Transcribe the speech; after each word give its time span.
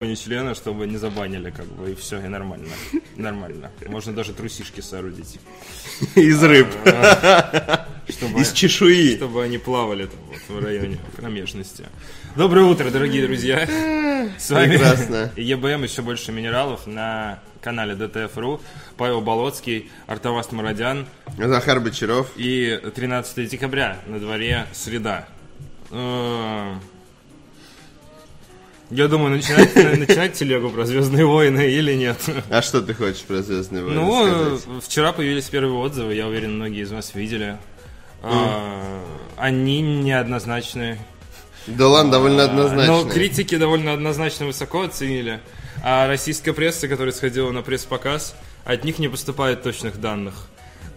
не 0.00 0.14
члена, 0.14 0.54
чтобы 0.54 0.86
не 0.86 0.96
забанили, 0.96 1.50
как 1.50 1.66
бы, 1.66 1.90
и 1.90 1.94
все, 1.96 2.20
и 2.20 2.28
нормально. 2.28 2.68
Нормально. 3.16 3.72
Можно 3.88 4.12
даже 4.12 4.32
трусишки 4.32 4.80
соорудить. 4.80 5.40
Из 6.14 6.40
рыб. 6.40 6.68
Чтобы, 8.08 8.40
Из 8.40 8.52
чешуи. 8.52 9.16
чтобы 9.16 9.42
они 9.42 9.58
плавали 9.58 10.06
там 10.06 10.20
вот 10.28 10.38
в 10.60 10.64
районе 10.64 10.98
промежности. 11.16 11.86
Доброе 12.36 12.66
утро, 12.66 12.90
дорогие 12.90 13.26
друзья. 13.26 13.66
С 14.38 14.50
вами 14.50 14.76
Прекрасно. 14.76 15.32
ЕБМ 15.34 15.82
«Еще 15.82 16.02
больше 16.02 16.30
минералов» 16.30 16.86
на 16.86 17.40
канале 17.60 17.96
ДТФ.ру. 17.96 18.60
Павел 18.96 19.20
Болоцкий, 19.20 19.90
Артаваст 20.06 20.52
Мародян. 20.52 21.08
Захар 21.36 21.80
Бочаров. 21.80 22.30
И 22.36 22.80
13 22.94 23.50
декабря, 23.50 23.98
на 24.06 24.20
дворе 24.20 24.68
среда. 24.72 25.26
Я 28.90 29.08
думаю, 29.08 29.36
начинать, 29.36 29.74
начинать 29.98 30.32
телегу 30.34 30.70
про 30.70 30.86
Звездные 30.86 31.26
войны 31.26 31.70
или 31.70 31.92
нет. 31.94 32.16
А 32.50 32.62
что 32.62 32.80
ты 32.80 32.94
хочешь 32.94 33.22
про 33.22 33.42
Звездные 33.42 33.84
войны 33.84 34.00
Ну, 34.00 34.58
сказать? 34.58 34.84
вчера 34.84 35.12
появились 35.12 35.44
первые 35.44 35.74
отзывы, 35.74 36.14
я 36.14 36.26
уверен, 36.26 36.54
многие 36.56 36.82
из 36.82 36.90
вас 36.92 37.14
видели. 37.14 37.58
А, 38.22 39.02
Они 39.36 39.80
неоднозначные. 39.82 40.98
Да 41.66 41.86
ладно, 41.88 42.12
довольно 42.12 42.42
А, 42.44 42.46
однозначно. 42.46 42.86
Но 43.02 43.04
критики 43.08 43.56
довольно 43.56 43.92
однозначно 43.92 44.46
высоко 44.46 44.82
оценили. 44.82 45.40
А 45.82 46.06
российская 46.08 46.52
пресса, 46.54 46.88
которая 46.88 47.12
сходила 47.12 47.50
на 47.52 47.62
пресс-показ, 47.62 48.34
от 48.64 48.84
них 48.84 48.98
не 48.98 49.08
поступает 49.08 49.62
точных 49.62 50.00
данных. 50.00 50.34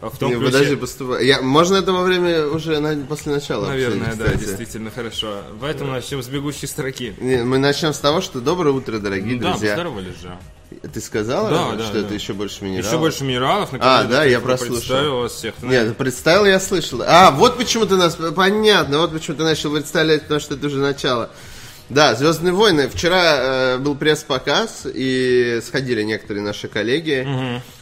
А 0.01 0.09
В 0.09 0.17
том 0.17 0.31
Не, 0.31 0.37
ключе- 0.37 0.45
подожди, 0.45 0.75
поступай. 0.75 1.25
Я, 1.27 1.41
можно 1.41 1.75
это 1.75 1.93
во 1.93 2.01
время 2.03 2.47
уже 2.47 2.79
на- 2.79 3.05
после 3.05 3.33
начала 3.33 3.67
Наверное, 3.67 4.15
да, 4.15 4.33
действительно 4.33 4.89
хорошо. 4.89 5.41
Поэтому 5.59 5.91
начнем 5.91 6.23
с 6.23 6.27
бегущей 6.27 6.67
строки. 6.67 7.13
Не, 7.19 7.43
мы 7.43 7.59
начнем 7.59 7.93
с 7.93 7.99
того, 7.99 8.19
что 8.21 8.41
доброе 8.41 8.71
утро, 8.71 8.97
дорогие 8.97 9.39
Да, 9.39 9.51
друзья. 9.51 9.75
поздоровались 9.75 10.19
же. 10.19 10.35
Ты 10.93 11.01
сказала, 11.01 11.49
Да, 11.49 11.71
да, 11.75 11.83
что 11.83 11.93
да. 11.95 11.99
это 11.99 12.13
еще 12.15 12.33
больше 12.33 12.63
минералов? 12.63 12.87
Еще 12.87 12.97
больше 12.97 13.23
минералов. 13.25 13.71
На 13.73 13.79
А, 13.99 14.03
да, 14.05 14.23
я 14.23 14.39
прослушал. 14.39 14.75
Представил 14.77 15.17
вас 15.19 15.33
всех. 15.33 15.53
Нет, 15.61 15.95
представил, 15.97 16.45
я 16.45 16.59
слышал. 16.59 17.03
А, 17.05 17.29
вот 17.31 17.57
почему 17.57 17.85
ты 17.85 17.95
нас... 17.97 18.17
Понятно, 18.35 18.99
вот 18.99 19.11
почему 19.11 19.35
ты 19.37 19.43
начал 19.43 19.71
представлять, 19.73 20.23
потому 20.23 20.39
что 20.39 20.55
это 20.55 20.65
уже 20.67 20.77
начало. 20.77 21.29
Да, 21.91 22.15
Звездные 22.15 22.53
войны. 22.53 22.87
Вчера 22.87 23.75
э, 23.75 23.77
был 23.77 23.95
пресс-показ, 23.95 24.87
и 24.91 25.59
сходили 25.61 26.03
некоторые 26.03 26.43
наши 26.43 26.67
коллеги. 26.69 27.27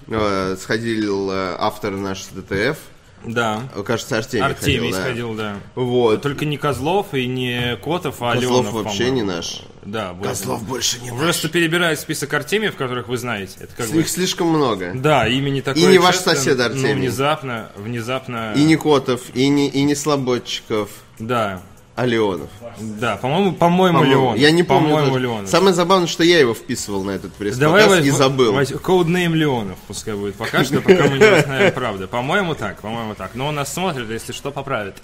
Э, 0.08 0.58
сходил 0.60 1.30
э, 1.32 1.56
автор 1.60 1.92
наш 1.92 2.26
ДТФ. 2.26 2.78
Да. 3.26 3.64
Кажется, 3.86 4.18
Артемий, 4.18 4.46
Артемий 4.46 4.92
ходил, 4.92 4.92
да. 4.92 5.02
сходил, 5.02 5.34
да. 5.36 5.56
Вот. 5.76 6.22
Только 6.22 6.46
не 6.46 6.58
Козлов 6.58 7.14
и 7.14 7.28
не 7.28 7.78
Котов, 7.84 8.16
а 8.22 8.34
Козлов 8.34 8.66
Леонов, 8.66 8.74
вообще 8.74 9.12
не 9.12 9.24
наш. 9.24 9.62
Да. 9.84 10.16
Козлов 10.24 10.64
больше 10.64 11.00
не 11.02 11.10
Просто 11.12 11.50
перебираю 11.50 11.96
список 11.98 12.34
Артемиев, 12.34 12.76
которых 12.76 13.10
вы 13.10 13.18
знаете. 13.18 13.58
Это 13.60 13.76
как 13.76 13.90
бы... 13.90 14.00
Их 14.00 14.10
слишком 14.10 14.48
много. 14.48 14.94
Да, 14.96 15.28
имени 15.28 15.62
такое. 15.62 15.84
И 15.84 15.86
не 15.88 16.00
ваш 16.00 16.16
честное, 16.16 16.36
сосед 16.36 16.58
но 16.58 16.66
Артемий. 16.66 16.94
внезапно, 16.94 17.70
внезапно... 17.76 18.54
И 18.56 18.64
не 18.64 18.76
Котов, 18.76 19.22
и 19.34 19.48
не, 19.50 19.70
и 19.70 19.84
не 19.84 19.96
Слободчиков, 19.96 20.90
Да, 21.20 21.62
а 22.02 22.06
Леонов. 22.06 22.50
да, 22.80 23.18
по-моему, 23.18 23.52
по-моему, 23.54 24.00
По-моему. 24.00 24.22
Леон. 24.28 24.36
Я 24.38 24.52
не 24.52 24.64
помню. 24.64 24.90
По-моему. 24.96 25.18
Леонов. 25.18 25.50
Самое 25.50 25.74
забавное, 25.74 26.08
что 26.08 26.24
я 26.24 26.40
его 26.40 26.54
вписывал 26.54 27.04
на 27.04 27.12
этот 27.12 27.34
пресс-показ 27.34 27.60
Давай 27.60 27.86
и 27.86 27.90
возьмем- 27.90 28.16
забыл. 28.16 28.54
возь- 28.54 28.72
Codename 28.72 29.34
Леонов 29.36 29.78
пускай 29.88 30.14
будет. 30.14 30.36
Пока 30.36 30.64
что, 30.64 30.82
пока 30.82 31.04
мы 31.08 31.18
не 31.18 31.40
узнаем 31.40 31.74
правды. 31.74 32.08
По-моему, 32.08 32.56
так, 32.56 32.80
по-моему, 32.82 33.16
так. 33.16 33.32
Но 33.36 33.48
он 33.48 33.56
нас 33.56 33.74
смотрит, 33.74 34.10
если 34.10 34.32
что, 34.32 34.52
поправит. 34.52 34.96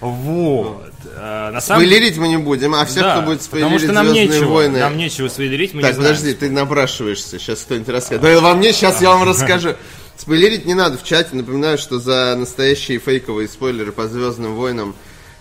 Вот. 0.00 0.92
А, 1.16 1.50
на 1.50 1.60
самом 1.60 1.82
Спойлерить 1.82 2.16
мы 2.18 2.28
не 2.28 2.36
будем, 2.36 2.74
а 2.74 2.84
всех, 2.86 3.02
Да, 3.02 3.16
кто 3.16 3.22
будет 3.26 3.40
потому 3.40 3.78
спойлерить 3.78 3.82
что 3.84 3.92
нам 3.92 4.06
«Звездные 4.08 4.28
нечего, 4.28 4.52
войны». 4.54 4.78
нам 4.78 4.96
нечего 4.96 5.28
спойлерить, 5.28 5.74
мы 5.74 5.82
Так, 5.82 5.90
не 5.90 5.94
знаем. 5.96 6.14
подожди, 6.16 6.34
ты 6.34 6.50
напрашиваешься, 6.50 7.38
сейчас 7.38 7.60
кто-нибудь 7.60 7.88
расскажет. 7.88 8.22
Да 8.22 8.40
во 8.40 8.54
мне, 8.54 8.72
сейчас 8.72 9.02
я 9.02 9.10
вам 9.10 9.24
расскажу. 9.28 9.74
Спойлерить 10.16 10.66
не 10.66 10.74
надо 10.74 10.98
в 10.98 11.04
чате, 11.04 11.30
напоминаю, 11.36 11.78
что 11.78 11.98
за 11.98 12.34
настоящие 12.38 12.98
фейковые 12.98 13.48
спойлеры 13.48 13.92
по 13.92 14.06
Звездным 14.08 14.54
войнам 14.54 14.94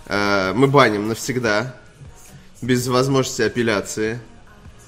э, 0.07 0.53
мы 0.53 0.67
баним 0.67 1.07
навсегда, 1.07 1.75
без 2.61 2.87
возможности 2.87 3.43
апелляции. 3.43 4.19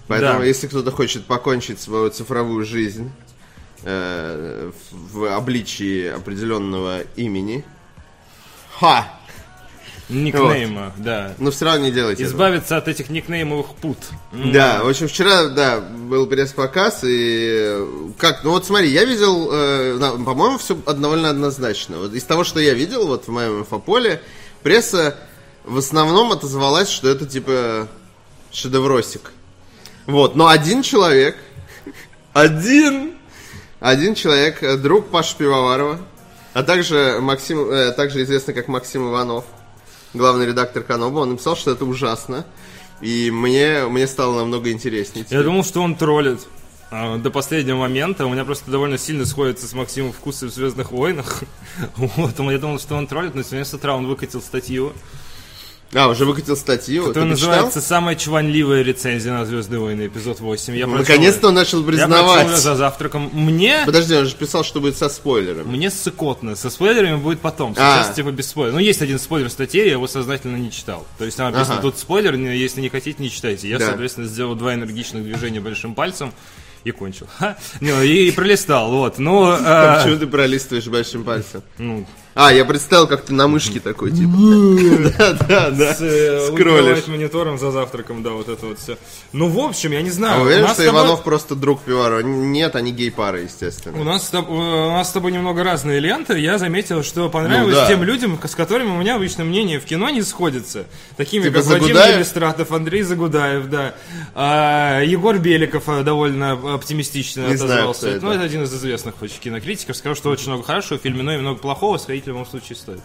Поэтому, 0.07 0.39
Да. 0.39 0.45
если 0.45 0.67
кто-то 0.67 0.91
хочет 0.91 1.25
покончить 1.25 1.79
свою 1.79 2.09
цифровую 2.09 2.65
жизнь 2.65 3.11
э, 3.83 4.71
в, 4.91 5.35
обличии 5.35 6.07
определенного 6.07 7.01
имени, 7.15 7.63
ха! 8.79 9.07
Никнейма, 10.09 10.91
да. 10.97 11.35
Но 11.37 11.51
все 11.51 11.65
равно 11.65 11.85
не 11.85 11.91
делайте 11.91 12.23
этого. 12.23 12.33
Избавиться 12.33 12.77
от 12.77 12.87
этих 12.87 13.09
никнеймовых 13.09 13.75
пут. 13.75 13.99
Да, 14.33 14.83
в 14.83 14.89
общем, 14.89 15.07
вчера, 15.07 15.49
да, 15.49 15.79
был 15.79 16.25
пресс-показ, 16.25 17.01
и 17.03 17.77
как, 18.17 18.43
ну 18.43 18.49
вот 18.49 18.65
смотри, 18.65 18.89
я 18.89 19.05
видел, 19.05 19.49
э, 19.51 19.99
по-моему, 20.25 20.57
все 20.57 20.73
довольно 20.75 21.29
однозначно. 21.29 21.99
Вот 21.99 22.13
из 22.13 22.23
того, 22.23 22.43
что 22.43 22.59
я 22.59 22.73
видел, 22.73 23.05
вот 23.05 23.27
в 23.27 23.31
моем 23.31 23.59
инфополе, 23.59 24.23
пресса 24.63 25.17
в 25.63 25.77
основном 25.77 26.31
отозвалась, 26.31 26.89
что 26.89 27.09
это 27.09 27.25
типа 27.25 27.87
шедевросик. 28.51 29.31
Вот, 30.05 30.35
но 30.35 30.47
один 30.47 30.81
человек, 30.81 31.37
один, 32.33 33.13
один 33.79 34.15
человек, 34.15 34.63
э, 34.63 34.77
друг 34.77 35.09
Паши 35.09 35.37
Пивоварова, 35.37 35.99
а 36.53 36.63
также 36.63 37.19
Максим, 37.21 37.69
э, 37.69 37.91
также 37.91 38.23
известный 38.23 38.53
как 38.53 38.67
Максим 38.67 39.09
Иванов, 39.09 39.45
главный 40.13 40.47
редактор 40.47 40.83
Каноба, 40.83 41.19
он 41.19 41.31
написал, 41.31 41.55
что 41.55 41.71
это 41.71 41.85
ужасно. 41.85 42.45
И 43.01 43.31
мне, 43.31 43.85
мне 43.87 44.07
стало 44.07 44.39
намного 44.39 44.71
интереснее. 44.71 45.25
Я 45.29 45.43
думал, 45.43 45.63
что 45.63 45.81
он 45.81 45.95
троллит. 45.95 46.41
А, 46.91 47.17
До 47.17 47.29
последнего 47.31 47.77
момента 47.77 48.25
у 48.25 48.29
меня 48.29 48.45
просто 48.45 48.69
довольно 48.71 48.97
сильно 48.97 49.25
сходится 49.25 49.67
с 49.67 49.73
Максимом 49.73 50.11
вкусы 50.11 50.47
в 50.47 50.51
Звездных 50.53 50.91
войнах. 50.91 51.43
Вот, 51.95 52.39
я 52.39 52.57
думал, 52.57 52.79
что 52.79 52.95
он 52.95 53.07
троллит, 53.07 53.35
но 53.35 53.43
сегодня 53.43 53.65
с 53.65 53.73
утра 53.73 53.95
он 53.95 54.05
выкатил 54.07 54.41
статью, 54.41 54.93
А, 55.93 56.07
уже 56.07 56.25
выкатил 56.25 56.55
статью. 56.57 57.05
которая 57.07 57.31
почитал? 57.31 57.49
называется 57.51 57.81
«Самая 57.81 58.15
чванливая 58.15 58.81
рецензия 58.83 59.33
на 59.33 59.45
Звездные 59.45 59.79
войны», 59.79 60.05
эпизод 60.07 60.39
8. 60.39 60.75
Я 60.75 60.85
Наконец-то 60.87 61.47
он 61.47 61.55
начал 61.55 61.79
Я 61.79 61.85
прочел 61.85 62.05
признавать. 62.07 62.57
за 62.57 62.75
завтраком. 62.75 63.29
Мне 63.33 63.83
Подожди, 63.85 64.15
он 64.15 64.25
же 64.25 64.35
писал, 64.35 64.63
что 64.63 64.81
будет 64.81 64.97
со 64.97 65.09
спойлерами. 65.09 65.63
Мне 65.67 65.89
ссыкотно. 65.89 66.55
Со 66.55 66.69
спойлерами 66.69 67.15
будет 67.17 67.39
потом. 67.39 67.73
А. 67.77 68.03
Сейчас 68.03 68.15
типа 68.15 68.31
без 68.31 68.47
спойлеров. 68.49 68.75
Ну, 68.75 68.81
есть 68.81 69.01
один 69.01 69.17
спойлер 69.19 69.49
в 69.49 69.51
статье, 69.51 69.83
я 69.85 69.93
его 69.93 70.07
сознательно 70.07 70.57
не 70.57 70.71
читал. 70.71 71.07
То 71.17 71.25
есть 71.25 71.37
там 71.37 71.51
написано, 71.51 71.75
Ага. 71.79 71.81
тут 71.83 71.97
спойлер, 71.97 72.35
если 72.35 72.81
не 72.81 72.89
хотите, 72.89 73.21
не 73.23 73.31
читайте. 73.31 73.67
Я, 73.67 73.79
Да. 73.79 73.87
соответственно, 73.87 74.27
сделал 74.27 74.53
два 74.55 74.73
энергичных 74.75 75.23
движения 75.23 75.59
большим 75.59 75.95
пальцем 75.95 76.33
и 76.83 76.91
кончил. 76.91 77.27
Ха. 77.37 77.57
Ну, 77.81 78.01
и, 78.01 78.31
пролистал, 78.31 78.91
вот. 78.91 79.19
Ну, 79.19 79.45
а, 79.51 80.01
Почему 80.03 80.19
ты 80.19 80.27
пролистываешь 80.27 80.87
большим 80.87 81.23
пальцем? 81.23 81.61
ну, 81.77 82.05
А, 82.41 82.53
я 82.53 82.63
представил, 82.63 83.05
как 83.05 83.25
ты 83.25 83.33
на 83.33 83.49
мышке 83.49 83.81
такой, 83.81 84.11
типа. 84.11 84.31
Да, 85.17 85.33
да, 85.33 85.69
да. 85.71 85.95
э, 85.99 86.47
Скроллишь. 86.53 87.07
монитором 87.07 87.57
за 87.57 87.69
завтраком, 87.71 88.23
да, 88.23 88.29
вот 88.29 88.47
это 88.47 88.65
вот 88.65 88.79
все. 88.79 88.97
Ну, 89.33 89.49
в 89.49 89.59
общем, 89.59 89.91
я 89.91 90.01
не 90.01 90.09
знаю. 90.09 90.39
А 90.39 90.43
уверен, 90.43 90.67
что 90.69 90.85
Иванов 90.85 91.23
просто 91.23 91.55
друг 91.55 91.81
Пиварова? 91.81 92.21
Нет, 92.21 92.77
они 92.77 92.93
гей-пара, 92.93 93.39
У 93.39 93.43
естественно. 93.43 94.01
нас, 94.05 94.33
у 94.33 94.55
нас 94.61 95.09
с 95.09 95.11
тобой 95.11 95.33
немного 95.33 95.65
разные 95.65 95.99
ленты. 95.99 96.39
Я 96.39 96.57
заметил, 96.57 97.03
что 97.03 97.27
понравилось 97.29 97.75
Ну 97.75 97.81
да. 97.81 97.87
тем 97.87 98.03
людям, 98.03 98.39
с 98.41 98.55
которыми 98.55 98.89
у 98.91 98.97
меня 98.97 99.15
обычно 99.15 99.43
мнение 99.43 99.81
в 99.81 99.85
кино 99.85 100.09
не 100.09 100.21
сходится. 100.21 100.85
Такими 101.17 101.43
Типа 101.43 101.55
как 101.55 101.65
Владимир 101.65 101.87
Загудаев? 101.93 102.15
Елистратов, 102.15 102.71
Андрей 102.71 103.01
Загудаев, 103.01 103.69
да. 103.69 103.95
А, 104.33 105.01
Егор 105.01 105.37
Беликов 105.37 105.83
а, 105.87 106.03
довольно 106.03 106.53
оптимистично 106.53 107.41
Не 107.47 107.55
отозвался. 107.55 108.07
это. 108.09 108.25
Ну, 108.25 108.31
это 108.31 108.43
один 108.43 108.63
из 108.63 108.73
известных 108.73 109.15
кинокритиков. 109.41 109.97
Сказал, 109.97 110.15
что 110.15 110.29
очень 110.29 110.47
много 110.47 110.63
хорошего 110.63 110.97
в 110.99 111.01
фильме, 111.01 111.21
но 111.23 111.33
и 111.33 111.37
много 111.37 111.59
плохого. 111.59 111.97
Сходить 111.97 112.28
в 112.28 112.28
любом 112.29 112.45
случае 112.45 112.75
стоит. 112.75 113.01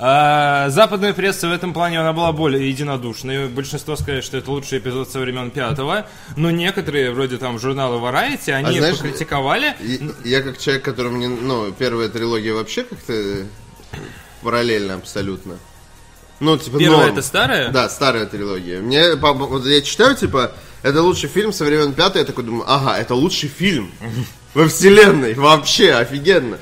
А, 0.00 0.68
западная 0.70 1.12
пресса 1.12 1.48
в 1.48 1.52
этом 1.52 1.72
плане 1.74 1.98
она 2.00 2.12
была 2.12 2.30
более 2.32 2.68
единодушной. 2.70 3.48
Большинство 3.48 3.96
сказали, 3.96 4.20
что 4.20 4.36
это 4.36 4.48
лучший 4.50 4.78
эпизод 4.78 5.10
со 5.10 5.18
времен 5.18 5.50
пятого. 5.50 6.06
Но 6.36 6.52
некоторые, 6.52 7.10
вроде 7.10 7.36
там 7.36 7.58
журнала 7.58 7.98
Variety, 7.98 8.52
они 8.52 8.76
А 8.76 8.78
знаешь, 8.78 8.98
покритиковали. 8.98 9.74
И- 9.80 10.00
Я 10.24 10.42
как 10.42 10.58
человек, 10.58 10.84
которому 10.84 11.16
не... 11.18 11.26
Ну, 11.26 11.72
первая 11.72 12.08
трилогия 12.08 12.54
вообще 12.54 12.84
как-то 12.84 13.46
параллельно 14.42 14.94
абсолютно. 14.94 15.56
Ну, 16.38 16.56
типа, 16.56 16.78
Первая 16.78 17.00
норм. 17.06 17.12
это 17.14 17.22
старая? 17.22 17.70
Да, 17.70 17.88
старая 17.88 18.26
трилогия. 18.26 18.80
Мне, 18.80 19.16
вот 19.16 19.66
я 19.66 19.80
читаю, 19.82 20.14
типа, 20.14 20.52
это 20.84 21.02
лучший 21.02 21.28
фильм 21.28 21.52
со 21.52 21.64
времен 21.64 21.92
пятой, 21.94 22.18
я 22.20 22.24
такой 22.24 22.44
думаю, 22.44 22.64
ага, 22.68 22.96
это 22.96 23.16
лучший 23.16 23.48
фильм 23.48 23.90
во 24.54 24.68
вселенной, 24.68 25.34
вообще, 25.34 25.94
офигенно. 25.94 26.58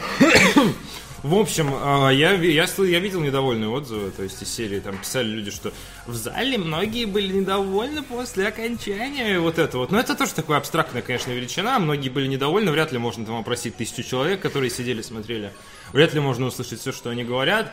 В 1.26 1.34
общем, 1.34 1.74
а, 1.74 2.10
я, 2.10 2.34
я, 2.34 2.66
я 2.78 3.00
видел 3.00 3.20
недовольные 3.20 3.68
отзывы, 3.68 4.12
то 4.12 4.22
есть 4.22 4.40
из 4.40 4.48
серии 4.48 4.78
там 4.78 4.96
писали 4.96 5.26
люди, 5.26 5.50
что 5.50 5.72
в 6.06 6.14
зале 6.14 6.56
многие 6.56 7.04
были 7.04 7.32
недовольны 7.32 8.04
после 8.04 8.46
окончания 8.46 9.40
вот 9.40 9.58
это 9.58 9.78
вот. 9.78 9.90
Но 9.90 9.98
это 9.98 10.14
тоже 10.14 10.34
такая 10.34 10.58
абстрактная, 10.58 11.02
конечно, 11.02 11.32
величина. 11.32 11.80
Многие 11.80 12.10
были 12.10 12.28
недовольны, 12.28 12.70
вряд 12.70 12.92
ли 12.92 12.98
можно 12.98 13.26
там 13.26 13.34
опросить 13.38 13.74
тысячу 13.74 14.04
человек, 14.04 14.40
которые 14.40 14.70
сидели, 14.70 15.02
смотрели. 15.02 15.52
Вряд 15.92 16.14
ли 16.14 16.20
можно 16.20 16.46
услышать 16.46 16.78
все, 16.78 16.92
что 16.92 17.10
они 17.10 17.24
говорят. 17.24 17.72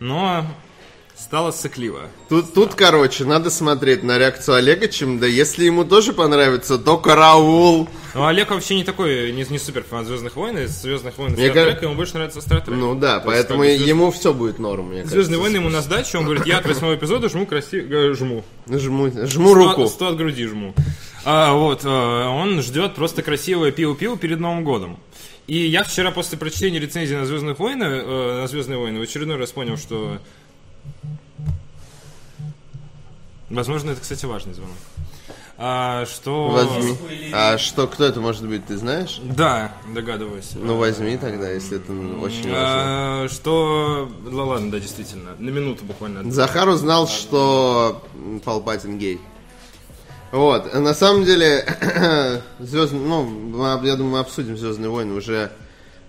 Но 0.00 0.44
стало 1.20 1.50
сыкливо. 1.50 2.02
Тут, 2.28 2.54
тут, 2.54 2.74
короче, 2.74 3.24
надо 3.24 3.50
смотреть 3.50 4.02
на 4.02 4.18
реакцию 4.18 4.56
Олега 4.56 4.88
чем 4.88 5.18
да 5.18 5.26
если 5.26 5.64
ему 5.64 5.84
тоже 5.84 6.12
понравится, 6.12 6.78
то 6.78 6.96
караул. 6.96 7.88
Ну, 8.14 8.26
Олег 8.26 8.50
вообще 8.50 8.74
не 8.76 8.84
такой, 8.84 9.30
не, 9.32 9.44
не 9.44 9.58
супер 9.58 9.84
фанат 9.84 10.06
Звездных 10.06 10.34
войн, 10.36 10.58
из 10.58 10.70
Звездных 10.70 11.18
войн 11.18 11.32
Мне 11.32 11.46
Trek, 11.48 11.52
кажется- 11.52 11.84
ему 11.84 11.94
больше 11.94 12.14
нравится 12.14 12.40
Trek. 12.40 12.64
Ну 12.68 12.94
да, 12.94 13.20
То 13.20 13.30
есть, 13.30 13.46
поэтому 13.48 13.62
как 13.62 13.78
бы, 13.78 13.84
ему 13.84 14.10
все 14.10 14.32
будет 14.34 14.58
норм, 14.58 14.86
мне 14.86 14.98
кажется. 15.02 15.14
Звездные 15.14 15.38
войны 15.38 15.56
ему 15.56 15.68
на 15.68 15.82
сдачу, 15.82 16.18
он 16.18 16.24
говорит, 16.24 16.46
я 16.46 16.58
от 16.58 16.66
восьмого 16.66 16.94
эпизода 16.94 17.28
жму 17.28 17.46
красиво, 17.46 18.14
жму. 18.14 18.44
Жму, 18.68 19.10
жму 19.26 19.54
руку. 19.54 19.86
Сто 19.86 20.08
от 20.08 20.16
груди 20.16 20.46
жму. 20.46 20.74
А, 21.24 21.52
вот, 21.52 21.82
а, 21.84 22.30
он 22.30 22.62
ждет 22.62 22.94
просто 22.94 23.22
красивое 23.22 23.72
пиу-пиу 23.72 24.16
перед 24.16 24.40
Новым 24.40 24.64
годом. 24.64 24.98
И 25.46 25.66
я 25.66 25.82
вчера 25.84 26.12
после 26.12 26.38
прочтения 26.38 26.78
рецензии 26.78 27.14
на 27.14 27.26
Звездные 27.26 27.54
войны, 27.54 27.82
э, 27.84 28.40
на 28.42 28.46
Звездные 28.46 28.78
войны, 28.78 29.00
в 29.00 29.02
очередной 29.02 29.36
раз 29.36 29.50
понял, 29.50 29.76
что. 29.76 30.18
Возможно, 33.50 33.90
это, 33.90 34.00
кстати, 34.00 34.26
важный 34.26 34.54
звонок. 34.54 34.76
А, 35.62 36.06
что. 36.06 36.48
Возьми. 36.48 36.96
А 37.34 37.58
что, 37.58 37.86
кто 37.86 38.06
это 38.06 38.20
может 38.20 38.46
быть, 38.46 38.64
ты 38.64 38.78
знаешь? 38.78 39.20
Да, 39.22 39.72
догадываюсь. 39.92 40.52
Ну 40.54 40.76
возьми 40.78 41.18
тогда, 41.18 41.50
если 41.50 41.76
это 41.76 41.92
очень 41.92 42.50
важно. 42.50 42.54
А, 42.54 43.28
что. 43.28 44.10
Ну 44.24 44.46
ладно, 44.46 44.70
да, 44.70 44.78
действительно. 44.80 45.32
На 45.38 45.50
минуту 45.50 45.84
буквально. 45.84 46.30
Захар 46.32 46.66
узнал, 46.68 47.06
что 47.08 48.02
м, 48.14 48.40
Палпатин 48.40 48.98
гей. 48.98 49.20
Вот, 50.32 50.72
на 50.72 50.94
самом 50.94 51.24
деле, 51.24 51.66
звезд... 52.60 52.92
ну, 52.92 53.82
я 53.82 53.96
думаю, 53.96 54.12
мы 54.12 54.18
обсудим 54.20 54.56
Звездные 54.56 54.88
войны 54.88 55.12
уже 55.12 55.50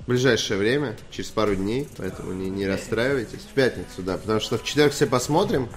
в 0.05 0.09
ближайшее 0.09 0.57
время, 0.57 0.97
через 1.11 1.29
пару 1.29 1.55
дней, 1.55 1.87
поэтому 1.97 2.33
не, 2.33 2.49
не 2.49 2.67
расстраивайтесь. 2.67 3.39
В 3.41 3.53
пятницу, 3.53 4.01
да, 4.01 4.17
потому 4.17 4.39
что 4.39 4.57
в 4.57 4.63
четверг 4.63 4.93
все 4.93 5.05
посмотрим 5.05 5.69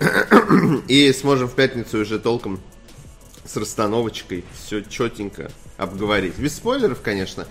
и 0.88 1.12
сможем 1.12 1.48
в 1.48 1.54
пятницу 1.54 1.98
уже 1.98 2.18
толком 2.18 2.60
с 3.44 3.56
расстановочкой 3.56 4.44
все 4.54 4.82
четенько 4.82 5.50
обговорить. 5.76 6.38
Без 6.38 6.56
спойлеров, 6.56 7.00
конечно. 7.02 7.46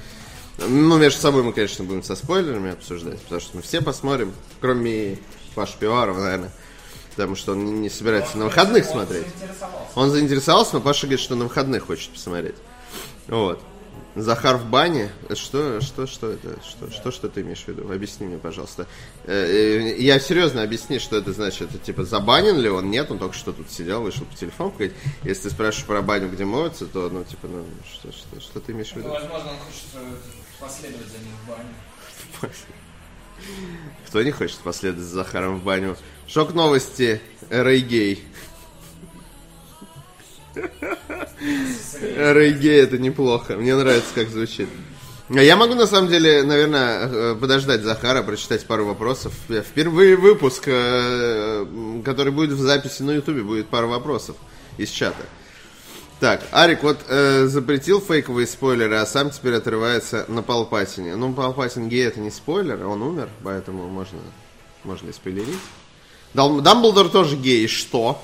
Ну, 0.57 0.97
между 0.97 1.21
собой 1.21 1.43
мы, 1.43 1.53
конечно, 1.53 1.85
будем 1.85 2.03
со 2.03 2.15
спойлерами 2.15 2.73
обсуждать, 2.73 3.19
потому 3.21 3.41
что 3.41 3.57
мы 3.57 3.61
все 3.61 3.81
посмотрим, 3.81 4.33
кроме 4.59 5.19
Паши 5.55 5.77
Пиварова, 5.79 6.19
наверное. 6.21 6.51
Потому 7.11 7.35
что 7.35 7.53
он 7.53 7.81
не- 7.81 7.89
собирается 7.89 8.37
на 8.37 8.45
выходных 8.45 8.85
смотреть. 8.85 9.25
Он 9.95 10.09
заинтересовался, 10.09 10.75
но 10.75 10.81
Паша 10.81 11.05
говорит, 11.05 11.19
что 11.19 11.35
на 11.35 11.45
выходных 11.45 11.85
хочет 11.85 12.11
посмотреть. 12.11 12.55
Вот. 13.27 13.61
Захар 14.15 14.57
в 14.57 14.65
бане. 14.69 15.11
Что, 15.33 15.81
что, 15.81 16.07
что 16.07 16.31
это? 16.31 16.57
Что, 16.67 16.91
что, 16.91 17.11
что 17.11 17.29
ты 17.29 17.41
имеешь 17.41 17.63
в 17.63 17.67
виду? 17.67 17.91
Объясни 17.91 18.25
мне, 18.25 18.37
пожалуйста. 18.37 18.87
Э, 19.25 19.33
э, 19.33 19.97
Я 19.97 20.19
серьезно 20.19 20.63
объясни, 20.63 20.99
что 20.99 21.17
это 21.17 21.31
значит. 21.31 21.69
Это 21.69 21.77
типа 21.77 22.03
забанен 22.03 22.57
ли 22.59 22.69
он? 22.69 22.89
Нет, 22.89 23.11
он 23.11 23.19
только 23.19 23.35
что 23.35 23.53
тут 23.53 23.69
сидел, 23.71 24.01
вышел 24.01 24.25
по 24.25 24.35
телефону. 24.35 24.71
говорит. 24.71 24.93
Если 25.23 25.43
ты 25.43 25.49
спрашиваешь 25.51 25.85
про 25.85 26.01
баню, 26.01 26.29
где 26.29 26.45
моются, 26.45 26.85
то, 26.85 27.09
ну, 27.09 27.23
типа, 27.23 27.47
ну, 27.47 27.65
что, 27.91 28.11
что, 28.11 28.39
что 28.41 28.59
ты 28.59 28.71
имеешь 28.71 28.91
в 28.91 28.95
виду? 28.95 29.09
Возможно, 29.09 29.51
он 29.51 29.57
хочет 29.57 29.85
э, 29.95 30.15
последовать 30.59 31.07
за 31.07 31.17
ним 31.19 31.33
в 31.45 31.49
баню. 31.49 32.51
Кто 34.07 34.21
не 34.21 34.31
хочет 34.31 34.57
последовать 34.57 35.05
за 35.05 35.15
Захаром 35.15 35.59
в 35.59 35.63
баню? 35.63 35.95
Шок 36.27 36.53
новости. 36.53 37.21
Рэй 37.49 37.81
Гей. 37.81 38.23
Рэй 42.17 42.53
Гей 42.53 42.81
это 42.81 42.97
неплохо. 42.97 43.55
Мне 43.55 43.75
нравится, 43.75 44.09
как 44.15 44.29
звучит. 44.29 44.67
А 45.29 45.41
Я 45.41 45.55
могу, 45.55 45.75
на 45.75 45.85
самом 45.85 46.09
деле, 46.09 46.41
наверное, 46.43 47.07
э, 47.07 47.35
подождать 47.39 47.81
Захара, 47.83 48.23
прочитать 48.23 48.65
пару 48.65 48.85
вопросов. 48.85 49.33
Я 49.47 49.61
Впервые 49.61 50.15
выпуск, 50.15 50.63
э, 50.65 51.65
который 52.03 52.31
будет 52.33 52.51
в 52.51 52.59
записи 52.59 53.03
на 53.03 53.11
Ютубе, 53.11 53.43
будет 53.43 53.67
пару 53.67 53.87
вопросов 53.89 54.35
из 54.77 54.89
чата. 54.89 55.21
Так, 56.19 56.41
Арик 56.51 56.81
вот 56.83 56.97
э, 57.07 57.45
запретил 57.45 58.01
фейковые 58.01 58.47
спойлеры, 58.47 58.95
а 58.95 59.05
сам 59.05 59.29
теперь 59.29 59.53
отрывается 59.53 60.25
на 60.27 60.41
Палпатине. 60.41 61.15
Ну, 61.15 61.31
Палпатин 61.31 61.87
гей 61.89 62.05
это 62.07 62.19
не 62.19 62.31
спойлер, 62.31 62.85
он 62.87 63.01
умер, 63.03 63.29
поэтому 63.43 63.87
можно, 63.87 64.17
можно 64.83 65.09
и 65.09 65.13
спойлерить. 65.13 65.59
Дам- 66.33 66.61
Дамблдор 66.61 67.07
тоже 67.09 67.37
гей, 67.37 67.67
что? 67.67 68.19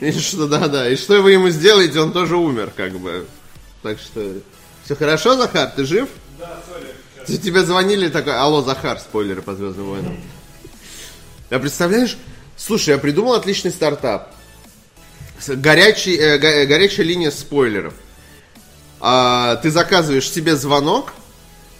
И 0.00 0.12
что, 0.12 0.46
да-да, 0.46 0.88
и 0.90 0.96
что 0.96 1.22
вы 1.22 1.32
ему 1.32 1.48
сделаете, 1.48 2.00
он 2.00 2.12
тоже 2.12 2.36
умер, 2.36 2.72
как 2.76 2.92
бы. 2.98 3.26
Так 3.82 3.98
что, 3.98 4.34
все 4.84 4.94
хорошо, 4.94 5.36
Захар, 5.36 5.72
ты 5.74 5.84
жив? 5.84 6.08
Да, 6.38 6.60
сори. 6.68 7.38
Тебе 7.38 7.64
звонили 7.64 8.08
такой, 8.08 8.34
алло, 8.34 8.62
Захар, 8.62 9.00
спойлеры 9.00 9.42
по 9.42 9.54
Звездным 9.54 9.86
войнам. 9.86 10.16
А 11.50 11.58
представляешь, 11.58 12.16
слушай, 12.56 12.90
я 12.90 12.98
придумал 12.98 13.34
отличный 13.34 13.70
стартап. 13.70 14.32
Горячий, 15.46 16.16
э, 16.16 16.38
э, 16.38 16.66
горячая 16.66 17.06
линия 17.06 17.30
спойлеров. 17.30 17.94
А, 19.00 19.56
ты 19.56 19.70
заказываешь 19.70 20.30
себе 20.30 20.56
звонок 20.56 21.12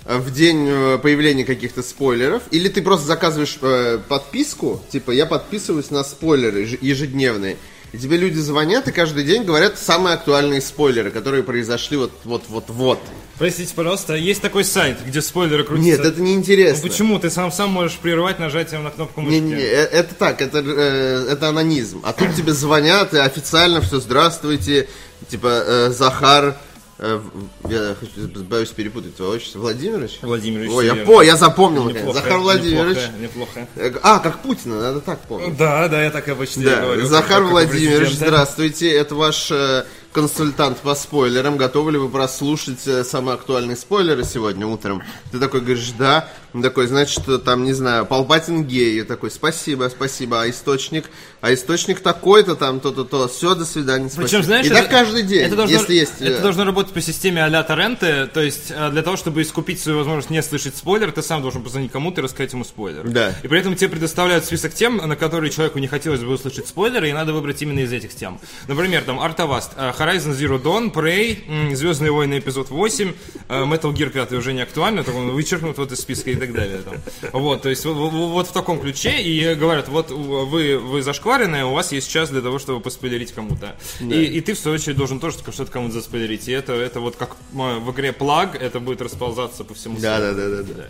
в 0.09 0.33
день 0.33 0.67
э, 0.69 0.99
появления 0.99 1.45
каких-то 1.45 1.83
спойлеров, 1.83 2.43
или 2.51 2.69
ты 2.69 2.83
просто 2.83 3.07
заказываешь 3.07 3.59
э, 3.61 3.99
подписку, 4.09 4.83
типа 4.91 5.11
я 5.11 5.27
подписываюсь 5.27 5.91
на 5.91 6.05
спойлеры 6.05 6.63
еж- 6.63 6.79
ежедневные, 6.81 7.57
и 7.93 7.99
тебе 7.99 8.17
люди 8.17 8.39
звонят 8.39 8.89
и 8.89 8.93
каждый 8.93 9.25
день 9.25 9.45
говорят 9.45 9.79
самые 9.79 10.15
актуальные 10.15 10.61
спойлеры, 10.61 11.11
которые 11.11 11.43
произошли 11.43 11.97
вот 11.97 12.13
вот 12.25 12.45
вот 12.49 12.65
вот. 12.69 12.99
Простите, 13.39 13.75
пожалуйста, 13.75 14.15
есть 14.15 14.41
такой 14.41 14.65
сайт, 14.65 14.99
где 15.07 15.21
спойлеры 15.21 15.63
крутятся. 15.65 15.89
Нет, 15.91 16.01
это 16.01 16.21
неинтересно. 16.23 16.83
Ну 16.85 16.89
почему? 16.89 17.19
Ты 17.19 17.31
сам 17.31 17.53
сам 17.53 17.71
можешь 17.71 17.99
прерывать 17.99 18.39
нажатием 18.39 18.83
на 18.85 18.91
кнопку 18.91 19.21
мышки. 19.21 19.35
Не-не-не, 19.35 19.61
э, 19.63 19.89
это 19.93 20.15
так, 20.15 20.41
это, 20.41 20.63
э, 20.65 21.27
это 21.31 21.49
анонизм. 21.49 22.01
А 22.05 22.13
тут 22.13 22.35
тебе 22.35 22.53
звонят 22.53 23.13
и 23.13 23.19
официально 23.19 23.81
все, 23.83 24.01
здравствуйте, 24.01 24.89
типа, 25.29 25.49
э, 25.67 25.91
Захар, 25.91 26.57
я 26.99 27.95
хочу- 28.01 28.45
боюсь 28.45 28.71
перепутать 28.71 29.17
твое 29.17 29.33
отчество, 29.33 29.59
Владимирович? 29.59 30.19
Владимирович, 30.23 30.71
Ой, 30.73 30.87
я, 30.87 30.95
по, 30.97 31.23
я 31.23 31.37
запомнил. 31.37 31.89
Неплохо, 31.89 32.21
Захар 32.21 32.39
Владимирович. 32.39 32.99
Неплохо, 33.21 33.61
неплохо. 33.61 33.69
Э, 33.77 33.93
А, 34.03 34.19
как 34.19 34.41
Путина, 34.43 34.81
надо 34.81 35.01
так 35.01 35.21
помнить. 35.21 35.57
Да, 35.57 35.89
да, 35.89 36.03
я 36.03 36.11
так 36.11 36.27
обычно 36.29 36.65
Да, 36.65 36.81
говорю. 36.81 37.07
Захар 37.07 37.29
как- 37.29 37.43
как 37.43 37.51
Владимирович, 37.51 38.09
президента. 38.09 38.27
здравствуйте, 38.31 38.91
это 38.93 39.15
ваш 39.15 39.51
э, 39.51 39.85
консультант 40.13 40.79
по 40.79 40.95
спойлерам. 40.95 41.57
Готовы 41.59 41.93
ли 41.93 41.99
вы 41.99 42.09
прослушать 42.09 42.87
э, 42.87 43.05
самые 43.05 43.35
актуальные 43.35 43.77
спойлеры 43.77 44.25
сегодня 44.25 44.67
утром? 44.67 45.03
Ты 45.31 45.39
такой 45.39 45.61
говоришь, 45.61 45.93
да. 45.99 46.29
Он 46.57 46.63
такой, 46.63 46.87
значит, 46.87 47.29
э, 47.29 47.37
там, 47.37 47.65
не 47.65 47.75
знаю, 47.75 48.07
Палпатин 48.07 48.65
гей. 48.65 48.97
Я 48.97 49.05
такой, 49.05 49.31
спасибо, 49.31 49.91
спасибо. 49.95 50.41
А 50.41 50.49
источник? 50.49 51.05
А 51.43 51.53
источник 51.53 52.01
такой-то 52.01 52.55
там, 52.57 52.81
то-то, 52.81 53.05
то. 53.05 53.29
Все, 53.29 53.55
до 53.55 53.67
свидания, 53.67 54.09
спасибо. 54.09 54.27
Причем, 54.27 54.43
знаешь, 54.43 54.65
И 54.65 54.71
так 54.71 54.85
это- 54.85 54.89
каждый 54.91 55.23
день, 55.25 55.41
это 55.43 55.55
должно, 55.55 55.77
если 55.77 55.95
есть... 55.95 56.15
э, 56.21 56.29
Это 56.29 56.41
должно 56.41 56.65
работать 56.65 56.95
по 56.95 57.03
системе 57.03 57.45
а-ля 57.45 57.63
торренты, 57.63 58.27
то 58.33 58.41
есть 58.41 58.71
э, 58.71 58.91
для 58.91 59.03
того, 59.03 59.19
чтобы 59.19 59.43
искупить 59.43 59.81
свою 59.81 59.99
возможность 59.99 60.31
не 60.31 60.43
слышать 60.43 60.75
спойлер, 60.79 61.13
ты 61.13 61.21
сам 61.21 61.43
должен 61.43 61.63
позвонить 61.63 61.93
кому-то 61.93 62.23
и 62.23 62.25
рассказать 62.25 62.55
ему 62.55 62.65
спойлер. 62.65 63.07
Да. 63.07 63.35
И 63.43 63.49
при 63.49 63.61
этом 63.61 63.77
тебе 63.77 63.91
предоставляют 63.91 64.47
список 64.47 64.73
тем, 64.73 64.97
на 64.97 65.15
которые 65.15 65.51
человеку 65.51 65.79
не 65.79 65.89
хотелось 65.89 66.21
бы 66.21 66.33
услышать 66.33 66.67
спойлеры, 66.69 67.11
и 67.11 67.13
надо 67.13 67.35
выбрать 67.35 67.61
именно 67.61 67.81
из 67.81 67.93
этих 67.93 68.15
тем. 68.15 68.41
Например, 68.67 69.03
там 69.03 69.21
Артоваст, 69.21 69.73
э, 69.77 69.93
Horizon 69.99 70.35
Zero 70.35 70.59
Dawn, 70.59 70.91
Prey, 70.91 71.75
Звездные 71.77 72.13
войны 72.13 72.39
эпизод 72.39 72.71
8, 72.71 73.13
э, 73.51 73.65
Metal 73.65 73.93
Gear 73.93 74.09
5 74.09 74.33
уже 74.33 74.55
не 74.55 74.63
актуально, 74.63 75.05
так 75.05 75.15
он 75.15 75.33
вычеркнут 75.33 75.77
вот 75.77 75.93
из 75.93 76.01
списка 76.01 76.31
и 76.31 76.35
так 76.47 76.55
далее. 76.55 76.79
Там. 76.85 76.95
Вот, 77.33 77.63
то 77.63 77.69
есть 77.69 77.85
вот 77.85 78.49
в 78.49 78.53
таком 78.53 78.81
ключе, 78.81 79.21
и 79.21 79.55
говорят, 79.55 79.89
вот 79.89 80.11
вы, 80.11 80.79
вы 80.79 81.03
зашкваренные, 81.03 81.65
у 81.65 81.73
вас 81.73 81.93
есть 81.93 82.11
час 82.11 82.31
для 82.31 82.41
того, 82.41 82.59
чтобы 82.59 82.81
поспойлерить 82.81 83.33
кому-то. 83.33 83.77
И, 84.01 84.25
и 84.25 84.41
ты, 84.41 84.55
в 84.55 84.59
свою 84.59 84.77
очередь, 84.77 84.97
должен 84.97 85.21
тоже 85.21 85.37
что-то 85.39 85.71
кому-то 85.71 85.95
заспойлерить. 85.95 86.49
И 86.49 86.53
это, 86.53 86.73
это 86.73 87.01
вот 87.01 87.17
как 87.17 87.37
э, 87.53 87.79
в 87.79 87.91
игре 87.93 88.13
плаг, 88.13 88.57
это 88.61 88.81
будет 88.81 89.03
расползаться 89.03 89.65
по 89.65 89.75
всему 89.75 89.99
Да, 90.01 90.19
да, 90.21 90.33
свету. 90.33 90.51
да, 90.51 90.63
да, 90.63 90.73
да. 90.75 90.85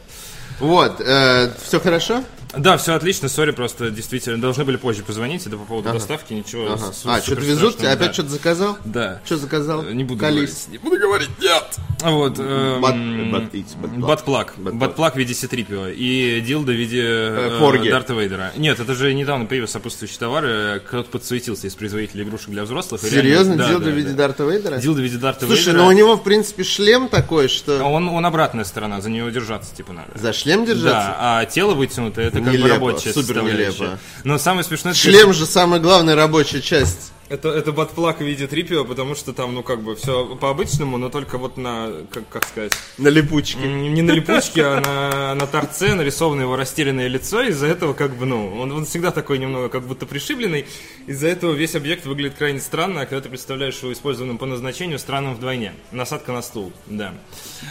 Вот, 0.60 1.00
все 1.00 1.80
хорошо? 1.80 2.24
Да, 2.56 2.78
все 2.78 2.94
отлично, 2.94 3.28
сори, 3.28 3.50
просто 3.50 3.90
действительно 3.90 4.40
должны 4.40 4.64
были 4.64 4.76
позже 4.76 5.02
позвонить, 5.02 5.46
это 5.46 5.58
по 5.58 5.64
поводу 5.64 5.92
доставки, 5.92 6.32
ничего. 6.32 6.72
Ага. 6.72 6.90
с- 6.92 7.02
А, 7.04 7.20
что-то 7.20 7.42
везут? 7.42 7.80
Опять 7.80 7.98
да. 7.98 8.12
что-то 8.14 8.28
заказал? 8.30 8.78
Да. 8.84 9.20
Что 9.26 9.36
заказал? 9.36 9.82
Не 9.82 10.04
буду 10.04 10.20
говорить. 10.20 10.68
Не 10.70 10.78
буду 10.78 10.98
говорить, 10.98 11.28
нет! 11.38 11.64
Вот. 12.02 12.38
эм, 12.38 14.00
батплак. 14.00 14.54
Батплак. 14.56 15.14
В 15.16 15.18
виде 15.18 15.34
Ситрипио. 15.34 15.88
И 15.88 16.40
дилда 16.40 16.72
в 16.72 16.76
виде 16.76 17.02
э, 17.04 17.58
Порги. 17.58 17.90
Дарта 17.90 18.14
Вейдера. 18.14 18.52
Нет, 18.56 18.80
это 18.80 18.94
же 18.94 19.12
недавно 19.12 19.46
появился 19.46 19.74
сопутствующий 19.74 20.16
товар. 20.18 20.44
э, 20.46 20.80
Кто-то 20.86 21.10
подсуетился 21.10 21.66
из 21.66 21.74
производителей 21.74 22.24
игрушек 22.24 22.50
для 22.50 22.64
взрослых. 22.64 23.00
Серьезно? 23.02 23.56
да, 23.56 23.68
Дилда 23.68 23.84
да, 23.86 23.90
в 23.90 23.94
виде 23.94 24.08
да. 24.10 24.14
Дарта 24.28 24.44
Вейдера? 24.44 24.76
Дилда 24.78 25.00
в 25.00 25.04
виде 25.04 25.18
Дарта 25.18 25.46
Слушай, 25.46 25.66
Вейдера. 25.66 25.82
ну 25.82 25.86
у 25.88 25.92
него, 25.92 26.16
в 26.16 26.22
принципе, 26.22 26.64
шлем 26.64 27.08
такой, 27.08 27.48
что... 27.48 27.82
Он, 27.82 28.08
он 28.08 28.24
обратная 28.24 28.64
сторона, 28.64 29.00
за 29.00 29.10
нее 29.10 29.30
держаться 29.30 29.74
типа 29.74 29.92
надо. 29.92 30.08
За 30.14 30.32
шлем 30.46 30.64
держаться? 30.64 31.08
Да, 31.08 31.16
а 31.18 31.44
тело 31.44 31.74
вытянутое, 31.74 32.28
это 32.28 32.40
как 32.40 32.52
бы 32.52 32.68
рабочая 32.68 33.12
супер 33.12 33.42
нелепо. 33.42 33.98
Но 34.24 34.38
самое 34.38 34.64
смешное... 34.64 34.94
Шлем 34.94 35.32
же 35.32 35.44
самая 35.46 35.80
главная 35.80 36.14
рабочая 36.14 36.60
часть. 36.60 37.12
Это, 37.28 37.48
это 37.48 37.72
батплак 37.72 38.18
в 38.18 38.24
виде 38.24 38.46
трипио, 38.46 38.84
потому 38.84 39.16
что 39.16 39.32
там, 39.32 39.52
ну, 39.52 39.64
как 39.64 39.82
бы, 39.82 39.96
все 39.96 40.36
по-обычному, 40.36 40.96
но 40.96 41.08
только 41.08 41.38
вот 41.38 41.56
на, 41.56 41.90
как, 42.10 42.28
как 42.28 42.46
сказать, 42.46 42.72
На 42.98 43.08
липучке. 43.08 43.58
не 43.58 44.00
на 44.02 44.12
липучке, 44.12 44.62
а 44.64 44.80
на, 44.80 45.34
на 45.34 45.46
торце 45.48 45.94
нарисовано 45.94 46.42
его 46.42 46.54
растерянное 46.54 47.08
лицо, 47.08 47.42
из-за 47.42 47.66
этого, 47.66 47.94
как 47.94 48.14
бы, 48.14 48.26
ну, 48.26 48.56
он, 48.60 48.70
он 48.70 48.84
всегда 48.86 49.10
такой 49.10 49.38
немного, 49.38 49.68
как 49.68 49.82
будто 49.82 50.06
пришибленный, 50.06 50.66
из-за 51.08 51.26
этого 51.26 51.52
весь 51.52 51.74
объект 51.74 52.06
выглядит 52.06 52.36
крайне 52.38 52.60
странно, 52.60 53.00
а 53.00 53.06
когда 53.06 53.22
ты 53.22 53.28
представляешь 53.28 53.78
его 53.82 53.92
использованным 53.92 54.38
по 54.38 54.46
назначению, 54.46 55.00
странным 55.00 55.34
вдвойне. 55.34 55.72
Насадка 55.90 56.30
на 56.30 56.42
стул, 56.42 56.72
да. 56.86 57.12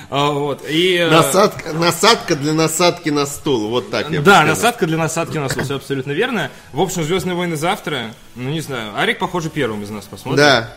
А, 0.09 0.31
вот, 0.31 0.65
и... 0.69 0.95
э, 0.97 1.09
Насадка, 1.09 1.71
насадка 1.71 2.35
для 2.35 2.51
насадки 2.53 3.09
на 3.09 3.25
стул. 3.25 3.69
Вот 3.69 3.89
так 3.89 4.11
я 4.11 4.19
Да, 4.21 4.43
насадка 4.43 4.85
для 4.85 4.97
насадки 4.97 5.37
на 5.37 5.47
стул, 5.47 5.63
все 5.63 5.75
абсолютно 5.75 6.11
верно. 6.11 6.51
В 6.73 6.81
общем, 6.81 7.03
Звездные 7.03 7.35
войны 7.35 7.55
завтра. 7.55 8.13
Ну, 8.35 8.49
не 8.49 8.61
знаю. 8.61 8.97
Арик, 8.97 9.19
похоже, 9.19 9.49
первым 9.49 9.83
из 9.83 9.89
нас 9.89 10.05
посмотрит. 10.05 10.37
Да. 10.39 10.73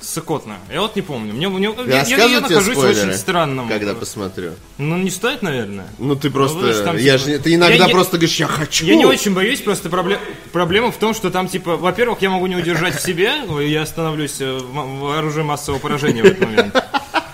Сыкотно. 0.00 0.58
Я 0.72 0.82
вот 0.82 0.94
не 0.94 1.02
помню. 1.02 1.34
Мне, 1.34 1.48
мне, 1.48 1.66
я, 1.88 2.02
Я 2.04 2.16
я, 2.16 2.24
я 2.26 2.40
нахожусь 2.40 2.76
в 2.76 2.80
очень 2.80 3.12
странном. 3.14 3.68
когда 3.68 3.92
посмотрю. 3.94 4.52
Ну, 4.78 4.96
не 4.98 5.10
стоит, 5.10 5.42
наверное. 5.42 5.88
Ну 5.98 6.14
ты 6.14 6.30
просто, 6.30 6.58
Ну, 6.58 6.66
вы 6.68 6.72
же 6.74 6.84
там, 6.84 6.96
я 6.96 7.18
типа- 7.18 7.30
же, 7.32 7.38
ты 7.40 7.54
иногда 7.54 7.74
Я- 7.74 7.86
я- 7.86 7.92
просто 7.92 8.12
говоришь, 8.16 8.36
я 8.36 8.46
хочу. 8.46 8.84
Я 8.86 8.94
не 8.94 9.04
очень 9.04 9.34
боюсь, 9.34 9.60
просто 9.60 9.88
пробле- 9.88 10.20
проблема 10.52 10.92
в 10.92 10.96
том, 10.96 11.12
что 11.12 11.30
там, 11.30 11.48
типа, 11.48 11.76
во-первых, 11.76 12.22
я 12.22 12.30
могу 12.30 12.46
не 12.46 12.54
удержать 12.54 12.94
в 12.94 13.02
себе, 13.02 13.32
ой, 13.48 13.68
я 13.68 13.84
становлюсь 13.84 14.36
э, 14.40 14.60
оружии 15.18 15.42
массового 15.42 15.80
поражения 15.80 16.22
в 16.22 16.26
этот 16.26 16.40
момент. 16.40 16.84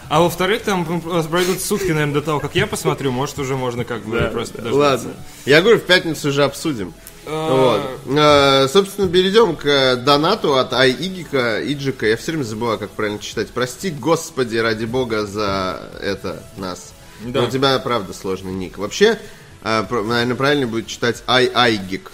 А 0.09 0.21
во-вторых, 0.21 0.63
там 0.63 0.85
пройдут 1.31 1.61
сутки, 1.61 1.89
наверное, 1.91 2.15
до 2.15 2.23
того, 2.23 2.41
как 2.41 2.55
я 2.55 2.67
посмотрю, 2.67 3.13
может, 3.13 3.39
уже 3.39 3.57
можно 3.57 3.85
как 3.85 4.03
бы 4.05 4.19
просто 4.33 4.59
дождаться. 4.63 4.79
Ладно. 4.79 5.13
Я 5.47 5.61
говорю, 5.61 5.79
в 5.79 5.83
пятницу 5.85 6.29
уже 6.29 6.45
обсудим. 6.45 6.95
Вот. 7.25 7.83
Э, 8.07 8.69
Собственно, 8.69 9.09
перейдем 9.09 9.57
к 9.57 9.97
донату 9.97 10.57
от 10.57 10.73
Айигика, 10.73 11.61
Иджика. 11.63 12.07
Я 12.07 12.17
все 12.17 12.33
время 12.33 12.45
забываю, 12.45 12.79
как 12.79 12.91
правильно 12.91 13.19
читать. 13.21 13.49
Прости, 13.51 13.91
господи, 13.91 14.57
ради 14.57 14.85
бога, 14.85 15.27
за 15.27 15.91
это 16.01 16.43
нас. 16.57 16.93
Да. 17.21 17.43
Но 17.43 17.47
у 17.47 17.51
тебя, 17.51 17.79
правда, 17.79 18.13
сложный 18.13 18.53
ник. 18.53 18.79
Вообще, 18.79 19.19
э, 19.63 19.85
наверное, 19.91 20.35
правильно 20.35 20.67
будет 20.67 20.89
читать 20.89 21.23
Ай 21.29 21.51
Айгик. 21.55 22.11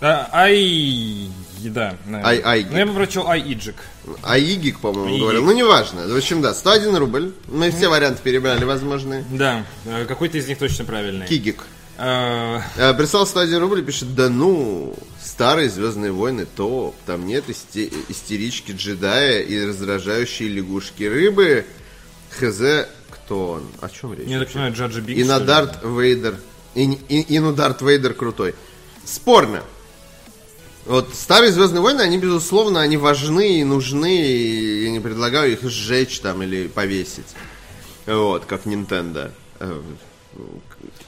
А, 0.00 0.28
Ай... 0.32 1.28
Да, 1.64 1.96
наверное. 2.06 2.24
Ай- 2.24 2.40
Айгик. 2.44 2.70
Ну, 2.70 2.78
я 2.78 2.86
бы 2.86 2.94
прочел 2.94 3.26
Ай 3.28 3.40
Иджик. 3.40 3.74
Аигик, 4.22 4.78
по-моему, 4.78 5.18
говорил. 5.18 5.44
Ну, 5.44 5.50
неважно. 5.52 6.06
В 6.06 6.16
общем, 6.16 6.40
да, 6.40 6.54
101 6.54 6.96
рубль. 6.96 7.32
Мы 7.48 7.72
все 7.72 7.88
варианты 7.88 8.22
перебрали 8.22 8.64
возможные. 8.64 9.24
Да, 9.32 9.64
э, 9.86 10.04
какой-то 10.06 10.38
из 10.38 10.46
них 10.46 10.58
точно 10.58 10.84
правильный. 10.84 11.26
Кигик. 11.26 11.64
Э, 11.98 12.60
Э, 12.76 12.94
Прислал 12.94 13.26
101 13.26 13.58
рубль 13.60 13.80
и 13.80 13.82
пишет, 13.82 14.14
да 14.14 14.28
ну, 14.28 14.94
старые 15.22 15.68
Звездные 15.68 16.12
войны 16.12 16.46
топ, 16.46 16.94
там 17.06 17.26
нет 17.26 17.44
исте- 17.48 17.92
истерички 18.08 18.72
джедая 18.72 19.40
и 19.42 19.64
раздражающие 19.66 20.48
лягушки 20.48 21.04
рыбы. 21.04 21.66
Хз, 22.38 22.86
кто 23.10 23.48
он? 23.52 23.64
О 23.80 23.88
чем 23.88 24.14
речь? 24.14 24.28
Я 24.28 24.38
так 24.38 24.50
понимаю, 24.50 24.72
Джа-Джа 24.74 25.00
Бинкс. 25.00 25.16
И 25.18 25.24
на? 25.24 25.40
Дарт 25.40 25.82
Вейдер. 25.82 26.36
И, 26.74 26.84
и, 26.84 27.20
и 27.20 27.38
ну 27.40 27.52
Дарт 27.52 27.82
Вейдер 27.82 28.14
крутой. 28.14 28.54
Спорно. 29.04 29.62
Вот 30.84 31.14
старые 31.14 31.52
Звездные 31.52 31.82
войны, 31.82 32.00
они, 32.02 32.16
безусловно, 32.18 32.80
они 32.80 32.96
важны 32.96 33.60
и 33.60 33.64
нужны, 33.64 34.22
и 34.22 34.84
я 34.84 34.90
не 34.90 35.00
предлагаю 35.00 35.52
их 35.52 35.62
сжечь 35.62 36.20
там 36.20 36.42
или 36.42 36.68
повесить. 36.68 37.26
Вот, 38.06 38.44
как 38.46 38.64
Nintendo. 38.66 39.32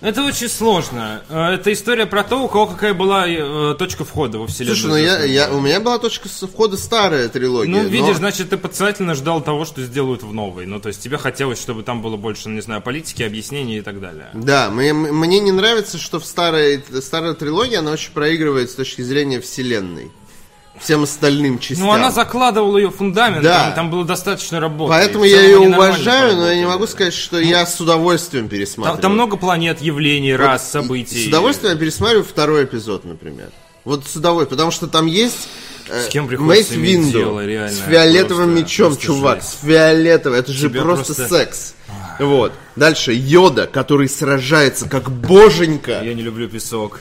Э, 0.01 0.09
Это 0.09 0.23
очень 0.25 0.49
сложно. 0.49 1.23
Э, 1.29 1.55
Это 1.55 1.73
история 1.73 2.07
про 2.07 2.25
то, 2.25 2.43
у 2.43 2.49
кого 2.49 2.67
какая 2.67 2.95
была 2.95 3.27
э, 3.29 3.75
точка 3.79 4.05
входа 4.05 4.39
во 4.39 4.47
вселенную. 4.47 4.77
Слушай, 4.77 4.91
ну 4.91 4.97
я, 4.97 5.25
я, 5.25 5.51
у 5.53 5.61
меня 5.61 5.81
была 5.81 5.99
точка 5.99 6.29
входа 6.29 6.77
старая 6.77 7.29
трилогия. 7.29 7.71
Ну, 7.71 7.83
но- 7.83 7.89
видишь, 7.89 8.17
значит, 8.17 8.51
ты 8.51 8.57
подсознательно 8.57 9.15
ждал 9.15 9.41
того, 9.43 9.65
что 9.65 9.83
сделают 9.83 10.23
в 10.23 10.33
новой. 10.33 10.67
Ну, 10.67 10.81
то 10.81 10.89
есть 10.89 11.03
тебе 11.03 11.19
хотелось, 11.19 11.61
чтобы 11.61 11.83
там 11.83 12.03
было 12.03 12.17
больше, 12.17 12.49
ну, 12.49 12.55
не 12.55 12.63
знаю, 12.63 12.81
политики, 12.83 13.23
объяснений 13.23 13.79
и 13.79 13.83
так 13.83 14.01
далее. 14.01 14.31
Да, 14.35 14.71
мне, 14.71 14.93
мне 14.93 15.41
не 15.41 15.53
нравится, 15.53 15.99
что 15.99 16.19
в 16.21 16.25
старой, 16.25 16.83
старой 17.03 17.35
трилогии 17.35 17.77
она 17.77 17.93
очень 17.93 18.13
проигрывает 18.13 18.71
с 18.71 18.75
точки 18.75 19.03
зрения 19.03 19.41
вселенной. 19.41 20.11
Всем 20.81 21.03
остальным 21.03 21.59
частям. 21.59 21.87
Ну, 21.87 21.93
она 21.93 22.11
закладывала 22.11 22.79
ее 22.79 22.91
фундамент, 22.91 23.43
Да. 23.43 23.65
там, 23.67 23.75
там 23.75 23.91
было 23.91 24.05
достаточно 24.05 24.61
работы. 24.61 24.89
Поэтому 24.91 25.25
я 25.25 25.43
ее 25.43 25.59
уважаю, 25.59 26.37
но 26.37 26.49
я 26.49 26.57
не 26.57 26.67
могу 26.67 26.87
сказать, 26.87 27.13
что 27.15 27.39
я 27.39 27.67
с 27.67 27.79
удовольствием 27.81 28.45
Там, 28.45 28.51
пересматриваю. 28.57 29.01
там 29.03 29.13
много 29.15 29.37
планет, 29.37 29.81
явлений, 29.83 30.33
Вот 30.33 30.41
рас, 30.41 30.67
и- 30.69 30.71
событий. 30.73 31.25
С 31.25 31.29
удовольствием 31.29 31.75
я 31.75 31.79
пересматриваю 31.79 32.25
второй 32.25 32.65
эпизод, 32.65 33.05
например. 33.05 33.51
Вот 33.85 34.07
с 34.07 34.17
удовольствием, 34.17 34.51
потому 34.57 34.71
что 34.71 34.87
там 34.87 35.07
есть 35.07 35.49
э, 35.89 36.03
С 36.05 36.09
кем 36.09 36.29
приходится 36.29 36.75
Мейс 36.79 36.93
Винду 36.93 37.19
дело, 37.19 37.45
реально, 37.47 37.71
с 37.77 37.79
фиолетовым 37.81 38.45
просто- 38.53 38.63
мечом, 38.63 38.87
просто 38.89 39.03
чувак, 39.07 39.41
жесть. 39.41 39.49
с 39.61 39.65
фиолетовым, 39.67 40.39
это 40.39 40.53
же 40.53 40.69
Тебя 40.69 40.83
просто, 40.83 41.15
просто- 41.15 41.29
секс. 41.29 41.75
Вот. 42.19 42.53
Дальше 42.77 43.13
Йода, 43.15 43.67
который 43.67 44.09
сражается 44.09 44.89
как 44.89 45.11
боженька. 45.11 46.01
Я 46.05 46.15
не 46.15 46.23
люблю 46.23 46.49
песок. 46.49 47.01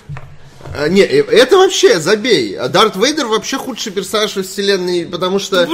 А, 0.74 0.88
Не, 0.88 1.02
э, 1.02 1.24
это 1.24 1.58
вообще 1.58 2.00
забей. 2.00 2.56
А 2.56 2.68
Дарт 2.68 2.96
Вейдер 2.96 3.28
вообще 3.28 3.58
худший 3.58 3.92
персонаж 3.92 4.36
во 4.36 4.44
вселенной, 4.44 5.06
потому 5.06 5.40
что... 5.40 5.66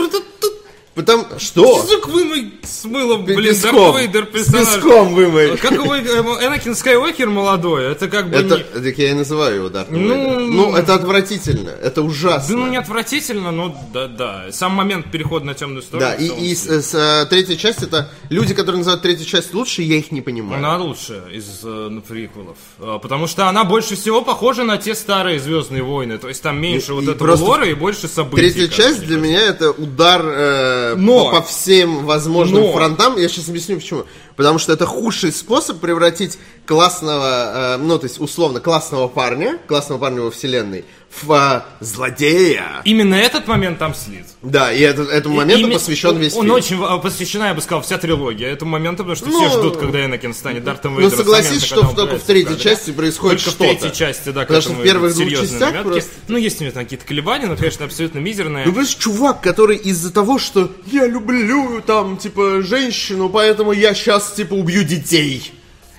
Потому... 0.96 1.26
Что? 1.38 1.84
Язык 1.84 2.08
вымой 2.08 2.54
с 2.64 2.86
мылом, 2.86 3.26
блин, 3.26 3.44
Песком. 3.44 3.76
Дарт 3.92 3.98
Вейдер 4.00 4.24
С 4.26 4.28
персонаж. 4.30 4.76
песком 4.76 5.14
вымой. 5.14 5.58
Как 5.58 5.74
его, 5.74 5.94
э, 5.94 6.46
Энакин 6.46 6.74
Скайуокер 6.74 7.30
молодой, 7.30 7.92
это 7.92 8.08
как 8.08 8.30
бы 8.30 8.38
Это, 8.38 8.58
не... 8.58 8.64
так 8.64 8.98
я 8.98 9.10
и 9.12 9.14
называю 9.14 9.56
его 9.58 9.70
Дарт 9.70 9.92
Ну, 9.92 10.00
Вейдер. 10.00 10.40
Ну, 10.40 10.76
это 10.76 10.96
отвратительно, 10.96 11.70
это 11.72 12.02
ужасно. 12.02 12.56
Да, 12.56 12.62
ну 12.62 12.68
не 12.70 12.78
отвратительно, 12.78 13.52
но 13.52 13.76
да, 13.94 14.08
да. 14.08 14.46
Сам 14.52 14.72
момент 14.72 15.12
перехода 15.12 15.46
на 15.46 15.54
темную 15.54 15.82
сторону. 15.82 16.08
Да, 16.08 16.16
и, 16.16 16.28
и 16.28 16.56
с, 16.56 16.66
с, 16.66 16.94
э, 16.96 17.26
третья 17.30 17.58
часть 17.58 17.84
это 17.84 18.10
люди, 18.30 18.54
которые 18.54 18.78
называют 18.78 19.02
третью 19.02 19.26
часть 19.26 19.54
лучше, 19.54 19.82
я 19.82 19.98
их 19.98 20.14
не 20.14 20.22
понимаю. 20.22 20.60
Она 20.60 20.78
лучше 20.78 21.22
из 21.34 21.60
э, 21.64 21.90
приквелов. 22.08 22.56
А, 22.80 23.00
Потому 23.00 23.28
что 23.28 23.50
она 23.50 23.66
больше 23.66 23.98
всего 23.98 24.22
похожа 24.22 24.64
на 24.64 24.78
те 24.78 24.96
старые 24.96 25.40
Звездные 25.42 25.84
войны. 25.84 26.18
То 26.20 26.30
есть 26.30 26.42
там 26.42 26.58
меньше 26.62 26.92
И- 26.94 26.96
вот 26.96 27.04
и 27.04 27.12
этого 27.12 27.36
лора 27.36 27.68
и 27.68 27.74
больше 27.74 28.08
событий. 28.08 28.38
Третья 28.54 28.68
часть 28.70 29.02
для 29.06 29.18
меня 29.18 29.42
это 29.42 29.72
удар 29.72 30.22
э, 30.24 30.85
Но- 30.96 31.26
по, 31.32 31.38
по 31.38 31.42
всем 31.42 32.06
возможным 32.06 32.62
Но- 32.64 32.72
фронтам. 32.74 33.18
Я 33.18 33.28
сейчас 33.28 33.50
объясню 33.50 33.78
почему. 33.78 34.04
Потому 34.36 34.60
что 34.60 34.74
это 34.74 34.86
худший 34.86 35.32
способ 35.32 35.80
превратить 35.80 36.38
классного, 36.66 37.76
э, 37.76 37.78
ну 37.78 37.98
то 37.98 38.06
есть 38.06 38.20
условно 38.20 38.60
классного 38.60 39.08
парня, 39.08 39.58
классного 39.68 39.98
парня 40.00 40.22
во 40.22 40.32
вселенной, 40.32 40.86
в 41.24 41.66
злодея. 41.80 42.82
Именно 42.84 43.16
этот 43.16 43.48
момент 43.48 43.80
там 43.80 43.94
слит. 43.96 44.26
Да, 44.42 44.72
и 44.72 44.80
это- 44.82 45.04
этому 45.04 45.36
моменту 45.38 45.68
Име- 45.68 45.74
посвящен 45.74 46.18
весь 46.18 46.34
он 46.36 46.44
фильм. 46.44 46.54
очень 46.56 46.84
э, 46.84 47.02
посвящена, 47.02 47.46
я 47.48 47.54
бы 47.54 47.62
сказал, 47.62 47.82
вся 47.82 47.98
трилогия 47.98 48.50
этому 48.52 48.72
моменту, 48.72 48.98
потому 49.04 49.16
что 49.16 49.28
Ну, 49.28 49.40
все 49.50 49.58
ждут, 49.60 49.78
когда 49.78 50.06
Энакин 50.06 50.34
станет 50.34 50.64
Дартом 50.64 50.94
Ну 50.94 51.00
Вейдером. 51.00 51.18
с 51.18 51.22
согласись, 51.22 51.48
момента, 51.50 51.66
что 51.66 51.82
он 51.82 51.96
только 51.96 52.18
в 52.18 52.24
третьей 52.24 52.60
части 52.60 52.92
происходит 52.92 53.40
Только 53.40 53.52
что-то. 53.52 53.64
в 53.64 53.68
третьей 53.80 53.94
части, 53.98 54.30
да, 54.30 54.42
Потому 54.42 54.62
что 54.62 54.74
в 54.74 54.84
первых 54.84 55.14
двух 55.16 55.30
частях 55.30 55.84
просто- 55.84 56.12
Ну, 56.28 56.38
есть 56.38 56.62
у 56.62 56.64
него 56.64 56.74
какие-то 56.74 57.06
колебания, 57.06 57.48
но, 57.48 57.56
конечно, 57.56 57.86
абсолютно 57.86 58.20
мизерные. 58.20 58.66
Ну, 58.66 58.72
понимаешь, 58.72 58.96
чувак, 58.96 59.42
который 59.42 59.78
из-за 59.78 60.12
того, 60.14 60.38
что 60.38 60.72
я 60.92 61.08
люблю, 61.08 61.82
там, 61.82 62.18
типа, 62.18 62.62
женщину, 62.62 63.30
поэтому 63.30 63.72
я 63.72 63.94
сейчас, 63.96 64.34
типа, 64.34 64.54
убью 64.54 64.84
детей. 64.84 65.52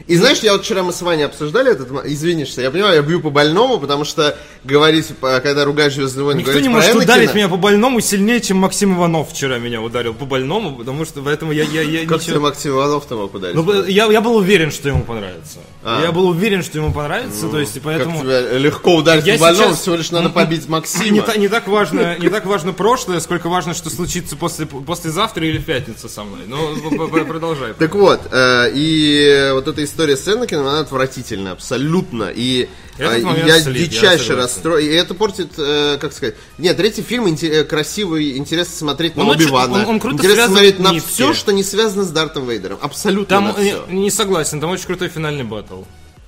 И 0.07 0.17
знаешь, 0.17 0.39
я 0.39 0.53
вот 0.53 0.65
вчера 0.65 0.85
мы 0.85 0.93
с 0.93 1.03
Ваней 1.03 1.25
обсуждали 1.27 1.73
этот, 1.73 1.91
извинишься, 2.07 2.63
я 2.63 2.71
понимаю, 2.71 2.95
я 2.95 3.03
бью 3.03 3.21
по 3.21 3.31
больному, 3.31 3.79
потому 3.81 4.05
что 4.05 4.39
говорить, 4.63 5.09
по- 5.21 5.41
когда 5.41 5.65
ругаешь 5.65 5.95
Звездные 5.95 6.25
войны, 6.25 6.39
Никто 6.41 6.61
не 6.61 6.69
может 6.69 6.95
Энакина- 6.95 7.03
ударить 7.03 7.35
меня 7.35 7.49
по 7.49 7.57
больному 7.57 8.01
сильнее, 8.01 8.41
чем 8.41 8.59
Максим 8.59 8.95
Иванов 8.97 9.31
вчера 9.33 9.59
меня 9.59 9.83
ударил 9.83 10.15
по 10.15 10.25
больному, 10.25 10.77
потому 10.77 11.05
что 11.05 11.23
поэтому 11.23 11.51
я, 11.51 11.65
я, 11.65 11.83
я 11.83 12.01
Как 12.07 12.19
ничего- 12.19 12.19
тебе 12.21 12.39
Максим 12.39 12.73
Иванов-то 12.75 13.17
мог 13.17 13.35
ударить? 13.35 13.57
Ну, 13.57 13.85
я, 13.85 14.07
я 14.07 14.21
был 14.21 14.37
уверен, 14.37 14.71
что 14.71 14.89
ему 14.89 15.03
понравится. 15.03 15.59
А. 15.83 16.01
Я 16.03 16.13
был 16.13 16.29
уверен, 16.29 16.63
что 16.63 16.79
ему 16.79 16.93
понравится, 16.93 17.49
то 17.49 17.59
есть, 17.59 17.77
и 17.77 17.81
поэтому... 17.81 18.13
Как 18.19 18.23
тебя 18.23 18.59
легко 18.59 18.95
ударить 18.95 19.27
Я 19.27 19.35
по 19.35 19.41
больному, 19.41 19.71
сейчас- 19.71 19.81
всего 19.81 19.97
лишь 19.97 20.11
надо 20.13 20.31
побить 20.31 20.69
Максима. 20.69 21.11
Не, 21.11 21.21
та- 21.21 21.37
не 21.37 21.49
так 21.49 21.67
важно, 21.67 22.17
не 22.19 22.29
так 22.29 22.47
важно 22.47 22.73
прошлое, 22.73 23.19
сколько 23.19 23.49
важно, 23.49 23.75
что 23.75 23.91
случится 23.91 24.37
после, 24.37 24.67
послезавтра 24.67 25.45
или 25.45 25.59
в 25.59 25.65
пятницу 25.65 26.09
со 26.09 26.23
мной. 26.23 26.43
Ну, 26.47 26.99
продолжай. 27.27 27.75
Так 27.75 27.93
вот, 27.97 28.21
э, 28.31 28.71
и 28.73 29.51
вот 29.53 29.67
эта 29.67 29.83
история 29.83 29.96
с 29.99 30.29
Энакином, 30.29 30.67
она 30.67 30.81
отвратительна, 30.81 31.53
абсолютно. 31.53 32.31
И 32.35 32.69
Этот 32.99 33.23
момент 33.23 33.47
я 33.49 33.61
слит, 33.61 33.89
дичайше 33.91 34.35
расстроен. 34.37 34.87
И 34.89 34.95
это 34.95 35.15
портит, 35.15 35.53
э, 35.59 35.99
как 36.01 36.13
сказать... 36.13 36.35
Нет, 36.59 36.77
третий 36.77 37.03
фильм 37.03 37.27
э, 37.27 37.65
красивый, 37.65 38.37
интересно 38.37 38.75
смотреть 38.77 39.17
на 39.17 39.23
Он 39.25 39.31
Оби-Вана. 39.31 39.75
он- 39.75 39.87
он 39.87 40.01
круто 40.01 40.17
интересно 40.17 40.49
смотреть 40.49 40.79
на 40.79 40.93
нитки. 40.93 41.07
все, 41.09 41.33
что 41.35 41.53
не 41.53 41.63
связано 41.65 42.05
с 42.05 42.11
Дартом 42.11 42.49
Вейдером. 42.49 42.79
Абсолютно 42.81 43.27
Там, 43.37 43.55
все. 43.55 43.85
не 43.89 44.11
согласен, 44.11 44.61
там 44.61 44.71
очень 44.71 44.87
крутой 44.87 45.09
финальный 45.09 45.45
батл. 45.45 45.83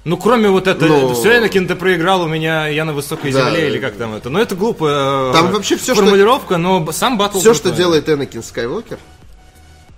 Ну, 0.04 0.16
кроме 0.16 0.48
вот 0.48 0.66
этого, 0.68 0.88
Ну. 1.08 1.14
все, 1.14 1.36
Энакин, 1.38 1.66
ты 1.68 1.74
проиграл 1.74 2.22
у 2.22 2.28
меня, 2.28 2.66
я 2.68 2.84
на 2.86 2.92
высокой 2.94 3.30
Да. 3.32 3.46
земле, 3.50 3.68
или 3.68 3.78
как 3.78 3.96
там 3.96 4.14
это. 4.14 4.30
Ну, 4.30 4.38
это 4.38 4.54
глупая 4.54 5.30
э, 5.30 5.32
Там 5.34 5.52
вообще 5.52 5.76
что- 5.76 5.94
формулировка, 5.94 6.56
но 6.56 6.80
б- 6.80 6.92
сам 6.92 7.18
батл 7.18 7.40
Все, 7.40 7.52
что 7.52 7.64
крутой. 7.64 7.78
делает 7.78 8.08
Энакин 8.08 8.42
Скайуокер, 8.42 8.98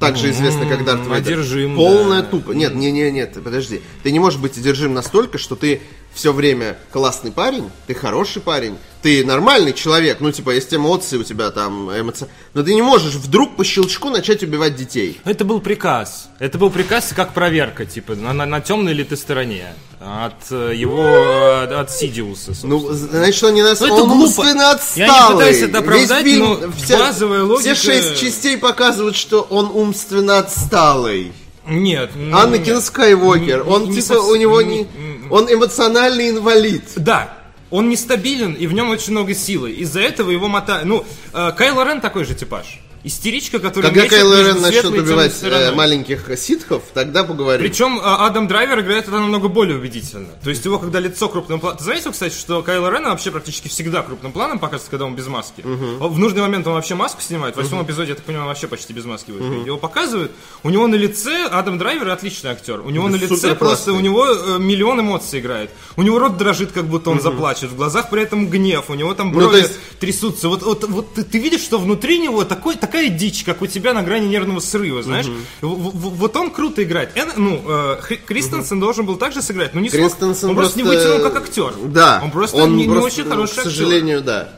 также 0.01 0.31
известно 0.31 0.67
как 0.67 0.85
Дарт 0.85 1.03
Вейдер, 1.03 1.35
одержим, 1.35 1.77
полная 1.77 2.23
да. 2.23 2.27
тупо. 2.27 2.53
Нет, 2.53 2.75
не, 2.75 2.91
не, 2.91 3.11
нет, 3.13 3.37
подожди. 3.45 3.83
Ты 4.03 4.11
не 4.11 4.19
можешь 4.19 4.41
быть 4.41 4.57
одержим 4.57 4.95
настолько, 4.95 5.39
что 5.39 5.55
ты 5.55 5.83
все 6.15 6.33
время 6.33 6.77
классный 6.93 7.33
парень, 7.33 7.71
ты 7.87 7.95
хороший 7.95 8.43
парень, 8.43 8.77
ты 9.03 9.25
нормальный 9.25 9.73
человек, 9.73 10.19
ну, 10.21 10.31
типа, 10.31 10.51
есть 10.51 10.75
эмоции 10.75 11.17
у 11.17 11.23
тебя 11.25 11.51
там, 11.51 11.91
эмоции, 11.91 12.29
но 12.53 12.63
ты 12.63 12.75
не 12.75 12.83
можешь 12.83 13.15
вдруг 13.15 13.57
по 13.57 13.65
щелчку 13.65 14.11
начать 14.11 14.43
убивать 14.43 14.77
детей. 14.77 15.21
Это 15.25 15.45
был 15.45 15.61
приказ. 15.61 16.29
Это 16.39 16.59
был 16.59 16.71
приказ 16.71 17.13
как 17.17 17.33
проверка, 17.33 17.87
типа, 17.87 18.15
на, 18.15 18.33
на, 18.33 18.45
на 18.45 18.61
темной 18.61 18.93
ли 18.93 19.05
ты 19.05 19.17
стороне. 19.17 19.73
От 20.01 20.51
э, 20.51 20.73
его, 20.75 21.03
э, 21.07 21.75
от 21.75 21.91
Сидиуса, 21.91 22.47
собственно. 22.55 22.75
Ну, 22.79 22.93
значит, 22.93 23.43
он 23.45 23.55
не 23.55 23.63
нас... 23.63 23.81
Ну, 23.81 23.87
это 23.87 24.03
он 24.03 24.11
умственно 24.13 24.49
Я 24.49 24.55
не 24.55 24.73
отсталый. 24.75 25.37
пытаюсь 25.37 25.63
это 25.63 25.79
оправдать, 25.79 26.25
Весь 26.25 26.33
фильм, 26.35 26.47
но 26.49 26.55
вся- 26.71 26.99
базовая 26.99 27.43
логика- 27.45 27.75
Все 27.75 27.93
шесть 27.93 28.21
частей 28.21 28.57
показывают, 28.59 29.17
что 29.17 29.43
он 29.51 29.71
умственно 29.73 30.39
отсталый. 30.39 31.33
Нет. 31.67 32.11
ну. 32.17 32.81
Скайуокер, 32.81 33.65
Не- 33.65 33.71
он 33.71 33.85
не 33.85 33.91
типа 33.97 34.03
совсем- 34.15 34.27
у 34.31 34.35
него 34.37 34.63
не- 34.63 34.79
не... 34.81 34.87
Он 35.31 35.53
эмоциональный 35.53 36.31
инвалид. 36.31 36.85
Да. 36.97 37.35
Он 37.71 37.89
нестабилен, 37.89 38.55
и 38.55 38.67
в 38.67 38.73
нем 38.73 38.91
очень 38.91 39.13
много 39.13 39.35
силы. 39.35 39.71
Из-за 39.73 40.01
этого 40.01 40.31
его 40.31 40.49
мотает... 40.49 40.85
Ну, 40.87 41.05
э, 41.33 41.53
Кайло 41.57 41.85
Рен 41.85 42.01
такой 42.01 42.25
же 42.25 42.35
типаж. 42.35 42.81
Истеричка, 43.03 43.59
которая 43.61 43.93
Когда 43.93 44.03
между 44.09 44.45
Рен 44.47 44.61
начнет 44.61 44.85
убивать 44.85 45.35
э, 45.43 45.73
маленьких 45.73 46.39
ситхов, 46.39 46.83
тогда 46.93 47.25
поговорим. 47.25 47.67
Причем 47.67 47.99
э, 47.99 48.03
Адам 48.03 48.47
Драйвер 48.47 48.81
играет 48.81 49.05
это 49.05 49.13
намного 49.13 49.49
более 49.49 49.79
убедительно. 49.79 50.29
То 50.45 50.51
есть 50.51 50.65
его, 50.67 50.79
когда 50.79 51.01
лицо 51.01 51.29
крупным 51.31 51.61
планом... 51.61 51.79
Ты 51.79 51.85
заметил, 51.85 52.13
кстати, 52.13 52.35
что 52.35 52.63
Кайло 52.63 52.91
Рена 52.91 53.09
вообще 53.11 53.31
практически 53.31 53.69
всегда 53.69 54.03
крупным 54.03 54.33
планом 54.33 54.59
показывается, 54.59 54.91
когда 54.91 55.07
он 55.07 55.15
без 55.17 55.27
маски. 55.29 55.63
В 55.63 56.19
нужный 56.19 56.43
момент 56.43 56.67
он 56.67 56.75
вообще 56.75 56.95
маску 56.95 57.23
снимает. 57.23 57.55
В 57.55 57.59
восьмом 57.59 57.85
эпизоде, 57.85 58.11
я 58.11 58.15
так 58.17 58.25
понимаю, 58.25 58.45
он 58.45 58.49
вообще 58.49 58.67
почти 58.67 58.93
без 58.93 59.05
маски 59.07 59.31
будет. 59.31 59.67
Его 59.67 59.79
показывают. 59.79 60.33
У 60.63 60.69
него 60.71 60.87
на 60.87 60.95
лице... 60.97 61.47
Адам 61.51 61.79
Драйвер 61.79 62.09
отличный 62.11 62.51
актер. 62.51 62.81
У 62.81 62.91
него 62.91 63.07
Да 63.09 63.13
на 63.13 63.17
лице 63.17 63.55
просто... 63.55 63.93
У 63.95 64.01
него 64.01 64.27
э, 64.27 64.59
миллион 64.59 65.01
эмоций 65.01 65.41
играет. 65.41 65.71
У 65.97 66.03
него 66.03 66.19
рот 66.19 66.37
дрожит, 66.37 66.73
как 66.73 66.87
будто 66.87 67.11
он 67.11 67.21
заплачет. 67.21 67.71
В 67.71 67.77
глазах 67.77 68.11
при 68.11 68.23
этом 68.23 68.49
гнев. 68.49 68.91
У 68.91 68.95
него 68.95 69.15
там 69.15 69.29
Ну, 69.29 69.35
брови 69.35 69.53
то 69.53 69.57
есть- 69.59 69.79
трясутся. 69.99 70.49
Вот, 70.49 70.63
вот, 70.63 70.85
вот 70.89 71.15
ты, 71.15 71.25
ты 71.25 71.39
видишь, 71.39 71.63
что 71.63 71.79
внутри 71.79 72.19
него 72.19 72.45
такой, 72.45 72.77
такая 72.91 73.09
дичь, 73.09 73.45
как 73.45 73.63
у 73.63 73.67
тебя 73.67 73.93
на 73.95 74.03
грани 74.03 74.27
нервного 74.27 74.61
срыва, 74.61 75.03
знаешь? 75.03 75.27
В- 75.61 75.67
вот 76.17 76.37
он 76.37 76.51
круто 76.51 76.83
играет. 76.83 77.11
Эн- 77.17 77.33
ну, 77.37 77.63
э, 77.67 77.97
Кристенсен 78.27 78.81
должен 78.81 79.07
был 79.07 79.17
также 79.17 79.43
сыграть, 79.43 79.75
но 79.75 79.81
не 79.81 79.89
смог. 79.91 80.11
Кристенсен 80.11 80.51
Он 80.51 80.57
просто 80.57 80.79
не 80.79 80.85
вытянул 80.85 81.21
как 81.21 81.37
актер. 81.37 81.73
Да. 81.87 82.21
Он 82.23 82.31
просто 82.31 82.67
не, 82.67 82.87
не 82.87 82.97
очень 82.97 83.25
хороший 83.25 83.55
К 83.55 83.59
актер. 83.59 83.71
сожалению, 83.73 84.23
да. 84.23 84.51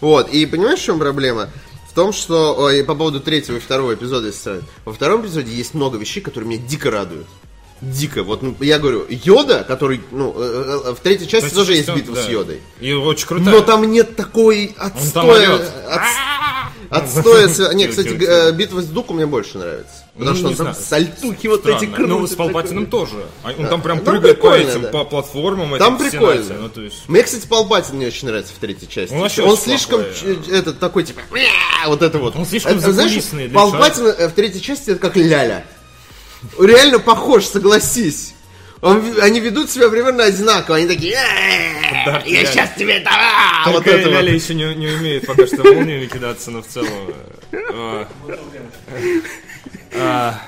Вот, 0.00 0.28
и 0.30 0.44
понимаешь, 0.46 0.80
в 0.80 0.84
чем 0.84 0.98
проблема? 0.98 1.48
В 1.90 1.94
том, 1.94 2.12
что 2.12 2.54
ой, 2.58 2.84
по 2.84 2.94
поводу 2.94 3.20
третьего 3.20 3.56
и 3.56 3.60
второго 3.60 3.94
эпизода, 3.94 4.26
если 4.26 4.60
во 4.84 4.92
втором 4.92 5.22
эпизоде 5.22 5.50
есть 5.52 5.72
много 5.74 5.96
вещей, 5.98 6.20
которые 6.20 6.50
меня 6.50 6.62
дико 6.66 6.90
радуют. 6.90 7.26
Дико. 7.82 8.22
Вот 8.22 8.42
ну, 8.42 8.54
я 8.60 8.78
говорю, 8.78 9.04
Йода, 9.08 9.62
который, 9.68 10.00
ну, 10.10 10.34
э, 10.34 10.80
э, 10.86 10.94
в 10.94 11.00
третьей 11.00 11.28
части 11.28 11.54
тоже 11.54 11.74
есть 11.74 11.90
битва 11.94 12.14
Да. 12.14 12.22
с 12.22 12.28
Йодой. 12.28 12.60
И 12.80 12.92
очень 12.94 13.26
крутая. 13.26 13.54
Но 13.54 13.60
там 13.60 13.84
нет 13.90 14.16
такой 14.16 14.68
там 14.78 14.86
отстоя. 14.94 15.46
орёт. 15.46 15.60
от- 15.90 16.00
Отстоя. 16.90 17.74
Не, 17.74 17.88
кстати, 17.88 18.08
э, 18.08 18.52
битва 18.52 18.80
с 18.82 18.86
Дуку 18.86 19.14
мне 19.14 19.26
больше 19.26 19.58
нравится. 19.58 19.92
Потому 20.14 20.30
Ну, 20.30 20.36
что 20.36 20.46
он 20.48 20.54
там 20.54 20.74
знаю. 20.74 20.76
сальтухи 20.88 21.46
вот 21.46 21.66
эти 21.66 21.84
Странно. 21.86 22.06
Ну, 22.06 22.26
с 22.26 22.34
Палпатином 22.34 22.86
тоже. 22.86 23.26
А 23.42 23.52
Он 23.58 23.66
там 23.66 23.82
прям 23.82 23.98
Там 23.98 24.04
прыгает 24.14 24.40
по 24.40 24.54
этим, 24.54 24.82
да. 24.82 24.88
по 24.88 25.04
платформам. 25.04 25.78
Там 25.78 25.98
прикольно. 25.98 26.42
Сенате. 26.42 26.60
Ну, 26.60 26.68
то 26.70 26.80
есть... 26.80 27.08
Мне, 27.08 27.22
кстати, 27.22 27.46
Палпатин 27.46 27.98
не 27.98 28.06
очень 28.06 28.28
нравится 28.28 28.52
в 28.54 28.58
третьей 28.58 28.88
части. 28.88 29.12
Он 29.12 29.20
вообще 29.20 29.42
Он 29.42 29.56
слишком 29.56 30.02
плохой. 30.02 30.38
ч- 30.44 30.50
этот 30.52 30.78
такой 30.78 31.04
типа 31.04 31.20
вот 31.86 32.02
это 32.02 32.18
вот. 32.18 32.34
Он 32.36 32.46
слишком 32.46 32.76
а 32.76 32.80
знаешь, 32.80 33.22
Палпатин 33.52 34.06
э, 34.06 34.28
в 34.28 34.32
третьей 34.32 34.62
части 34.62 34.90
это 34.90 35.00
как 35.00 35.16
Ляля. 35.16 35.66
Реально 36.58 36.98
похож, 36.98 37.44
согласись. 37.44 38.34
Он 38.86 39.02
они 39.20 39.40
ведут 39.40 39.70
себя 39.70 39.88
примерно 39.88 40.24
одинаково. 40.24 40.76
Они 40.76 40.86
такие 40.86 41.14
«Э, 41.14 42.04
Да, 42.06 42.22
Я 42.24 42.42
Ляля. 42.42 42.46
сейчас 42.46 42.70
тебе 42.76 43.00
там 43.00 43.14
а!» 43.16 43.64
Вот 43.70 43.84
Только 43.84 43.90
это 43.98 44.08
Ляля 44.10 44.32
вот. 44.32 44.42
еще 44.42 44.54
не, 44.54 44.74
не 44.74 44.88
умеет 44.88 45.26
пока 45.26 45.46
что 45.46 45.64
молниями 45.64 46.06
кидаться, 46.06 46.50
но 46.50 46.62
в 46.62 46.66
целом... 46.66 46.88
э, 47.52 48.04
э, 48.92 49.20
а, 49.94 50.40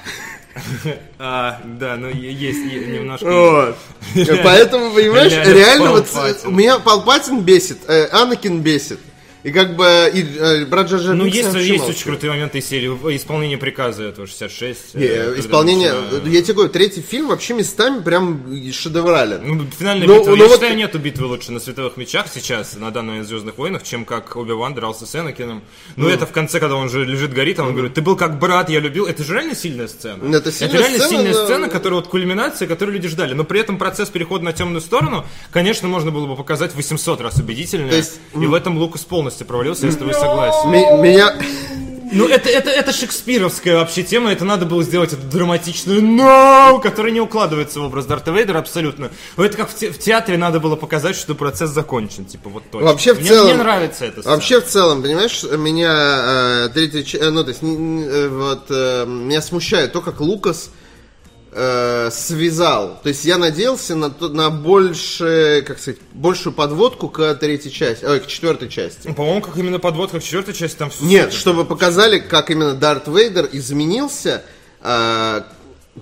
а, 1.18 1.60
Да, 1.64 1.96
ну 1.96 2.08
есть 2.08 2.72
е- 2.72 2.86
немножко... 2.86 3.26
Вот. 3.26 3.76
Поэтому, 4.44 4.92
понимаешь, 4.92 5.32
Ляля 5.32 5.52
реально 5.54 5.90
вот 5.90 6.06
э, 6.14 6.34
меня 6.48 6.78
Палпатин 6.78 7.40
бесит, 7.40 7.78
э, 7.88 8.08
Анакин 8.12 8.60
бесит. 8.60 9.00
И 9.44 9.52
как 9.52 9.76
бы 9.76 10.10
и, 10.12 10.22
э, 10.36 10.64
брат 10.66 10.88
Джаджа 10.90 11.14
Ну, 11.14 11.24
есть, 11.24 11.54
есть 11.54 11.70
молчу. 11.78 11.90
очень 11.90 12.04
крутые 12.04 12.30
моменты 12.32 12.58
из 12.58 12.66
серии 12.68 12.88
исполнение 13.16 13.56
приказа 13.56 14.02
этого 14.04 14.26
66. 14.26 14.94
Не, 14.96 15.04
э, 15.04 15.38
исполнение, 15.38 15.92
начинаю- 15.92 16.32
я 16.32 16.42
тебе 16.42 16.54
говорю, 16.54 16.70
третий 16.72 17.00
фильм 17.02 17.28
вообще 17.28 17.54
местами 17.54 18.00
прям 18.02 18.42
шедеврален. 18.72 19.40
Ну, 19.44 19.64
финальная 19.78 20.06
Ну, 20.08 20.18
битва. 20.18 20.30
ну 20.30 20.36
я 20.36 20.44
вот- 20.44 20.54
считаю, 20.54 20.76
нету 20.76 20.98
битвы 20.98 21.26
лучше 21.26 21.52
на 21.52 21.60
Световых 21.60 21.96
Мечах 21.96 22.26
сейчас, 22.32 22.76
на 22.76 22.90
данный 22.90 23.22
Звездных 23.22 23.58
войнах, 23.58 23.82
чем 23.84 24.04
как 24.04 24.34
Оби-Ван 24.36 24.74
дрался 24.74 25.06
с 25.06 25.14
Энакином. 25.14 25.62
Ну, 25.96 26.08
это 26.08 26.26
в 26.26 26.32
конце, 26.32 26.58
когда 26.60 26.74
он 26.76 26.88
же 26.88 27.04
лежит, 27.04 27.32
горит, 27.32 27.58
а 27.60 27.64
он 27.64 27.72
говорит, 27.74 27.94
ты 27.94 28.02
был 28.02 28.16
как 28.16 28.38
брат, 28.38 28.68
я 28.70 28.80
любил. 28.80 29.06
Это 29.06 29.22
же 29.22 29.34
реально 29.34 29.54
сильная 29.54 29.88
сцена. 29.88 30.34
Это 30.36 30.50
сильная 30.50 30.78
реально 30.78 30.98
сцена, 30.98 31.08
сильная 31.10 31.32
но- 31.32 31.44
сцена, 31.44 31.68
которая 31.68 32.00
вот 32.00 32.08
кульминация, 32.08 32.66
которую 32.66 32.94
люди 32.96 33.08
ждали. 33.08 33.34
Но 33.34 33.44
при 33.44 33.60
этом 33.60 33.78
процесс 33.78 34.08
перехода 34.10 34.44
на 34.44 34.52
темную 34.52 34.80
сторону, 34.80 35.24
конечно, 35.52 35.86
можно 35.88 36.10
было 36.10 36.26
бы 36.26 36.36
показать 36.36 36.74
800 36.74 37.20
раз 37.20 37.36
убедительнее. 37.38 37.90
То 37.90 37.96
есть, 37.96 38.18
и 38.34 38.46
в 38.46 38.54
этом 38.54 38.78
Лукас 38.78 39.04
полностью 39.28 39.46
провалился, 39.46 39.86
я 39.86 39.92
с 39.92 39.96
тобой 39.96 40.14
согласен. 40.14 40.70
Ме- 40.70 41.02
Меня... 41.02 41.34
Ну, 42.10 42.26
это, 42.26 42.48
это, 42.48 42.70
это 42.70 42.90
шекспировская 42.90 43.76
вообще 43.76 44.02
тема, 44.02 44.32
это 44.32 44.42
надо 44.46 44.64
было 44.64 44.82
сделать 44.82 45.12
эту 45.12 45.20
драматичную 45.26 46.02
«но», 46.02 46.80
которая 46.82 47.12
не 47.12 47.20
укладывается 47.20 47.80
в 47.80 47.84
образ 47.84 48.06
Дарта 48.06 48.30
Вейдера 48.30 48.60
абсолютно. 48.60 49.10
Это 49.36 49.54
как 49.58 49.68
в, 49.68 49.74
те- 49.74 49.90
в 49.92 49.98
театре 49.98 50.38
надо 50.38 50.58
было 50.58 50.74
показать, 50.76 51.16
что 51.16 51.34
процесс 51.34 51.68
закончен, 51.68 52.24
типа 52.24 52.48
вот 52.48 52.62
точно. 52.70 52.86
Вообще, 52.88 53.12
в 53.12 53.18
мне, 53.20 53.28
целом- 53.28 53.44
Мне 53.48 53.56
нравится 53.62 54.06
это. 54.06 54.22
Вообще, 54.22 54.62
в 54.62 54.64
целом, 54.64 55.02
понимаешь, 55.02 55.42
меня 55.42 56.64
э, 56.64 56.68
третья 56.72 57.02
ч- 57.02 57.18
э, 57.18 57.28
ну, 57.28 57.42
то 57.44 57.50
есть, 57.50 57.60
э, 57.62 58.28
вот, 58.30 58.64
э, 58.70 59.04
меня 59.06 59.42
смущает 59.42 59.92
то, 59.92 60.00
как 60.00 60.20
Лукас 60.20 60.70
э, 61.52 62.10
связал. 62.12 63.00
То 63.02 63.08
есть 63.08 63.24
я 63.24 63.38
надеялся 63.38 63.94
на, 63.94 64.08
на 64.20 64.50
больше, 64.50 65.64
как 65.66 65.78
сказать, 65.78 66.00
большую 66.12 66.52
подводку 66.52 67.08
к 67.08 67.34
третьей 67.34 67.72
части, 67.72 68.04
ой, 68.04 68.20
к 68.20 68.26
четвертой 68.26 68.68
части. 68.68 69.12
По-моему, 69.12 69.40
как 69.40 69.56
именно 69.56 69.78
подводка 69.78 70.20
к 70.20 70.22
четвертой 70.22 70.54
части 70.54 70.76
там 70.76 70.90
все 70.90 71.04
Нет, 71.04 71.32
чтобы 71.32 71.64
показали, 71.64 72.18
как 72.18 72.50
именно 72.50 72.74
Дарт 72.74 73.08
Вейдер 73.08 73.48
изменился 73.52 74.42
э, 74.80 75.42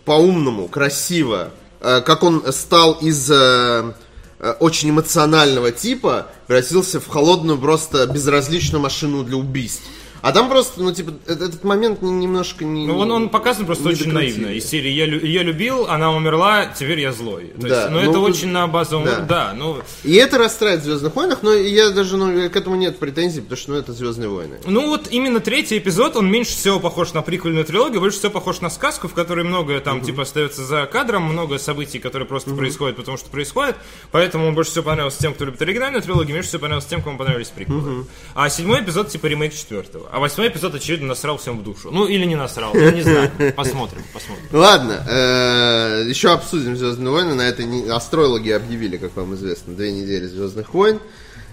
по-умному, 0.05 0.69
красиво, 0.69 1.51
э, 1.81 2.01
как 2.01 2.23
он 2.23 2.53
стал 2.53 2.95
из 2.95 3.31
э, 3.31 3.93
э, 4.39 4.55
очень 4.61 4.91
эмоционального 4.91 5.73
типа, 5.73 6.29
превратился 6.47 7.01
в 7.01 7.09
холодную, 7.09 7.59
просто 7.59 8.07
безразличную 8.07 8.83
машину 8.83 9.25
для 9.25 9.37
убийств. 9.37 9.83
А 10.23 10.33
там 10.33 10.49
просто, 10.49 10.83
ну, 10.83 10.93
типа, 10.93 11.13
э- 11.27 11.33
этот 11.33 11.63
момент 11.65 12.03
не- 12.03 12.11
немножко 12.11 12.65
не... 12.65 12.87
Ну, 12.87 12.99
он, 12.99 13.11
он 13.13 13.29
показан 13.29 13.67
просто 13.67 13.89
очень 13.89 14.13
наивно. 14.13 14.47
Из 14.49 14.67
серии 14.67 14.91
я, 14.91 15.05
я 15.05 15.43
любил, 15.43 15.87
она 15.89 16.13
умерла, 16.13 16.67
теперь 16.67 17.01
я 17.01 17.13
злой. 17.13 17.53
То 17.61 17.69
Да, 17.69 17.81
есть, 17.83 17.91
ну, 17.91 18.01
ну, 18.01 18.11
это 18.11 18.19
очень 18.21 18.49
на 18.49 18.67
базовом... 18.67 19.05
да. 19.05 19.21
Да, 19.21 19.55
ну... 19.57 19.79
И 20.05 20.15
это 20.15 20.39
расстраивает 20.39 20.83
в 20.83 20.85
Звездных 20.85 21.15
войнах, 21.15 21.43
но 21.43 21.53
я 21.53 21.91
даже 21.91 22.17
ну, 22.17 22.49
к 22.51 22.57
этому 22.57 22.77
нет 22.77 22.99
претензий, 22.99 23.41
потому 23.41 23.57
что 23.57 23.71
ну, 23.73 23.77
это 23.79 23.93
Звездные 23.93 24.29
войны. 24.29 24.59
Ну 24.67 24.87
вот 24.89 25.09
именно 25.11 25.41
третий 25.41 25.79
эпизод, 25.79 26.17
он 26.17 26.31
меньше 26.31 26.53
всего 26.53 26.81
похож 26.81 27.13
на 27.13 27.23
приквельную 27.23 27.65
трилогию, 27.65 28.01
больше 28.01 28.19
всего 28.19 28.33
похож 28.33 28.61
на 28.61 28.71
сказку, 28.71 29.09
в 29.09 29.15
которой 29.15 29.45
многое 29.45 29.81
там 29.81 30.01
типа 30.01 30.23
остается 30.23 30.65
за 30.65 30.87
кадром, 30.87 31.23
много 31.25 31.59
событий, 31.59 31.99
которые 31.99 32.27
просто 32.27 32.51
происходят, 32.55 32.97
потому 32.97 33.17
что 33.17 33.29
происходят. 33.31 33.77
Поэтому 34.11 34.53
больше 34.53 34.71
всего 34.73 34.85
понравился 34.85 35.19
тем, 35.21 35.35
кто 35.35 35.45
любит 35.45 35.61
оригинальную 35.63 36.03
трилогию, 36.03 36.35
меньше 36.35 36.49
всего 36.49 36.61
понравился 36.61 36.89
тем, 36.89 37.03
кому 37.03 37.19
понравились 37.19 37.49
приквелы. 37.49 38.07
А 38.35 38.49
седьмой 38.49 38.81
эпизод 38.83 39.09
типа 39.09 39.27
ремейк 39.27 39.55
четвертого. 39.55 40.06
А 40.11 40.19
восьмой 40.21 40.49
эпизод, 40.49 40.75
очевидно, 40.75 41.09
насрал 41.09 41.37
всем 41.39 41.59
в 41.59 41.63
душу. 41.63 41.91
Ну 41.91 42.07
или 42.07 42.25
не 42.25 42.37
насрал, 42.37 42.75
я 42.75 42.91
не 42.91 43.03
знаю. 43.03 43.31
Посмотрим, 43.57 44.03
посмотрим. 44.13 44.47
Ладно, 44.53 45.05
э, 45.09 46.05
еще 46.09 46.33
обсудим 46.33 46.77
Звездные 46.77 47.11
войны. 47.13 47.35
На 47.35 47.43
этой 47.49 47.65
не- 47.65 47.89
астрологи 47.89 48.51
объявили, 48.51 48.97
как 48.97 49.17
вам 49.17 49.35
известно, 49.35 49.75
две 49.75 49.93
недели 49.93 50.27
Звездных 50.27 50.73
войн. 50.75 51.01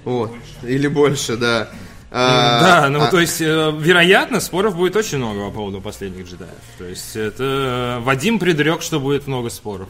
Вот. 0.04 0.32
Или 0.64 0.88
больше, 0.88 1.38
да. 1.38 1.70
А, 2.12 2.62
Да, 2.84 2.90
ну 2.90 3.02
а- 3.04 3.08
то 3.08 3.20
есть, 3.20 3.42
э, 3.42 3.74
вероятно, 3.76 4.40
споров 4.40 4.76
будет 4.76 4.96
очень 4.96 5.18
много 5.18 5.46
по 5.46 5.52
поводу 5.52 5.82
последних 5.82 6.28
джедаев. 6.28 6.52
То 6.78 6.86
есть, 6.86 7.16
это 7.16 8.00
э, 8.00 8.00
Вадим 8.04 8.38
предрек, 8.38 8.82
что 8.84 9.00
будет 9.00 9.26
много 9.28 9.50
споров. 9.50 9.90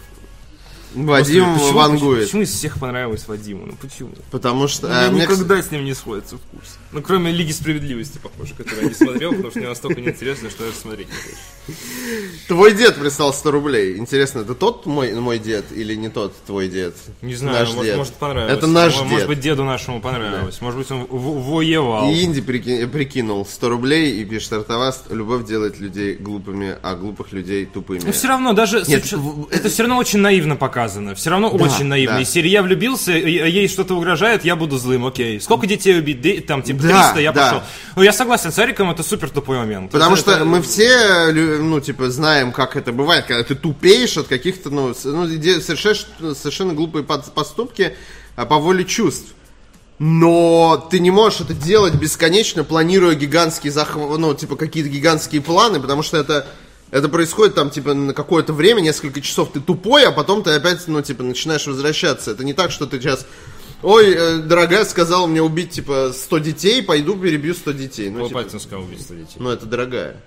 Вадим 0.94 1.44
Господи, 1.46 1.60
почему- 1.64 1.78
вангует. 1.78 2.26
Почему 2.26 2.42
из 2.44 2.52
всех 2.52 2.80
понравилось 2.80 3.28
Вадиму? 3.28 3.66
Ну 3.66 3.74
почему? 3.82 4.12
Потому 4.32 4.68
что... 4.68 4.88
Ну, 4.88 4.94
а, 4.94 5.04
я 5.06 5.12
мне, 5.12 5.22
никогда 5.24 5.62
с 5.62 5.72
ним 5.72 5.86
не 5.86 5.94
сходится 5.94 6.38
вкус. 6.38 6.78
Ну, 6.92 7.02
кроме 7.02 7.32
Лиги 7.32 7.52
Справедливости, 7.52 8.20
похоже, 8.22 8.54
которую 8.56 8.84
я 8.84 8.90
не 8.90 8.94
смотрел, 8.96 9.32
потому 9.32 9.50
что 9.52 9.60
мне 9.60 9.70
настолько 9.70 10.02
неинтересно, 10.02 10.50
что 10.50 10.66
я 10.66 10.72
смотреть 10.72 11.08
не 11.08 11.14
хочу. 11.14 11.80
Твой 12.48 12.74
дед 12.74 12.96
прислал 12.98 13.34
100 13.34 13.52
рублей. 13.52 13.98
Интересно, 13.98 14.40
это 14.40 14.54
тот 14.54 14.86
мой, 14.86 15.14
мой 15.14 15.40
дед 15.40 15.66
или 15.72 15.96
не 15.96 16.10
тот 16.10 16.36
твой 16.46 16.68
дед? 16.68 16.96
Не 17.22 17.36
знаю, 17.36 17.60
Наш 17.60 17.70
может, 17.70 17.84
дед. 17.86 17.98
может 17.98 18.14
понравилось. 18.16 18.54
Это 18.58 18.68
наш 18.68 18.92
Может, 18.94 19.04
дед. 19.04 19.12
Может 19.12 19.28
быть, 19.28 19.40
деду 19.40 19.64
нашему 19.64 20.02
понравилось. 20.02 20.62
Может 20.62 20.80
быть, 20.80 20.92
он 20.92 21.06
в- 21.06 21.50
воевал. 21.52 22.10
И 22.12 22.24
Инди 22.24 22.42
прики- 22.42 22.86
прикинул 22.88 23.46
100 23.46 23.70
рублей 23.70 24.22
и 24.22 24.26
пишет 24.26 24.54
Артаваст, 24.54 25.12
любовь 25.12 25.46
делает 25.46 25.80
людей 25.80 26.16
глупыми, 26.16 26.76
а 26.84 26.96
глупых 26.96 27.32
людей 27.32 27.66
тупыми. 27.66 28.02
Но 28.06 28.12
все 28.12 28.28
равно, 28.28 28.54
даже 28.54 28.84
Нет, 28.88 29.06
с 29.06 29.14
в- 29.14 29.48
это 29.50 29.70
все 29.70 29.84
равно 29.84 29.98
очень 29.98 30.20
наивно 30.20 30.56
показано. 30.84 31.16
Все 31.16 31.30
равно 31.30 31.50
очень 31.50 31.86
наивно. 31.86 32.18
да. 32.20 32.26
Серии 32.26 32.50
я 32.50 32.62
влюбился, 32.64 33.12
и- 33.18 33.32
ей 33.32 33.68
что-то 33.68 33.96
угрожает, 33.96 34.44
я 34.46 34.56
буду 34.56 34.78
злым, 34.78 35.06
окей. 35.06 35.40
Сколько 35.40 35.68
детей 35.68 35.98
убить? 35.98 36.46
Там, 36.46 36.62
типа, 36.62 36.84
Да, 36.84 36.88
300, 37.14 37.20
я 37.22 37.32
да. 37.32 37.44
пошел. 37.44 37.64
Ну, 37.96 38.04
я 38.04 38.14
согласен 38.14 38.52
с 38.52 38.60
Ариком, 38.60 38.92
это 38.92 39.04
супер 39.04 39.30
тупой 39.30 39.58
момент. 39.58 39.92
Потому 39.92 40.14
Это- 40.14 40.22
что 40.22 40.32
это- 40.32 40.46
мы 40.46 40.62
все, 40.62 41.32
ну, 41.34 41.80
типа, 41.80 42.10
знаем, 42.10 42.52
как 42.52 42.76
это 42.76 42.92
бывает, 42.92 43.26
когда 43.26 43.44
ты 43.44 43.56
тупеешь 43.56 44.18
от 44.18 44.28
каких-то, 44.28 44.70
ну, 44.70 44.94
ну, 45.04 45.28
де- 45.28 45.62
совершенно, 45.62 46.34
совершенно 46.36 46.74
глупые 46.74 47.04
поступки 47.04 47.96
а, 48.36 48.46
по 48.46 48.58
воле 48.58 48.84
чувств. 48.84 49.34
Но 50.00 50.88
ты 50.90 51.00
не 51.00 51.12
можешь 51.12 51.42
это 51.42 51.54
делать 51.54 51.94
бесконечно, 51.94 52.64
планируя 52.64 53.14
гигантские 53.16 53.72
захваты, 53.72 54.18
ну, 54.18 54.34
типа, 54.34 54.56
какие-то 54.56 54.90
гигантские 54.90 55.42
планы, 55.42 55.80
потому 55.80 56.02
что 56.02 56.18
это, 56.18 56.48
это 56.94 57.10
происходит 57.10 57.56
там, 57.56 57.72
типа, 57.72 57.96
на 57.96 58.14
какое-то 58.14 58.54
время, 58.54 58.80
несколько 58.80 59.20
часов 59.20 59.52
ты 59.52 59.60
тупой, 59.60 60.06
а 60.06 60.12
потом 60.12 60.44
ты 60.44 60.52
опять, 60.52 60.88
ну, 60.88 61.02
типа, 61.02 61.24
начинаешь 61.24 61.66
возвращаться. 61.66 62.32
Это 62.32 62.44
не 62.44 62.54
так, 62.54 62.70
что 62.70 62.86
ты 62.86 63.02
сейчас... 63.02 63.26
Ой, 63.82 64.14
э, 64.14 64.38
дорогая 64.38 64.86
сказала 64.86 65.26
мне 65.26 65.42
убить, 65.42 65.72
типа, 65.72 66.12
100 66.14 66.38
детей, 66.38 66.84
пойду 66.84 67.18
перебью 67.18 67.56
100 67.56 67.72
детей. 67.72 68.10
Ну, 68.12 68.20
Пол 68.20 68.28
типа, 68.28 68.60
сказал 68.60 68.84
убийство 68.84 69.16
детей. 69.16 69.38
ну, 69.40 69.50
это 69.50 69.66
дорогая. 69.66 70.22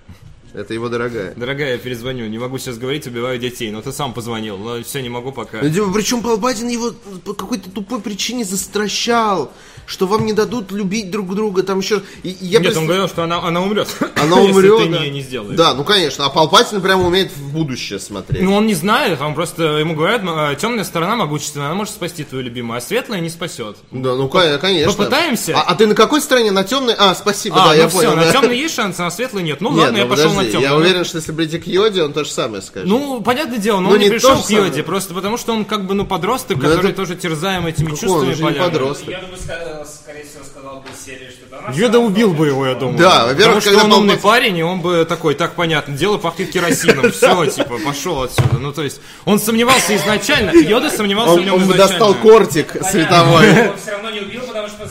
Это 0.53 0.73
его 0.73 0.89
дорогая. 0.89 1.33
Дорогая, 1.35 1.73
я 1.73 1.77
перезвоню. 1.77 2.27
Не 2.27 2.37
могу 2.37 2.57
сейчас 2.57 2.77
говорить, 2.77 3.07
убиваю 3.07 3.39
детей. 3.39 3.71
Но 3.71 3.81
ты 3.81 3.91
сам 3.93 4.13
позвонил. 4.13 4.57
Но 4.57 4.83
все, 4.83 5.01
не 5.01 5.09
могу 5.09 5.31
пока. 5.31 5.61
Ну, 5.61 5.69
типа, 5.69 5.91
причем 5.93 6.21
Палпатин 6.21 6.67
его 6.67 6.91
по 7.23 7.33
какой-то 7.33 7.69
тупой 7.69 8.01
причине 8.01 8.43
застращал, 8.43 9.53
что 9.87 10.05
вам 10.05 10.25
не 10.25 10.33
дадут 10.33 10.71
любить 10.71 11.09
друг 11.09 11.33
друга, 11.33 11.63
там 11.63 11.79
еще... 11.79 12.01
И, 12.21 12.29
и 12.29 12.45
я 12.45 12.59
Нет, 12.59 12.73
прис- 12.73 12.77
он 12.77 12.85
говорил, 12.85 13.07
что 13.07 13.23
она, 13.23 13.39
она 13.41 13.61
умрет. 13.61 13.87
Она 14.15 14.39
если 14.41 14.51
умрет, 14.51 14.77
ты 14.83 14.89
да. 14.89 14.99
не, 14.99 15.09
не 15.09 15.21
сделаешь. 15.21 15.57
Да, 15.57 15.73
ну 15.73 15.83
конечно, 15.83 16.25
а 16.25 16.29
Палпатин 16.29 16.81
прямо 16.81 17.07
умеет 17.07 17.31
в 17.35 17.51
будущее 17.53 17.99
смотреть. 17.99 18.41
Ну, 18.43 18.53
он 18.53 18.67
не 18.67 18.73
знает, 18.75 19.19
он 19.21 19.33
просто 19.33 19.63
ему 19.77 19.95
говорят, 19.95 20.21
темная 20.59 20.83
сторона 20.83 21.15
могущественная, 21.15 21.67
она 21.67 21.75
может 21.75 21.93
спасти 21.93 22.23
твою 22.23 22.43
любимую, 22.43 22.77
а 22.77 22.81
светлая 22.81 23.19
не 23.21 23.29
спасет. 23.29 23.77
да, 23.91 24.15
ну 24.15 24.27
ко- 24.29 24.57
конечно. 24.59 24.91
Попытаемся? 24.93 25.55
А, 25.57 25.61
а 25.61 25.75
ты 25.75 25.87
на 25.87 25.95
какой 25.95 26.19
стороне? 26.21 26.51
На 26.51 26.63
темной? 26.63 26.93
А, 26.97 27.15
спасибо, 27.15 27.55
А, 27.55 27.59
да, 27.69 27.71
ну 27.73 27.77
я 27.77 27.87
все, 27.87 27.97
понял. 27.99 28.15
на 28.15 28.25
да. 28.25 28.31
темной 28.33 28.57
есть 28.57 28.75
шанс, 28.75 28.99
а 28.99 29.03
на 29.03 29.11
светлой 29.11 29.43
нет. 29.43 29.61
Ну 29.61 29.69
Нет, 29.71 29.79
ладно, 29.79 29.93
ну, 29.93 30.03
я 30.03 30.05
пошел 30.09 30.33
на 30.33 30.43
темную. 30.43 30.61
Я 30.61 30.75
уверен, 30.75 31.05
что 31.05 31.17
если 31.17 31.31
прийти 31.31 31.59
к 31.59 31.67
Йоде, 31.67 32.03
он 32.03 32.11
то 32.13 32.23
же 32.25 32.29
самое 32.31 32.61
скажет. 32.61 32.89
Ну, 32.89 33.21
понятное 33.21 33.57
дело, 33.57 33.79
но 33.79 33.89
Ну, 33.89 33.95
он 33.95 34.01
не 34.01 34.09
пришел 34.09 34.35
же 34.35 34.43
к 34.43 34.49
Йоде, 34.49 34.83
просто 34.83 35.13
потому 35.13 35.37
что 35.37 35.53
он 35.53 35.63
как 35.63 35.85
бы, 35.87 35.93
ну, 35.93 36.05
подросток, 36.05 36.57
Ну, 36.57 36.63
который 36.67 36.89
это- 36.91 36.97
тоже 36.97 37.15
терзаем 37.15 37.65
этими 37.65 37.85
Какой 37.91 37.93
он 37.93 37.97
чувствами 38.25 38.33
уже 38.33 38.43
не 38.43 38.59
подросток. 38.59 39.07
Я 39.09 39.21
думаю, 39.21 39.37
ска- 39.81 40.03
скорее 40.03 40.23
всего, 40.23 40.43
сказал 40.43 40.81
бы 40.81 40.87
серии, 41.05 41.29
что 41.29 41.45
да, 41.49 41.71
Йода 41.73 41.99
убил 41.99 42.33
бы 42.33 42.47
его, 42.47 42.65
я 42.67 42.75
думаю. 42.75 42.97
Да, 42.97 43.25
во-первых, 43.27 43.37
Потому 43.57 43.61
что 43.61 43.69
когда 43.71 43.85
он 43.85 43.93
умный 43.93 44.15
Палпатин- 44.15 44.21
парень, 44.21 44.57
и 44.57 44.63
он 44.63 44.81
бы 44.81 45.05
такой, 45.05 45.35
так 45.35 45.53
понятно, 45.55 45.95
дело 45.95 46.17
пахнет 46.17 46.51
керосином, 46.51 47.11
все, 47.11 47.45
типа, 47.45 47.77
пошел 47.85 48.21
отсюда. 48.23 48.57
Ну, 48.59 48.71
то 48.73 48.83
есть, 48.83 48.99
он 49.25 49.39
сомневался 49.39 49.95
изначально, 49.95 50.51
Йода 50.51 50.89
сомневался 50.89 51.33
в 51.33 51.35
Он, 51.37 51.45
нем 51.45 51.53
он 51.55 51.59
бы 51.67 51.73
изначально. 51.73 51.87
достал 51.99 52.13
кортик 52.15 52.71
световой. 52.83 53.69
Он 53.69 53.77
все 53.77 53.91
равно 53.91 54.09
не 54.11 54.19
убил, 54.21 54.41
потому 54.47 54.67
что 54.67 54.87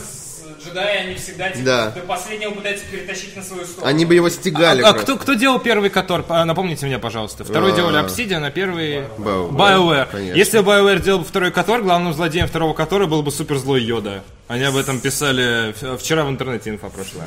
с- 0.77 0.79
джедаи, 0.79 0.97
они 0.97 1.15
всегда 1.15 1.49
типа, 1.49 1.65
Да. 1.65 1.91
до 1.91 2.01
последнего 2.01 2.51
пытаются 2.51 2.85
перетащить 2.91 3.35
на 3.35 3.43
свою 3.43 3.65
сторону. 3.65 3.87
Они 3.89 4.05
бы 4.05 4.15
его 4.15 4.29
стегали. 4.29 4.81
А 4.81 4.93
просто. 4.93 5.01
кто, 5.03 5.17
кто 5.17 5.33
делал 5.33 5.59
первый 5.59 5.89
Котор? 5.89 6.23
А, 6.29 6.45
Напомните 6.45 6.85
мне, 6.85 6.99
пожалуйста. 6.99 7.43
Второй 7.43 7.73
А. 7.73 7.75
делали 7.75 7.99
Obsidian, 8.03 8.45
а 8.45 8.51
первый... 8.51 9.01
BioWare, 9.17 9.51
BioWare. 9.51 10.07
конечно. 10.11 10.37
Если 10.37 10.59
бы 10.59 10.71
BioWare 10.71 11.01
делал 11.01 11.19
бы 11.19 11.25
второй 11.25 11.51
Котор, 11.51 11.81
главным 11.81 12.13
злодеем 12.13 12.47
второго 12.47 12.73
Котора 12.73 13.05
был 13.07 13.23
бы 13.23 13.31
супер 13.31 13.57
злой 13.57 13.81
Йода. 13.83 14.23
Они 14.47 14.63
об 14.63 14.77
этом 14.77 14.99
писали 15.01 15.73
вчера 15.97 16.23
в 16.23 16.29
интернете, 16.29 16.69
инфа 16.69 16.87
прошла. 16.89 17.23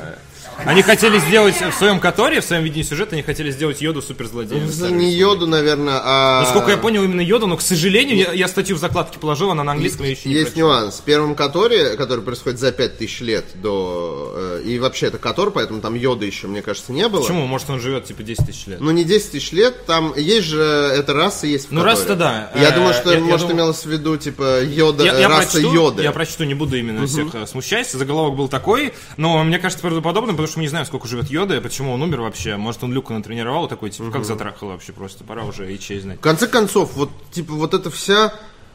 Они 0.65 0.81
хотели 0.83 1.17
сделать 1.19 1.55
в 1.59 1.73
своем 1.73 1.99
Которе, 1.99 2.39
в 2.41 2.45
своем 2.45 2.63
видении 2.63 2.83
сюжета, 2.83 3.13
они 3.15 3.23
хотели 3.23 3.51
сделать 3.51 3.81
Йоду 3.81 4.01
супер 4.01 4.27
злодеем. 4.27 4.67
Не 4.97 5.11
Йоду, 5.11 5.47
наверное, 5.47 5.99
а... 6.03 6.41
Насколько 6.41 6.71
я 6.71 6.77
понял, 6.77 7.03
именно 7.03 7.21
Йоду, 7.21 7.47
но, 7.47 7.57
к 7.57 7.61
сожалению, 7.61 8.15
я, 8.17 8.31
я 8.33 8.47
статью 8.47 8.75
в 8.75 8.79
закладке 8.79 9.19
положил, 9.19 9.51
она 9.51 9.63
на 9.63 9.71
английском 9.73 10.05
я 10.05 10.11
еще 10.11 10.29
не 10.29 10.35
Есть 10.35 10.51
прочитал. 10.53 10.69
нюанс. 10.69 10.95
В 10.99 11.03
первом 11.03 11.35
Которе, 11.35 11.95
который 11.97 12.23
происходит 12.23 12.59
за 12.59 12.71
5000 12.71 13.21
лет 13.21 13.45
до... 13.55 14.33
э, 14.35 14.61
и 14.65 14.79
вообще 14.79 15.07
это 15.07 15.17
Котор, 15.17 15.51
поэтому 15.51 15.81
там 15.81 15.95
Йода 15.95 16.25
еще, 16.25 16.47
мне 16.47 16.61
кажется, 16.61 16.91
не 16.91 17.07
было. 17.07 17.21
Почему? 17.21 17.45
Может, 17.47 17.69
он 17.69 17.79
живет, 17.79 18.05
типа, 18.05 18.23
10 18.23 18.45
тысяч 18.45 18.67
лет? 18.67 18.79
Ну, 18.79 18.91
не 18.91 19.03
10 19.03 19.31
тысяч 19.31 19.51
лет, 19.51 19.85
там 19.85 20.13
есть 20.15 20.47
же 20.47 20.61
эта 20.61 21.13
раса, 21.13 21.47
есть 21.47 21.69
в 21.69 21.71
Ну, 21.71 21.83
раса-то 21.83 22.15
да. 22.15 22.51
Я 22.55 22.69
Э, 22.69 22.75
думаю, 22.75 22.93
что, 22.93 23.11
я- 23.11 23.17
я 23.19 23.23
может, 23.25 23.51
имелось 23.51 23.83
в 23.83 23.89
виду, 23.89 24.15
типа, 24.17 24.61
Йода, 24.63 25.05
раса 25.05 25.51
прочту, 25.53 25.73
Йоды. 25.73 26.03
я 26.03 26.11
прочту, 26.11 26.43
не 26.43 26.53
буду 26.53 26.77
именно 26.77 27.05
всех 27.07 27.33
э, 27.35 27.45
смущать. 27.47 27.89
Заголовок 27.91 28.35
был 28.35 28.47
такой, 28.47 28.93
но 29.17 29.43
мне 29.43 29.57
кажется 29.59 29.81
правдоподобным, 29.81 30.35
потому 30.35 30.47
что 30.51 30.59
мы 30.59 30.63
не 30.63 30.69
знаем, 30.69 30.85
сколько 30.85 31.07
живет 31.07 31.29
Йода, 31.29 31.57
и 31.57 31.59
почему 31.59 31.93
он 31.93 32.01
умер 32.01 32.21
вообще. 32.21 32.57
Может, 32.57 32.83
он 32.83 32.93
Люка 32.93 33.13
натренировал, 33.13 33.67
такой, 33.67 33.89
типа, 33.89 34.11
как 34.11 34.25
затрахал 34.25 34.69
вообще 34.69 34.93
просто, 34.93 35.23
пора 35.23 35.43
уже 35.43 35.73
и 35.73 35.79
честь 35.79 36.03
знать. 36.03 36.19
В 36.19 36.21
конце 36.21 36.47
концов, 36.47 36.91
вот, 36.95 37.09
типа, 37.31 37.53
вот 37.53 37.73
эта 37.73 37.89
вся... 37.89 38.33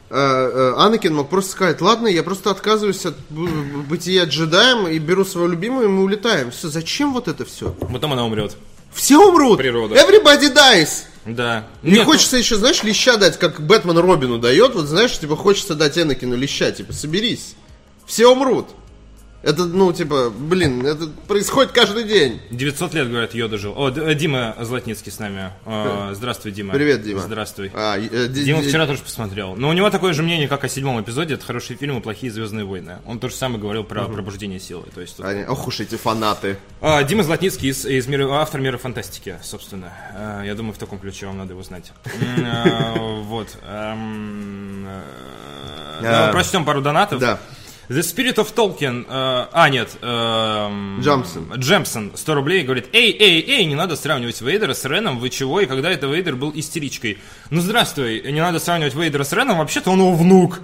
э, 0.09 0.15
э, 0.15 0.73
Анакин 0.77 1.15
мог 1.15 1.29
просто 1.29 1.51
сказать, 1.51 1.79
ладно, 1.81 2.07
я 2.07 2.23
просто 2.23 2.51
отказываюсь 2.51 3.05
от 3.05 3.15
бытия 3.29 4.25
джедаем 4.25 4.87
и 4.87 4.99
беру 4.99 5.23
свою 5.23 5.47
любимую, 5.47 5.85
и 5.85 5.87
мы 5.89 6.03
улетаем. 6.03 6.51
Все, 6.51 6.67
зачем 6.67 7.13
вот 7.13 7.27
это 7.27 7.45
все? 7.45 7.71
Потом 7.71 8.13
она 8.13 8.25
умрет. 8.25 8.57
Все 8.93 9.17
умрут! 9.17 9.57
Природа. 9.59 9.95
Everybody 9.95 10.53
dies! 10.53 11.03
Да. 11.25 11.67
Не 11.83 11.99
ну, 11.99 12.05
хочется 12.05 12.37
еще, 12.37 12.55
знаешь, 12.55 12.83
леща 12.83 13.17
дать, 13.17 13.37
как 13.37 13.61
Бэтмен 13.61 13.97
Робину 13.97 14.39
дает. 14.39 14.75
Вот 14.75 14.85
знаешь, 14.85 15.17
типа 15.19 15.35
хочется 15.35 15.75
дать 15.75 15.97
Энакину 15.97 16.35
леща, 16.35 16.71
типа, 16.71 16.93
соберись. 16.93 17.55
Все 18.05 18.27
умрут. 18.27 18.67
Это, 19.47 19.63
ну, 19.63 19.93
типа, 19.93 20.29
блин, 20.29 20.85
это 20.85 21.07
происходит 21.25 21.71
каждый 21.71 22.03
день. 22.03 22.41
900 22.51 22.93
лет, 22.93 23.09
говорят, 23.09 23.33
Йода 23.33 23.57
жил. 23.57 23.73
О, 23.77 23.89
э, 23.89 24.13
Дима 24.13 24.53
Златницкий 24.59 25.09
с 25.09 25.19
нами. 25.19 25.51
Здравствуй, 26.11 26.51
Дима. 26.51 26.73
Привет, 26.73 27.01
Дима. 27.01 27.21
Здравствуй. 27.21 27.71
А, 27.73 27.97
э, 27.97 28.27
ди- 28.27 28.43
Дима 28.43 28.61
ди- 28.61 28.67
вчера 28.67 28.85
тоже 28.87 29.03
посмотрел. 29.03 29.55
Но 29.55 29.69
у 29.69 29.73
него 29.73 29.89
такое 29.89 30.11
же 30.11 30.21
мнение, 30.21 30.49
как 30.49 30.65
о 30.65 30.67
седьмом 30.67 30.99
эпизоде. 31.01 31.35
Это 31.35 31.45
хорошие 31.45 31.77
фильмы, 31.77 32.01
плохие 32.01 32.29
Звездные 32.29 32.65
войны. 32.65 32.97
Он 33.05 33.19
то 33.19 33.29
же 33.29 33.35
самое 33.35 33.61
говорил 33.61 33.85
про 33.85 34.03
пробуждение 34.03 34.59
силы. 34.59 34.83
То 34.93 34.99
есть, 34.99 35.15
тут- 35.15 35.25
Они- 35.25 35.45
ох 35.45 35.65
уж 35.65 35.79
эти 35.79 35.95
фанаты. 35.95 36.57
А, 36.81 37.01
Дима 37.03 37.23
Златницкий 37.23 37.69
из, 37.69 37.85
из 37.85 38.05
мира, 38.07 38.29
автор 38.33 38.59
мира 38.59 38.77
фантастики, 38.77 39.37
собственно. 39.41 39.93
А, 40.13 40.43
я 40.43 40.55
думаю, 40.55 40.73
в 40.73 40.77
таком 40.77 40.99
ключе 40.99 41.25
вам 41.25 41.37
надо 41.37 41.53
его 41.53 41.63
знать. 41.63 41.93
А, 42.43 42.95
Вот. 43.23 43.47
эм, 43.65 44.87
э, 46.01 46.25
ну, 46.27 46.31
Прочтем 46.33 46.65
пару 46.65 46.81
донатов. 46.81 47.21
Да. 47.21 47.39
The 47.89 48.01
Spirit 48.01 48.35
of 48.35 48.53
Tolkien. 48.53 49.05
э, 49.07 49.47
а, 49.53 49.69
нет. 49.69 49.89
эм, 50.01 50.99
Джемсон. 50.99 51.53
Джемсон, 51.55 52.11
100 52.15 52.33
рублей, 52.33 52.63
говорит, 52.63 52.89
эй, 52.91 53.15
эй, 53.17 53.41
эй, 53.47 53.65
не 53.65 53.75
надо 53.75 53.95
сравнивать 53.95 54.41
Вейдера 54.41 54.73
с 54.73 54.83
Реном, 54.83 55.19
вы 55.19 55.29
чего? 55.29 55.61
И 55.61 55.65
когда 55.67 55.89
это 55.89 56.07
Вейдер 56.07 56.35
был 56.35 56.51
истеричкой. 56.53 57.17
Ну, 57.49 57.61
здравствуй, 57.61 58.29
не 58.31 58.41
надо 58.41 58.59
сравнивать 58.59 58.93
Вейдера 58.93 59.23
с 59.23 59.31
Реном, 59.31 59.59
вообще-то 59.59 59.91
он 59.91 59.99
его 59.99 60.13
внук. 60.13 60.59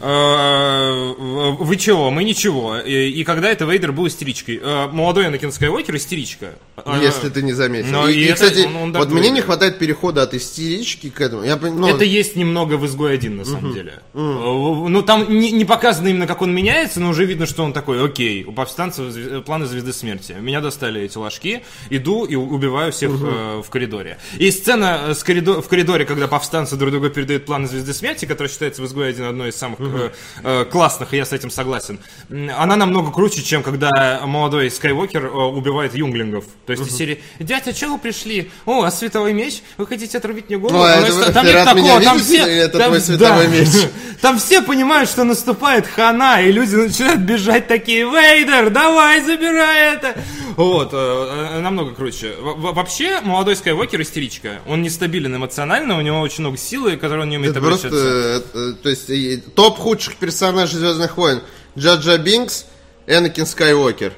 Э, 0.00 1.12
Вы 1.58 1.76
чего? 1.76 2.10
Мы 2.10 2.24
ничего. 2.24 2.78
И, 2.78 3.10
и 3.10 3.24
когда 3.24 3.50
это 3.50 3.64
Вейдер 3.64 3.92
был 3.92 4.06
истеричкой. 4.06 4.60
Э, 4.62 4.88
Молодой 4.92 5.26
Анакин 5.26 5.52
Скайуокер 5.52 5.96
истеричка. 5.96 6.54
Э, 6.76 6.98
Если 7.02 7.28
ты 7.28 7.42
не 7.42 7.52
заметил. 7.52 7.90
но 7.92 8.08
и, 8.08 8.14
и 8.14 8.20
и, 8.20 8.24
это- 8.26 8.34
кстати, 8.34 8.66
он- 8.66 8.76
он 8.76 8.92
вот 8.92 9.10
мне 9.10 9.30
не 9.30 9.40
хватает 9.40 9.78
перехода 9.78 10.22
от 10.22 10.34
истерички 10.34 11.10
к 11.10 11.20
этому. 11.20 11.42
Я, 11.44 11.56
ну, 11.56 11.88
Это 11.88 12.04
есть 12.04 12.36
немного 12.36 12.74
в 12.76 12.86
изгой 12.86 13.14
один, 13.14 13.36
на 13.36 13.44
самом 13.44 13.72
деле. 13.72 13.94
Э, 14.14 14.18
Ну, 14.18 15.02
там 15.02 15.26
не, 15.38 15.50
не 15.50 15.64
показано 15.64 16.08
именно, 16.08 16.26
как 16.26 16.42
он 16.42 16.54
меняется, 16.54 17.00
но 17.00 17.10
уже 17.10 17.24
видно, 17.24 17.46
что 17.46 17.62
он 17.64 17.72
такой, 17.72 18.04
окей, 18.04 18.44
у 18.44 18.52
повстанцев 18.52 19.44
планы 19.44 19.66
звезды 19.66 19.92
смерти. 19.92 20.36
Меня 20.40 20.60
достали 20.60 21.00
эти 21.02 21.16
ложки, 21.18 21.62
иду 21.90 22.24
и 22.24 22.34
убиваю 22.34 22.92
всех 22.92 23.10
э, 23.12 23.62
в 23.64 23.70
коридоре. 23.70 24.18
И 24.38 24.50
сцена 24.50 25.00
э, 25.08 25.14
с 25.14 25.22
в 25.22 25.68
коридоре, 25.68 26.04
когда 26.04 26.26
повстанцы 26.28 26.76
друг 26.76 26.90
другу 26.90 27.08
передают 27.10 27.44
планы 27.46 27.66
звезды 27.66 27.92
смерти, 27.94 28.24
которая 28.24 28.50
считается 28.50 28.82
в 28.82 28.86
изгой 28.86 29.08
один 29.10 29.24
одной 29.24 29.48
из 29.50 29.56
самых 29.56 29.78
э, 29.82 30.10
э, 30.42 30.64
классных, 30.64 31.14
и 31.14 31.16
я 31.16 31.24
с 31.24 31.32
этим 31.32 31.50
согласен, 31.50 31.98
она 32.30 32.76
намного 32.76 33.10
круче, 33.10 33.42
чем 33.42 33.62
когда 33.62 34.22
молодой 34.26 34.70
Скайуокер 34.70 35.26
э, 35.26 35.28
убивает 35.28 35.94
юнглингов. 35.94 36.44
То 36.66 36.72
есть 36.72 36.86
из 36.86 36.96
серии 36.96 37.22
«Дядя, 37.38 37.72
чего 37.72 37.94
вы 37.94 37.98
пришли? 37.98 38.50
О, 38.66 38.82
а 38.82 38.90
световой 38.90 39.32
меч? 39.32 39.62
Вы 39.76 39.86
хотите 39.86 40.18
отрубить 40.18 40.48
мне 40.48 40.58
голову?» 40.58 40.78
Ну, 40.78 40.82
а 40.84 40.90
это 40.92 41.12
вы- 41.12 41.32
там 41.32 41.46
нет 41.46 41.64
такого, 41.64 42.00
там 42.02 42.18
все... 42.18 42.38
это 42.38 42.78
там- 42.78 42.88
твой 42.88 43.00
световой 43.00 43.46
да. 43.46 43.52
меч? 43.52 43.68
Там 44.22 44.38
все 44.38 44.62
понимают, 44.62 45.10
что 45.10 45.24
наступает 45.24 45.84
хана, 45.84 46.40
и 46.42 46.52
люди 46.52 46.76
начинают 46.76 47.22
бежать 47.22 47.66
такие, 47.66 48.04
Вейдер, 48.04 48.70
давай, 48.70 49.20
забирай 49.20 49.94
это. 49.94 50.14
Вот, 50.56 50.90
э, 50.92 50.96
э, 50.96 51.60
намного 51.60 51.94
круче. 51.94 52.34
Во- 52.40 52.54
во- 52.54 52.72
Вообще, 52.72 53.20
молодой 53.20 53.56
Скайуокер 53.56 54.00
истеричка. 54.02 54.60
Он 54.66 54.82
нестабилен 54.82 55.34
эмоционально, 55.36 55.96
у 55.98 56.00
него 56.00 56.20
очень 56.20 56.40
много 56.42 56.56
силы, 56.56 56.96
которой 56.96 57.20
он 57.22 57.30
не 57.30 57.36
умеет 57.38 57.52
Это 57.56 57.64
просто, 57.64 57.88
обращаться. 57.88 58.42
э, 58.54 58.70
э, 58.70 58.72
то 58.82 58.88
есть, 58.88 59.54
топ 59.54 59.78
худших 59.78 60.16
персонажей 60.16 60.78
Звездных 60.78 61.16
войн. 61.16 61.40
Джаджа 61.78 62.18
Бинкс, 62.18 62.66
Энакин 63.06 63.46
Скайуокер. 63.46 64.12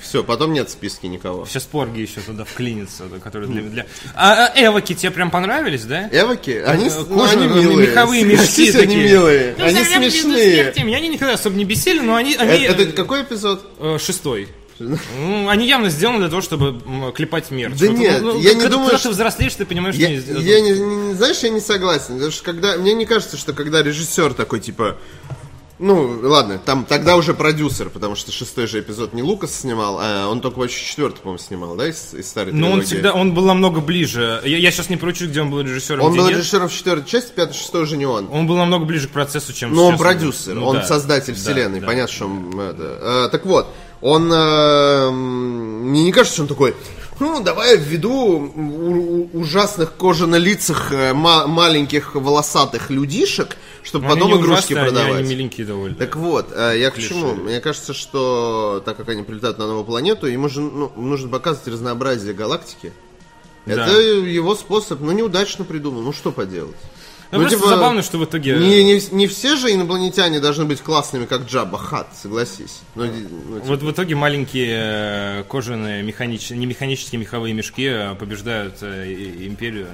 Все, 0.00 0.24
потом 0.24 0.54
нет 0.54 0.68
в 0.68 0.72
списке 0.72 1.06
никого. 1.08 1.44
Сейчас 1.44 1.64
Порги 1.64 2.00
еще 2.00 2.20
туда 2.20 2.44
вклинится, 2.44 3.04
который 3.22 3.46
для... 3.48 3.60
для... 3.62 3.86
А, 4.14 4.46
а 4.46 4.52
Эвоки 4.64 4.94
тебе 4.94 5.10
прям 5.10 5.30
понравились, 5.30 5.82
да? 5.82 6.08
Эвоки, 6.10 6.62
они, 6.64 6.88
ну, 7.10 7.24
они 7.24 7.46
милые. 7.46 7.88
меховые 7.88 8.22
мешки 8.24 8.70
Согласись, 8.70 8.74
они 8.76 8.86
такие. 8.86 9.04
милые. 9.04 9.54
Ну, 9.58 9.64
Они 9.66 9.84
смешные. 9.84 10.72
Меня 10.82 10.96
они 10.96 11.08
никогда 11.08 11.34
особо 11.34 11.56
не 11.56 11.64
бесили, 11.66 12.00
но 12.00 12.14
они... 12.14 12.36
они 12.36 12.62
Это, 12.62 12.82
это 12.84 12.92
какой 12.92 13.22
эпизод? 13.22 13.62
шестой. 14.00 14.48
Ну, 15.18 15.48
они 15.48 15.66
явно 15.66 15.90
сделаны 15.90 16.18
для 16.20 16.28
того, 16.28 16.40
чтобы 16.42 16.80
клепать 17.12 17.50
мерч. 17.50 17.78
Да 17.78 17.88
нет, 17.88 18.22
я 18.22 18.54
не 18.54 18.60
когда, 18.60 18.68
думаю, 18.68 18.86
когда 18.86 18.98
что- 18.98 19.08
ты 19.08 19.14
взрослеешь, 19.14 19.54
ты 19.54 19.64
понимаешь, 19.66 19.94
что 19.94 20.02
Я, 20.04 20.08
они 20.08 20.42
я 20.42 20.60
не, 20.60 20.70
не- 20.70 21.14
знаешь, 21.14 21.38
я 21.40 21.48
не 21.50 21.60
согласен. 21.60 22.14
Потому 22.14 22.30
что 22.30 22.44
когда, 22.44 22.76
мне 22.76 22.92
не 22.94 23.06
кажется, 23.06 23.36
что 23.36 23.52
когда 23.52 23.82
режиссер 23.82 24.34
такой, 24.34 24.60
типа, 24.60 24.96
ну, 25.80 26.18
ладно, 26.24 26.58
там 26.58 26.84
тогда 26.84 27.14
уже 27.16 27.34
продюсер, 27.34 27.88
потому 27.88 28.16
что 28.16 28.32
шестой 28.32 28.66
же 28.66 28.80
эпизод 28.80 29.12
не 29.14 29.22
Лукас 29.22 29.60
снимал, 29.60 29.98
а 30.00 30.26
он 30.28 30.40
только 30.40 30.58
вообще 30.58 30.84
четвертый, 30.84 31.20
по-моему, 31.20 31.38
снимал, 31.38 31.76
да, 31.76 31.86
из, 31.88 32.14
из 32.14 32.28
старой 32.28 32.52
Но 32.52 32.72
он 32.72 32.82
всегда, 32.82 33.12
он 33.12 33.32
был 33.32 33.44
намного 33.44 33.80
ближе. 33.80 34.40
Я, 34.44 34.56
я 34.58 34.72
сейчас 34.72 34.90
не 34.90 34.96
поручу, 34.96 35.26
где 35.28 35.40
он 35.40 35.50
был 35.50 35.60
режиссером, 35.60 36.04
Он 36.04 36.16
был 36.16 36.26
нет. 36.26 36.36
режиссером 36.36 36.68
в 36.68 36.72
четвертой 36.72 37.08
части, 37.08 37.30
пятой, 37.32 37.54
шестой 37.54 37.82
уже 37.84 37.96
не 37.96 38.06
он. 38.06 38.28
Он 38.32 38.48
был 38.48 38.56
намного 38.56 38.86
ближе 38.86 39.06
к 39.06 39.12
процессу, 39.12 39.52
чем 39.52 39.72
Но 39.72 39.84
он 39.86 39.92
сейчас. 39.92 40.00
продюсер, 40.00 40.54
Ну 40.56 40.66
он 40.66 40.76
да. 40.78 40.82
создатель 40.82 41.34
Да, 41.34 41.38
вселенной, 41.38 41.78
да. 41.78 41.86
понятно, 41.86 42.12
что 42.12 42.24
он 42.26 42.60
это. 42.60 43.26
Э, 43.26 43.28
так 43.30 43.46
вот, 43.46 43.68
он 44.00 44.30
э, 44.32 45.10
мне 45.10 46.04
не 46.04 46.12
кажется, 46.12 46.34
что 46.34 46.42
он 46.42 46.48
такой. 46.48 46.74
Ну, 47.20 47.42
давай 47.42 47.76
ввиду 47.76 48.12
у- 48.54 49.28
у- 49.34 49.40
ужасных 49.40 49.96
кожанолицых 49.96 50.92
э, 50.92 51.12
ма- 51.14 51.48
маленьких 51.48 52.14
волосатых 52.14 52.90
людишек, 52.90 53.56
чтобы 53.82 54.06
они 54.06 54.14
потом 54.14 54.32
игрушки 54.38 54.72
ужасные, 54.74 54.78
они- 54.82 54.88
продавать. 54.90 55.20
Они, 55.20 55.28
миленькие 55.28 55.66
довольно. 55.66 55.96
Так 55.96 56.14
вот, 56.14 56.52
э, 56.54 56.76
я 56.78 56.90
к 56.92 56.98
чему? 56.98 57.34
Мне 57.34 57.60
кажется, 57.60 57.92
что 57.92 58.80
так 58.84 58.96
как 58.96 59.08
они 59.08 59.24
прилетают 59.24 59.58
на 59.58 59.66
новую 59.66 59.84
планету, 59.84 60.28
ему 60.28 60.48
же 60.48 60.60
ну, 60.60 60.92
нужно 60.96 61.28
показывать 61.28 61.66
разнообразие 61.68 62.34
галактики. 62.34 62.92
Да. 63.66 63.84
Это 63.86 64.00
его 64.00 64.54
способ, 64.54 65.00
ну 65.00 65.10
неудачно 65.12 65.64
придумал, 65.64 66.02
ну 66.02 66.12
что 66.12 66.30
поделать. 66.30 66.76
Ну, 67.30 67.40
просто 67.40 67.68
забавно, 67.68 68.02
что 68.02 68.18
в 68.18 68.24
итоге... 68.24 68.56
Не, 68.56 68.82
не, 68.84 69.02
не 69.10 69.26
все 69.26 69.56
же 69.56 69.72
инопланетяне 69.72 70.40
должны 70.40 70.64
быть 70.64 70.80
классными, 70.80 71.26
как 71.26 71.42
Джабба 71.46 71.76
Хат, 71.76 72.08
согласись. 72.20 72.80
Ну, 72.94 73.06
ди- 73.06 73.26
ну, 73.30 73.54
типа, 73.56 73.66
Вот 73.66 73.82
в 73.82 73.90
итоге 73.90 74.14
маленькие 74.14 75.40
э, 75.40 75.44
кожаные 75.48 76.02
механич... 76.02 76.50
не 76.50 76.64
механические 76.64 77.20
меховые 77.20 77.52
мешки 77.52 77.84
э, 77.84 78.14
побеждают 78.14 78.76
э, 78.80 79.12
империю. 79.46 79.88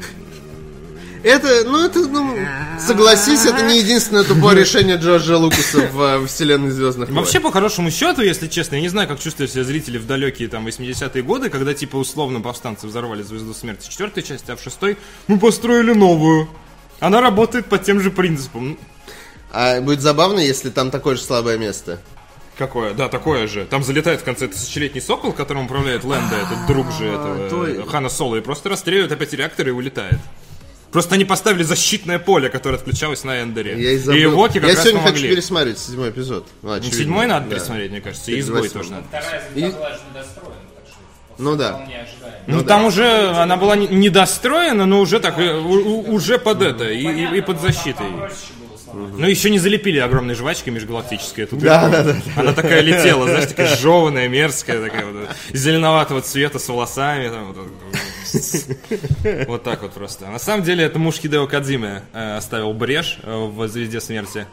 Это, 1.25 1.65
ну 1.65 1.83
это, 1.83 2.01
ну, 2.01 2.37
согласись, 2.79 3.47
это 3.47 3.63
не 3.63 3.79
единственное 3.79 4.25
тупое 4.25 4.57
решение 4.61 4.97
Джорджа 4.97 5.39
Лукаса 5.39 5.89
в 5.91 6.27
вселенной 6.27 6.71
Звездных 6.71 7.09
войн. 7.09 7.19
Вообще, 7.19 7.41
по 7.41 7.51
хорошему 7.51 7.91
счету, 7.91 8.21
если 8.21 8.47
честно, 8.47 8.75
я 8.75 8.83
не 8.83 8.91
знаю, 8.91 9.09
как 9.09 9.19
чувствуют 9.19 9.51
себя 9.51 9.65
зрители 9.65 9.97
в 9.97 10.07
далекие 10.07 10.49
там 10.49 10.67
80-е 10.67 11.23
годы, 11.23 11.49
когда 11.49 11.73
типа 11.73 11.97
условно 11.97 12.43
повстанцы 12.43 12.87
взорвали 12.87 13.23
Звезду 13.23 13.55
Смерти 13.55 13.89
четвертой 13.89 14.23
части, 14.23 14.51
а 14.51 14.57
в 14.57 14.63
шестой 14.63 14.99
мы 15.27 15.39
построили 15.39 15.95
новую. 15.95 16.47
Она 17.01 17.21
работает 17.21 17.67
по 17.67 17.79
тем 17.79 18.01
же 18.01 18.11
принципам. 18.11 18.79
А 19.53 19.81
будет 19.81 20.01
забавно, 20.01 20.41
если 20.41 20.71
там 20.71 20.91
такое 20.91 21.17
же 21.17 21.23
слабое 21.23 21.59
место. 21.59 22.01
Какое? 22.57 22.95
Да, 22.95 23.09
такое 23.09 23.47
же. 23.49 23.65
Там 23.65 23.83
залетает 23.83 24.21
в 24.21 24.25
конце 24.25 24.47
тысячелетний 24.49 25.01
сокол, 25.01 25.33
которым 25.33 25.65
управляет 25.67 26.05
Лэнда, 26.05 26.37
этот 26.37 26.67
друг 26.69 26.91
же 26.93 27.07
этого 27.07 27.49
то- 27.49 27.67
э, 27.67 27.85
Хана 27.87 28.09
Соло, 28.09 28.37
и 28.37 28.41
просто 28.41 28.69
расстреливает 28.69 29.11
опять 29.13 29.33
реактор 29.33 29.69
и 29.69 29.71
улетает. 29.73 30.19
Просто 30.93 31.17
они 31.17 31.25
поставили 31.25 31.65
защитное 31.65 32.21
поле, 32.21 32.49
которое 32.49 32.77
отключалось 32.77 33.25
на 33.25 33.43
Эндере. 33.43 33.75
Я 33.83 33.91
и 33.93 33.99
забыл. 33.99 34.21
и 34.21 34.27
Воки 34.27 34.61
как 34.61 34.69
Я 34.71 34.75
раз 34.77 34.85
сегодня 34.85 35.01
хочу 35.01 35.13
помогли. 35.15 35.29
пересматривать 35.31 35.79
седьмой 35.81 36.11
эпизод. 36.11 36.47
Ну, 36.63 36.69
Ну, 36.69 36.75
очевидно. 36.77 36.99
Седьмой 36.99 37.27
надо 37.27 37.49
Да. 37.49 37.57
пересмотреть, 37.57 37.91
мне 37.91 38.01
кажется, 38.01 38.31
и 38.31 38.39
изгой 38.39 38.69
тоже 38.69 38.91
надо. 38.93 39.05
Вторая 39.09 39.43
звезда 39.53 39.77
была 39.79 39.91
же 39.91 39.99
недостроена, 40.11 40.55
Ну 41.39 41.57
да. 41.57 41.77
ожидаемо. 41.77 42.05
Ну, 42.47 42.63
там 42.63 42.85
уже 42.85 43.29
она 43.31 43.57
была 43.57 43.77
не- 43.77 43.89
недостроена, 43.89 44.87
но 44.87 45.01
уже 45.01 45.19
так, 45.21 45.39
э, 45.39 45.55
у- 45.59 45.69
у- 46.11 46.13
уже 46.15 46.39
под 46.39 46.63
это, 46.63 46.91
и, 46.91 47.03
и- 47.03 47.39
и 47.39 47.41
под 47.41 47.61
защитой. 47.61 48.07
Ну, 48.93 49.27
еще 49.27 49.51
не 49.51 49.59
залепили 49.59 49.99
огромной 49.99 50.35
жвачкой 50.35 50.73
межгалактической 50.73 51.45
эту 51.45 51.57
Да, 51.57 51.89
дырку. 51.89 52.05
да, 52.05 52.13
да. 52.37 52.41
Она 52.41 52.53
такая 52.53 52.81
летела, 52.81 53.27
знаешь, 53.27 53.47
такая 53.49 53.75
жеванная, 53.77 54.29
мерзкая, 54.29 54.81
такая 54.81 55.07
вот, 55.07 55.29
зеленоватого 55.53 56.21
цвета 56.23 56.59
с 56.61 56.69
волосами. 56.69 57.29
там, 57.29 57.47
вот, 57.53 57.57
вот. 57.57 57.75
Вот 59.49 59.63
так 59.65 59.83
вот 59.83 59.93
просто. 59.95 60.27
На 60.27 60.39
самом 60.39 60.63
деле, 60.65 60.85
это 60.85 60.99
муж 61.01 61.17
Хидео 61.17 61.47
Кадзиме 61.49 62.03
э, 62.13 62.37
оставил 62.37 62.73
брешь 62.73 63.19
э, 63.25 63.35
в 63.35 63.67
«Звезде 63.69 64.01
смерти». 64.01 64.47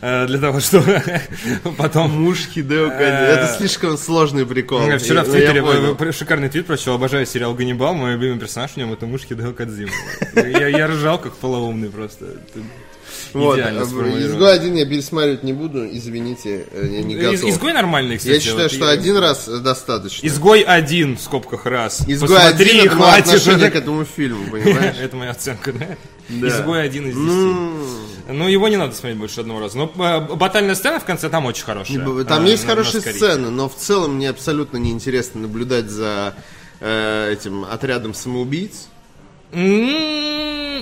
Э, 0.00 0.26
Для 0.26 0.38
того, 0.38 0.60
чтобы 0.60 1.02
потом... 1.76 2.10
Муж 2.10 2.38
Хидео 2.54 2.90
Кадзи. 2.90 3.02
Это 3.02 3.54
слишком 3.58 3.96
сложный 3.96 4.46
прикол. 4.46 4.80
Вчера 4.98 5.22
И- 5.22 5.24
в 5.24 5.28
ну, 5.28 5.32
Твиттере 5.34 6.08
э, 6.10 6.12
шикарный 6.12 6.48
твит 6.48 6.66
прочел, 6.66 6.94
обожаю 6.94 7.26
сериал 7.26 7.54
«Ганнибал», 7.54 7.94
мой 7.94 8.12
любимый 8.14 8.38
персонаж 8.38 8.72
в 8.72 8.76
нем 8.76 8.92
это 8.92 9.06
муж 9.06 9.22
Хидео 9.22 9.52
Кадзима. 9.52 9.90
Я, 10.36 10.68
я 10.68 10.86
ржал 10.86 11.18
как 11.18 11.34
полоумный 11.36 11.88
просто. 11.90 12.24
Это 12.26 12.60
Вот, 13.32 13.58
э, 13.58 13.62
изгой 13.62 14.54
один 14.54 14.74
я 14.74 14.86
пересматривать 14.86 15.42
не 15.44 15.52
буду, 15.52 15.86
извините, 15.86 16.66
э, 16.72 16.88
я 16.90 17.02
не 17.02 17.14
готов. 17.16 17.44
Изгой 17.44 17.72
нормальный, 17.72 18.16
кстати. 18.18 18.34
Я 18.34 18.40
считаю, 18.40 18.62
вот 18.64 18.72
что 18.72 18.84
я- 18.86 18.90
один 18.92 19.16
раз 19.18 19.46
э, 19.48 19.58
достаточно. 19.58 20.26
Изгой 20.26 20.62
один, 20.62 21.16
в 21.16 21.20
скобках 21.20 21.66
раз. 21.66 22.00
Изгой 22.08 22.28
Посмотри, 22.36 22.70
один 22.70 22.86
это 22.86 22.96
хватит. 22.96 23.26
отношение 23.28 23.70
к 23.70 23.76
этому 23.76 24.04
фильму, 24.04 24.46
понимаешь? 24.50 24.96
Это 25.00 25.16
моя 25.16 25.30
оценка, 25.30 25.72
да? 25.72 25.86
Да. 26.40 26.48
Изгой 26.48 26.82
один 26.84 27.08
из 27.08 27.14
десяти. 27.14 28.32
Ну, 28.32 28.46
его 28.48 28.68
не 28.68 28.76
надо 28.76 28.94
смотреть 28.94 29.18
больше 29.18 29.40
одного 29.40 29.60
раза. 29.60 29.76
Но 29.78 29.92
э, 29.96 30.20
батальная 30.36 30.74
сцена 30.76 31.00
в 31.00 31.04
конце 31.04 31.28
там 31.28 31.46
очень 31.46 31.64
хорошая. 31.64 31.98
Там 32.24 32.44
Э, 32.46 32.48
есть 32.48 32.64
на- 32.64 32.70
хорошие 32.70 33.02
на 33.04 33.12
сцены, 33.12 33.50
но 33.50 33.68
в 33.68 33.74
целом 33.74 34.16
мне 34.16 34.28
абсолютно 34.30 34.76
неинтересно 34.76 35.40
наблюдать 35.40 35.90
за 35.90 36.34
э, 36.80 37.32
этим 37.32 37.64
отрядом 37.64 38.14
самоубийц. 38.14 38.88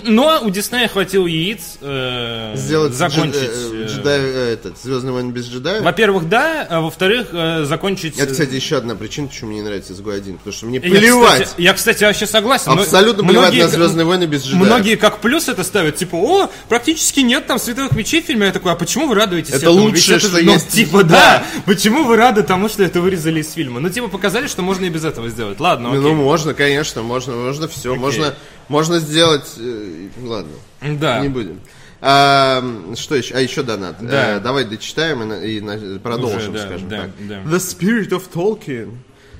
Но 0.04 0.40
у 0.42 0.50
Диснея 0.50 0.86
хватило 0.88 1.26
яиц 1.26 1.78
э, 1.80 2.52
Сделать 2.56 2.94
закончить. 2.94 3.34
джед- 3.34 3.72
э, 3.72 3.82
э, 3.82 3.86
джедай, 3.88 4.20
э, 4.20 4.52
этот, 4.54 4.78
Звездный 4.78 5.12
войн 5.12 5.32
без 5.32 5.46
джедаев. 5.48 5.82
Во-первых, 5.82 6.28
да, 6.28 6.66
а 6.70 6.80
во-вторых, 6.80 7.28
э, 7.32 7.64
закончить... 7.64 8.16
Это, 8.16 8.30
кстати, 8.30 8.54
еще 8.54 8.76
одна 8.76 8.94
причина, 8.94 9.26
почему 9.26 9.50
мне 9.50 9.58
не 9.58 9.64
нравится 9.64 9.92
Изгой 9.92 10.16
один, 10.18 10.38
потому 10.38 10.54
что 10.54 10.66
мне 10.66 10.76
Я, 10.76 10.82
плевать. 10.82 11.42
кстати, 11.42 11.60
я, 11.60 11.74
кстати, 11.74 12.04
вообще 12.04 12.26
согласен. 12.26 12.72
но 12.74 12.82
Абсолютно 12.82 13.24
плевать 13.24 13.48
многие- 13.48 13.62
на 13.64 13.68
Звездные 13.68 14.06
войны 14.06 14.24
без 14.24 14.44
джедаев. 14.44 14.66
Многие 14.66 14.94
как 14.94 15.18
плюс 15.20 15.48
это 15.48 15.64
ставят, 15.64 15.96
типа, 15.96 16.14
о, 16.16 16.50
практически 16.68 17.20
нет 17.20 17.46
там 17.46 17.58
световых 17.58 17.92
мечей 17.92 18.22
в 18.22 18.26
фильме. 18.26 18.46
Я 18.46 18.52
такой, 18.52 18.72
а 18.72 18.76
почему 18.76 19.08
вы 19.08 19.14
радуетесь 19.16 19.50
Это 19.50 19.66
этому? 19.66 19.80
лучшее, 19.82 20.14
Ведь 20.18 20.24
это 20.24 20.36
что 20.36 20.44
ну, 20.44 20.52
есть. 20.52 20.68
Типа, 20.70 21.02
да. 21.02 21.08
Да. 21.18 21.44
Почему 21.66 22.04
вы 22.04 22.16
рады 22.16 22.44
тому, 22.44 22.68
что 22.68 22.84
это 22.84 23.00
вырезали 23.00 23.40
из 23.40 23.52
фильма? 23.52 23.80
Ну, 23.80 23.90
типа, 23.90 24.08
показали, 24.08 24.46
что 24.46 24.62
можно 24.62 24.84
и 24.84 24.90
без 24.90 25.04
этого 25.04 25.28
сделать. 25.28 25.58
Ладно, 25.58 25.88
окей. 25.90 26.00
Ну, 26.00 26.14
можно, 26.14 26.54
конечно, 26.54 27.02
можно, 27.02 27.34
можно 27.34 27.66
все. 27.66 27.94
Можно, 27.96 28.34
можно 28.68 28.98
сделать... 28.98 29.50
э, 29.58 30.08
ладно, 30.22 30.52
да. 30.80 31.20
не 31.20 31.28
будем. 31.28 31.60
А, 32.00 32.62
что 32.96 33.16
еще? 33.16 33.34
А 33.34 33.40
еще 33.40 33.62
донат. 33.62 33.96
Да. 34.00 34.36
Э, 34.36 34.40
давай 34.40 34.64
дочитаем 34.64 35.32
и, 35.32 35.58
и 35.58 35.98
продолжим, 35.98 36.38
Уже, 36.38 36.52
да, 36.52 36.66
скажем 36.66 36.88
да, 36.88 37.00
так. 37.02 37.10
да. 37.26 37.34
The 37.42 37.56
Spirit 37.58 38.10
of 38.10 38.22
Tolkien. 38.32 38.94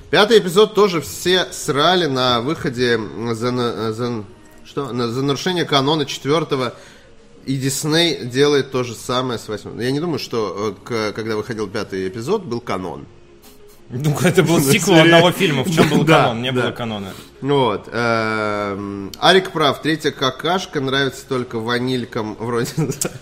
Пятый 0.09 0.39
эпизод 0.39 0.73
тоже 0.73 0.99
все 1.01 1.45
срали 1.51 2.07
на 2.07 2.41
выходе 2.41 2.99
за, 3.33 3.93
за- 3.93 4.23
что? 4.65 4.87
За 4.87 5.21
нарушение 5.23 5.65
канона 5.65 6.05
четвертого. 6.05 6.73
И 7.45 7.55
Дисней 7.55 8.25
делает 8.25 8.71
то 8.71 8.83
же 8.83 8.93
самое 8.93 9.39
с 9.39 9.47
восьмым. 9.47 9.79
Я 9.79 9.91
не 9.91 9.99
думаю, 10.01 10.19
что 10.19 10.75
э, 10.77 10.87
к- 10.87 11.13
когда 11.15 11.35
выходил 11.37 11.67
пятый 11.67 12.07
эпизод, 12.07 12.43
был 12.43 12.59
канон. 12.59 13.05
Ну, 13.89 14.15
это 14.21 14.43
был 14.43 14.59
сиквел 14.61 14.99
одного 14.99 15.31
фильма. 15.31 15.63
В 15.63 15.73
чем 15.73 15.87
был 15.89 16.05
канон? 16.05 16.41
Не 16.41 16.51
было 16.51 16.71
канона. 16.71 17.13
Вот. 17.41 17.87
эм, 17.91 19.11
Арик 19.19 19.51
прав. 19.51 19.81
Третья 19.81 20.11
какашка 20.11 20.81
нравится 20.81 21.25
только 21.27 21.59
ванилькам 21.59 22.35
вроде... 22.39 22.69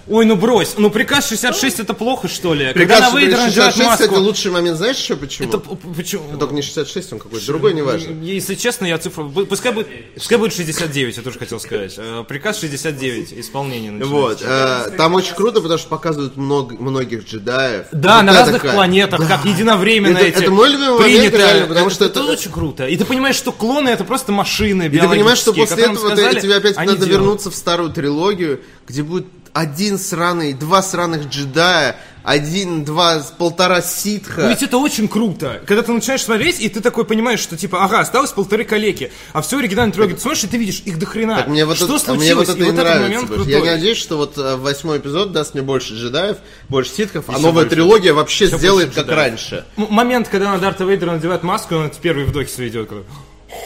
Ой, 0.08 0.25
ну 0.25 0.36
брось. 0.36 0.75
Ну, 0.77 0.89
приказ 0.89 1.27
66 1.30 1.80
это 1.82 1.93
плохо, 1.93 2.27
что 2.27 2.53
ли? 2.53 2.65
Когда 2.73 2.80
Приказ 2.95 3.13
на 3.13 3.19
Вейдера 3.19 3.41
надевают 3.43 3.75
66, 3.75 3.88
маску... 3.88 4.03
кстати, 4.03 4.19
лучший 4.19 4.51
момент. 4.51 4.77
Знаешь 4.77 4.97
еще 4.97 5.15
почему? 5.15 5.47
Это 5.49 5.60
почему? 5.60 6.38
Только 6.38 6.53
не 6.53 6.62
66, 6.62 7.13
он 7.13 7.19
какой-то 7.19 7.45
другой, 7.45 7.73
неважно. 7.73 8.12
Если 8.23 8.56
честно, 8.56 8.86
я 8.86 8.97
цифру... 8.97 9.30
Пускай 9.30 9.71
будет, 9.71 9.88
пускай 10.15 10.38
будет 10.38 10.53
69, 10.53 11.17
я 11.17 11.23
тоже 11.23 11.39
хотел 11.39 11.60
сказать. 11.60 11.93
Э, 11.97 12.23
Приказ 12.27 12.60
69, 12.60 13.34
исполнение. 13.34 14.03
Вот. 14.03 14.41
э, 14.43 14.91
Там 14.97 15.13
очень 15.15 15.36
круто, 15.36 15.62
потому 15.62 15.77
что 15.77 15.89
показывают 15.89 16.38
много, 16.38 16.75
многих 16.75 17.25
джедаев. 17.25 17.86
Да, 17.91 18.21
на 18.23 18.34
разных 18.34 18.62
планетах, 18.62 19.27
как 19.27 19.45
единовременно 19.45 20.17
Это- 20.17 20.27
эти 20.27 20.43
это 20.43 20.51
мой 20.51 20.69
любимый 20.69 20.99
момент, 20.99 21.34
реально, 21.36 21.67
потому 21.67 21.89
что 21.89 22.06
это- 22.06 22.23
очень 22.23 22.51
круто. 22.51 22.88
И 22.88 22.97
ты 22.97 23.06
понимаешь, 23.06 23.36
что 23.36 23.51
клоны 23.51 23.89
это 23.89 24.03
просто 24.08 24.32
машины 24.32 24.84
И 24.88 24.89
ты 24.98 25.08
понимаешь, 25.08 25.38
что 25.38 25.54
после 25.54 25.84
этого 25.84 26.10
ты- 26.10 26.15
сказали, 26.15 26.39
тебе 26.39 26.56
опять 26.56 26.76
надо 26.78 26.93
делают. 26.93 27.10
вернуться 27.12 27.52
в 27.52 27.56
старую 27.56 27.91
трилогию, 27.91 28.62
где 28.88 29.04
будет 29.04 29.28
один 29.54 29.98
сраный, 29.98 30.54
два 30.54 30.82
сраных 30.84 31.30
джедая, 31.30 32.00
один, 32.24 32.84
два, 32.84 33.24
полтора 33.39 33.78
Ну, 33.78 33.84
ситха. 33.88 34.48
ведь 34.50 34.62
это 34.62 34.78
очень 34.78 35.08
круто. 35.08 35.62
Когда 35.65 35.82
ты 35.82 35.93
начинаешь 35.93 36.22
смотреть, 36.22 36.60
и 36.60 36.67
ты 36.70 36.82
такой 36.82 37.06
понимаешь, 37.06 37.39
что 37.39 37.56
типа, 37.58 37.84
ага, 37.84 38.02
осталось 38.02 38.32
полторы 38.32 38.65
калеки. 38.65 39.12
А 39.34 39.41
все 39.41 39.58
оригинальной 39.58 39.93
трилогии 39.93 40.13
ты 40.13 40.20
смотришь, 40.22 40.43
и 40.43 40.48
ты 40.48 40.58
видишь 40.58 40.82
их 40.86 41.00
до 41.00 41.06
хрена. 41.08 41.38
Так 41.38 41.48
мне 41.48 41.65
вот 41.65 41.78
что 41.78 41.86
это, 41.86 41.96
а 41.96 42.00
случилось? 42.00 42.26
мне 42.26 42.36
вот 42.36 42.50
это 42.50 42.58
и, 42.60 42.63
вот 42.63 42.74
этот 42.74 42.78
нравится. 42.84 43.02
момент 43.04 43.28
больше. 43.30 43.43
крутой. 43.46 43.65
Я 43.67 43.76
надеюсь, 43.76 43.98
что 43.98 44.17
вот 44.17 44.38
э, 44.38 44.56
восьмой 44.58 44.98
эпизод 45.00 45.32
даст 45.32 45.54
мне 45.56 45.63
больше 45.63 45.93
джедаев, 45.93 46.38
больше 46.70 46.91
ситхов, 46.91 47.26
а 47.30 47.32
Еще 47.32 47.41
новая 47.41 47.63
больше. 47.63 47.70
трилогия 47.76 48.13
вообще 48.13 48.46
Еще 48.46 48.58
сделает 48.58 48.89
как 48.93 49.06
джедаев. 49.06 49.17
раньше. 49.17 49.65
М- 49.78 49.88
Момент, 49.89 50.28
когда 50.28 50.52
на 50.52 50.60
Дарта 50.60 50.84
Вейдера 50.84 51.13
надевает 51.13 51.41
маску, 51.43 51.76
и 51.76 51.78
он 51.78 51.89
первые 52.02 52.28
вдохи 52.28 52.50
свои 52.52 52.70
делает. 52.70 52.91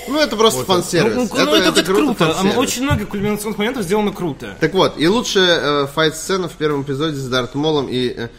Ну, 0.07 0.19
это 0.19 0.35
просто 0.35 0.59
вот. 0.59 0.67
фан-сервис. 0.67 1.15
Ну, 1.15 1.27
ну, 1.31 1.55
это, 1.55 1.69
это 1.69 1.83
круто. 1.83 2.25
Фан-сервис. 2.25 2.57
Очень 2.57 2.83
много 2.83 3.05
кульминационных 3.05 3.57
моментов 3.57 3.83
сделано 3.83 4.11
круто. 4.11 4.55
Так 4.59 4.73
вот, 4.73 4.99
и 4.99 5.07
лучшая 5.07 5.83
э, 5.83 5.87
файт-сцена 5.87 6.49
в 6.49 6.53
первом 6.53 6.83
эпизоде 6.83 7.15
с 7.15 7.27
Дарт 7.27 7.55
Молом 7.55 7.87
и... 7.89 8.13
э, 8.15 8.29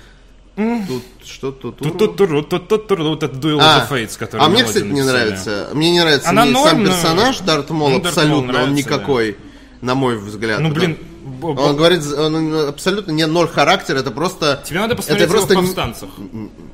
Тут 0.54 1.02
что 1.24 1.50
тут? 1.50 1.78
Тут-тут-туру, 1.78 2.42
тут-тут-туру, 2.42 3.04
вот 3.04 3.22
этот 3.22 3.42
Duel 3.42 3.58
of 3.58 3.88
Fates, 3.88 4.18
который 4.18 4.42
а 4.42 4.48
мне, 4.48 4.64
кстати, 4.64 4.84
не 4.84 5.02
нравится. 5.02 5.70
Мне 5.72 5.90
не 5.90 6.00
нравится 6.00 6.28
Она 6.28 6.44
сам 6.44 6.84
персонаж 6.84 7.38
Дарт 7.38 7.70
Мол 7.70 7.96
абсолютно, 7.96 8.64
он 8.64 8.74
никакой, 8.74 9.36
на 9.80 9.94
мой 9.94 10.18
взгляд. 10.18 10.60
Ну, 10.60 10.68
Это- 10.68 10.74
блин, 10.74 10.98
Он 11.42 11.76
говорит, 11.76 12.02
он 12.06 12.54
абсолютно 12.68 13.12
не 13.12 13.26
ноль 13.26 13.48
характер, 13.48 13.96
это 13.96 14.10
просто... 14.10 14.62
тебе 14.66 14.80
надо 14.80 14.94
посмотреть 14.96 15.24
это 15.24 15.32
просто 15.32 15.52
его 15.54 15.62
в 15.62 15.64
не- 15.64 15.68
повстанцах. 15.74 16.10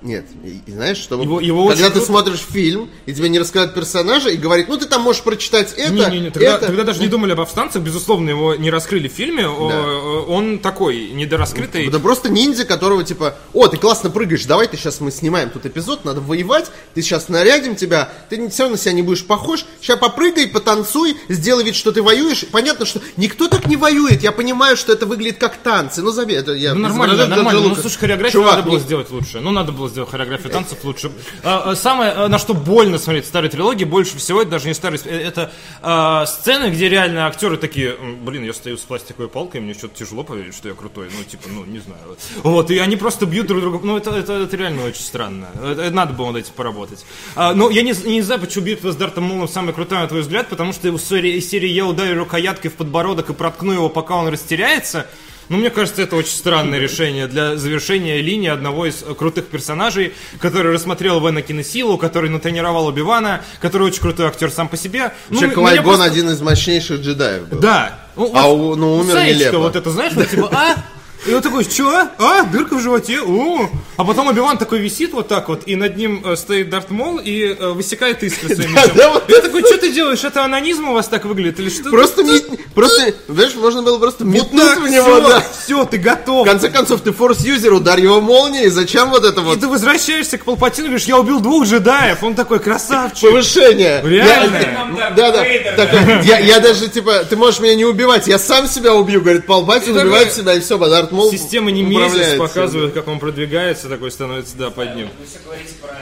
Нет, 0.03 0.27
и, 0.67 0.73
знаешь, 0.73 0.97
что 0.99 1.21
Его- 1.21 1.41
его 1.41 1.69
когда 1.69 1.87
ты 1.89 1.95
круто- 1.95 2.07
смотришь 2.07 2.41
фильм, 2.41 2.89
и 3.07 3.13
тебе 3.13 3.29
не 3.29 3.39
рассказывают 3.39 3.75
персонажа, 3.75 4.31
и 4.31 4.37
говорит, 4.37 4.69
ну 4.69 4.77
ты 4.77 4.87
там 4.87 5.03
можешь 5.03 5.23
прочитать 5.23 5.75
это, 5.77 5.93
Не-не-не, 5.93 6.31
тогда, 6.31 6.57
это. 6.57 6.67
тогда 6.67 6.85
даже 6.85 7.01
не 7.01 7.09
думали 7.09 7.33
об 7.33 7.39
повстанцах, 7.39 7.83
безусловно, 7.83 8.31
его 8.31 8.55
не 8.55 8.71
раскрыли 8.71 9.09
в 9.09 9.13
фильме, 9.13 9.47
о- 9.49 10.25
он 10.29 10.59
такой 10.59 11.11
недораскрытый. 11.11 11.87
Это 11.87 11.99
просто 12.01 12.29
ниндзя, 12.29 12.65
которого 12.65 13.05
типа, 13.05 13.37
о, 13.53 13.67
ты 13.69 13.77
классно 13.77 14.11
прыгаешь, 14.11 14.45
давай 14.45 14.67
ты 14.69 14.77
сейчас 14.77 15.01
мы 15.01 15.11
снимаем 15.11 15.51
тут 15.51 15.67
эпизод, 15.67 16.05
надо 16.05 16.21
воевать, 16.21 16.71
ты 16.95 17.03
сейчас 17.03 17.29
нарядим 17.29 17.77
тебя, 17.77 18.11
ты 18.31 18.49
все 18.49 18.65
равно 18.65 18.77
на 18.77 18.81
себя 18.83 18.93
не 18.93 19.03
будешь 19.03 19.25
похож, 19.25 19.65
сейчас 19.81 19.99
попрыгай, 19.99 20.47
потанцуй, 20.47 21.17
сделай 21.29 21.65
вид, 21.65 21.75
что 21.75 21.93
ты 21.93 22.03
воюешь. 22.03 22.45
Понятно, 22.53 22.87
что 22.87 23.01
никто 23.17 23.49
так 23.49 23.67
не 23.67 23.77
воюет, 23.77 24.23
я 24.23 24.33
понимаю, 24.39 24.77
что 24.77 24.93
это 24.93 25.05
выглядит 25.05 25.39
как 25.39 25.57
танцы, 25.57 26.01
ну 26.01 26.11
забей, 26.13 26.37
это 26.37 26.53
я 26.53 26.73
Ну, 26.75 26.83
нормально, 26.83 27.15
изображаю 27.15 27.45
нормально. 27.45 27.69
Ну, 27.69 27.75
слушай, 27.75 27.99
хореографию 27.99 28.41
Чувак, 28.41 28.57
надо 28.57 28.69
было 28.69 28.77
не- 28.77 28.83
сделать 28.83 29.11
лучше. 29.11 29.41
Ну, 29.41 29.51
надо 29.51 29.73
было 29.73 29.89
сделать 29.89 30.11
хореографию 30.11 30.51
танцев 30.53 30.79
лучше. 30.85 31.11
А, 31.43 31.71
а, 31.73 31.77
Самое, 31.77 32.13
а, 32.13 32.29
на 32.29 32.39
что 32.39 32.55
больно 32.55 32.99
смотреть 32.99 33.25
в 33.25 33.29
старой 33.29 33.51
трилогии, 33.51 33.85
больше 33.85 34.17
всего, 34.17 34.43
это 34.43 34.53
даже 34.53 34.69
не 34.69 34.75
старые, 34.75 35.01
э, 35.05 35.19
это 35.29 35.51
а, 35.83 36.25
сцены, 36.27 36.71
где 36.71 36.89
реально 36.89 37.27
актеры 37.27 37.57
такие, 37.57 37.97
«М, 37.97 38.25
блин, 38.25 38.45
я 38.45 38.53
стою 38.53 38.77
с 38.77 38.83
пластиковой 38.83 39.29
палкой, 39.29 39.61
мне 39.61 39.75
что-то 39.75 39.99
тяжело 39.99 40.23
поверить, 40.23 40.55
что 40.55 40.69
я 40.69 40.75
крутой. 40.75 41.09
Ну, 41.17 41.25
типа, 41.25 41.49
ну, 41.49 41.65
не 41.65 41.81
знаю. 41.81 42.01
Вот, 42.45 42.71
и 42.71 42.79
они 42.79 42.95
просто 42.97 43.27
бьют 43.27 43.49
друг 43.49 43.61
друга. 43.61 43.81
Ну, 43.83 43.97
это, 43.97 44.11
это, 44.11 44.35
это 44.35 44.57
реально 44.57 44.85
очень 44.85 45.03
странно. 45.03 45.49
Это, 45.61 45.91
надо 45.91 46.13
было 46.13 46.29
над 46.29 46.37
этим 46.45 46.53
поработать. 46.55 47.05
А, 47.35 47.55
но 47.55 47.71
я 47.71 47.83
не, 47.83 47.93
не 48.05 48.23
знаю, 48.23 48.41
почему 48.41 48.65
битва 48.67 48.93
с 48.93 48.97
Дартом 48.97 49.25
Молом 49.25 49.49
самая 49.49 49.73
крутая, 49.73 50.03
на 50.03 50.09
твой 50.09 50.21
взгляд, 50.21 50.49
потому 50.49 50.73
что 50.73 50.89
из 50.89 51.03
серии, 51.09 51.33
из 51.39 51.51
серии 51.51 51.69
я 51.69 51.87
ударю 51.87 52.21
рукояткой 52.21 52.71
в 52.71 52.75
подбородок 52.75 53.31
и 53.31 53.33
проткну 53.33 53.73
его, 53.73 53.89
пока 53.89 54.15
он 54.15 54.28
растеряется. 54.31 55.07
Ну, 55.49 55.57
мне 55.57 55.71
кажется, 55.71 56.03
это 56.03 56.15
очень 56.17 56.33
странное 56.37 56.79
решение 56.79 57.27
для 57.27 57.57
завершения 57.57 58.21
линии 58.21 58.51
одного 58.51 58.85
из 58.85 59.03
э, 59.03 59.15
крутых 59.15 59.47
персонажей, 59.47 60.13
который 60.41 60.73
рассмотрел 60.75 61.21
в 61.21 61.29
Энакина 61.31 61.65
силу, 61.65 61.97
который 61.97 62.29
натренировал 62.29 62.87
Убивана, 62.87 63.41
который 63.61 63.85
очень 63.85 64.03
крутой 64.03 64.27
актер 64.27 64.51
сам 64.51 64.69
по 64.69 64.77
себе. 64.77 65.13
Ну, 65.31 65.41
меня 65.41 65.51
Квайгон 65.55 65.85
просто- 65.85 66.05
один 66.05 66.29
из 66.29 66.43
мощнейших 66.43 67.01
джедаев 67.01 67.49
был. 67.49 67.61
Да. 67.61 67.99
Ну, 68.15 68.31
А 68.35 68.47
вот 68.49 68.77
ну, 68.77 68.97
умер 68.97 69.15
Саечка 69.15 69.39
нелепо. 69.45 69.59
вот 69.61 69.77
это, 69.77 69.91
знаешь, 69.91 70.13
вот 70.13 70.29
типа, 70.29 70.51
а? 70.53 70.75
И 71.27 71.35
он 71.35 71.43
такой, 71.43 71.65
что? 71.65 72.09
А, 72.19 72.43
дырка 72.45 72.75
в 72.77 72.81
животе, 72.81 73.21
о. 73.21 73.69
А 73.97 74.05
потом 74.05 74.29
Обиван 74.29 74.57
такой 74.57 74.79
висит 74.79 75.13
вот 75.13 75.27
так 75.29 75.49
вот, 75.49 75.63
и 75.67 75.75
над 75.75 75.97
ним 75.97 76.23
э, 76.25 76.37
стоит 76.37 76.71
Дарт 76.71 76.91
Мол 76.91 77.19
и 77.19 77.57
э, 77.59 77.71
высекает 77.73 78.23
искры 78.23 78.55
своим 78.55 78.73
мечом. 78.73 78.93
да, 78.95 79.11
вот 79.11 79.29
Я 79.29 79.41
такой, 79.41 79.63
что 79.63 79.77
ты 79.79 79.91
делаешь? 79.91 80.23
Это 80.23 80.45
анонизм 80.45 80.89
у 80.89 80.93
вас 80.95 81.09
так 81.09 81.25
выглядит? 81.25 81.59
Или 81.59 81.69
что? 81.71 81.91
Просто, 81.91 82.23
мет- 82.23 82.49
просто, 82.75 83.13
знаешь, 83.27 83.55
можно 83.57 83.83
было 83.83 83.99
просто 83.99 84.25
вот 84.25 84.33
метнуть 84.33 84.63
так, 84.63 84.79
в 84.81 84.89
него, 84.89 85.05
все, 85.05 85.29
да. 85.29 85.43
все, 85.65 85.85
ты 85.85 85.99
готов. 85.99 86.47
В 86.47 86.51
конце 86.51 86.69
концов, 86.71 87.01
ты 87.01 87.11
форс-юзер, 87.13 87.73
ударь 87.73 88.01
его 88.01 88.21
молнией, 88.21 88.69
зачем 88.69 89.11
вот 89.11 89.25
это 89.25 89.41
И 89.41 89.45
вот 89.45 89.61
ты 89.61 89.67
возвращаешься 89.67 90.39
к 90.39 90.45
Палпатину 90.45 90.87
и 90.87 90.91
говоришь, 90.91 91.07
я 91.09 91.19
убил 91.19 91.41
двух 91.41 91.65
джедаев. 91.67 92.23
Он 92.23 92.35
такой, 92.37 92.61
красавчик. 92.61 93.29
повышение? 93.29 94.01
Реально? 94.05 94.57
Я- 94.57 94.73
Нам 94.73 94.95
Дарт 94.97 95.15
Да, 95.17 95.33
да. 95.33 95.45
Вейдер, 95.45 95.75
Такой, 95.75 96.25
я, 96.25 96.39
я 96.39 96.61
даже, 96.61 96.89
типа, 96.89 97.25
ты 97.29 97.37
можешь 97.37 97.59
меня 97.61 97.75
не 97.75 97.85
убивать, 97.85 98.29
я 98.29 98.39
сам 98.39 98.69
себя 98.69 98.95
убью, 98.95 99.21
говорит 99.21 99.47
Палпатин, 99.47 99.97
И 99.97 100.01
убивает 100.01 100.33
себя, 100.33 100.55
и 100.55 100.61
все, 100.61 100.79
Дарт 100.79 101.08
Мол 101.11 101.31
Система 101.31 101.71
не 101.71 101.83
месяц 101.83 102.39
показывает, 102.39 102.95
как 102.95 103.09
он 103.09 103.19
продвигается, 103.19 103.89
такой 103.89 104.11
становится, 104.11 104.57
да, 104.57 104.71
под 104.71 104.95
ним. 104.97 105.09
Вы 105.19 105.27
все 105.27 105.39
говорите 105.45 105.75
про... 105.81 105.97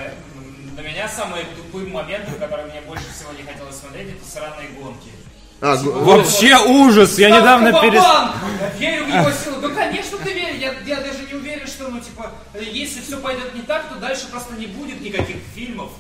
Для 0.75 0.89
меня 0.91 1.09
самые 1.09 1.45
тупые 1.57 1.89
моменты, 1.89 2.33
которые 2.39 2.67
мне 2.67 2.81
больше 2.87 3.05
всего 3.15 3.33
не 3.33 3.43
хотелось 3.43 3.77
смотреть, 3.77 4.09
это 4.09 4.31
сраные 4.31 4.69
гонки. 4.79 5.09
А, 5.63 5.75
г- 5.77 5.91
Вообще 5.91 6.55
ужас! 6.67 7.19
Я 7.19 7.31
недавно 7.31 7.73
перес... 7.81 8.03
верю 8.79 9.05
в 9.05 9.09
его 9.09 9.31
силу. 9.31 9.61
Да, 9.63 9.69
конечно, 9.71 10.19
ты 10.19 10.33
веришь. 10.35 10.61
Я, 10.61 10.75
я 10.87 10.97
даже 11.01 11.21
не 11.27 11.35
уверен, 11.35 11.67
что, 11.67 11.89
ну, 11.89 11.99
типа, 11.99 12.31
если 12.61 13.01
все 13.01 13.17
пойдет 13.17 13.55
не 13.55 13.63
так, 13.63 13.89
то 13.89 13.95
дальше 13.99 14.27
просто 14.31 14.55
не 14.57 14.67
будет 14.67 15.01
никаких 15.01 15.37
фильмов. 15.55 15.93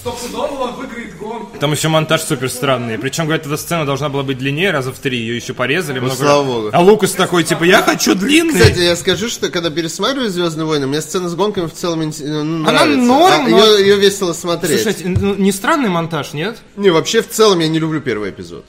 Стопудово 0.00 0.62
он 0.64 0.74
выиграет 0.76 1.16
гонку. 1.18 1.58
Там 1.58 1.72
еще 1.72 1.88
монтаж 1.88 2.22
супер 2.22 2.48
странный. 2.50 2.98
Причем, 2.98 3.24
говорят, 3.24 3.46
эта 3.46 3.56
сцена 3.56 3.84
должна 3.84 4.08
была 4.08 4.22
быть 4.22 4.38
длиннее, 4.38 4.70
раза 4.70 4.92
в 4.92 4.98
три. 4.98 5.18
Ее 5.18 5.36
еще 5.36 5.54
порезали 5.54 5.98
много 5.98 6.14
Ну, 6.14 6.18
слава 6.18 6.38
раз. 6.44 6.46
богу. 6.46 6.70
А 6.72 6.80
Лукас 6.80 7.12
такой, 7.12 7.42
типа, 7.42 7.64
я 7.64 7.82
хочу 7.82 8.14
длинный. 8.14 8.60
Кстати, 8.60 8.78
я 8.78 8.94
скажу, 8.94 9.28
что 9.28 9.48
когда 9.48 9.70
пересматриваю 9.70 10.30
Звездные 10.30 10.66
войны, 10.66 10.86
мне 10.86 11.00
сцена 11.02 11.28
с 11.28 11.34
гонками 11.34 11.66
в 11.66 11.72
целом 11.72 12.02
инте- 12.02 12.24
ну, 12.24 12.60
Она 12.68 12.72
нравится. 12.84 13.00
норм, 13.00 13.44
А, 13.46 13.48
но- 13.48 13.66
ее, 13.74 13.80
ее 13.88 13.96
весело 13.96 14.32
смотреть. 14.32 14.82
Слушайте, 14.82 15.08
ну, 15.08 15.34
не 15.34 15.50
странный 15.50 15.88
монтаж, 15.88 16.32
нет? 16.32 16.58
Не, 16.76 16.90
вообще 16.90 17.20
в 17.20 17.28
целом 17.28 17.58
я 17.58 17.68
не 17.68 17.80
люблю 17.80 18.00
первый 18.00 18.30
эпизод. 18.30 18.64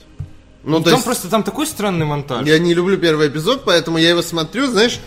Ну, 0.64 0.78
то 0.78 0.84
там 0.86 0.94
есть, 0.94 1.04
просто 1.06 1.28
там 1.28 1.42
такой 1.44 1.66
странный 1.66 2.06
монтаж. 2.06 2.44
я 2.46 2.58
не 2.58 2.74
люблю 2.74 2.98
первый 2.98 3.28
эпизод, 3.28 3.62
поэтому 3.64 3.98
я 3.98 4.10
его 4.10 4.20
смотрю, 4.22 4.66
знаешь, 4.66 4.98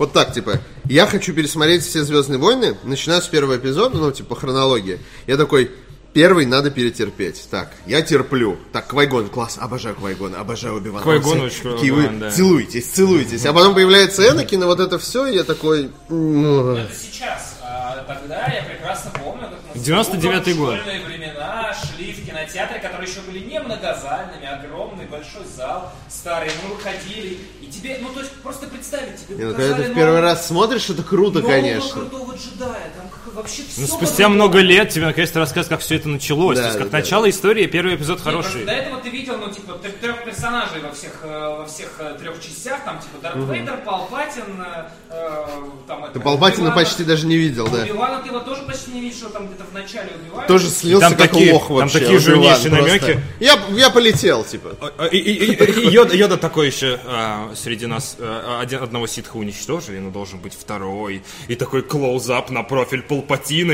вот 0.00 0.14
так, 0.14 0.32
типа, 0.32 0.60
я 0.86 1.06
хочу 1.06 1.34
пересмотреть 1.34 1.82
все 1.82 2.02
Звездные 2.02 2.38
войны, 2.38 2.74
начинаю 2.84 3.20
с 3.20 3.28
первого 3.28 3.58
эпизода, 3.58 3.98
ну, 3.98 4.10
типа, 4.10 4.34
хронология. 4.34 4.98
Я 5.26 5.36
такой, 5.36 5.70
первый 6.14 6.46
надо 6.46 6.70
перетерпеть. 6.70 7.46
Так, 7.50 7.70
я 7.84 8.00
терплю. 8.00 8.56
Так, 8.72 8.86
Квайгон, 8.86 9.28
класс, 9.28 9.58
обожаю 9.60 9.94
Квайгона, 9.94 10.40
обожаю 10.40 10.76
Убивана. 10.76 11.02
Квайгон 11.02 11.40
Он 11.40 11.44
очень 11.44 11.74
такие 11.74 11.92
вы 11.92 12.08
да. 12.18 12.30
Целуйтесь, 12.30 12.86
целуйтесь. 12.86 13.44
А 13.44 13.52
потом 13.52 13.74
появляется 13.74 14.26
Энакин, 14.26 14.62
и 14.62 14.64
вот 14.64 14.80
это 14.80 14.98
все, 14.98 15.26
и 15.26 15.36
я 15.36 15.44
такой... 15.44 15.90
ну, 16.08 16.76
Это 16.76 16.94
сейчас. 16.94 17.58
А 17.62 18.02
тогда 18.08 18.46
я 18.46 18.62
прекрасно 18.62 19.10
помню, 19.22 19.48
как 19.50 19.58
мы 19.74 19.80
с 19.80 19.86
99-й 19.86 20.20
другом 20.20 20.56
год. 20.56 20.74
в 20.74 20.80
школьные 20.80 21.04
времена 21.04 21.74
шли 21.74 22.12
в 22.12 22.26
кинотеатре, 22.26 22.80
которые 22.80 23.08
еще 23.08 23.20
были 23.20 23.40
не 23.40 23.60
многозальными, 23.60 24.46
огромный 24.46 25.06
большой 25.06 25.44
зал, 25.54 25.92
старый, 26.08 26.50
мы 26.64 26.74
выходили, 26.74 27.38
тебе, 27.80 27.98
ну 28.00 28.10
то 28.12 28.20
есть 28.20 28.32
просто 28.42 28.66
представить, 28.66 29.26
тебе 29.26 29.36
Не, 29.36 29.44
ну, 29.44 29.54
когда 29.54 29.76
ты 29.76 29.90
в 29.90 29.94
первый 29.94 30.20
раз 30.20 30.46
смотришь, 30.46 30.88
это 30.90 31.02
круто, 31.02 31.42
конечно. 31.42 31.92
крутого 31.92 32.34
джедая, 32.34 32.90
там 32.96 33.08
вообще 33.34 33.62
все 33.68 33.80
Ну, 33.82 33.86
спустя 33.86 34.28
много 34.28 34.58
лет 34.60 34.88
тебе 34.90 35.06
наконец-то 35.06 35.38
рассказывают, 35.38 35.68
как 35.68 35.80
все 35.80 35.96
это 35.96 36.08
началось. 36.08 36.56
Да, 36.56 36.62
То 36.62 36.68
есть, 36.68 36.78
как 36.78 36.90
да, 36.90 36.98
начало 36.98 37.28
истории, 37.30 37.66
первый 37.66 37.94
эпизод 37.96 38.18
Нет, 38.18 38.24
хороший. 38.24 38.64
до 38.64 38.72
этого 38.72 39.00
ты 39.00 39.10
видел, 39.10 39.38
ну, 39.38 39.50
типа, 39.52 39.72
тр- 39.82 39.98
трех 40.00 40.24
персонажей 40.24 40.80
во 40.82 40.92
всех, 40.92 41.20
э, 41.22 41.56
во 41.58 41.66
всех 41.66 41.92
э, 41.98 42.16
трех 42.20 42.40
частях, 42.40 42.84
там, 42.84 42.98
типа, 42.98 43.18
Дарт 43.22 43.36
Вейдер, 43.36 43.78
Палпатин, 43.84 44.42
э, 44.60 44.88
э, 45.10 45.46
там, 45.86 46.04
это... 46.04 46.12
Ты 46.14 46.20
Палпатина 46.20 46.68
Оби-Вана. 46.68 46.84
почти 46.84 47.04
даже 47.04 47.26
не 47.26 47.36
видел, 47.36 47.68
да. 47.68 47.82
Убивана 47.82 48.22
ты 48.22 48.28
его 48.28 48.40
тоже 48.40 48.62
почти 48.62 48.90
не 48.92 49.00
видишь, 49.00 49.18
что 49.18 49.30
там 49.30 49.46
где-то 49.46 49.64
в 49.64 49.72
начале 49.74 50.10
убивают. 50.22 50.46
Тоже 50.48 50.68
слился 50.68 51.08
Там 51.08 51.16
как 51.16 51.30
такие- 51.30 51.52
лох 51.52 51.68
там 51.68 51.76
вообще. 51.76 51.98
такие 52.00 52.18
Оби-Ван 52.18 52.60
жирнейшие 52.60 52.70
намеки. 52.72 53.20
Я, 53.40 53.58
я 53.70 53.90
полетел, 53.90 54.44
типа. 54.44 54.76
И, 55.12 55.16
и- 55.18 55.52
и- 55.54 55.80
и 55.80 55.88
Йода, 55.90 56.14
Йода 56.16 56.36
такой 56.36 56.66
еще 56.66 56.98
а, 57.06 57.52
среди 57.54 57.86
нас 57.86 58.16
а, 58.18 58.60
один, 58.60 58.82
одного 58.82 59.06
ситха 59.06 59.36
уничтожили, 59.36 59.98
но 59.98 60.10
должен 60.10 60.38
быть 60.40 60.54
второй. 60.54 61.22
И 61.48 61.54
такой 61.54 61.82
клоузап 61.82 62.50
на 62.50 62.62
профиль 62.62 63.02
Палпатина, 63.02 63.19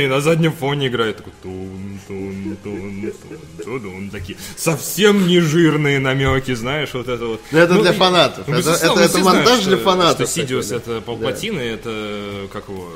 и 0.04 0.06
на 0.06 0.20
заднем 0.20 0.52
фоне 0.52 0.88
играет 0.88 1.18
такой 1.18 1.32
тун, 1.42 2.00
тун, 2.08 2.56
тун, 2.62 3.12
тун, 3.64 3.80
тун, 3.80 4.10
такие 4.10 4.36
совсем 4.56 5.26
не 5.26 5.40
жирные 5.40 5.98
намеки, 5.98 6.54
знаешь, 6.54 6.90
вот 6.94 7.08
это 7.08 7.26
вот. 7.26 7.40
Ну, 7.50 7.58
это 7.58 7.74
для 7.80 7.92
и- 7.92 7.96
фанатов. 7.96 8.46
ну, 8.48 8.56
Это- 8.56 8.70
это- 8.72 9.00
это 9.00 9.18
монтаж 9.18 9.60
что- 9.60 9.68
для 9.68 9.76
фанатов 9.78 10.28
Что 10.28 10.40
Сидиус 10.40 10.66
да. 10.68 10.76
это 10.76 11.00
Палпатин, 11.00 11.58
и 11.60 11.64
это 11.64 12.48
как 12.52 12.68
его 12.68 12.88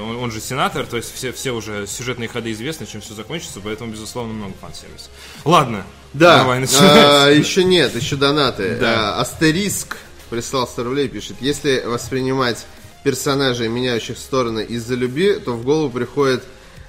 он, 0.00 0.16
он 0.16 0.30
же 0.32 0.40
сенатор, 0.40 0.86
то 0.86 0.96
есть 0.96 1.14
все, 1.14 1.30
все 1.32 1.52
уже 1.52 1.86
сюжетные 1.86 2.28
ходы 2.28 2.50
известны, 2.52 2.84
чем 2.86 3.00
все 3.00 3.14
закончится, 3.14 3.60
поэтому, 3.62 3.92
безусловно, 3.92 4.32
много 4.32 4.54
фан-сервиса. 4.60 5.08
Ладно, 5.44 5.84
Да, 6.12 6.38
давай 6.38 6.58
начинать. 6.58 6.82
а, 6.96 7.28
еще 7.30 7.62
нет, 7.62 7.94
еще 7.94 8.16
донаты. 8.16 8.76
Да. 8.80 9.16
А, 9.16 9.20
Астериск 9.20 9.98
прислал 10.30 10.66
100 10.66 10.82
рублей, 10.84 11.08
пишет. 11.08 11.36
Если 11.40 11.82
воспринимать 11.86 12.66
персонажей, 13.04 13.68
меняющих 13.68 14.18
стороны 14.18 14.64
из-за 14.64 14.94
любви, 14.94 15.34
то 15.34 15.52
в 15.52 15.64
голову 15.64 15.90
приходит, 15.90 16.44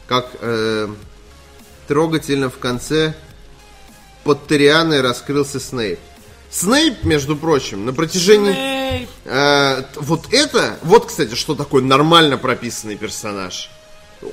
как 0.07 0.31
э, 0.41 0.87
трогательно 1.87 2.49
в 2.49 2.57
конце 2.57 3.13
под 4.23 4.47
Торианой 4.47 5.01
раскрылся 5.01 5.59
Снейп. 5.59 5.99
Снейп, 6.51 7.03
между 7.03 7.35
прочим, 7.35 7.85
на 7.85 7.93
протяжении... 7.93 9.07
Э, 9.25 9.83
вот 9.95 10.33
это, 10.33 10.77
вот, 10.81 11.05
кстати, 11.05 11.35
что 11.35 11.53
такое 11.55 11.83
нормально 11.83 12.37
прописанный 12.37 12.95
персонаж. 12.95 13.69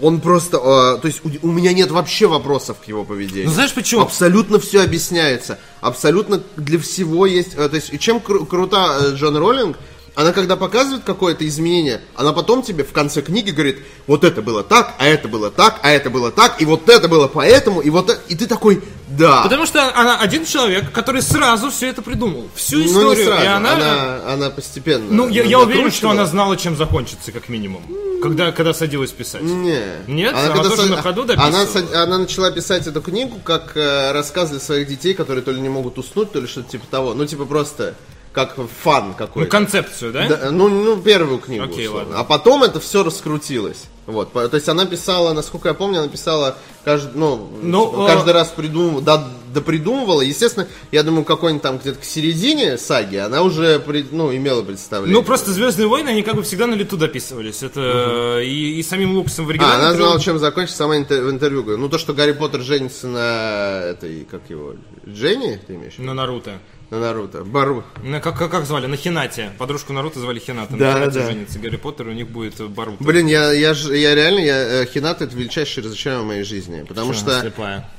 Он 0.01 0.21
просто, 0.21 0.57
э, 0.57 1.01
то 1.01 1.07
есть 1.07 1.21
у, 1.25 1.49
у 1.49 1.53
меня 1.53 1.73
нет 1.73 1.91
вообще 1.91 2.27
вопросов 2.27 2.79
к 2.85 2.89
его 2.89 3.05
поведению. 3.05 3.47
Ну, 3.47 3.53
знаешь 3.53 3.75
почему? 3.75 4.01
Абсолютно 4.01 4.59
все 4.59 4.83
объясняется. 4.83 5.59
Абсолютно 5.81 6.43
для 6.57 6.79
всего 6.79 7.27
есть. 7.27 7.55
э, 7.55 7.69
то 7.69 7.77
есть, 7.77 7.93
и 7.93 7.99
чем 7.99 8.17
кру- 8.19 8.47
крута 8.47 8.99
э, 8.99 9.13
Джон 9.15 9.37
Роллинг, 9.37 9.77
она 10.17 10.33
когда 10.33 10.57
показывает 10.57 11.05
какое-то 11.05 11.47
изменение, 11.47 12.01
она 12.15 12.33
потом 12.33 12.63
тебе 12.63 12.85
в 12.85 12.93
конце 12.93 13.21
книги 13.21 13.51
говорит, 13.51 13.81
вот 14.07 14.25
это 14.25 14.41
было 14.41 14.65
так, 14.65 14.95
а 14.99 15.07
это 15.07 15.29
было 15.29 15.51
так, 15.51 15.79
а 15.83 15.91
это 15.91 16.09
было 16.09 16.33
так, 16.33 16.61
и 16.61 16.65
вот 16.65 16.89
это 16.89 17.07
было 17.07 17.29
поэтому, 17.29 17.81
и 17.83 17.91
вот 17.91 18.09
это... 18.09 18.21
И 18.29 18.35
ты 18.35 18.47
такой, 18.47 18.83
да. 19.09 19.43
Потому 19.43 19.67
что 19.67 19.95
она 19.95 20.19
один 20.19 20.47
человек, 20.47 20.91
который 20.91 21.21
сразу 21.21 21.71
все 21.71 21.89
это 21.89 22.01
придумал. 22.01 22.49
Всю 22.55 22.79
ну, 22.79 22.83
не 22.83 22.89
историю. 22.89 23.27
сразу, 23.27 23.43
и 23.43 23.47
она... 23.47 23.73
она, 23.75 24.33
она 24.33 24.51
постепенно. 24.51 25.05
Ну, 25.11 25.29
я, 25.29 25.45
я 25.45 25.61
уверен, 25.61 25.93
что 25.93 26.09
она 26.09 26.25
знала, 26.25 26.57
чем 26.57 26.79
закончится, 26.79 27.31
как 27.31 27.51
минимум. 27.51 27.83
Когда, 28.23 28.53
когда 28.53 28.73
садилась 28.73 29.11
писать. 29.11 29.43
Не. 29.43 29.83
Нет? 30.07 30.35
Она 30.35 30.63
тоже 30.63 30.83
са- 30.83 30.89
на 30.89 31.03
ходу 31.03 31.23
она, 31.25 31.35
дописывала? 31.35 31.93
са- 31.93 32.03
она 32.03 32.19
начала 32.19 32.51
писать 32.51 32.87
эту 32.87 33.03
книгу 33.03 33.39
как 33.45 33.77
э, 33.77 34.13
рассказ 34.13 34.49
для 34.49 34.61
своих 34.61 34.89
детей, 34.89 35.13
которые 35.13 35.43
то 35.43 35.53
ли 35.53 35.61
не 35.61 35.69
могут 35.69 35.99
уснуть, 35.99 36.33
то 36.33 36.41
ли 36.41 36.47
что-то 36.47 36.71
типа 36.71 36.87
того. 36.91 37.13
Ну, 37.13 37.27
типа 37.27 37.45
просто 37.45 37.95
как 38.37 38.55
фан 38.83 39.09
Ну, 39.09 39.15
какой-то. 39.15 39.51
концепцию, 39.51 40.13
да? 40.13 40.29
Да, 40.29 40.51
ну, 40.53 40.69
ну, 40.69 40.97
первую 41.01 41.39
книгу. 41.39 41.65
Окей, 41.65 41.87
условно. 41.89 42.09
ладно. 42.11 42.21
А 42.21 42.25
потом 42.25 42.63
это 42.63 42.79
все 42.79 43.03
раскрутилось. 43.03 43.85
Вот, 44.07 44.33
то 44.33 44.49
есть 44.53 44.69
она 44.69 44.87
писала, 44.87 45.33
насколько 45.33 45.67
я 45.67 45.75
помню, 45.75 45.99
она 45.99 46.07
писала 46.09 46.57
каждый, 46.85 47.19
ну, 47.19 47.51
Ну, 47.61 47.87
типа, 47.91 48.05
а- 48.05 48.15
каждый 48.15 48.35
раз 48.35 48.49
придумывала, 48.51 49.03
да, 49.03 49.29
допридумывала. 49.53 50.21
Естественно, 50.21 50.69
я 50.93 51.03
думаю, 51.03 51.25
какой-нибудь 51.25 51.63
там 51.63 51.79
где-то 51.79 51.99
к 51.99 52.05
середине 52.05 52.79
саги 52.79 53.17
она 53.17 53.43
уже, 53.43 53.83
ну, 54.13 54.33
имела 54.37 54.63
представление. 54.63 55.19
Ну, 55.19 55.25
просто 55.25 55.51
Звездные 55.51 55.89
войны, 55.89 56.11
они 56.11 56.23
как 56.23 56.37
бы 56.37 56.45
всегда 56.45 56.69
на 56.69 56.75
лету 56.75 56.97
дописывались. 56.97 57.65
Это 57.65 58.39
и, 58.45 58.79
и 58.79 58.83
самим 58.85 59.17
Лукасом 59.17 59.47
в 59.47 59.49
А, 59.49 59.51
оригинале. 59.51 59.75
она 59.75 59.87
который- 59.87 60.03
знала, 60.05 60.21
чем 60.21 60.39
закончится, 60.39 60.79
сама 60.79 60.99
интер- 60.99 61.23
в 61.25 61.31
интервью. 61.31 61.77
Ну, 61.77 61.89
то, 61.89 61.99
что 61.99 62.15
Гарри 62.15 62.33
Поттер 62.33 62.61
женится 62.61 63.09
на 63.09 63.81
этой, 63.87 64.25
как 64.31 64.43
его, 64.51 64.75
Дженни, 65.09 65.59
ты 65.67 65.75
имеешь? 65.75 65.95
На 65.99 66.15
Наруто. 66.15 66.59
На 66.91 67.01
Наруто. 67.01 67.43
Бару. 67.45 67.83
На, 68.03 68.21
как, 68.21 68.39
как, 68.39 68.51
как 68.51 68.65
звали? 68.65 68.87
На 68.87 68.97
Хинате. 68.97 69.51
Подружку 69.59 69.93
Наруто 69.93 70.21
звали 70.21 70.39
Хината. 70.39 70.77
Да, 70.77 70.93
на 70.93 71.01
Хинате 71.01 71.19
да. 71.19 71.27
женится 71.27 71.59
Гарри 71.59 71.77
Поттер, 71.77 72.07
у 72.09 72.13
них 72.13 72.29
будет 72.29 72.61
э, 72.61 72.67
Баруто. 72.67 73.03
Блин, 73.03 73.27
я, 73.27 73.53
я, 73.53 73.73
я 73.73 74.15
реально, 74.15 74.39
я, 74.39 74.83
э, 74.83 74.87
Хината 74.87 75.25
это 75.25 75.37
величайшее 75.37 75.85
разочарование 75.85 76.25
в 76.25 76.29
моей 76.29 76.45
жизни. 76.45 76.85
Потому 76.87 77.11
Она 77.11 77.19
что 77.19 77.41
слепая. 77.41 77.91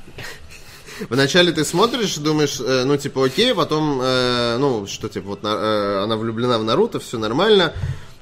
вначале 1.10 1.52
ты 1.52 1.66
смотришь, 1.66 2.16
думаешь, 2.16 2.60
э, 2.60 2.84
ну, 2.84 2.96
типа, 2.96 3.26
окей, 3.26 3.54
потом, 3.54 4.00
э, 4.02 4.56
ну, 4.58 4.86
что, 4.86 5.08
типа, 5.10 5.26
вот 5.28 5.42
на- 5.42 5.48
э, 5.48 6.02
она 6.04 6.16
влюблена 6.16 6.58
в 6.58 6.64
Наруто, 6.64 6.98
все 6.98 7.18
нормально. 7.18 7.74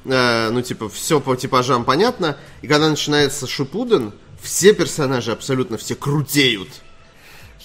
Э, 0.05 0.51
ну, 0.51 0.63
типа, 0.63 0.89
все 0.89 1.21
по 1.21 1.37
типажам 1.37 1.85
понятно. 1.85 2.37
И 2.63 2.67
когда 2.67 2.89
начинается 2.91 3.47
Шипуден, 3.47 4.13
все 4.43 4.73
персонажи 4.75 5.31
абсолютно 5.31 5.77
все 5.79 5.95
крутеют. 5.95 6.69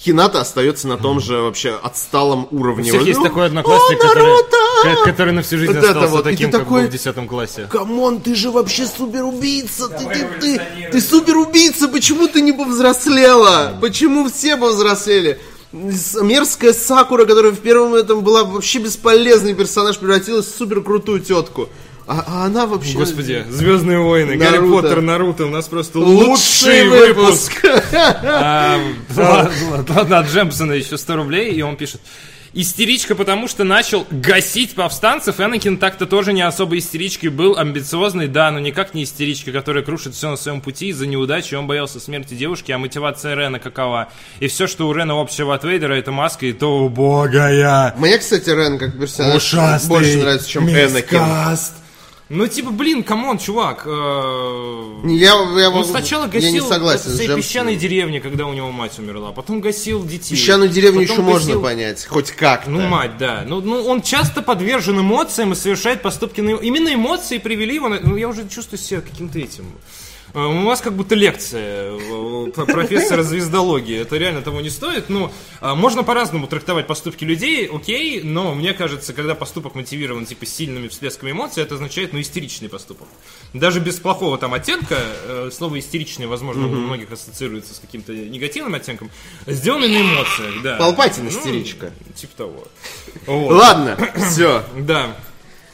Хината 0.04 0.40
остается 0.40 0.88
на 0.88 0.96
том 0.98 1.20
же 1.20 1.36
вообще 1.42 1.78
отсталом 1.80 2.48
уровне. 2.50 2.90
У 2.90 2.94
всех 2.94 3.06
есть 3.06 3.18
ну, 3.20 3.24
такой 3.24 3.46
одноклассник, 3.46 3.98
«О, 4.00 4.08
который, 4.08 4.24
Наруто!» 4.24 4.56
ко- 4.82 5.04
который 5.04 5.32
на 5.32 5.42
всю 5.42 5.58
жизнь 5.58 5.72
Вот 5.72 5.84
остался 5.84 6.08
вот, 6.08 6.26
и 6.26 6.30
таким, 6.30 6.50
ты 6.50 6.58
как 6.58 6.66
такой- 6.66 6.82
был 6.82 6.88
в 6.88 6.92
10 6.92 7.28
классе. 7.28 7.68
Come 7.70 7.99
on, 7.99 8.20
ты 8.20 8.34
же 8.34 8.50
вообще 8.50 8.86
супер 8.86 9.22
убийца, 9.22 9.88
ты, 9.88 10.04
ты, 10.04 10.28
ты, 10.40 10.60
ты 10.90 11.00
супер 11.00 11.36
убийца, 11.36 11.86
почему 11.86 12.26
ты 12.26 12.40
не 12.40 12.52
повзрослела? 12.52 13.78
Почему 13.80 14.28
все 14.28 14.56
повзрослели? 14.56 15.40
Мерзкая 15.72 16.72
Сакура, 16.72 17.24
которая 17.24 17.52
в 17.52 17.60
первом 17.60 17.94
этом 17.94 18.22
была 18.22 18.42
вообще 18.44 18.80
бесполезный 18.80 19.54
персонаж, 19.54 19.98
превратилась 19.98 20.46
в 20.46 20.56
супер 20.56 20.82
крутую 20.82 21.20
тетку. 21.20 21.68
А, 22.12 22.24
а 22.26 22.44
она 22.46 22.66
вообще... 22.66 22.98
Господи, 22.98 23.46
Звездные 23.48 23.98
войны, 23.98 24.36
Гарри 24.36 24.58
Наруто. 24.58 24.82
Поттер, 24.82 25.00
Наруто, 25.00 25.46
у 25.46 25.48
нас 25.48 25.66
просто 25.66 25.98
Лучший 25.98 26.82
лучший 26.82 26.88
выпуск! 26.88 27.52
Ладно, 29.16 30.18
от 30.18 30.26
Джемпсона 30.26 30.72
еще 30.72 30.98
100 30.98 31.16
рублей, 31.16 31.52
и 31.54 31.62
он 31.62 31.76
пишет. 31.76 32.02
Истеричка, 32.54 33.14
потому 33.14 33.48
что 33.48 33.64
начал 33.64 34.06
гасить 34.10 34.74
повстанцев. 34.74 35.40
Энакин 35.40 35.78
так-то 35.78 36.04
тоже 36.04 36.34
не 36.34 36.42
особо 36.42 36.76
истеричкой 36.76 37.30
был, 37.30 37.56
амбициозный, 37.56 38.28
да, 38.28 38.50
но 38.50 38.58
никак 38.58 38.92
не 38.92 39.04
истеричка, 39.04 39.52
которая 39.52 39.82
крушит 39.82 40.14
все 40.14 40.28
на 40.28 40.36
своем 40.36 40.60
пути 40.60 40.88
из-за 40.88 41.06
неудачи. 41.06 41.54
Он 41.54 41.66
боялся 41.66 41.98
смерти 41.98 42.34
девушки, 42.34 42.70
а 42.70 42.76
мотивация 42.76 43.34
Рена 43.34 43.58
какова? 43.58 44.10
И 44.40 44.48
все, 44.48 44.66
что 44.66 44.86
у 44.86 44.92
Рена 44.92 45.18
общего 45.18 45.54
от 45.54 45.64
Вейдера, 45.64 45.94
это 45.94 46.12
маска, 46.12 46.44
и 46.44 46.52
то 46.52 46.80
убогая. 46.80 47.94
Мне, 47.96 48.18
кстати, 48.18 48.50
Рен 48.50 48.78
как 48.78 48.98
персонаж 49.00 49.36
Ушастый 49.36 49.88
больше 49.88 50.18
нравится, 50.18 50.50
чем 50.50 50.68
Энакин. 50.68 51.22
Ну, 52.34 52.46
типа, 52.46 52.70
блин, 52.70 53.02
come 53.02 53.21
on, 53.21 53.36
чувак. 53.38 53.82
э, 53.86 55.00
Я, 55.04 55.32
я, 55.60 55.70
Он 55.70 55.84
сначала 55.84 56.22
я 56.32 56.40
не 56.40 56.58
гасил 56.58 56.66
согласен 56.68 57.10
с 57.10 57.18
песчаной 57.36 57.76
деревне, 57.76 58.20
когда 58.20 58.46
у 58.46 58.54
него 58.54 58.70
мать 58.72 58.98
умерла. 58.98 59.32
Потом 59.32 59.60
гасил 59.60 60.02
детей. 60.04 60.34
Песчаную 60.34 60.70
деревню 60.70 61.02
еще 61.02 61.20
можно 61.20 61.50
гасил- 61.52 61.62
понять, 61.62 62.06
хоть 62.06 62.30
как-то. 62.32 62.70
Ну, 62.70 62.80
мать, 62.88 63.18
да. 63.18 63.44
Ну, 63.46 63.60
ну, 63.60 63.84
он 63.86 64.00
часто 64.00 64.40
подвержен 64.40 64.98
эмоциям 64.98 65.52
и 65.52 65.54
совершает 65.54 66.00
поступки 66.00 66.40
на... 66.40 66.50
Именно 66.56 66.94
эмоции 66.94 67.36
привели 67.36 67.74
его... 67.74 67.88
на- 67.90 68.00
Ну, 68.00 68.16
я 68.16 68.28
уже 68.28 68.48
чувствую 68.48 68.78
себя 68.78 69.02
каким-то 69.02 69.38
этим... 69.38 69.66
Э, 70.34 70.38
У 70.46 70.64
вас 70.64 70.80
как 70.80 70.94
будто 70.94 71.14
лекция 71.14 71.92
э, 71.92 72.50
про- 72.54 72.64
профессора 72.66 73.22
звездологии. 73.22 73.98
Это 74.00 74.16
реально 74.16 74.40
того 74.42 74.60
не 74.60 74.70
стоит. 74.70 75.08
Ну, 75.08 75.30
а, 75.60 75.74
можно 75.74 76.02
по-разному 76.04 76.46
трактовать 76.46 76.86
поступки 76.86 77.24
людей, 77.24 77.66
окей, 77.66 78.22
но 78.22 78.54
мне 78.54 78.72
кажется, 78.72 79.12
когда 79.12 79.34
поступок 79.34 79.74
мотивирован 79.74 80.24
типа 80.26 80.46
сильными 80.46 80.88
всплесками 80.88 81.32
эмоций, 81.32 81.62
это 81.62 81.74
означает, 81.74 82.12
ну, 82.12 82.20
истеричный 82.20 82.68
поступок. 82.68 83.08
Даже 83.52 83.80
без 83.80 83.96
плохого 83.96 84.38
там 84.38 84.54
оттенка, 84.54 84.98
слово 85.52 85.78
истеричный, 85.78 86.26
возможно, 86.26 86.66
у 86.66 86.70
многих 86.70 87.12
ассоциируется 87.12 87.74
с 87.74 87.78
каким-то 87.78 88.12
негативным 88.14 88.74
оттенком, 88.74 89.10
сделанный 89.46 89.88
на 89.88 90.00
эмоциях, 90.00 90.62
да. 90.62 90.76
Палпатин 90.76 91.24
Ну, 91.24 91.30
истеричка. 91.30 91.92
Типа 92.14 92.32
того. 92.36 92.64
Вот. 93.26 93.52
Ладно, 93.52 93.96
все. 94.30 94.64
Да. 94.78 95.14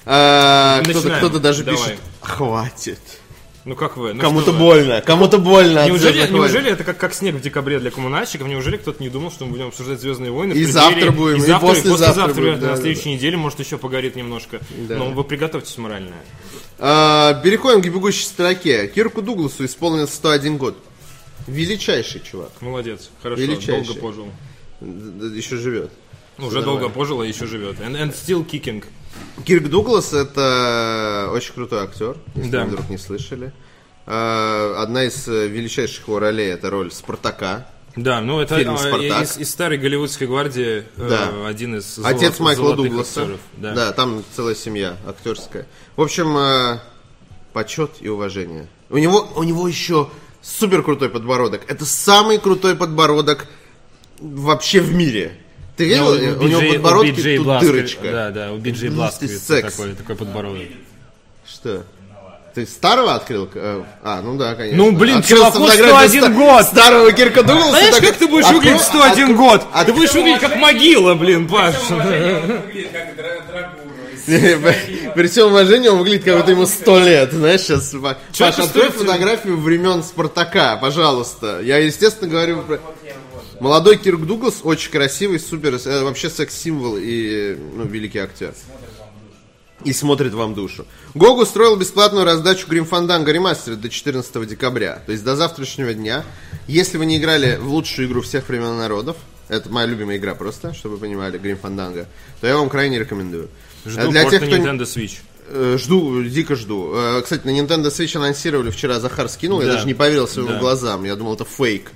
кто-то, 0.02 0.82
Начинаем. 0.86 1.18
кто-то 1.18 1.38
даже 1.40 1.62
Давай. 1.64 1.80
пишет, 1.80 1.98
хватит. 2.20 3.00
Ну 3.68 3.76
как 3.76 3.98
вы? 3.98 4.14
Ну, 4.14 4.22
Кому-то 4.22 4.52
вы? 4.52 4.58
больно, 4.58 5.02
кому-то 5.02 5.36
больно. 5.36 5.82
от 5.82 5.90
Неужели, 5.90 6.26
неужели 6.32 6.70
это 6.70 6.84
как, 6.84 6.96
как 6.96 7.12
снег 7.12 7.34
в 7.34 7.42
декабре 7.42 7.78
для 7.78 7.90
коммунальщиков? 7.90 8.48
Неужели 8.48 8.78
кто-то 8.78 9.02
не 9.02 9.10
думал, 9.10 9.30
что 9.30 9.44
мы 9.44 9.50
будем 9.52 9.66
обсуждать 9.66 10.00
Звездные 10.00 10.30
войны? 10.30 10.54
И 10.54 10.64
завтра 10.64 11.10
будем, 11.10 11.36
и 11.36 11.40
завтра, 11.40 11.68
послезавтра 11.68 11.98
послезавтра, 12.06 12.40
будем, 12.40 12.60
да, 12.60 12.66
на 12.68 12.76
да, 12.76 12.80
следующей 12.80 13.12
неделе, 13.12 13.36
может, 13.36 13.60
еще 13.60 13.76
погорит 13.76 14.16
немножко. 14.16 14.60
Да. 14.88 14.96
Но 14.96 15.10
вы 15.10 15.22
приготовьтесь 15.22 15.76
морально. 15.76 16.14
А, 16.78 17.34
переходим 17.44 17.82
к 17.82 17.84
бегущей 17.84 18.24
строке. 18.24 18.88
Кирку 18.88 19.20
Дугласу 19.20 19.66
исполнился 19.66 20.16
101 20.16 20.56
год. 20.56 20.78
Величайший 21.46 22.22
чувак. 22.22 22.52
Молодец, 22.62 23.10
хорошо, 23.22 23.42
Величайший. 23.42 23.84
долго 23.84 24.00
пожил. 24.00 24.28
Еще 24.80 25.58
живет. 25.58 25.92
Ну, 26.38 26.46
Уже 26.46 26.62
долго 26.62 26.88
пожил, 26.88 27.20
а 27.20 27.26
еще 27.26 27.46
живет. 27.46 27.80
And, 27.80 28.00
and 28.00 28.14
still 28.14 28.46
kicking. 28.46 28.82
Кирк 29.44 29.68
Дуглас 29.68 30.12
это 30.12 31.30
очень 31.32 31.54
крутой 31.54 31.84
актер, 31.84 32.16
если 32.34 32.50
Да. 32.50 32.64
вы 32.64 32.70
вдруг 32.70 32.90
не 32.90 32.98
слышали. 32.98 33.52
А, 34.06 34.80
одна 34.82 35.04
из 35.04 35.28
э, 35.28 35.46
величайших 35.48 36.08
его 36.08 36.18
ролей 36.18 36.50
это 36.50 36.70
роль 36.70 36.90
Спартака. 36.90 37.66
Да, 37.96 38.20
ну 38.20 38.40
это 38.40 38.56
Фильм 38.56 38.74
а, 38.74 38.78
«Спартак». 38.78 39.22
из, 39.24 39.38
из 39.38 39.50
старой 39.50 39.76
голливудской 39.78 40.26
гвардии 40.26 40.84
э, 40.96 41.08
Да. 41.08 41.46
один 41.48 41.76
из 41.76 41.96
золот- 41.98 42.16
Отец 42.16 42.38
Майкла 42.40 42.76
Дугласа. 42.76 43.20
актеров. 43.22 43.40
Да. 43.56 43.74
Да. 43.74 43.92
там 43.92 44.22
целая 44.36 44.54
семья 44.54 44.96
актерская. 45.06 45.66
В 45.96 46.02
общем, 46.02 46.36
э, 46.36 46.78
почет 47.52 47.92
и 48.00 48.08
уважение. 48.08 48.68
У 48.90 48.98
него, 48.98 49.28
у 49.36 49.42
него 49.42 49.66
еще 49.68 50.08
супер 50.42 50.82
крутой 50.82 51.08
подбородок. 51.10 51.62
Это 51.68 51.84
самый 51.84 52.38
крутой 52.38 52.76
подбородок 52.76 53.46
вообще 54.20 54.80
в 54.80 54.94
мире. 54.94 55.36
Ты 55.78 55.84
видел? 55.84 56.12
Ну, 56.14 56.44
у 56.44 56.48
него 56.48 56.60
BJ 56.60 56.72
подбородки 56.74 57.10
BJ 57.20 57.36
тут 57.38 57.46
Blazkowicz, 57.46 57.60
дырочка. 57.60 58.12
Да, 58.12 58.30
да, 58.30 58.52
у 58.52 58.56
Бласковица 58.58 59.38
секс. 59.38 59.74
такой, 59.74 59.94
такой 59.94 60.16
подбородок. 60.16 60.62
Что? 61.50 61.84
Ты 62.54 62.66
старого 62.66 63.14
открыл? 63.14 63.48
Э, 63.54 63.82
А, 64.02 64.20
ну 64.20 64.36
да, 64.36 64.54
конечно. 64.56 64.76
Ну, 64.76 64.90
блин, 64.92 65.18
Открыл 65.18 65.38
чуваку 65.38 65.66
фотографию 65.66 66.08
101 66.08 66.22
ста- 66.24 66.30
год. 66.32 66.64
Старого 66.66 67.12
Кирка 67.12 67.42
Дугласа. 67.44 67.68
Знаешь, 67.70 67.94
такой, 67.94 68.08
как 68.08 68.16
ты 68.18 68.26
будешь 68.26 68.44
открыл- 68.44 68.58
выглядеть 68.60 68.82
101 68.82 69.10
открыл- 69.30 69.36
год? 69.36 69.62
открыл- 69.72 69.84
Ты 69.86 69.92
будешь 69.92 70.12
выглядеть 70.14 70.40
как 70.40 70.56
могила, 70.56 71.14
блин, 71.14 71.46
Паш. 71.48 71.74
При 74.26 75.26
всем 75.28 75.46
уважении 75.48 75.88
он 75.88 75.98
выглядит, 75.98 76.24
как 76.24 76.36
будто 76.38 76.50
ему 76.50 76.66
сто 76.66 76.98
лет. 76.98 77.32
Знаешь, 77.32 77.60
сейчас... 77.62 77.94
Паш, 78.38 78.58
открой 78.58 78.90
фотографию 78.90 79.56
времен 79.58 80.02
Спартака, 80.02 80.76
пожалуйста. 80.76 81.60
Я, 81.62 81.78
естественно, 81.78 82.28
говорю 82.30 82.62
про... 82.62 82.78
Молодой 83.60 83.96
Кирк 83.96 84.20
Дуглас, 84.20 84.60
очень 84.62 84.90
красивый, 84.90 85.40
супер, 85.40 85.74
э, 85.84 86.02
вообще 86.04 86.30
секс-символ 86.30 86.96
и 86.98 87.56
ну, 87.74 87.84
великий 87.84 88.18
актер. 88.18 88.54
И 89.84 89.92
смотрит 89.92 90.32
вам 90.34 90.54
душу. 90.54 90.86
Гог 91.14 91.38
устроил 91.38 91.76
бесплатную 91.76 92.24
раздачу 92.24 92.66
Grim 92.68 92.88
Fandango 92.88 93.26
Remastered 93.26 93.76
до 93.76 93.88
14 93.88 94.46
декабря. 94.46 95.02
То 95.06 95.12
есть 95.12 95.22
до 95.24 95.36
завтрашнего 95.36 95.94
дня. 95.94 96.24
Если 96.66 96.98
вы 96.98 97.06
не 97.06 97.18
играли 97.18 97.56
в 97.56 97.68
лучшую 97.68 98.08
игру 98.08 98.20
всех 98.22 98.48
времен 98.48 98.76
народов, 98.76 99.16
это 99.48 99.70
моя 99.70 99.86
любимая 99.86 100.16
игра 100.16 100.34
просто, 100.34 100.74
чтобы 100.74 100.96
вы 100.96 101.02
понимали, 101.02 101.38
Fandango, 101.40 102.06
то 102.40 102.46
я 102.46 102.56
вам 102.56 102.68
крайне 102.68 102.98
рекомендую. 102.98 103.48
Жду 103.86 104.10
для 104.10 104.22
порт 104.22 104.34
тех, 104.34 104.42
кто 104.42 104.56
Nintendo 104.56 104.82
Switch. 104.82 105.18
Э, 105.50 105.76
Жду, 105.78 106.22
дико 106.24 106.56
жду. 106.56 106.92
Э, 106.94 107.22
Кстати, 107.22 107.46
на 107.46 107.50
Nintendo 107.58 107.86
Switch 107.86 108.16
анонсировали 108.16 108.70
вчера, 108.70 109.00
Захар 109.00 109.28
скинул, 109.28 109.60
я 109.60 109.68
Да. 109.68 109.72
даже 109.74 109.86
не 109.86 109.94
поверил 109.94 110.28
своим 110.28 110.48
Да. 110.48 110.58
глазам, 110.58 111.04
я 111.04 111.16
думал, 111.16 111.34
это 111.34 111.44
фейк. 111.44 111.90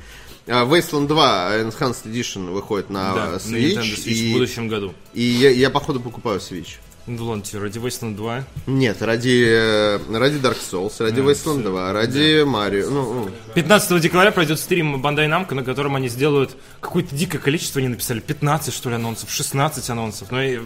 А, 0.47 0.65
Wasteland 0.65 1.07
2 1.07 1.57
Enhanced 1.59 2.05
Edition 2.05 2.51
выходит 2.51 2.91
на 2.91 3.15
Да, 3.15 3.27
э, 3.27 3.31
на 3.33 3.37
Switch, 3.37 3.77
Nintendo 3.77 3.97
Switch 3.97 4.13
и, 4.13 4.31
в 4.31 4.33
будущем 4.33 4.69
году. 4.69 4.95
и 5.15 5.23
я, 5.23 5.51
я, 5.51 5.71
походу, 5.71 6.01
покупаю 6.01 6.41
Switch. 6.41 6.79
Ну 7.07 7.25
ладно, 7.27 7.43
тебе 7.43 7.61
ради 7.63 7.79
Wasteland 7.79 8.15
2. 8.15 8.45
Нет, 8.67 9.03
ради, 9.03 9.45
э, 9.49 9.99
ради 10.17 10.37
Dark 10.37 10.57
Souls, 10.59 10.95
ради 11.01 11.21
Wasteland 11.21 11.63
2, 11.63 11.93
ради 11.93 12.43
Марио. 12.45 12.91
Ну, 12.91 13.15
ну, 13.15 13.31
15 13.55 14.01
декабря 14.01 14.31
пройдет 14.31 14.61
стрим 14.61 15.05
Bandai 15.05 15.27
Namco, 15.29 15.55
на 15.55 15.65
котором 15.65 15.97
они 15.97 16.09
сделают 16.09 16.57
какое-то 16.81 17.15
дикое 17.15 17.39
количество, 17.39 17.81
они 17.81 17.89
написали 17.89 18.21
15, 18.21 18.73
что 18.73 18.89
ли, 18.89 18.97
анонсов, 18.97 19.31
16 19.31 19.91
анонсов. 19.91 20.31
Но 20.31 20.43
я, 20.43 20.61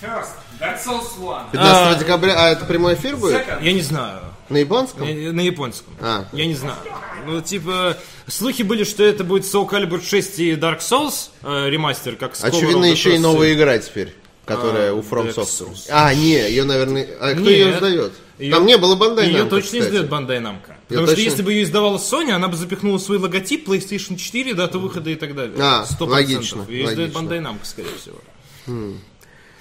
First, 0.00 0.28
Dark 0.60 0.78
Souls 0.84 1.06
1. 1.18 1.52
15 1.52 1.98
декабря, 1.98 2.34
а 2.36 2.48
это 2.50 2.64
прямой 2.64 2.94
эфир 2.94 3.16
будет? 3.16 3.34
Second, 3.34 3.62
я 3.62 3.72
не 3.72 3.82
знаю. 3.82 4.20
На 4.48 4.58
японском? 4.58 5.06
Я- 5.06 5.32
На 5.32 5.40
японском. 5.40 5.92
А. 6.00 6.26
Я 6.32 6.46
не 6.46 6.54
знаю. 6.54 6.78
Ну, 7.26 7.40
типа, 7.40 7.96
слухи 8.28 8.62
были, 8.62 8.84
что 8.84 9.02
это 9.02 9.24
будет 9.24 9.44
Soul 9.44 9.68
Calibur 9.68 10.00
6 10.02 10.38
и 10.38 10.52
Dark 10.52 10.78
Souls 10.80 11.30
э, 11.42 11.68
ремастер, 11.68 12.16
как 12.16 12.36
с 12.36 12.44
Очевидно, 12.44 12.84
еще 12.84 13.14
и 13.16 13.18
новая 13.18 13.54
игра 13.54 13.76
теперь, 13.78 14.14
которая 14.44 14.90
А, 14.90 14.94
у 14.94 15.00
From 15.00 15.34
Software. 15.34 15.76
А, 15.90 16.14
не, 16.14 16.34
ее, 16.48 16.64
наверное... 16.64 17.06
А 17.20 17.32
кто 17.34 17.50
ее 17.50 17.74
издает? 17.74 18.12
Её- 18.38 18.54
Там 18.54 18.66
не 18.66 18.76
было 18.76 18.94
Bandai 18.96 19.26
Ее 19.26 19.44
точно 19.44 19.62
кстати. 19.62 19.82
издает 19.82 20.08
Bandai 20.10 20.40
Namco. 20.42 20.74
Потому 20.88 21.06
что 21.08 21.16
точно- 21.16 21.30
если 21.30 21.42
бы 21.42 21.52
ее 21.52 21.62
издавала 21.64 21.96
Sony, 21.98 22.30
она 22.30 22.46
бы 22.48 22.56
запихнула 22.56 22.98
свой 22.98 23.18
логотип 23.18 23.66
PlayStation 23.68 24.16
4, 24.16 24.54
дату 24.54 24.78
выхода 24.78 25.10
и 25.10 25.14
так 25.16 25.34
далее. 25.34 25.56
А, 25.58 25.84
100%. 25.84 26.10
логично, 26.10 26.66
Ее 26.68 26.84
издает 26.84 27.14
логично. 27.14 27.34
Bandai 27.34 27.40
Namco, 27.42 27.64
скорее 27.64 27.96
всего. 28.00 28.18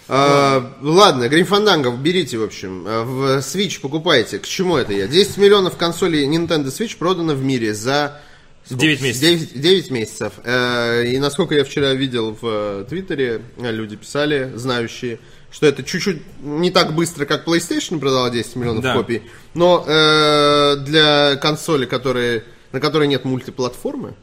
А, 0.08 0.74
ладно, 0.82 1.28
Грим 1.30 1.45
Фанданго, 1.45 1.91
берите, 1.91 2.38
в 2.38 2.43
общем, 2.43 2.84
а, 2.88 3.03
в 3.03 3.39
Switch 3.39 3.80
покупайте. 3.82 4.39
К 4.39 4.45
чему 4.45 4.78
это 4.78 4.93
я? 4.93 5.08
10 5.08 5.38
миллионов 5.38 5.78
консолей 5.78 6.26
Nintendo 6.28 6.66
Switch 6.68 6.97
продано 6.97 7.34
в 7.34 7.43
мире 7.43 7.74
за... 7.74 8.20
сколько? 8.66 8.82
9 8.82 9.01
месяцев. 9.01 9.22
9, 9.22 9.62
9 9.62 9.91
месяцев. 9.91 10.34
Э, 10.43 11.06
И 11.08 11.18
насколько 11.18 11.56
я 11.56 11.64
вчера 11.64 11.93
видел 11.93 12.38
в 12.39 12.45
э, 12.45 12.86
Твиттере, 12.88 13.41
э, 13.58 13.72
люди 13.72 13.95
писали, 13.95 14.51
знающие, 14.56 15.20
что 15.51 15.66
это 15.66 15.84
чуть-чуть 15.84 16.22
не 16.43 16.70
так 16.70 16.93
быстро, 16.93 17.26
как 17.26 17.47
PlayStation 17.47 17.99
продала 17.99 18.30
10 18.30 18.56
миллионов 18.58 18.84
Да. 18.84 18.93
копий, 18.93 19.24
но 19.56 19.84
э, 19.88 20.76
для 20.86 21.36
консоли, 21.38 21.86
которые, 21.86 22.43
на 22.74 22.80
которой 22.80 23.08
нет 23.08 23.26
мультиплатформы, 23.26 24.14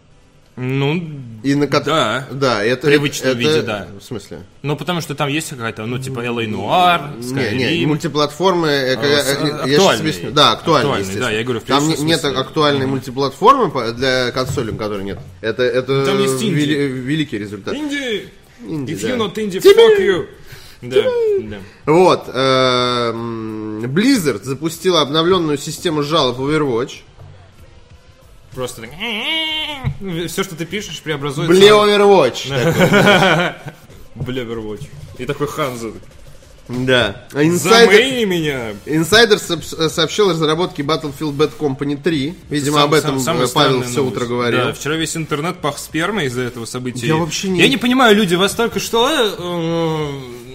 Ну, 0.55 1.03
и 1.43 1.55
на 1.55 1.67
ко- 1.67 1.81
Да. 1.81 2.29
да, 2.31 2.63
это, 2.63 2.87
привычном 2.87 3.31
это- 3.31 3.39
виде, 3.39 3.63
да. 3.63 3.89
В 3.99 4.05
смысле? 4.05 4.41
ну 4.61 4.77
потому 4.77 5.01
что 5.01 5.15
там 5.15 5.29
есть 5.31 5.49
какая-то, 5.49 5.87
ну, 5.87 5.99
типа 5.99 6.21
LA 6.21 6.45
Noir, 6.47 7.19
Не, 7.21 7.57
не, 7.57 7.85
Skyrim. 7.85 7.87
мультиплатформы, 7.87 8.69
э, 8.69 8.99
я- 9.03 9.25
сейчас 9.67 10.01
объясню. 10.01 10.31
Да, 10.31 10.53
Актуальный, 10.53 10.99
естественно. 10.99 11.25
да, 11.27 11.31
я 11.33 11.43
говорю, 11.43 11.61
в 11.61 11.65
Там 11.65 11.89
не- 11.89 11.97
нет 11.97 12.23
актуальной 12.25 12.87
мультиплатформы 12.87 13.71
по- 13.71 13.93
для 13.93 14.31
консолей, 14.31 14.75
которой 14.77 15.05
нет. 15.05 15.19
Это, 15.41 15.63
это 15.63 16.05
Там 16.05 16.21
есть 16.21 16.43
инди. 16.43 16.55
вели- 16.55 16.87
великий 16.87 17.39
результат. 17.39 17.75
Инди! 17.75 18.29
Инди, 18.69 18.93
If 18.93 19.01
да. 19.03 19.09
you 19.09 19.17
not 19.17 19.35
indie, 19.35 19.61
fuck 19.63 19.99
you! 20.01 20.27
Да, 20.83 21.03
да. 21.49 21.57
Вот, 21.87 22.25
э, 22.29 23.11
м, 23.11 23.85
Blizzard 23.87 24.43
запустила 24.45 25.01
обновленную 25.01 25.57
систему 25.57 26.03
жалоб 26.03 26.39
Overwatch. 26.41 27.03
Просто 28.55 28.83
так... 28.83 28.91
Все, 30.29 30.43
что 30.45 30.55
ты 30.57 30.65
пишешь, 30.67 31.01
преобразуется... 31.01 31.53
Бле 31.55 31.69
Overwatch. 31.69 32.49
Бля, 34.15 34.43
Overwatch. 34.43 34.87
И 35.19 35.25
такой 35.27 35.47
Ханзо. 35.47 35.93
Да. 36.69 37.27
А 37.33 37.43
Инсайдер, 37.43 37.93
Замейни 37.93 38.25
меня! 38.25 38.73
Инсайдер 38.87 39.39
сооб- 39.39 39.89
сообщил 39.89 40.31
о 40.31 40.33
разработке 40.33 40.83
Battlefield 40.83 41.33
Bad 41.37 41.53
Company 41.59 42.01
3. 42.01 42.35
Видимо, 42.51 42.77
Сам- 42.77 42.85
об 42.85 42.95
этом 42.95 43.19
сам- 43.21 43.43
э, 43.43 43.47
Павел 43.53 43.83
все 43.83 43.99
новость. 43.99 44.17
утро 44.17 44.27
говорил. 44.27 44.61
Да, 44.67 44.73
вчера 44.73 44.95
весь 44.97 45.17
интернет 45.17 45.59
пах 45.59 45.79
спермой 45.79 46.27
из-за 46.27 46.43
этого 46.43 46.65
события. 46.65 47.07
Я 47.09 47.17
вообще 47.17 47.49
не- 47.49 47.61
Я 47.61 47.69
не 47.69 47.79
понимаю, 47.79 48.15
люди 48.15 48.37
вас 48.37 48.53
только 48.55 48.79
что 48.81 49.09
э, 49.11 49.43
м, 49.43 50.52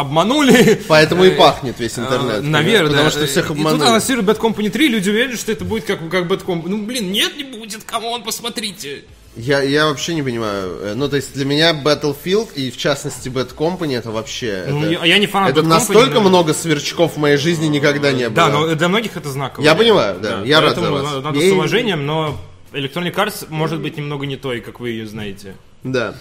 обманули. 0.00 0.80
Поэтому 0.88 1.24
и 1.24 1.28
Э, 1.30 1.36
пахнет 1.36 1.78
весь 1.80 1.98
интернет. 1.98 2.42
Наверное. 2.42 2.90
Потому 2.90 3.10
что 3.10 3.26
всех 3.26 3.44
И 3.46 3.48
тут 3.48 3.56
обманули. 3.58 3.88
анонсируют 3.88 4.28
Bad 4.28 4.38
Company 4.38 4.70
3, 4.70 4.88
люди 4.88 5.10
уверены, 5.10 5.36
что 5.36 5.52
это 5.52 5.64
будет 5.64 5.84
как, 5.84 5.98
как 6.10 6.24
Bad 6.26 6.44
Company. 6.44 6.68
Ну, 6.68 6.84
блин, 6.84 7.10
нет, 7.12 7.36
не 7.36 7.44
будет, 7.44 7.84
come 7.84 8.06
on, 8.06 8.22
посмотрите. 8.22 9.04
Я, 9.36 9.60
я 9.62 9.86
вообще 9.86 10.14
не 10.14 10.22
понимаю. 10.22 10.78
Э, 10.82 10.94
Ну, 10.94 11.08
то 11.08 11.16
есть 11.16 11.34
для 11.34 11.44
меня 11.44 11.72
Battlefield 11.72 12.54
и 12.54 12.70
в 12.70 12.76
частности 12.78 13.28
Bad 13.28 13.54
Company 13.54 13.96
это 13.98 14.10
вообще... 14.10 14.64
Ну, 14.68 14.82
это, 14.82 14.90
я- 14.92 15.04
я 15.04 15.18
не 15.18 15.26
фанат 15.26 15.50
Это 15.50 15.60
Bad 15.60 15.64
Company, 15.64 15.68
настолько 15.68 16.14
но- 16.20 16.28
много 16.28 16.54
сверчков 16.54 17.14
в 17.14 17.18
моей 17.18 17.36
жизни 17.36 17.66
никогда 17.66 18.12
не 18.12 18.24
было. 18.30 18.34
Да, 18.34 18.48
но 18.48 18.74
для 18.74 18.88
многих 18.88 19.16
это 19.16 19.28
знаково. 19.30 19.62
Я 19.64 19.74
понимаю, 19.74 20.18
да, 20.20 20.42
я 20.44 20.60
рад 20.60 20.76
за 20.76 20.90
вас. 20.90 21.22
Надо 21.22 21.38
Я- 21.38 21.50
с 21.50 21.52
уважением, 21.52 22.06
но 22.06 22.38
Electronic 22.72 23.14
Arts 23.14 23.46
может 23.50 23.80
быть 23.80 23.96
немного 23.98 24.24
не 24.26 24.36
той, 24.36 24.60
как 24.60 24.80
вы 24.80 24.90
ее 24.90 25.06
знаете. 25.06 25.54
Да. 25.84 26.14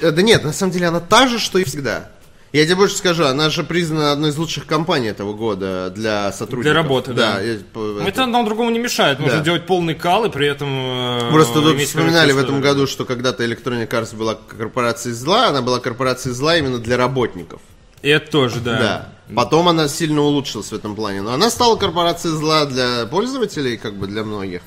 Э, 0.00 0.10
Да 0.10 0.22
нет, 0.22 0.44
на 0.44 0.52
самом 0.52 0.72
деле 0.72 0.86
она 0.88 1.00
та 1.00 1.28
же, 1.28 1.38
что 1.38 1.58
и 1.58 1.64
всегда. 1.64 2.10
Я 2.52 2.64
тебе 2.64 2.74
больше 2.76 2.96
скажу, 2.96 3.24
она 3.26 3.48
же 3.48 3.62
признана 3.62 4.10
одной 4.10 4.30
из 4.30 4.36
лучших 4.36 4.66
компаний 4.66 5.06
этого 5.08 5.34
года 5.34 5.90
для 5.94 6.32
сотрудников. 6.32 6.64
Для 6.64 6.74
работы, 6.74 7.12
да. 7.12 7.40
я 7.40 7.58
по- 7.72 8.00
Это 8.00 8.24
одно 8.24 8.42
другому 8.44 8.70
не 8.70 8.80
мешает. 8.80 9.20
Можно 9.20 9.38
Да. 9.38 9.44
делать 9.44 9.66
полный 9.66 9.94
кал 9.94 10.24
и 10.24 10.30
при 10.30 10.48
этом... 10.48 10.68
э, 10.68 11.30
Просто 11.30 11.62
тут 11.62 11.78
вспоминали 11.80 12.32
в 12.32 12.38
этом 12.38 12.60
году, 12.60 12.88
что 12.88 13.04
когда-то 13.04 13.44
Electronic 13.44 13.88
Arts 13.88 14.16
была 14.16 14.34
корпорацией 14.34 15.14
зла, 15.14 15.46
она 15.48 15.62
была 15.62 15.78
корпорацией 15.78 16.34
зла 16.34 16.56
именно 16.56 16.78
для 16.78 16.96
работников. 16.96 17.60
И 18.02 18.08
это 18.08 18.28
тоже, 18.30 18.58
да. 18.60 18.78
Да. 18.78 19.08
Потом 19.36 19.68
она 19.68 19.86
сильно 19.86 20.20
улучшилась 20.22 20.72
в 20.72 20.74
этом 20.74 20.96
плане. 20.96 21.22
Но 21.22 21.32
она 21.32 21.50
стала 21.50 21.76
корпорацией 21.76 22.34
зла 22.34 22.64
для 22.64 23.06
пользователей, 23.06 23.76
как 23.76 23.94
бы 23.94 24.08
для 24.08 24.24
многих, 24.24 24.62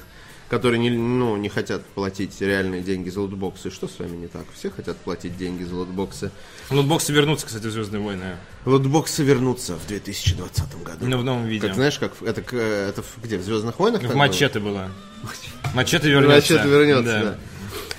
которые 0.54 0.80
не, 0.80 0.91
ну, 0.91 1.36
не 1.36 1.49
хотят 1.49 1.84
платить 1.84 2.39
реальные 2.39 2.82
деньги 2.82 3.10
за 3.10 3.22
лутбоксы. 3.22 3.72
Что 3.72 3.88
с 3.88 3.97
вами 3.97 4.16
не 4.16 4.28
так? 4.28 4.43
Все 4.56 4.70
хотят 4.70 4.97
платить 4.97 5.36
деньги 5.36 5.64
за 5.64 5.76
лутбоксы. 5.76 6.30
Лутбоксы 6.70 7.12
вернутся, 7.12 7.47
кстати, 7.47 7.66
в 7.66 7.72
Звездные 7.72 8.01
войны. 8.01 8.38
Лутбоксы 8.66 9.24
вернутся 9.24 9.76
в 9.76 9.88
2020 9.88 10.84
году. 10.84 11.06
Но 11.08 11.18
в 11.18 11.24
новом 11.24 11.45
виде. 11.45 11.66
Как 11.66 11.76
знаешь, 11.76 11.97
как 11.97 12.14
это, 12.22 12.41
это 12.56 13.04
где? 13.24 13.38
В 13.38 13.43
Звездных 13.43 13.80
войнах? 13.80 14.01
В 14.01 14.08
было? 14.08 14.16
Мачете 14.16 14.60
было. 14.60 14.89
Мачете 15.74 16.10
вернется. 16.10 16.54
Мачете 16.54 16.70
вернется, 16.70 17.20
да. 17.24 17.38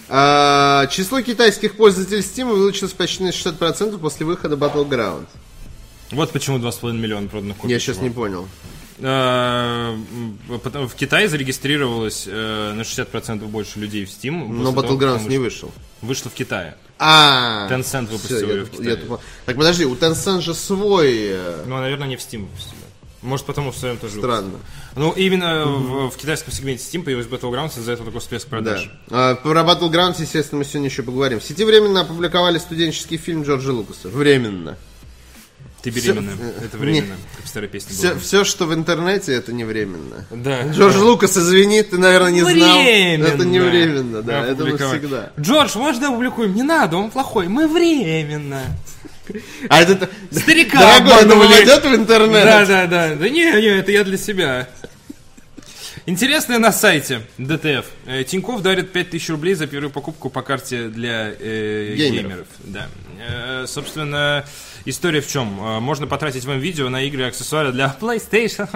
А, 0.09 0.87
число 0.87 1.23
китайских 1.23 1.77
пользователей 1.77 2.21
Steam 2.21 2.53
увеличилось 2.53 2.93
почти 2.93 3.25
на 3.25 3.31
60% 3.31 3.99
после 3.99 4.27
выхода 4.27 4.55
Battleground. 4.55 5.27
Вот 6.13 6.31
почему 6.31 6.59
2,5 6.59 6.93
миллиона 6.93 7.27
проданных 7.27 7.57
копий. 7.57 7.73
Я 7.73 7.81
сейчас 7.81 7.99
не 7.99 8.11
понял. 8.11 8.47
Э, 8.99 9.97
В 10.49 10.95
Китае 10.95 11.29
зарегистрировалось 11.29 12.25
э, 12.27 12.73
на 12.75 12.83
60% 12.83 13.45
больше 13.47 13.79
людей 13.81 14.05
в 14.05 14.09
Steam. 14.09 14.49
Но 14.49 14.73
того, 14.73 14.83
Battlegrounds 14.97 15.19
как 15.23 15.29
не 15.31 15.39
вышел. 15.39 15.73
Вышло 16.03 16.31
в 16.31 16.35
Китае. 16.35 16.77
А, 16.99 17.67
Tencent 17.71 18.07
выпустил 18.07 18.37
всё, 18.37 18.47
её 18.47 18.57
я- 18.59 18.65
в 18.65 18.71
Китае. 18.71 18.91
я 19.11 19.19
Так 19.47 19.57
подожди, 19.57 19.85
у 19.85 19.95
Tencent 19.97 20.41
же 20.43 20.55
свой 20.55 21.13
э, 21.31 21.65
Ну, 21.67 21.77
наверное, 21.79 22.07
не 22.09 22.17
в 22.17 22.21
Steam 22.21 22.43
выпустили. 22.43 22.75
Может, 23.23 23.47
потому 23.47 23.73
в 23.73 23.77
своем 23.79 23.97
тоже. 23.97 24.19
странно. 24.19 24.59
Ну, 24.97 25.11
именно 25.13 25.65
в, 25.65 26.11
в 26.11 26.17
китайском 26.17 26.53
сегменте 26.53 26.85
Steam 26.85 27.03
появилась 27.03 27.27
Battlegrounds, 27.27 27.79
из-за 27.79 27.93
этого 27.93 28.07
такой 28.07 28.21
всплеск 28.21 28.45
Да. 28.49 28.51
продаж. 28.51 28.91
А, 29.11 29.35
про 29.35 29.63
Battlegrounds, 29.63 30.21
естественно, 30.21 30.59
мы 30.59 30.65
сегодня 30.67 30.89
еще 30.89 31.03
поговорим. 31.03 31.41
В 31.41 31.45
сети 31.45 31.65
временно 31.65 32.03
опубликовали 32.03 32.59
студенческий 32.59 33.17
фильм 33.17 33.43
Джорджа 33.43 33.73
Лукаса. 33.73 34.09
Временно. 34.09 34.77
Ты 35.85 35.91
беременна. 35.91 36.33
Это 36.65 36.79
временно, 36.79 37.15
как 37.37 37.45
в 37.45 37.49
старой 37.49 37.69
песне 37.69 37.93
Все, 37.93 38.11
было. 38.13 38.19
все, 38.19 38.45
что 38.45 38.65
в 38.65 38.73
интернете, 38.73 39.35
это 39.35 39.53
не 39.53 39.65
временно. 39.65 40.25
Да. 40.31 40.67
Джордж 40.69 40.97
Лукас, 40.97 41.37
извини, 41.37 41.83
ты, 41.83 41.99
наверное, 41.99 42.31
не 42.31 42.41
знал. 42.41 42.55
Временно. 42.55 43.27
Это 43.27 43.45
не 43.45 43.61
временно, 43.61 44.23
да, 44.23 44.41
Мы 44.41 44.47
это 44.47 44.65
навсегда. 44.65 45.33
Джордж, 45.39 45.77
можно 45.77 46.09
опубликуем? 46.09 46.55
Не 46.55 46.63
надо, 46.63 46.97
он 46.97 47.11
плохой. 47.11 47.49
Мы 47.49 47.69
временно. 47.69 48.63
А 49.69 49.83
это... 49.83 50.09
Старика 50.31 50.79
Дорогой, 50.81 51.21
обманули. 51.23 51.49
войдет 51.49 51.85
в 51.85 51.95
интернет? 51.95 52.45
Да, 52.45 52.65
да, 52.65 52.87
да. 52.87 53.15
Да 53.15 53.29
не, 53.29 53.45
не, 53.45 53.79
это 53.79 53.93
я 53.93 54.05
для 54.05 54.17
себя. 54.17 54.69
Интересное 56.07 56.59
на 56.59 56.73
сайте 56.73 57.23
ДТФ. 57.39 57.87
Э, 58.07 58.25
Тиньков 58.25 58.61
дарит 58.63 58.93
5000 58.93 59.31
рублей 59.31 59.55
за 59.55 59.67
первую 59.67 59.91
покупку 59.91 60.29
по 60.29 60.43
карте 60.43 60.89
для 60.89 61.33
э, 61.39 61.95
Геймеров. 61.97 62.23
геймеров. 62.23 62.47
Да. 62.65 62.89
Э, 63.27 63.65
собственно, 63.67 64.45
история 64.85 65.21
в 65.21 65.29
чем? 65.29 65.59
Э, 65.61 65.81
можно 65.81 66.07
потратить 66.07 66.45
вам 66.45 66.59
видео 66.59 66.89
на 66.89 67.03
игры 67.03 67.23
и 67.23 67.27
аксессуары 67.27 67.73
для 67.73 67.95
PlayStation. 68.01 68.69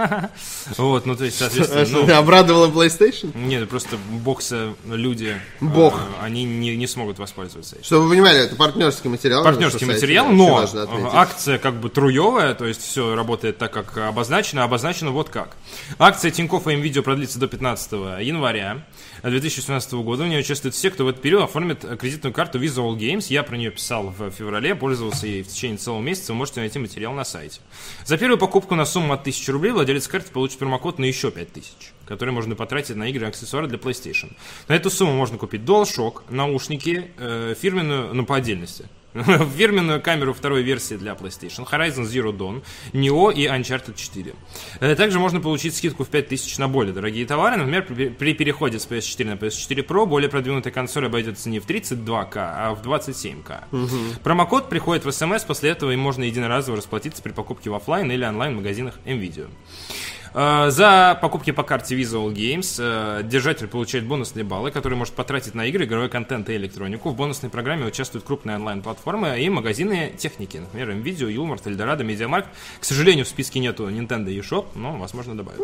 вот, 0.79 1.07
ну 1.07 1.17
то 1.17 1.25
есть, 1.25 1.41
А 1.41 1.45
соответственно, 1.47 1.87
что, 1.87 2.01
ну, 2.01 2.07
ты 2.07 2.13
обрадовала 2.13 2.69
PlayStation? 2.71 3.37
нет, 3.37 3.69
просто 3.69 3.97
бокса 4.11 4.75
люди, 4.87 5.37
Бог. 5.61 5.95
э, 5.99 6.25
они 6.25 6.45
не, 6.45 6.87
смогут 6.87 7.19
воспользоваться. 7.19 7.77
Чтобы 7.83 8.05
вы 8.05 8.11
понимали, 8.11 8.41
это 8.41 8.57
партнерский 8.57 9.09
материал. 9.09 9.45
Партнерский 9.45 9.85
материал, 9.85 10.29
но 10.31 10.67
акция 11.13 11.59
как 11.59 11.75
бы 11.75 11.89
труевая, 11.89 12.55
то 12.55 12.67
есть 12.67 12.83
все 12.83 13.15
работает 13.15 13.59
так, 13.59 13.73
как 13.73 13.97
обозначено, 13.99 14.65
обозначено 14.65 15.11
вот 15.11 15.29
как. 15.29 15.57
Акция 15.99 16.31
Тинькофф 16.31 16.67
и 16.69 16.77
МВидео 16.77 17.03
продлится 17.03 17.39
до 17.39 17.47
15 17.49 17.93
января 18.21 18.87
2018 19.23 19.93
года. 19.95 20.25
В 20.25 20.29
ней 20.29 20.41
участвуют 20.41 20.75
все, 20.75 20.91
кто 20.91 21.05
в 21.05 21.09
этот 21.09 21.23
период 21.23 21.45
оформит 21.45 21.85
кредитную 21.99 22.33
карту 22.33 22.59
Visa 22.59 22.77
All 22.77 22.97
Games. 22.97 23.27
Я 23.29 23.43
про 23.43 23.57
нее 23.57 23.71
писал 23.71 24.15
в 24.17 24.31
феврале, 24.31 24.75
пользовался 24.75 25.27
ей 25.27 25.43
в 25.43 25.49
течение 25.49 25.79
целого 25.79 25.98
месяца, 26.01 26.33
вы 26.33 26.39
можете 26.39 26.61
найти 26.61 26.79
материал 26.79 27.13
на 27.13 27.25
сайте. 27.25 27.61
За 28.05 28.17
первую 28.17 28.39
покупку 28.39 28.75
на 28.75 28.85
сумму 28.85 29.13
от 29.13 29.21
1000 29.21 29.53
рублей 29.53 29.73
владелец 29.73 30.09
карты 30.09 30.31
получит 30.31 30.59
промокод 30.59 30.99
на 30.99 31.05
еще 31.05 31.31
5000, 31.31 31.93
который 32.07 32.31
можно 32.31 32.55
потратить 32.55 32.97
на 32.97 33.09
игры 33.09 33.27
и 33.27 33.29
аксессуары 33.29 33.67
для 33.67 33.79
PlayStation. 33.79 34.33
На 34.69 34.75
эту 34.75 34.91
сумму 34.91 35.13
можно 35.13 35.39
купить 35.39 35.63
DualShock, 35.63 36.23
наушники, 36.31 37.11
э, 37.17 37.55
фирменную, 37.59 38.15
ну 38.15 38.25
по 38.27 38.37
отдельности, 38.37 38.87
фирменную 39.57 40.01
камеру 40.01 40.33
второй 40.33 40.63
версии 40.63 40.95
для 40.95 41.13
PlayStation, 41.13 41.69
Horizon 41.71 42.05
Zero 42.05 42.33
Dawn, 42.33 42.63
Neo 42.93 43.33
и 43.33 43.47
Uncharted 43.47 43.95
4. 43.97 44.35
Э, 44.81 44.95
Также 44.95 45.19
можно 45.19 45.41
получить 45.41 45.77
скидку 45.77 46.05
в 46.05 46.09
5000 46.09 46.59
на 46.59 46.69
более 46.69 46.93
дорогие 46.93 47.27
товары. 47.27 47.57
Например, 47.57 48.13
при 48.13 48.35
переходе 48.35 48.79
с 48.79 48.87
PS4 48.87 49.25
на 49.25 49.33
PS4 49.33 49.87
Pro 49.87 50.07
более 50.07 50.29
продвинутая 50.31 50.73
консоль 50.73 51.07
обойдется 51.07 51.49
не 51.49 51.61
в 51.61 51.67
32К, 51.67 52.33
а 52.37 52.75
в 52.75 52.83
27К. 52.87 53.65
Промокод 54.23 54.69
приходит 54.69 55.05
в 55.05 55.11
смс, 55.13 55.45
после 55.45 55.71
этого 55.71 55.91
им 55.93 56.01
можно 56.01 56.25
единоразово 56.25 56.77
расплатиться 56.77 57.23
при 57.23 57.33
покупке 57.33 57.71
в 57.71 57.75
офлайн 57.75 58.11
или 58.11 58.25
онлайн 58.25 58.57
магазинах 58.57 58.95
М.Видео. 59.05 59.49
Э, 60.35 60.71
За 60.71 61.19
покупки 61.21 61.51
по 61.51 61.63
карте 61.63 61.97
Visa 61.97 62.33
Games 62.33 62.77
э, 62.79 63.23
держатель 63.25 63.67
получает 63.67 64.07
бонусные 64.07 64.45
баллы, 64.45 64.71
которые 64.71 64.99
может 64.99 65.15
потратить 65.15 65.55
на 65.55 65.67
игры, 65.67 65.85
игровой 65.85 66.09
контент 66.09 66.49
и 66.51 66.57
электронику. 66.57 67.11
В 67.11 67.17
бонусной 67.17 67.51
программе 67.51 67.87
участвуют 67.87 68.25
крупные 68.25 68.57
онлайн-платформы 68.57 69.41
и 69.41 69.49
магазины 69.49 70.13
техники, 70.17 70.59
например, 70.59 70.91
NVIDIA, 70.91 71.31
Юмор, 71.31 71.59
Эльдорадо, 71.65 72.05
Медиа 72.05 72.24
Маркт. 72.24 72.47
К 72.81 72.85
сожалению, 72.85 73.25
в 73.25 73.29
списке 73.29 73.59
нету 73.61 73.89
Nintendo 73.89 74.29
eShop, 74.29 74.67
но, 74.75 74.97
возможно, 74.97 75.37
добавят. 75.37 75.61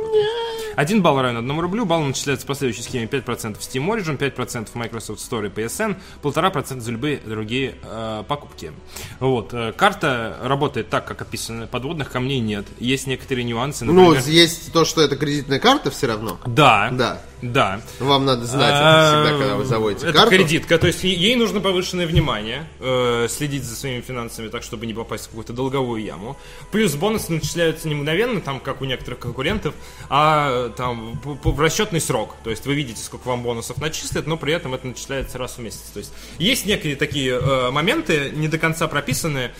Один 0.77 1.03
балл 1.03 1.21
равен 1.21 1.37
одному 1.37 1.61
рублю, 1.61 1.85
балл 1.85 2.03
начисляется 2.03 2.47
по 2.47 2.55
следующей 2.55 2.83
схеме 2.83 3.07
5% 3.07 3.59
Steam 3.59 3.87
Origin, 3.89 4.19
5% 4.19 4.69
Microsoft 4.75 5.21
Store 5.21 5.47
и 5.47 5.49
PSN, 5.49 5.97
1,5% 6.23 6.81
за 6.81 6.91
любые 6.91 7.19
другие 7.19 7.77
э, 7.83 8.25
покупки. 8.27 8.73
Вот. 9.21 9.55
э, 9.55 9.73
Карта 9.73 10.37
работает 10.43 10.91
так, 10.91 11.07
как 11.07 11.23
описано, 11.23 11.67
подводных 11.67 12.11
камней 12.11 12.41
нет. 12.41 12.67
Есть 12.81 13.07
некоторые 13.07 13.45
нюансы, 13.45 13.85
Ну, 13.85 13.93
например... 13.93 14.23
есть 14.59 14.72
то, 14.72 14.84
что 14.84 15.00
это 15.02 15.16
кредитная 15.16 15.59
карта 15.59 15.90
все 15.90 16.07
равно. 16.07 16.38
Да, 16.46 16.88
Да. 16.92 17.20
да. 17.42 17.80
Вам 18.00 18.24
надо 18.24 18.44
знать 18.46 18.74
это 18.74 19.22
всегда, 19.24 19.38
когда 19.38 19.55
вы 19.57 19.64
заводите 19.64 20.07
А, 20.07 20.11
Это 20.11 20.18
карту. 20.18 20.36
кредитка, 20.36 20.78
то 20.78 20.86
есть 20.86 21.05
ей 21.05 21.36
нужно 21.36 21.61
повышенное 21.61 22.07
внимание, 22.07 22.66
э, 22.80 23.26
следить 23.30 23.64
за 23.64 23.76
своими 23.76 24.00
финансами 24.00 24.48
так, 24.48 24.62
чтобы 24.62 24.86
не 24.86 24.94
попасть 24.94 25.24
в 25.24 25.28
какую-то 25.28 25.52
долговую 25.52 26.02
яму. 26.02 26.36
Плюс 26.72 26.94
бонусы 26.94 27.32
начисляются 27.32 27.88
не 27.88 27.94
мгновенно, 27.94 28.40
там, 28.40 28.61
как 28.61 28.80
у 28.82 28.84
некоторых 28.84 29.18
конкурентов, 29.20 29.74
а 30.09 30.70
там 30.70 31.20
в 31.24 31.61
расчетный 31.61 32.00
срок. 32.00 32.34
То 32.44 32.50
есть 32.50 32.66
вы 32.66 32.74
видите, 32.74 33.02
сколько 33.02 33.28
вам 33.28 33.42
бонусов 33.42 33.78
начислят, 33.78 34.26
но 34.26 34.36
при 34.36 34.52
этом 34.52 34.74
это 34.74 34.86
начисляется 34.86 35.38
раз 35.38 35.57
в 35.57 35.59
месяц. 35.59 35.82
То 35.92 35.98
есть 35.98 36.12
есть 36.38 36.66
некие 36.66 36.96
такие 36.96 37.38
э, 37.40 37.70
моменты, 37.70 38.30
не 38.34 38.48
до 38.48 38.59
конца 38.59 38.88
прописанные, 38.88 39.55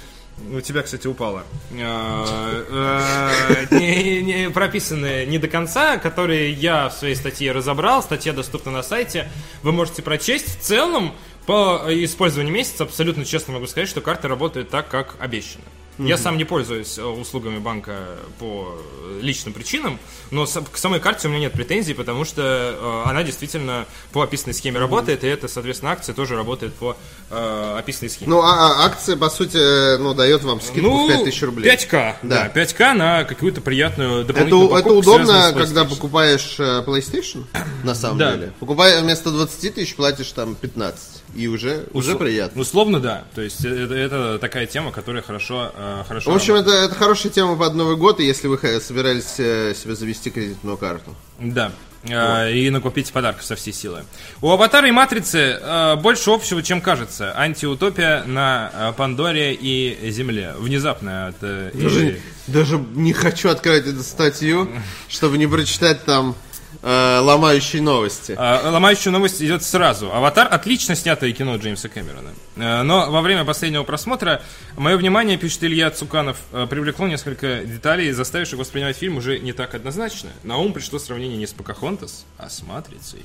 у 0.53 0.61
тебя, 0.61 0.83
кстати, 0.83 1.07
упало. 1.07 1.45
Э, 1.73 2.65
э, 2.69 3.67
не- 3.71 4.23
не 4.23 4.51
прописанные 4.51 5.27
не 5.27 5.39
до 5.39 5.49
конца, 5.49 5.97
которые 5.99 6.53
я 6.53 6.89
в 6.89 6.93
своей 6.95 7.15
статье 7.15 7.53
разобрал. 7.53 8.03
Статья 8.03 8.33
доступна 8.33 8.73
на 8.73 8.83
сайте. 8.83 9.31
Вы 9.63 9.73
можете 9.73 10.03
прочесть. 10.03 10.59
В 10.59 10.63
целом, 10.63 11.15
по 11.47 11.83
использованию 11.89 12.53
месяца, 12.55 12.85
абсолютно 12.85 13.25
честно 13.25 13.55
могу 13.55 13.67
сказать, 13.67 13.89
что 13.89 14.01
карта 14.01 14.29
работает 14.29 14.71
так, 14.71 14.89
как 14.89 15.17
обещано. 15.19 15.65
Я 15.99 16.17
сам 16.19 16.37
не 16.37 16.45
пользуюсь 16.45 16.99
э, 16.99 17.03
услугами 17.05 17.59
банка 17.59 18.17
по 18.39 18.77
личным 19.21 19.55
причинам, 19.55 19.99
но 20.31 20.45
к 20.47 20.77
самой 20.77 20.99
карте 21.01 21.29
у 21.29 21.31
меня 21.31 21.41
нет 21.43 21.53
претензий, 21.53 21.95
потому 21.95 22.25
что 22.25 22.43
э, 22.45 23.09
она 23.09 23.23
действительно 23.23 23.87
по 24.13 24.23
описанной 24.23 24.55
схеме 24.55 24.79
работает, 24.81 25.23
и 25.25 25.27
это, 25.29 25.47
соответственно, 25.49 25.93
акция 25.93 26.15
тоже 26.15 26.35
работает 26.37 26.75
по 26.75 26.97
э, 27.31 27.77
описанной 27.79 28.11
схеме. 28.11 28.31
Ну, 28.31 28.41
а, 28.43 28.83
а 28.83 28.87
акция, 28.87 29.17
по 29.17 29.31
сути, 29.31 29.57
э, 29.57 29.99
ну, 29.99 30.15
дает 30.15 30.43
вам 30.43 30.61
скидку 30.61 31.05
в 31.07 31.09
5000 31.09 31.43
рублей. 31.43 31.73
5К, 31.73 32.17
да. 32.23 32.51
Да. 32.53 32.61
5К 32.63 32.93
на 32.95 33.25
какую-то 33.25 33.61
приятную 33.61 34.21
Это, 34.21 34.29
дополнительную 34.29 34.67
это 34.67 34.75
покупку, 34.83 34.99
удобно, 34.99 35.27
связанную 35.27 35.53
с 35.53 35.69
когда 35.69 35.85
покупаешь 35.85 36.57
PlayStation, 36.59 37.45
на 37.85 37.95
самом 37.95 38.19
Да. 38.19 38.33
деле. 38.33 38.53
Покупая 38.59 39.01
вместо 39.01 39.31
20 39.31 39.75
тысяч, 39.75 39.95
платишь 39.95 40.33
там 40.33 40.55
15. 40.57 41.23
И 41.37 41.49
уже, 41.49 41.87
уже 41.93 42.13
Услов- 42.13 42.19
приятно. 42.19 42.61
Условно, 42.61 43.01
да. 43.01 43.25
То 43.35 43.41
есть 43.43 43.65
это, 43.65 43.95
это 43.95 44.39
такая 44.39 44.67
тема, 44.67 44.93
которая 44.93 45.21
хорошо, 45.23 45.73
хорошо 46.07 46.31
В 46.31 46.35
общем, 46.35 46.55
это, 46.55 46.71
это 46.71 46.95
хорошая 46.95 47.33
тема 47.33 47.57
под 47.57 47.75
Новый 47.75 47.97
год, 47.97 48.21
и 48.21 48.25
если 48.25 48.49
вы 48.49 48.59
собирались 48.81 49.35
э, 49.39 49.75
себе 49.75 49.95
завести 49.95 50.31
кредитную 50.31 50.77
карту. 50.77 51.15
Да. 51.39 51.73
Э, 52.09 52.53
И 52.53 52.69
накупить 52.71 53.13
подарков 53.13 53.45
со 53.45 53.57
всей 53.57 53.73
силы. 53.73 54.05
У 54.43 54.51
Аватара 54.51 54.87
и 54.89 54.91
Матрицы 54.91 55.59
э, 55.61 55.97
больше 55.97 56.31
общего, 56.31 56.63
чем 56.63 56.81
кажется. 56.81 57.33
Антиутопия 57.37 58.25
на 58.25 58.71
э, 58.73 58.93
Пандоре 58.97 59.55
и 59.55 60.11
Земле. 60.11 60.55
Внезапно 60.59 61.29
от 61.29 61.37
э, 61.41 61.71
Даже, 61.75 62.21
даже 62.47 62.79
не 62.95 63.13
хочу 63.13 63.49
открыть 63.49 63.87
эту 63.87 64.03
статью, 64.03 64.69
чтобы 65.09 65.39
не 65.39 65.47
прочитать 65.47 66.05
там 66.05 66.35
э, 66.83 67.19
ломающие 67.21 67.81
новости. 67.83 68.35
А, 68.39 68.71
Ломающая 68.71 69.11
новость 69.13 69.43
идет 69.43 69.63
сразу. 69.63 70.13
«Аватар»— 70.13 70.49
отлично 70.51 70.95
снятое 70.95 71.33
кино 71.33 71.57
Джеймса 71.57 71.89
Кэмерона. 71.89 72.31
Э, 72.57 72.83
Но 72.83 73.11
во 73.11 73.21
время 73.23 73.45
последнего 73.45 73.83
просмотра 73.85 74.43
мое 74.77 74.97
внимание, 74.97 75.37
пишет 75.37 75.65
Илья 75.65 75.91
Цуканов, 75.91 76.37
э, 76.53 76.67
привлекло 76.69 77.07
несколько 77.07 77.65
деталей, 77.65 78.13
заставивших 78.13 78.59
воспринимать 78.59 78.97
фильм 78.97 79.17
уже 79.17 79.39
не 79.39 79.53
так 79.53 79.75
однозначно. 79.75 80.31
На 80.43 80.59
ум 80.59 80.73
пришло 80.73 80.99
сравнение 80.99 81.37
не 81.39 81.47
с 81.47 81.53
Покахонтас, 81.53 82.25
а 82.39 82.49
с 82.49 82.63
«Матрицей». 82.63 83.25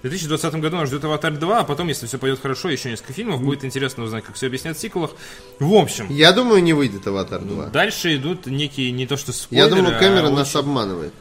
В 0.00 0.06
2020 0.06 0.56
году 0.56 0.76
нас 0.76 0.88
ждет 0.88 1.02
«Аватар 1.04 1.32
2», 1.32 1.60
а 1.60 1.64
потом, 1.64 1.88
если 1.88 2.06
все 2.06 2.18
пойдет 2.18 2.38
хорошо, 2.42 2.68
еще 2.68 2.90
несколько 2.90 3.14
фильмов. 3.14 3.40
Будет 3.42 3.64
интересно 3.64 4.04
узнать, 4.04 4.22
как 4.22 4.34
все 4.36 4.48
объяснят 4.48 4.76
в 4.76 4.80
сиквелах. 4.80 5.12
В 5.58 5.72
общем, 5.72 6.08
Я 6.10 6.32
думаю, 6.32 6.62
не 6.62 6.74
выйдет 6.74 7.06
«Аватар 7.06 7.40
2». 7.40 7.70
дальше 7.70 8.14
идут 8.14 8.44
некие, 8.44 8.90
не 8.92 9.06
то 9.06 9.16
что 9.16 9.32
Я 9.32 9.38
спойлеры, 9.38 9.70
думаю, 9.70 9.96
а 9.96 9.98
Кэмерон 9.98 10.24
очень- 10.26 10.36
нас 10.36 10.56
обманывает. 10.56 11.14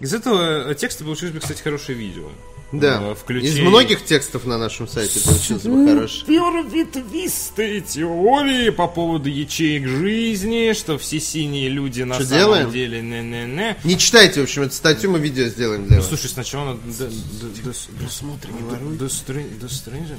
Из 0.00 0.14
этого 0.14 0.70
э, 0.70 0.74
текста 0.74 1.04
получилось 1.04 1.34
бы, 1.34 1.40
кстати, 1.40 1.62
хорошее 1.62 1.98
видео. 1.98 2.30
Да. 2.72 3.00
Э, 3.02 3.14
включи- 3.14 3.46
Из 3.48 3.58
многих 3.58 4.04
текстов 4.04 4.44
на 4.46 4.56
нашем 4.58 4.86
сайте 4.86 5.20
получился 5.20 5.68
бы 5.68 5.86
хороший. 5.86 6.24
Первые 6.26 6.84
твисты 6.84 7.80
теории 7.80 8.70
по 8.70 8.86
поводу 8.86 9.28
ячеек 9.28 9.88
жизни, 9.88 10.72
что 10.72 10.96
все 10.98 11.18
синие 11.18 11.68
люди 11.68 12.02
на 12.02 12.14
Что 12.14 12.24
самом 12.24 12.38
делаем? 12.40 12.70
деле 12.70 13.02
не-не-не. 13.02 13.76
Не 13.82 13.98
читайте, 13.98 14.40
в 14.40 14.44
общем, 14.44 14.62
эту 14.62 14.74
статью, 14.74 15.10
мы 15.10 15.18
видео 15.18 15.46
сделаем 15.46 15.86
для 15.86 15.96
вас. 15.98 16.08
Слушай, 16.08 16.28
сначала 16.30 16.66
надо... 16.74 16.80
до- 16.86 17.06
до- 17.08 17.62
до- 17.64 18.00
Просмотры 18.00 18.52
не 18.52 18.62
воруй. 18.62 18.98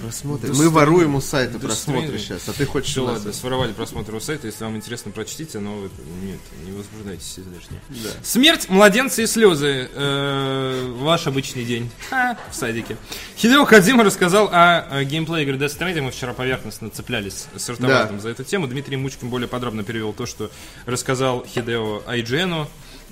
Просмотры. 0.01 0.53
Мы 0.53 0.69
воруем 0.69 1.15
у 1.15 1.21
сайта 1.21 1.59
просмотры 1.59 2.17
сейчас, 2.19 2.47
а 2.49 2.53
ты 2.53 2.65
хочешь 2.65 2.91
Все, 2.91 3.03
ладно, 3.03 3.31
своровали 3.33 3.71
просмотр 3.71 4.13
у 4.15 4.19
сайта. 4.19 4.47
Если 4.47 4.63
вам 4.63 4.75
интересно, 4.75 5.11
прочтите, 5.11 5.59
но 5.59 5.75
вы- 5.75 5.89
нет, 6.23 6.39
не 6.65 6.71
возбуждайтесь 6.71 7.33
излишне. 7.39 7.79
Смерть, 8.23 8.67
младенцы 8.69 9.23
и 9.23 9.27
слезы. 9.27 9.89
Э, 9.93 10.93
ваш 10.99 11.27
обычный 11.27 11.63
день. 11.65 11.89
Ха, 12.09 12.37
в 12.49 12.55
садике. 12.55 12.97
Хидео 13.37 13.65
Кадзима 13.65 14.03
рассказал 14.03 14.49
о, 14.51 15.03
геймплее 15.03 15.43
игры 15.43 15.57
Death 15.57 15.77
Stranding. 15.79 16.01
Мы 16.01 16.11
вчера 16.11 16.33
поверхностно 16.33 16.89
цеплялись 16.89 17.47
с 17.55 17.69
Артаватом 17.69 18.17
Да. 18.17 18.21
за 18.23 18.29
эту 18.29 18.43
тему. 18.43 18.67
Дмитрий 18.67 18.97
Мучкин 18.97 19.29
более 19.29 19.47
подробно 19.47 19.83
перевел 19.83 20.13
то, 20.13 20.25
что 20.25 20.49
рассказал 20.85 21.45
Хидео 21.45 22.01
IGN 22.07 22.67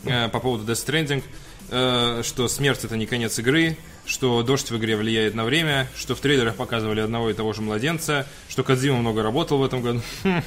э, 0.05 0.30
по 0.30 0.39
поводу 0.39 0.63
Death 0.71 0.86
Stranding. 0.86 1.23
э, 1.71 2.21
что 2.25 2.47
смерть 2.47 2.84
это 2.84 2.97
не 2.97 3.05
конец 3.05 3.38
игры, 3.38 3.77
что 4.05 4.41
дождь 4.41 4.71
в 4.71 4.77
игре 4.77 4.95
влияет 4.95 5.36
на 5.36 5.43
время, 5.45 5.88
что 5.95 6.15
в 6.15 6.19
трейлерах 6.19 6.55
показывали 6.55 6.99
одного 6.99 7.30
и 7.30 7.34
того 7.34 7.53
же 7.53 7.61
младенца, 7.61 8.25
что 8.47 8.63
Кадзима 8.63 8.97
много 8.97 9.21
работал 9.21 9.59
в 9.59 9.63
этом 9.63 9.82
году. 9.84 10.01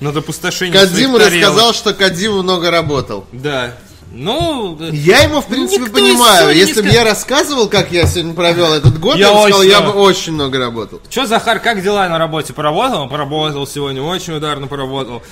Над 0.00 0.16
опустошением 0.16 0.72
тарелок. 1.18 1.20
рассказал, 1.48 1.72
что 1.74 1.94
Кадзиму 1.94 2.42
много 2.44 2.70
работал. 2.70 3.26
Да. 3.32 3.76
Ну, 4.10 4.76
э, 4.80 4.90
Я 4.92 5.22
его, 5.22 5.40
в 5.40 5.46
принципе, 5.46 5.90
понимаю. 5.90 6.54
Если 6.56 6.80
бы 6.80 6.88
я 6.88 7.04
рассказывал, 7.04 7.68
как 7.68 7.92
я 7.92 8.06
сегодня 8.06 8.32
провел 8.34 8.72
этот 8.72 8.98
год, 8.98 9.16
Я 9.16 9.28
я, 9.28 9.34
бы 9.34 9.40
сказал, 9.40 9.62
я 9.62 9.80
бы 9.82 9.92
очень 9.92 10.32
много 10.32 10.58
работал. 10.58 11.00
Че, 11.10 11.26
Захар, 11.26 11.60
как 11.60 11.82
дела 11.82 12.08
на 12.08 12.18
работе? 12.18 12.52
Поработал? 12.54 13.08
Поработал 13.08 13.66
сегодня, 13.66 14.02
очень 14.02 14.32
ударно 14.34 14.66
поработал. 14.66 15.22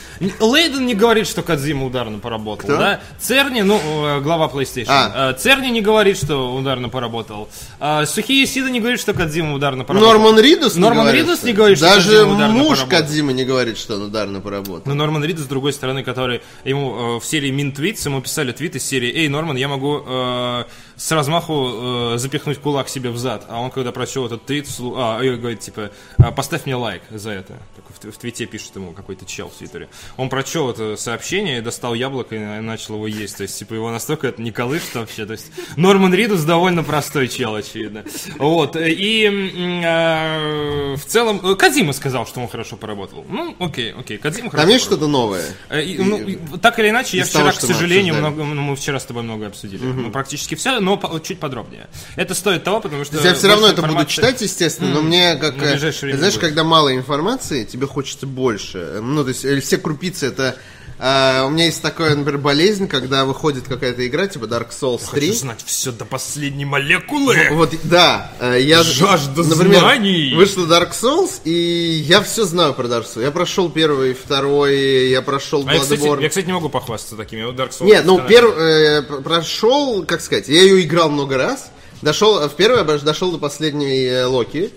Лейден 0.40 0.84
не 0.84 0.94
говорит, 0.94 1.26
что 1.26 1.42
Кадзима 1.42 1.86
ударно 1.86 2.18
поработал, 2.18 2.64
Кто? 2.68 2.76
да? 2.76 3.00
Церни, 3.18 3.62
ну, 3.62 3.80
э, 3.84 4.20
глава 4.20 4.48
PlayStation. 4.52 4.86
А. 4.88 5.30
Э, 5.30 5.38
Церни 5.38 5.68
не 5.68 5.80
говорит, 5.80 6.18
что 6.18 6.54
ударно 6.54 6.88
поработал. 6.90 7.48
А 7.80 8.04
Сухие 8.04 8.46
Сида 8.46 8.70
не 8.70 8.80
говорит, 8.80 9.00
что 9.00 9.14
Кадзима 9.14 9.54
ударно 9.54 9.84
поработал. 9.84 10.12
Норман 10.12 10.38
Ридус 10.38 10.74
не 10.74 10.80
Норман 10.82 11.04
говорит, 11.04 11.22
Ридус 11.22 11.42
не 11.44 11.52
говорит, 11.54 11.78
что 11.78 11.94
Даже 11.94 12.26
муж. 12.26 12.80
Кадзимы 12.88 13.32
не 13.32 13.44
говорит, 13.44 13.78
что 13.78 13.94
он 13.94 14.02
ударно 14.02 14.40
поработал. 14.40 14.82
Но 14.84 14.94
Норман 14.94 15.24
Ридус, 15.24 15.44
с 15.44 15.48
другой 15.48 15.72
стороны, 15.72 16.02
который 16.04 16.42
ему 16.64 17.16
э, 17.16 17.20
в 17.20 17.24
серии 17.24 17.56
Tweets 17.56 18.06
ему 18.06 18.20
писали 18.20 18.52
твит 18.52 18.65
из 18.74 18.84
серии 18.84 19.12
«Эй, 19.14 19.28
Норман, 19.28 19.56
я 19.56 19.68
могу 19.68 20.02
э, 20.04 20.64
с 20.96 21.12
размаху 21.12 22.14
э, 22.14 22.18
запихнуть 22.18 22.58
кулак 22.58 22.88
себе 22.88 23.10
в 23.10 23.18
зад. 23.18 23.44
А 23.48 23.60
он, 23.60 23.70
когда 23.70 23.92
прочел 23.92 24.26
этот 24.26 24.44
твит, 24.46 24.66
а, 24.80 25.20
говорит, 25.22 25.60
типа, 25.60 25.90
«А, 26.18 26.32
поставь 26.32 26.66
мне 26.66 26.74
лайк 26.74 27.02
за 27.10 27.30
это. 27.30 27.54
В, 28.02 28.12
в 28.12 28.16
твите 28.18 28.46
пишет 28.46 28.76
ему 28.76 28.92
какой-то 28.92 29.24
чел 29.26 29.48
в 29.48 29.54
твиттере. 29.58 29.88
Он 30.16 30.28
прочел 30.28 30.70
это 30.70 30.96
сообщение, 30.96 31.60
достал 31.62 31.94
яблоко 31.94 32.34
и 32.36 32.38
на- 32.38 32.60
начал 32.62 32.94
его 32.94 33.06
есть. 33.06 33.36
То 33.36 33.42
есть, 33.42 33.58
типа, 33.58 33.74
его 33.74 33.90
настолько 33.90 34.26
это 34.28 34.42
не 34.42 34.50
колышет 34.52 34.94
вообще. 34.94 35.26
То 35.26 35.32
есть, 35.32 35.46
Норман 35.76 36.14
Ридус 36.14 36.42
довольно 36.42 36.82
простой 36.82 37.28
чел, 37.28 37.54
очевидно. 37.54 38.04
Вот. 38.38 38.76
И 38.76 39.24
м, 39.24 39.82
э, 39.84 40.96
в 40.96 41.04
целом, 41.06 41.40
э, 41.44 41.54
Кадима 41.54 41.92
сказал, 41.92 42.26
что 42.26 42.40
он 42.40 42.48
хорошо 42.48 42.76
поработал. 42.76 43.24
Ну, 43.28 43.54
окей, 43.58 43.92
окей, 43.92 44.18
Кадима 44.18 44.50
хорошо 44.50 44.62
Там 44.66 44.72
есть 44.72 44.84
что-то 44.84 45.06
новое? 45.08 45.44
Э, 45.68 45.82
и, 45.82 45.98
ну, 45.98 46.18
и 46.18 46.36
так 46.58 46.78
или 46.78 46.90
иначе, 46.90 47.18
я 47.18 47.24
вчера, 47.24 47.40
того, 47.44 47.52
к 47.52 47.62
мы 47.62 47.68
сожалению, 47.74 48.14
обсуждали. 48.14 48.34
много, 48.34 48.54
ну, 48.54 48.62
мы 48.62 48.76
вчера 48.76 49.00
с 49.00 49.04
тобой 49.04 49.22
много 49.22 49.46
обсудили. 49.46 49.84
Ну, 49.84 50.10
практически 50.10 50.54
все, 50.54 50.80
но 50.80 50.96
по- 50.96 51.18
чуть 51.20 51.38
подробнее. 51.40 51.88
Это 52.16 52.34
стоит 52.34 52.64
того, 52.64 52.80
потому 52.80 53.04
что... 53.04 53.16
Я 53.20 53.34
все 53.34 53.48
равно 53.48 53.62
больше 53.66 53.72
это 53.74 53.82
буду 53.82 53.92
информации- 53.94 54.14
читать, 54.14 54.40
естественно, 54.40 54.90
но 54.94 55.02
мне 55.02 55.36
как... 55.36 55.54
э, 55.62 55.78
Знаешь, 55.78 56.38
когда 56.38 56.64
мало 56.64 56.94
информации, 56.94 57.64
тебе 57.64 57.85
хочется 57.86 58.26
больше. 58.26 59.00
Ну, 59.02 59.22
то 59.22 59.28
есть 59.28 59.44
э, 59.44 59.60
все 59.60 59.78
крупицы 59.78 60.26
это... 60.26 60.56
э, 60.98 61.42
у 61.44 61.50
меня 61.50 61.66
есть 61.66 61.82
такая, 61.82 62.14
например, 62.14 62.40
болезнь, 62.40 62.88
когда 62.88 63.24
выходит 63.24 63.68
какая-то 63.68 64.06
игра, 64.06 64.26
типа 64.26 64.44
Dark 64.44 64.70
Souls 64.70 65.02
3. 65.10 65.28
Хочу 65.28 65.40
знать 65.40 65.62
все 65.64 65.92
до 65.92 66.04
последней 66.04 66.64
молекулы. 66.64 67.36
Вот, 67.52 67.74
да, 67.84 68.32
э, 68.40 68.58
я... 68.60 68.82
Жажда 68.82 69.42
например, 69.42 69.80
знаний. 69.80 70.34
Вышла 70.34 70.66
Dark 70.66 70.92
Souls, 70.92 71.40
и 71.44 71.52
я 71.52 72.22
все 72.22 72.44
знаю 72.44 72.74
про 72.74 72.84
Dark 72.86 73.04
Souls. 73.04 73.22
Я 73.22 73.30
прошел 73.30 73.70
первый, 73.70 74.14
второй, 74.14 75.08
я 75.10 75.22
прошел 75.22 75.64
А 75.66 75.74
я, 75.74 75.80
кстати, 75.80 76.00
Bloodborne. 76.00 76.22
я, 76.22 76.28
кстати, 76.28 76.46
не 76.46 76.52
могу 76.52 76.68
похвастаться 76.68 77.16
такими. 77.16 77.44
Вот 77.44 77.56
Dark 77.56 77.70
Souls 77.70 77.86
Нет, 77.86 78.04
ну, 78.04 78.20
перв, 78.26 78.56
э, 78.56 79.02
прошел, 79.22 80.04
как 80.04 80.20
сказать, 80.20 80.48
я 80.48 80.62
ее 80.62 80.82
играл 80.82 81.10
много 81.10 81.36
раз. 81.36 81.70
Дошел, 82.02 82.46
в 82.48 82.54
первый 82.54 82.78
я 82.78 82.98
дошел 82.98 83.32
до 83.32 83.38
последней 83.38 84.04
э, 84.04 84.26
Локи, 84.26 84.70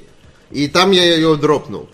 и 0.51 0.67
там 0.67 0.91
я 0.91 1.13
ее 1.15 1.35
дропнул. 1.35 1.89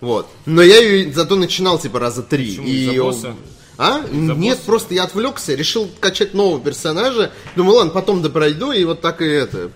Вот. 0.00 0.26
Но 0.44 0.62
я 0.62 0.78
ее 0.78 1.12
зато 1.12 1.36
начинал, 1.36 1.78
типа, 1.78 1.98
раза 1.98 2.22
три. 2.22 2.56
Почему, 2.56 2.66
и 2.66 3.10
из-за? 3.10 3.34
А? 3.78 4.02
Нет, 4.10 4.56
босса? 4.56 4.66
просто 4.66 4.94
я 4.94 5.04
отвлекся, 5.04 5.54
решил 5.54 5.90
качать 6.00 6.32
нового 6.32 6.60
персонажа. 6.60 7.32
Думаю, 7.56 7.76
ладно, 7.76 7.92
потом 7.92 8.22
допройду, 8.22 8.72
и 8.72 8.84
вот 8.84 9.00
так 9.00 9.20
и 9.20 9.26
это. 9.26 9.70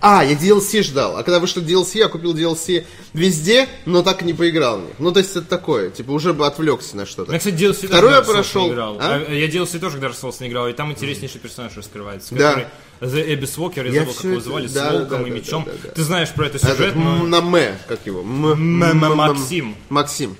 А, 0.00 0.24
я 0.24 0.34
DLC 0.34 0.82
ждал. 0.82 1.16
А 1.16 1.24
когда 1.24 1.40
вышло 1.40 1.60
DLC, 1.60 1.98
я 1.98 2.08
купил 2.08 2.34
DLC 2.34 2.84
везде, 3.14 3.68
но 3.84 4.02
так 4.02 4.22
и 4.22 4.24
не 4.24 4.32
поиграл 4.32 4.78
в 4.78 4.82
них. 4.82 4.94
Ну, 4.98 5.10
то 5.10 5.18
есть 5.18 5.32
это 5.32 5.46
такое, 5.46 5.90
типа, 5.90 6.12
уже 6.12 6.34
бы 6.34 6.46
отвлекся 6.46 6.96
на 6.96 7.06
что-то. 7.06 7.32
Я, 7.32 7.38
кстати, 7.38 7.56
DLC 7.56 7.88
Второй 7.88 8.12
я 8.12 8.22
прошел. 8.22 8.70
А? 9.00 9.24
Я 9.28 9.48
DLC 9.48 9.80
тоже 9.80 9.98
Dark 9.98 10.14
Souls 10.20 10.36
не 10.40 10.48
играл, 10.48 10.68
и 10.68 10.72
там 10.72 10.92
интереснейший 10.92 11.40
персонаж 11.40 11.76
раскрывается. 11.76 12.34
Да. 12.34 12.68
The 13.00 13.26
Abyss 13.28 13.56
Walker, 13.58 13.86
я, 13.86 13.92
Я 13.92 14.00
забыл, 14.00 14.14
как 14.14 14.24
его 14.24 14.40
звали, 14.40 14.66
да, 14.68 14.70
с 14.70 14.72
да, 14.74 14.92
волком 14.92 15.22
да, 15.22 15.28
и 15.28 15.30
да, 15.30 15.36
мечом. 15.36 15.64
да, 15.66 15.72
да. 15.84 15.88
Ты 15.90 16.02
знаешь 16.02 16.30
про 16.30 16.46
это 16.46 16.56
Этот, 16.56 16.70
сюжет, 16.76 16.94
но... 16.96 17.16
м- 17.18 17.30
на 17.30 17.36
М, 17.36 17.76
как 17.88 18.00
его? 18.06 18.20
М- 18.20 18.46
М- 18.52 18.82
м- 19.04 19.16
Максим. 19.16 19.76
Максим. 19.90 20.36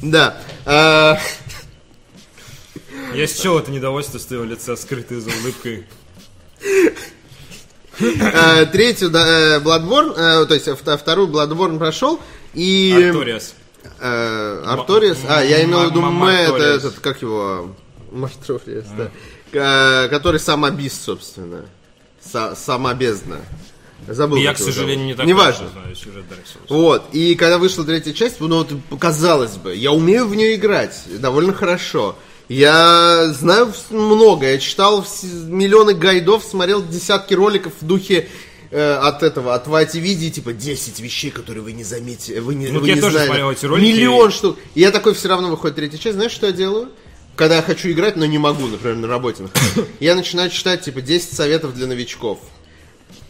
Да. 0.00 0.40
А, 0.64 1.18
Я 3.14 3.26
счел 3.26 3.58
это 3.58 3.70
недовольство 3.70 4.18
с 4.18 4.24
твоего 4.24 4.44
лица, 4.44 4.76
скрытое 4.76 5.20
за 5.20 5.30
улыбкой. 5.42 5.86
а, 8.34 8.64
Третью, 8.66 9.10
да, 9.10 9.26
э, 9.56 9.60
Bloodborne, 9.60 10.14
э, 10.16 10.46
то 10.46 10.54
есть 10.54 10.68
вто- 10.68 10.96
вторую 10.96 11.28
Bloodborne 11.28 11.78
прошел, 11.78 12.20
и... 12.54 12.94
Арториас. 13.08 13.54
э, 14.00 14.62
Арториас, 14.66 15.18
а, 15.28 15.42
я 15.42 15.62
имел 15.64 15.80
в 15.82 15.90
виду 15.90 16.00
М- 16.00 16.22
М, 16.22 16.24
это 16.24 16.62
этот, 16.62 16.98
как 17.00 17.20
его? 17.22 17.74
Марториас, 18.10 18.86
да. 18.96 20.08
Который 20.08 20.38
сам 20.40 20.64
Абис, 20.64 20.98
собственно. 20.98 21.66
Са- 22.24 22.54
Сама 22.56 22.94
бездна. 22.94 23.38
Забыл. 24.08 24.36
Я, 24.38 24.54
к 24.54 24.58
сожалению, 24.58 25.06
не 25.06 25.14
так 25.14 25.26
Неважно. 25.26 25.68
знаю 25.68 25.94
сюжет 25.94 26.24
Dark 26.30 26.44
Souls. 26.44 26.66
Вот, 26.68 27.04
и 27.12 27.34
когда 27.34 27.58
вышла 27.58 27.84
третья 27.84 28.12
часть, 28.12 28.40
ну 28.40 28.58
вот, 28.58 28.72
казалось 28.98 29.56
бы, 29.56 29.74
я 29.76 29.92
умею 29.92 30.26
в 30.26 30.34
нее 30.34 30.54
играть 30.56 31.02
довольно 31.20 31.52
хорошо. 31.52 32.16
Я 32.48 33.32
знаю 33.32 33.72
много, 33.90 34.46
я 34.50 34.58
читал 34.58 35.06
миллионы 35.22 35.94
гайдов, 35.94 36.42
смотрел 36.42 36.82
десятки 36.84 37.34
роликов 37.34 37.72
в 37.80 37.86
духе 37.86 38.28
э, 38.72 38.92
от 38.94 39.22
этого, 39.22 39.54
от 39.54 39.68
YTV, 39.68 40.30
типа 40.30 40.52
10 40.54 40.98
вещей, 40.98 41.30
которые 41.30 41.62
вы 41.62 41.72
не 41.72 41.84
заметите, 41.84 42.40
вы 42.40 42.56
не, 42.56 42.68
Ну, 42.68 42.80
вы 42.80 42.88
я 42.88 42.94
не 42.96 43.00
тоже 43.00 43.18
знали. 43.24 43.52
эти 43.52 43.66
ролики. 43.66 43.86
Миллион 43.86 44.32
штук. 44.32 44.58
И 44.74 44.80
я 44.80 44.90
такой 44.90 45.14
все 45.14 45.28
равно 45.28 45.48
выходит 45.48 45.76
третья 45.76 45.98
часть, 45.98 46.16
знаешь, 46.16 46.32
что 46.32 46.46
я 46.46 46.52
делаю? 46.52 46.88
Когда 47.40 47.56
я 47.56 47.62
хочу 47.62 47.90
играть, 47.90 48.16
но 48.16 48.26
не 48.26 48.36
могу, 48.36 48.66
например, 48.66 48.96
на 48.98 49.08
работе 49.08 49.44
я 50.00 50.14
начинаю 50.14 50.50
читать, 50.50 50.82
типа, 50.82 51.00
10 51.00 51.32
советов 51.32 51.74
для 51.74 51.86
новичков. 51.86 52.38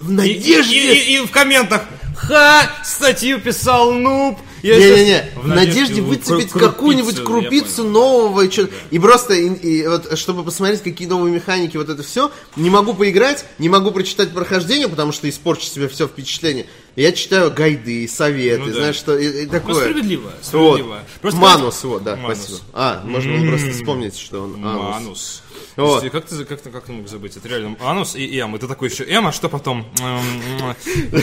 В 0.00 0.11
надежде... 0.11 0.74
и- 0.94 0.98
и- 0.98 1.14
и 1.14 1.26
в 1.26 1.30
комментах 1.30 1.82
Ха! 2.16 2.68
Статью 2.84 3.40
писал 3.40 3.92
нуб! 3.92 4.36
Я 4.62 4.76
Не-не-не, 4.78 5.30
в 5.36 5.46
надежде 5.48 6.02
выцепить 6.02 6.48
кру- 6.50 6.58
какую-нибудь 6.58 7.22
крупицу 7.24 7.84
нового, 7.84 8.42
и, 8.42 8.50
чё- 8.50 8.68
и 8.90 8.98
просто, 8.98 9.32
и, 9.34 9.48
и 9.54 9.86
вот, 9.86 10.18
чтобы 10.18 10.42
посмотреть, 10.44 10.82
какие 10.82 11.08
новые 11.08 11.32
механики, 11.32 11.78
вот 11.78 11.88
это 11.88 12.02
все, 12.02 12.30
не 12.56 12.68
могу 12.68 12.92
поиграть, 12.92 13.46
не 13.58 13.70
могу 13.70 13.90
прочитать 13.90 14.32
прохождение, 14.32 14.88
потому 14.88 15.12
что 15.12 15.30
испорчу 15.30 15.64
себе 15.64 15.88
все 15.88 16.06
впечатление. 16.08 16.66
Я 16.97 17.12
читаю 17.12 17.51
гайды, 17.53 18.07
советы, 18.09 18.61
Ну 18.61 18.66
да. 18.66 18.72
знаешь, 18.72 18.97
что 18.97 19.16
и, 19.16 19.43
и 19.43 19.47
Ну, 19.47 19.53
такое. 19.53 19.74
справедливо, 19.88 20.22
Вот. 20.30 20.45
справедливо. 20.45 20.99
Просто 21.20 21.41
Манус, 21.41 21.84
вот, 21.84 22.03
да, 22.03 22.16
Манус. 22.16 22.38
спасибо. 22.38 22.59
А, 22.72 23.03
можно 23.05 23.36
было 23.38 23.49
просто 23.49 23.70
вспомнить, 23.70 24.18
что 24.18 24.43
он 24.43 24.64
анус. 24.64 24.82
Манус. 24.95 25.43
Вот. 25.76 26.03
Как 26.11 26.26
ты, 26.26 26.45
как, 26.45 26.61
ты, 26.61 26.70
как 26.70 26.84
ты 26.84 26.93
мог 26.93 27.09
забыть? 27.09 27.36
Это 27.36 27.49
реально 27.49 27.76
Анус 27.80 28.14
и 28.16 28.38
Эм. 28.38 28.55
Это 28.57 28.66
такой 28.68 28.91
еще 28.91 29.05
Эм, 29.05 29.26
а 29.28 29.32
что 29.32 29.49
потом? 29.49 29.86
Ну, 30.01 30.74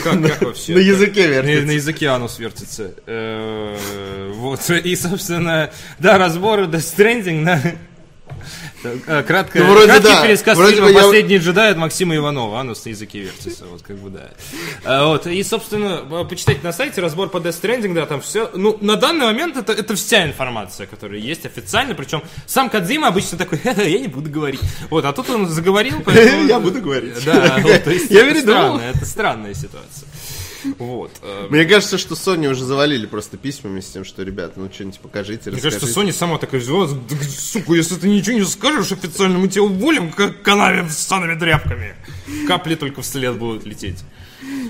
Как, 0.02 0.20
как 0.22 0.42
вообще? 0.42 0.74
На 0.74 0.78
языке 0.78 1.28
вертится. 1.28 1.66
на 1.66 1.70
языке 1.72 2.06
анус 2.06 2.38
вертится. 2.38 2.94
Э, 3.06 4.32
Вот. 4.34 4.68
И, 4.70 4.96
собственно, 4.96 5.70
да, 5.98 6.18
разборы 6.18 6.64
Death 6.64 6.96
Stranding 6.96 7.40
на... 7.42 7.60
Э, 8.84 9.22
Кратко, 9.26 9.58
Ну, 9.58 9.72
вроде 9.72 9.86
краткий 9.88 10.08
да. 10.08 10.22
пересказ 10.22 10.56
Вроде 10.56 10.74
фильма 10.76 10.90
я- 10.90 11.02
«Последний 11.02 11.38
джедай» 11.38 11.70
от 11.72 11.76
Максима 11.78 12.14
Иванова. 12.16 12.60
Анус 12.60 12.84
на 12.84 12.90
языке 12.90 13.20
вертится. 13.20 13.64
Вот, 13.66 13.82
как 13.82 13.96
бы, 13.98 14.10
да. 14.10 14.30
А, 14.84 15.06
Вот. 15.08 15.26
И, 15.26 15.42
собственно, 15.42 16.02
э, 16.10 16.24
почитайте 16.28 16.60
на 16.62 16.72
сайте 16.72 17.00
разбор 17.00 17.28
по 17.28 17.38
Death 17.38 17.60
Stranding, 17.60 17.94
да, 17.94 18.06
там 18.06 18.20
все. 18.20 18.50
Ну, 18.54 18.78
на 18.80 18.96
данный 18.96 19.26
момент 19.26 19.56
это, 19.56 19.72
это 19.72 19.94
вся 19.96 20.24
информация, 20.26 20.86
которая 20.86 21.18
есть 21.20 21.44
официально. 21.46 21.94
Причем 21.94 22.22
сам 22.46 22.70
Кадзима 22.70 23.08
обычно 23.08 23.36
такой, 23.38 23.58
«Ха-ха, 23.58 23.82
я 23.82 23.98
не 23.98 24.08
буду 24.08 24.30
говорить. 24.30 24.60
Вот, 24.90 25.04
а 25.04 25.12
тут 25.12 25.28
он 25.30 25.46
заговорил, 25.48 26.00
поэтому... 26.04 26.46
Я 26.46 26.60
буду 26.60 26.80
говорить. 26.80 27.14
Да, 27.24 27.58
Я 27.58 27.76
это 27.76 27.90
передумал. 27.90 28.78
странно, 28.78 28.80
это 28.94 29.04
странная 29.06 29.54
ситуация. 29.54 30.07
Вот. 30.78 31.10
э, 31.22 31.46
Мне 31.50 31.64
кажется, 31.64 31.98
что 31.98 32.14
Sony 32.14 32.48
уже 32.48 32.64
завалили 32.64 33.06
просто 33.06 33.36
письмами 33.36 33.80
с 33.80 33.86
тем, 33.90 34.04
что, 34.04 34.22
ребят, 34.22 34.56
ну 34.56 34.70
что-нибудь 34.72 35.00
покажите, 35.00 35.50
Мне 35.50 35.60
кажется. 35.60 35.86
Sony 35.86 36.12
сама 36.12 36.38
такая 36.38 36.60
взяла, 36.60 36.86
«Да, 36.86 37.16
сука, 37.28 37.74
если 37.74 37.94
ты 37.96 38.08
ничего 38.08 38.38
не 38.38 38.44
скажешь 38.44 38.92
официально, 38.92 39.38
мы 39.38 39.48
тебя 39.48 39.62
уволим, 39.62 40.10
как 40.12 40.42
канаве 40.42 40.88
с 40.88 40.98
санными 40.98 41.38
тряпками. 41.38 41.94
Капли 42.46 42.74
только 42.74 43.02
вслед 43.02 43.36
будут 43.36 43.64
лететь. 43.64 44.02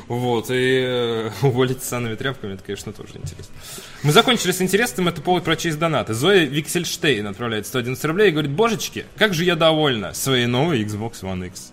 Вот, 0.09 0.51
и 0.51 0.55
э, 0.83 1.31
уволить 1.43 1.83
с 1.83 1.89
санными 1.89 2.15
тряпками, 2.15 2.55
это, 2.55 2.65
конечно, 2.65 2.93
тоже 2.93 3.11
интересно. 3.17 3.55
Мы 4.03 4.13
закончили 4.13 4.53
с 4.53 4.63
интересным, 4.63 5.09
это 5.09 5.21
повод 5.21 5.45
прочесть 5.45 5.79
донаты. 5.79 6.15
Зоя 6.15 6.45
Виксельштейн 6.45 7.27
отправляет 7.27 7.67
111 7.67 8.03
рублей 8.07 8.29
и 8.29 8.31
говорит, 8.33 8.51
божечки, 8.51 9.05
как 9.17 9.35
же 9.35 9.45
я 9.45 9.55
довольна 9.57 10.15
своей 10.15 10.47
новой 10.47 10.83
Xbox 10.83 11.21
One 11.23 11.47
X. 11.49 11.73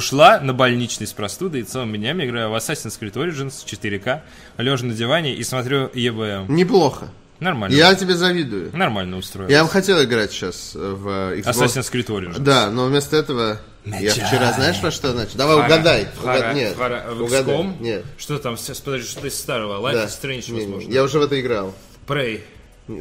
Ушла 0.00 0.40
на 0.40 0.52
больничный 0.52 1.06
с 1.06 1.14
простудой 1.14 1.62
и 1.62 1.64
целыми 1.64 1.96
днями 1.96 2.26
играю 2.26 2.50
в 2.50 2.54
Assassin's 2.54 3.00
Creed 3.00 3.14
Origins 3.14 3.64
в 3.64 3.66
4К, 3.66 4.20
лежа 4.58 4.84
на 4.84 4.92
диване 4.92 5.34
и 5.34 5.42
смотрю 5.42 5.86
EBM. 5.86 6.50
Неплохо. 6.50 7.08
Нормально. 7.40 7.74
Я 7.74 7.94
тебе 7.94 8.14
завидую. 8.14 8.76
Нормально 8.76 9.16
устроилась. 9.16 9.50
Я 9.50 9.64
бы 9.64 9.70
хотел 9.70 10.02
играть 10.04 10.32
сейчас 10.32 10.72
в 10.74 11.08
Xbox. 11.38 11.44
Assassin's 11.44 11.90
Creed 11.90 12.08
Origins. 12.08 12.38
Да, 12.40 12.68
но 12.70 12.84
вместо 12.84 13.16
этого 13.16 13.58
я 13.86 14.10
вчера, 14.10 14.52
знаешь, 14.52 14.76
во 14.82 14.90
что 14.90 15.14
начал? 15.14 15.38
Давай 15.38 15.56
Хара- 15.56 15.64
угадай. 15.64 16.08
Хара- 16.22 16.38
Угад- 16.40 16.54
Нет, 16.54 16.76
Хара- 16.76 17.14
в 17.14 17.22
угадай. 17.22 17.64
Нет. 17.80 18.04
Что 18.18 18.38
там? 18.38 18.56
Подожди, 18.84 19.06
что-то 19.08 19.28
из 19.28 19.34
старого. 19.38 19.80
Life 19.80 19.94
Да. 19.94 20.04
is 20.04 20.08
Strange, 20.22 20.52
не, 20.52 20.60
возможно. 20.60 20.90
Я 20.92 21.04
уже 21.04 21.18
в 21.18 21.22
это 21.22 21.40
играл. 21.40 21.74
Prey. 22.06 22.42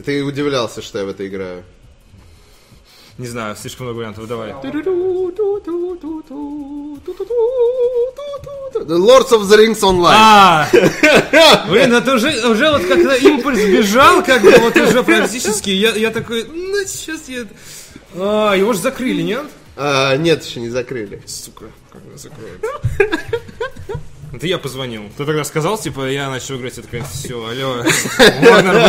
Ты 0.06 0.24
удивлялся, 0.24 0.82
что 0.82 1.00
я 1.00 1.04
в 1.06 1.10
это 1.10 1.28
играю. 1.28 1.66
Не 3.18 3.28
знаю, 3.28 3.55
слишком 3.55 3.86
много 3.86 3.97
вариантов. 3.99 4.28
Давай. 4.28 4.51
Lords 8.88 9.32
of 9.32 9.43
the 9.43 9.57
Rings 9.57 9.80
Online. 9.80 10.13
А! 10.13 10.68
Блин, 11.70 11.93
это 11.93 12.13
уже, 12.16 12.45
уже 12.49 12.70
вот 12.72 12.86
когда 12.86 13.16
импульс 13.16 13.59
бежал, 13.59 14.22
как 14.22 14.41
бы 14.41 14.51
вот 14.59 14.76
уже 14.76 15.01
практически, 15.03 15.70
я, 15.70 15.91
я 15.91 16.11
такой, 16.11 16.43
ну 16.43 16.84
сейчас 16.86 17.30
я... 17.30 17.45
А, 18.16 18.53
его 18.53 18.74
же 18.74 18.80
закрыли, 18.80 19.22
нет? 19.22 19.45
А, 19.78 20.18
нет, 20.18 20.43
еще 20.43 20.59
не 20.59 20.70
закрыли. 20.70 21.22
Сука, 21.26 21.66
как 21.91 22.01
закроют. 22.18 22.66
это 24.38 24.47
я 24.47 24.57
позвонил. 24.57 25.03
Ты 25.17 25.25
тогда 25.25 25.43
сказал, 25.43 25.77
типа, 25.77 26.07
я 26.09 26.29
начал 26.29 26.57
играть, 26.57 26.77
это, 26.77 26.88
конечно, 26.88 27.11
все, 27.13 27.36
алло, 27.47 27.81
Warner 27.83 28.88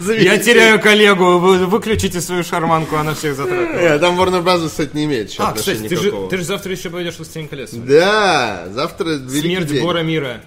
Brothers, 0.00 0.22
я 0.22 0.38
теряю 0.38 0.80
коллегу, 0.80 1.38
вы 1.38 1.66
выключите 1.66 2.20
свою 2.20 2.44
шарманку, 2.44 2.96
она 2.96 3.14
всех 3.14 3.34
затрагивает. 3.36 3.80
Э, 3.80 3.98
там 3.98 4.18
Warner 4.20 4.42
Bros. 4.42 4.68
кстати, 4.68 4.90
не 4.94 5.04
имеет 5.04 5.34
А, 5.38 5.52
кстати, 5.52 5.78
ты 5.88 5.96
же, 5.96 6.02
никакого. 6.06 6.28
ты 6.30 6.36
же 6.38 6.44
завтра 6.44 6.72
еще 6.72 6.90
пойдешь 6.90 7.14
в 7.14 7.18
«Властелин 7.18 7.48
колец». 7.48 7.70
Да, 7.72 8.68
завтра 8.70 9.18
Смерть 9.28 9.66
день. 9.68 9.82
Бора 9.82 10.02
Мира. 10.02 10.40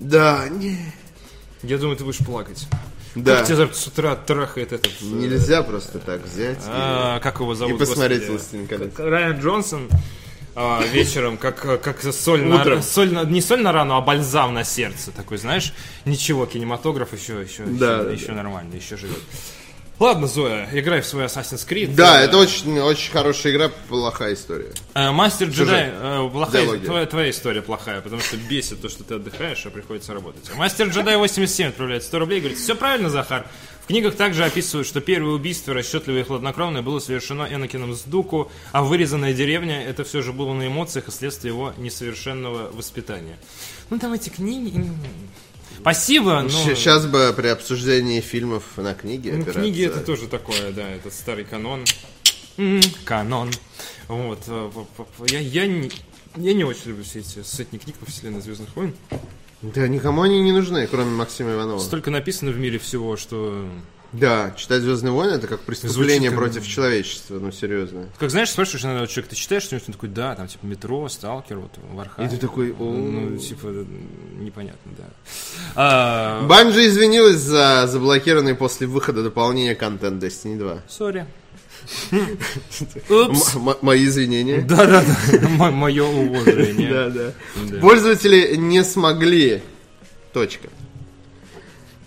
Да, 0.00 0.44
не. 0.48 0.78
Я 1.62 1.78
думаю, 1.78 1.96
ты 1.96 2.04
будешь 2.04 2.18
плакать. 2.18 2.66
Да. 3.14 3.38
Как 3.38 3.46
тебя 3.46 3.56
завтра 3.56 3.76
с 3.76 3.86
утра 3.88 4.14
трахает 4.16 4.72
этот... 4.72 4.92
э, 5.00 5.04
Нельзя 5.04 5.62
просто 5.62 5.98
так 5.98 6.24
взять 6.24 6.58
и- 6.58 6.68
а, 6.68 7.18
как 7.20 7.40
его 7.40 7.52
и, 7.52 7.56
зовут? 7.56 7.78
посмотреть 7.78 8.20
господи? 8.28 8.36
«Властелин 8.36 8.66
колец». 8.68 8.92
Райан 8.98 9.40
Джонсон 9.40 9.88
а, 10.54 10.82
вечером, 10.84 11.36
как, 11.36 11.80
как 11.82 12.02
соль, 12.02 12.42
на, 12.42 12.82
соль 12.82 13.12
на- 13.12 13.24
не 13.24 13.40
соль 13.40 13.62
на 13.62 13.72
рану, 13.72 13.94
а 13.96 14.00
бальзам 14.00 14.54
на 14.54 14.64
сердце. 14.64 15.10
Такой, 15.12 15.38
знаешь, 15.38 15.72
ничего, 16.04 16.46
кинематограф 16.46 17.12
еще, 17.12 17.40
еще, 17.42 17.64
Да, 17.64 17.96
еще, 17.96 18.04
да, 18.04 18.10
еще 18.12 18.32
нормально, 18.32 18.74
еще 18.74 18.96
живет. 18.96 19.18
Ладно, 20.00 20.28
Зоя, 20.28 20.68
играй 20.72 21.00
в 21.00 21.06
свой 21.06 21.24
Assassin's 21.24 21.66
Creed. 21.68 21.92
Да, 21.96 22.20
Э, 22.22 22.26
это 22.26 22.36
очень, 22.36 22.78
очень 22.78 23.10
хорошая 23.10 23.52
игра, 23.52 23.68
плохая 23.88 24.34
история. 24.34 24.70
э, 24.94 25.10
Мастер 25.10 25.48
джедай, 25.48 25.90
э, 25.92 26.28
плохая, 26.32 26.62
Диалоги. 26.62 26.84
твоя, 26.86 27.06
твоя 27.06 27.30
история 27.30 27.62
плохая, 27.62 28.00
потому 28.00 28.22
что 28.22 28.36
бесит 28.36 28.80
то, 28.80 28.88
что 28.88 29.02
ты 29.02 29.14
отдыхаешь, 29.14 29.66
а 29.66 29.70
приходится 29.70 30.14
работать. 30.14 30.54
Мастер 30.54 30.86
джедай 30.88 31.16
87 31.16 31.70
отправляет 31.70 32.04
100 32.04 32.16
рублей, 32.20 32.38
говорит, 32.38 32.58
все 32.58 32.76
правильно, 32.76 33.10
Захар. 33.10 33.46
В 33.88 33.90
книгах 33.90 34.16
также 34.16 34.44
описывают, 34.44 34.86
что 34.86 35.00
первое 35.00 35.32
убийство, 35.32 35.72
расчетливое 35.72 36.20
и 36.20 36.22
хладнокровное, 36.22 36.82
было 36.82 36.98
совершено 36.98 37.48
Энакином 37.50 37.94
с 37.94 38.02
Дуку, 38.02 38.50
а 38.70 38.82
вырезанная 38.82 39.32
деревня 39.32 39.82
это 39.82 40.04
все 40.04 40.20
же 40.20 40.34
было 40.34 40.52
на 40.52 40.66
эмоциях 40.66 41.08
и 41.08 41.10
следствие 41.10 41.54
его 41.54 41.72
несовершенного 41.78 42.70
воспитания. 42.70 43.38
Ну 43.88 43.98
там 43.98 44.12
эти 44.12 44.28
книги... 44.28 44.90
Спасибо, 45.80 46.42
но... 46.42 46.50
Сейчас 46.50 47.06
бы 47.06 47.32
при 47.34 47.46
обсуждении 47.46 48.20
фильмов 48.20 48.62
на 48.76 48.92
книге 48.94 49.32
Ну, 49.32 49.38
опираться. 49.40 49.60
книги 49.62 49.86
это 49.86 50.00
тоже 50.00 50.26
такое, 50.28 50.70
да, 50.72 50.86
этот 50.86 51.14
старый 51.14 51.46
канон. 51.46 51.86
Канон. 53.06 53.50
Вот. 54.08 54.42
э, 54.48 54.70
Я, 55.28 55.38
я, 55.38 55.66
не, 55.66 55.90
я 56.36 56.52
не 56.52 56.64
очень 56.64 56.88
люблю 56.90 57.04
все 57.04 57.20
эти 57.20 57.42
сотни 57.42 57.78
книг 57.78 57.96
по 57.96 58.04
вселенной 58.04 58.42
Звездных 58.42 58.76
войн. 58.76 58.94
Да, 59.62 59.88
никому 59.88 60.22
они 60.22 60.40
не 60.40 60.52
нужны, 60.52 60.86
кроме 60.86 61.10
Максима 61.10 61.52
Иванова. 61.52 61.78
Столько 61.80 62.10
написано 62.10 62.50
в 62.52 62.58
мире 62.58 62.78
всего, 62.78 63.16
что... 63.16 63.66
Да, 64.10 64.54
читать 64.56 64.80
Звездные 64.80 65.12
войны 65.12 65.32
это 65.32 65.46
как 65.48 65.60
преступление 65.60 66.30
как- 66.30 66.38
против 66.38 66.66
человечества, 66.66 67.38
ну 67.38 67.52
серьезно. 67.52 68.06
Как 68.18 68.30
знаешь, 68.30 68.50
спрашиваешь 68.50 68.84
иногда 68.86 69.06
человек, 69.06 69.28
ты 69.30 69.36
читаешь 69.36 69.64
что-нибудь, 69.64 69.88
он 69.88 69.92
такой, 69.92 70.08
да, 70.08 70.34
там 70.34 70.48
типа 70.48 70.64
метро, 70.64 71.06
сталкер, 71.10 71.58
вот, 71.58 71.72
И 71.76 71.94
Warhammer. 71.94 72.30
ты 72.30 72.38
такой, 72.38 72.72
о. 72.72 72.84
Ну, 72.90 73.36
типа, 73.36 73.66
непонятно, 74.38 74.92
да. 74.96 75.04
А, 75.74 76.46
Банжи 76.46 76.86
извинилась 76.86 77.36
за 77.36 77.86
заблокированный 77.86 78.54
после 78.54 78.86
выхода 78.86 79.22
дополнения 79.22 79.74
контент 79.74 80.22
Destiny 80.22 80.56
2. 80.56 80.78
Сори. 80.88 81.26
Мои 83.82 84.04
извинения. 84.04 84.62
Да-да-да, 84.68 85.70
мое 85.70 86.04
уважение. 86.04 86.90
Да, 86.90 87.08
да. 87.08 87.32
Да. 87.56 87.80
Пользователи 87.80 88.56
не 88.56 88.84
смогли. 88.84 89.62
Точка. 90.32 90.68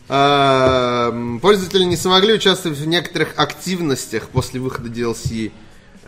А, 0.08 1.12
Пользователи 1.42 1.84
не 1.86 1.98
смогли 1.98 2.34
участвовать 2.34 2.78
в 2.78 2.86
некоторых 2.86 3.34
активностях 3.38 4.30
после 4.30 4.60
выхода 4.60 4.90
DLC 4.90 5.52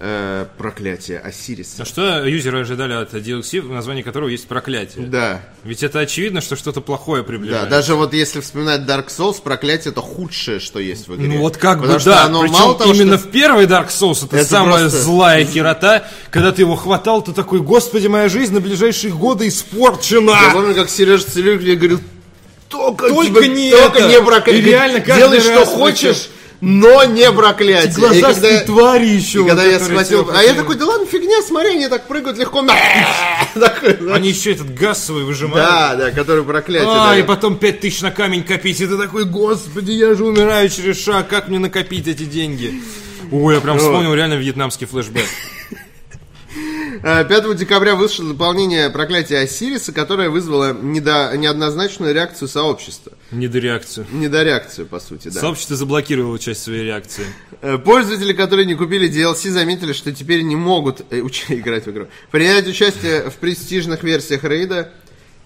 э, 0.06 0.46
проклятие 0.58 1.20
Осириса. 1.20 1.84
А 1.84 1.86
что 1.86 2.26
юзеры 2.26 2.60
ожидали 2.62 2.92
от 2.94 3.14
DLC, 3.14 3.62
в 3.62 3.72
названии 3.72 4.02
которого 4.02 4.28
есть 4.28 4.46
проклятие? 4.48 5.06
Да, 5.08 5.42
Ведь 5.64 5.82
это 5.82 6.00
очевидно, 6.00 6.42
что 6.42 6.58
что-то 6.58 6.82
плохое 6.82 7.24
да, 7.24 7.28
приближается. 7.28 7.70
даже 7.70 7.96
вот 7.96 8.14
если 8.14 8.42
вспоминать 8.42 8.82
Dark 8.82 9.08
Souls, 9.08 9.42
проклятие 9.42 9.92
это 9.92 10.02
худшее, 10.02 10.60
что 10.60 10.80
есть 10.80 11.08
в 11.08 11.16
игре. 11.16 11.28
Ну 11.30 11.38
вот 11.38 11.56
как 11.56 11.78
Потому 11.78 11.94
бы 11.94 12.00
что 12.02 12.10
да, 12.10 12.24
оно 12.26 12.42
причем 12.42 12.54
мало 12.54 12.78
того, 12.78 12.94
именно 12.94 13.18
что- 13.18 13.28
в 13.28 13.32
первый 13.32 13.66
Dark 13.66 13.88
Souls 13.88 14.26
это, 14.26 14.36
Это 14.36 14.46
самая 14.50 14.80
просто- 14.82 15.02
злая 15.02 15.46
херота, 15.46 16.06
когда 16.32 16.52
ты 16.52 16.64
его 16.64 16.76
хватал, 16.76 17.22
ты 17.22 17.32
такой, 17.32 17.62
господи, 17.62 18.08
моя 18.08 18.28
жизнь 18.28 18.54
на 18.54 18.60
ближайшие 18.60 19.14
годы 19.14 19.48
испорчена. 19.48 20.32
Я 20.32 20.52
помню, 20.54 20.76
как 20.76 20.90
Сережа 20.90 21.24
Целюк 21.24 21.62
говорил, 21.62 22.02
только, 22.68 23.08
Только 23.08 23.42
тебе- 23.42 23.48
не 23.50 23.72
только 23.72 24.00
это!» 24.00 24.08
не 24.10 24.22
проклятие. 24.22 24.62
И 24.62 24.66
реально 24.66 25.00
каждый 25.00 25.20
Делай, 25.20 25.40
что 25.40 25.56
раз 25.60 25.70
хочешь, 25.70 26.30
но 26.66 27.04
не 27.04 27.30
проклятие. 27.34 27.92
И 27.92 27.96
Глаза 27.96 28.34
когда- 28.34 28.62
твари 28.62 29.08
еще. 29.08 29.42
И 29.42 29.48
когда 29.48 29.66
я 29.66 29.82
схватил... 29.82 30.30
А 30.34 30.42
я 30.42 30.54
такой, 30.54 30.78
да 30.78 30.86
ладно, 30.86 31.06
фигня, 31.06 31.42
смотри, 31.46 31.72
они 31.72 31.90
так 31.90 32.08
прыгают 32.08 32.38
легко. 32.38 32.66
Они 34.14 34.30
еще 34.30 34.54
этот 34.54 34.74
газ 34.74 35.06
свой 35.06 35.26
выжимают. 35.26 35.68
Да, 35.68 35.96
да, 35.96 36.12
который 36.12 36.44
проклятие. 36.46 36.88
А, 36.90 37.18
и 37.18 37.24
потом 37.24 37.58
пять 37.58 37.82
тысяч 37.82 38.02
на 38.02 38.12
камень 38.12 38.44
копить. 38.44 38.80
И 38.80 38.88
ты 38.88 38.98
такой, 38.98 39.26
господи, 39.26 39.92
я 39.92 40.16
же 40.16 40.24
умираю 40.24 40.70
через 40.70 41.04
шаг, 41.04 41.28
как 41.28 41.50
мне 41.50 41.60
накопить 41.60 42.08
эти 42.08 42.24
деньги? 42.24 42.82
Ой, 43.30 43.56
я 43.56 43.60
прям 43.62 43.78
вспомнил 43.78 44.14
реально 44.14 44.36
вьетнамский 44.36 44.88
флешбэк. 44.88 45.26
А, 47.02 47.24
5 47.24 47.56
декабря 47.56 47.96
вышло 47.96 48.28
дополнение 48.28 48.90
проклятия 48.90 49.40
Осириса, 49.40 49.92
которое 49.92 50.30
вызвало 50.30 50.74
недо- 50.74 51.36
неоднозначную 51.36 52.14
реакцию 52.14 52.48
сообщества. 52.48 53.14
Недореакцию. 53.32 54.06
Недореакцию, 54.12 54.86
по 54.88 55.00
сути, 55.00 55.30
да. 55.30 55.40
Сообщество 55.40 55.76
заблокировало 55.76 56.38
часть 56.40 56.64
своей 56.64 56.84
реакции. 56.84 57.26
Э, 57.62 57.78
Пользователи, 57.78 58.34
которые 58.34 58.66
не 58.66 58.76
купили 58.76 59.10
DLC, 59.10 59.50
заметили, 59.50 59.94
что 59.94 60.12
теперь 60.12 60.42
не 60.44 60.56
могут 60.56 61.02
э, 61.10 61.20
уч- 61.20 61.46
играть 61.50 61.86
в 61.86 61.92
игру. 61.92 62.08
Принять 62.32 62.68
участие 62.68 63.30
в 63.30 63.36
престижных 63.36 64.04
версиях 64.04 64.44
рейда 64.44 64.92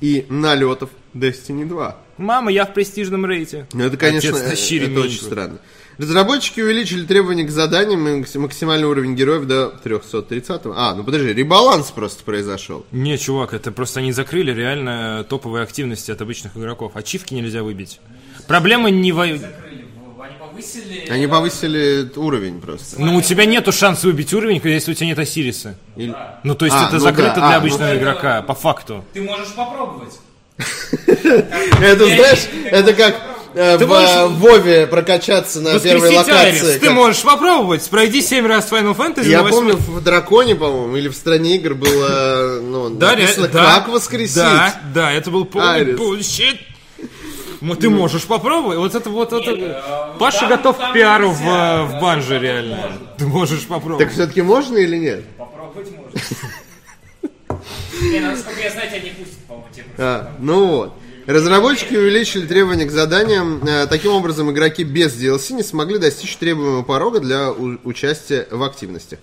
и 0.01 0.25
налетов 0.29 0.89
Destiny 1.13 1.65
2. 1.65 1.97
Мама, 2.17 2.51
я 2.51 2.65
в 2.65 2.73
престижном 2.73 3.25
рейте. 3.25 3.67
Ну, 3.73 3.83
это, 3.85 3.95
конечно, 3.97 4.35
э, 4.35 4.51
это 4.53 4.99
очень 4.99 5.21
странно. 5.21 5.59
Разработчики 5.97 6.61
увеличили 6.61 7.05
требования 7.05 7.43
к 7.43 7.49
заданиям 7.49 8.07
и 8.07 8.17
макс- 8.21 8.35
максимальный 8.35 8.87
уровень 8.87 9.15
героев 9.15 9.45
до 9.45 9.69
330. 9.83 10.61
А, 10.75 10.93
ну 10.93 11.03
подожди, 11.03 11.33
ребаланс 11.33 11.89
просто 11.91 12.23
произошел. 12.23 12.85
Не, 12.91 13.17
чувак, 13.17 13.53
это 13.53 13.71
просто 13.71 13.99
они 14.01 14.11
закрыли 14.11 14.51
реально 14.53 15.25
топовые 15.27 15.63
активности 15.63 16.11
от 16.11 16.21
обычных 16.21 16.55
игроков. 16.55 16.91
Ачивки 16.95 17.33
нельзя 17.33 17.63
выбить. 17.63 17.99
Проблема 18.47 18.91
не 18.91 19.11
во... 19.11 19.23
Они 19.23 19.39
повысили... 20.39 21.07
Они 21.09 21.25
повысили 21.27 22.11
уровень 22.15 22.61
просто. 22.61 23.01
Ну, 23.01 23.15
у 23.15 23.21
тебя 23.21 23.45
нету 23.45 23.71
шанса 23.71 24.05
выбить 24.07 24.33
уровень, 24.33 24.61
если 24.63 24.91
у 24.91 24.93
тебя 24.93 25.07
нет 25.07 25.19
Осириса. 25.19 25.77
Или- 25.95 26.15
Ну, 26.43 26.53
то 26.53 26.65
есть 26.65 26.77
А, 26.77 26.85
это 26.87 26.95
ну 26.95 26.99
закрыто 26.99 27.35
да, 27.35 27.47
для 27.47 27.55
а, 27.55 27.57
обычного 27.57 27.89
ну- 27.93 27.97
игрока, 27.97 28.41
по 28.43 28.53
факту. 28.53 29.03
Ты 29.13 29.21
можешь 29.21 29.53
попробовать. 29.55 30.13
Это, 31.81 32.05
знаешь, 32.05 32.47
это 32.71 32.93
как 32.93 33.15
э, 33.57 33.77
Ты 33.77 33.85
в 33.85 33.89
можешь- 33.89 34.09
э, 34.09 34.27
Вове 34.27 34.87
прокачаться 34.87 35.61
на 35.61 35.79
первой 35.79 36.01
Воскресить 36.09 36.17
локации. 36.27 36.45
Айрис. 36.45 36.61
Ты 36.79 36.79
как- 36.87 36.93
можешь 36.93 37.21
попробовать. 37.23 37.89
Пройди 37.89 38.21
7 38.21 38.45
раз 38.45 38.71
Final 38.71 38.95
Fantasy. 38.95 39.27
Я 39.27 39.43
помню, 39.43 39.75
в 39.77 40.01
Драконе, 40.01 40.55
по-моему, 40.55 40.95
или 40.95 41.07
в 41.09 41.15
Стране 41.15 41.55
игр 41.55 41.73
было 41.73 42.59
ну, 42.61 42.89
Да, 42.89 43.11
написано, 43.11 43.45
реально, 43.45 43.47
да, 43.53 43.75
как 43.79 43.87
воскресить. 43.89 44.35
Да, 44.35 44.79
да, 44.93 45.11
это 45.11 45.31
был 45.31 45.45
полный. 45.45 45.97
Ну, 47.59 47.73
ты 47.75 47.89
можешь 47.89 48.23
попробовать. 48.25 48.77
Вот 48.77 48.93
это 48.93 49.09
вот 49.09 49.33
это. 49.33 49.49
э, 49.51 50.19
Паша 50.19 50.41
там- 50.41 50.49
готов 50.49 50.77
там 50.77 50.91
к 50.91 50.93
пиару 50.93 51.31
в, 51.31 51.39
нельзя. 51.41 51.79
э, 51.79 51.83
в 51.85 51.99
банже 52.01 52.39
реально. 52.39 52.91
Ты 53.17 53.25
можешь 53.25 53.61
Так 53.61 53.69
попробовать. 53.69 54.13
все-таки 54.13 54.43
можно 54.43 54.77
или 54.77 54.97
нет? 54.97 55.25
Попробовать 55.37 55.87
можно. 55.97 56.11
Не, 58.01 58.19
ну, 58.19 58.27
насколько 58.31 58.61
я 58.61 58.69
знаю, 58.69 58.89
тебя 58.89 58.99
не 58.99 59.09
пустят, 59.09 59.39
по-моему, 59.47 59.67
тебе 59.73 59.83
просто. 59.85 60.03
А, 60.05 60.31
ну 60.39 60.67
вот. 60.67 60.93
Разработчики 61.27 61.93
увеличили 61.93 62.47
требования 62.47 62.85
к 62.85 62.91
заданиям. 62.91 63.61
Э, 63.67 63.85
Таким 63.85 64.13
образом, 64.13 64.49
игроки 64.49 64.85
без 64.85 65.13
DLC 65.13 65.55
не 65.55 65.63
смогли 65.63 65.97
достичь 65.97 66.37
требуемого 66.37 66.83
порога 66.83 67.19
для 67.19 67.51
участия 67.51 68.47
в 68.49 68.63
активностях. 68.63 69.19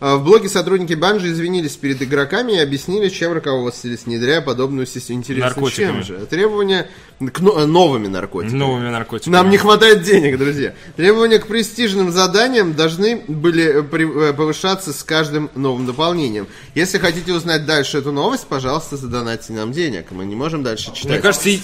А 0.00 0.16
В 0.16 0.22
блоге 0.22 0.48
сотрудники 0.48 0.94
Банжи 0.94 1.32
извинились 1.32 1.74
перед 1.76 2.00
игроками 2.00 2.52
и 2.52 2.58
объяснили, 2.58 3.08
чем 3.08 3.32
руководствовались, 3.32 4.04
внедряя 4.06 4.40
подобную 4.40 4.86
систему. 4.86 5.18
Интересно, 5.18 5.46
Наркотиками. 5.48 5.86
чем 5.86 6.02
же? 6.04 6.26
Требования 6.26 6.88
к 7.18 7.40
но- 7.40 7.66
новыми 7.66 8.06
наркотиками. 8.06 8.56
Новыми 8.56 8.90
наркотиками. 8.90 9.32
Нам 9.32 9.50
не 9.50 9.58
хватает 9.58 10.02
денег, 10.02 10.38
друзья. 10.38 10.72
Требования 10.96 11.40
к 11.40 11.48
престижным 11.48 12.12
заданиям 12.12 12.74
должны 12.74 13.24
были 13.26 13.80
э, 13.80 13.82
при- 13.82 14.28
э, 14.30 14.32
повышаться 14.34 14.92
с 14.92 15.02
каждым 15.02 15.50
новым 15.56 15.84
дополнением. 15.86 16.46
Если 16.76 16.98
хотите 16.98 17.32
узнать 17.32 17.66
дальше 17.66 17.98
эту 17.98 18.12
новость, 18.12 18.46
пожалуйста, 18.46 18.96
задонатьте 18.96 19.52
нам 19.52 19.72
денег. 19.72 20.12
Мы 20.12 20.26
не 20.26 20.36
можем 20.36 20.62
дальше 20.62 20.92
читать. 20.94 21.10
Мне 21.10 21.18
кажется, 21.18 21.48
и- 21.48 21.60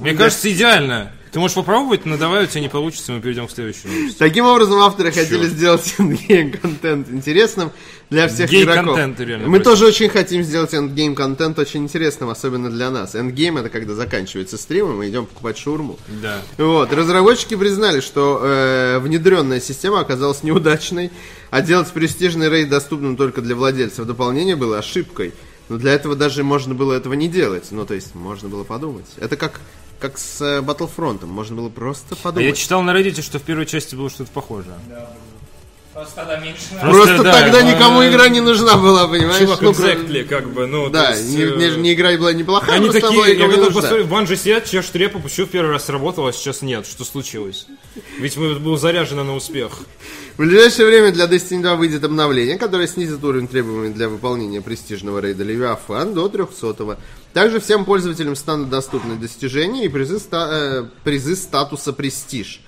мне 0.00 0.14
кажется, 0.14 0.52
идеально. 0.52 1.12
Ты 1.32 1.40
можешь 1.40 1.54
попробовать, 1.54 2.06
но 2.06 2.16
давай 2.16 2.44
у 2.44 2.46
тебя 2.46 2.60
не 2.60 2.68
получится, 2.68 3.12
мы 3.12 3.20
перейдем 3.20 3.46
к 3.46 3.50
следующему. 3.50 3.92
новости. 3.92 4.18
Таким 4.18 4.46
образом, 4.46 4.78
авторы 4.80 5.12
хотели 5.12 5.46
сделать 5.46 5.94
endgame-контент 5.98 7.08
интересным 7.10 7.70
для 8.10 8.28
всех 8.28 8.52
игроков. 8.52 8.96
Гей-контент, 8.96 9.20
реально, 9.20 9.48
Мы 9.48 9.58
прости. 9.60 9.64
тоже 9.70 9.86
очень 9.86 10.08
хотим 10.08 10.42
сделать 10.42 10.72
endgame-контент 10.74 11.58
очень 11.58 11.82
интересным, 11.82 12.30
особенно 12.30 12.70
для 12.70 12.90
нас. 12.90 13.14
Endgame 13.14 13.58
это 13.58 13.68
когда 13.68 13.94
заканчивается 13.94 14.56
стрим, 14.56 14.92
и 14.92 14.94
мы 14.94 15.08
идем 15.08 15.26
покупать 15.26 15.58
шурму. 15.58 15.98
Да. 16.22 16.40
Вот, 16.56 16.92
разработчики 16.92 17.56
признали, 17.56 18.00
что 18.00 18.40
э, 18.42 18.98
внедренная 19.00 19.60
система 19.60 20.00
оказалась 20.00 20.42
неудачной, 20.42 21.10
а 21.50 21.60
делать 21.62 21.88
престижный 21.88 22.48
рейд 22.48 22.68
доступным 22.68 23.16
только 23.16 23.42
для 23.42 23.54
владельцев 23.54 24.06
дополнения 24.06 24.56
было 24.56 24.78
ошибкой. 24.78 25.32
Но 25.68 25.76
для 25.76 25.92
этого 25.92 26.16
даже 26.16 26.44
можно 26.44 26.74
было 26.74 26.94
этого 26.94 27.12
не 27.12 27.28
делать. 27.28 27.66
Ну, 27.72 27.84
то 27.84 27.92
есть, 27.92 28.14
можно 28.14 28.48
было 28.48 28.64
подумать. 28.64 29.04
Это 29.18 29.36
как, 29.36 29.60
как 29.98 30.18
с 30.18 30.40
э, 30.40 30.60
Battlefront. 30.60 31.26
Можно 31.26 31.56
было 31.56 31.68
просто 31.68 32.14
А 32.14 32.16
подумать. 32.16 32.48
я 32.50 32.52
читал 32.54 32.82
на 32.82 32.90
Reddit, 32.98 33.20
что 33.22 33.38
в 33.38 33.42
первой 33.42 33.66
части 33.66 33.94
было 33.94 34.08
что-то 34.10 34.30
похожее. 34.32 34.74
Просто 35.92 36.14
тогда 36.14 36.38
меньше 36.38 36.60
Просто, 36.80 36.90
Просто 36.92 37.22
да, 37.24 37.32
тогда 37.32 37.58
а, 37.58 37.62
никому 37.62 38.06
игра 38.06 38.28
не 38.28 38.40
нужна 38.40 38.76
была, 38.76 39.08
понимаешь? 39.08 39.40
Чувак, 39.40 39.60
Ну, 39.62 39.72
exactly, 39.72 40.22
как 40.22 40.48
бы, 40.52 40.68
ну, 40.68 40.90
Да, 40.90 41.10
есть, 41.10 41.28
не, 41.30 41.42
э, 41.42 41.56
не- 41.56 41.76
не 41.80 41.94
игра 41.94 42.16
была 42.16 42.32
неплохая, 42.32 42.76
Они 42.76 42.88
такие, 42.88 43.10
была 43.10 43.26
я 43.26 43.48
нужна. 43.48 43.64
посмотреть, 43.72 44.06
в 44.06 44.08
Банже 44.08 44.36
сидят, 44.36 44.64
чешут 44.66 44.94
репу, 44.94 45.18
почему 45.18 45.46
в 45.46 45.50
первый 45.50 45.72
раз 45.72 45.86
сработало, 45.86 46.28
а 46.28 46.32
сейчас 46.32 46.62
нет, 46.62 46.86
что 46.86 47.04
случилось? 47.04 47.66
Ведь 48.20 48.36
мы 48.36 48.54
был 48.60 48.76
заряжено 48.76 49.24
на 49.24 49.34
успех. 49.34 49.72
В 50.36 50.40
ближайшее 50.42 50.86
время 50.86 51.10
для 51.10 51.24
Destiny 51.24 51.62
2 51.62 51.74
выйдет 51.74 52.04
обновление, 52.04 52.58
которое 52.58 52.86
снизит 52.86 53.24
уровень 53.24 53.48
требований 53.48 53.92
для 53.92 54.08
выполнения 54.08 54.60
престижного 54.60 55.18
рейда 55.18 55.42
Левиафан 55.42 56.14
до 56.14 56.28
300 56.28 56.96
Также 57.32 57.60
всем 57.60 57.84
пользователям 57.84 58.34
станут 58.36 58.68
доступны 58.70 59.16
достижения 59.16 59.84
и 59.84 59.88
призы, 59.88 60.18
ста- 60.18 60.48
э, 60.50 60.84
призы 61.04 61.36
статуса 61.36 61.92
Престиж. 61.92 62.60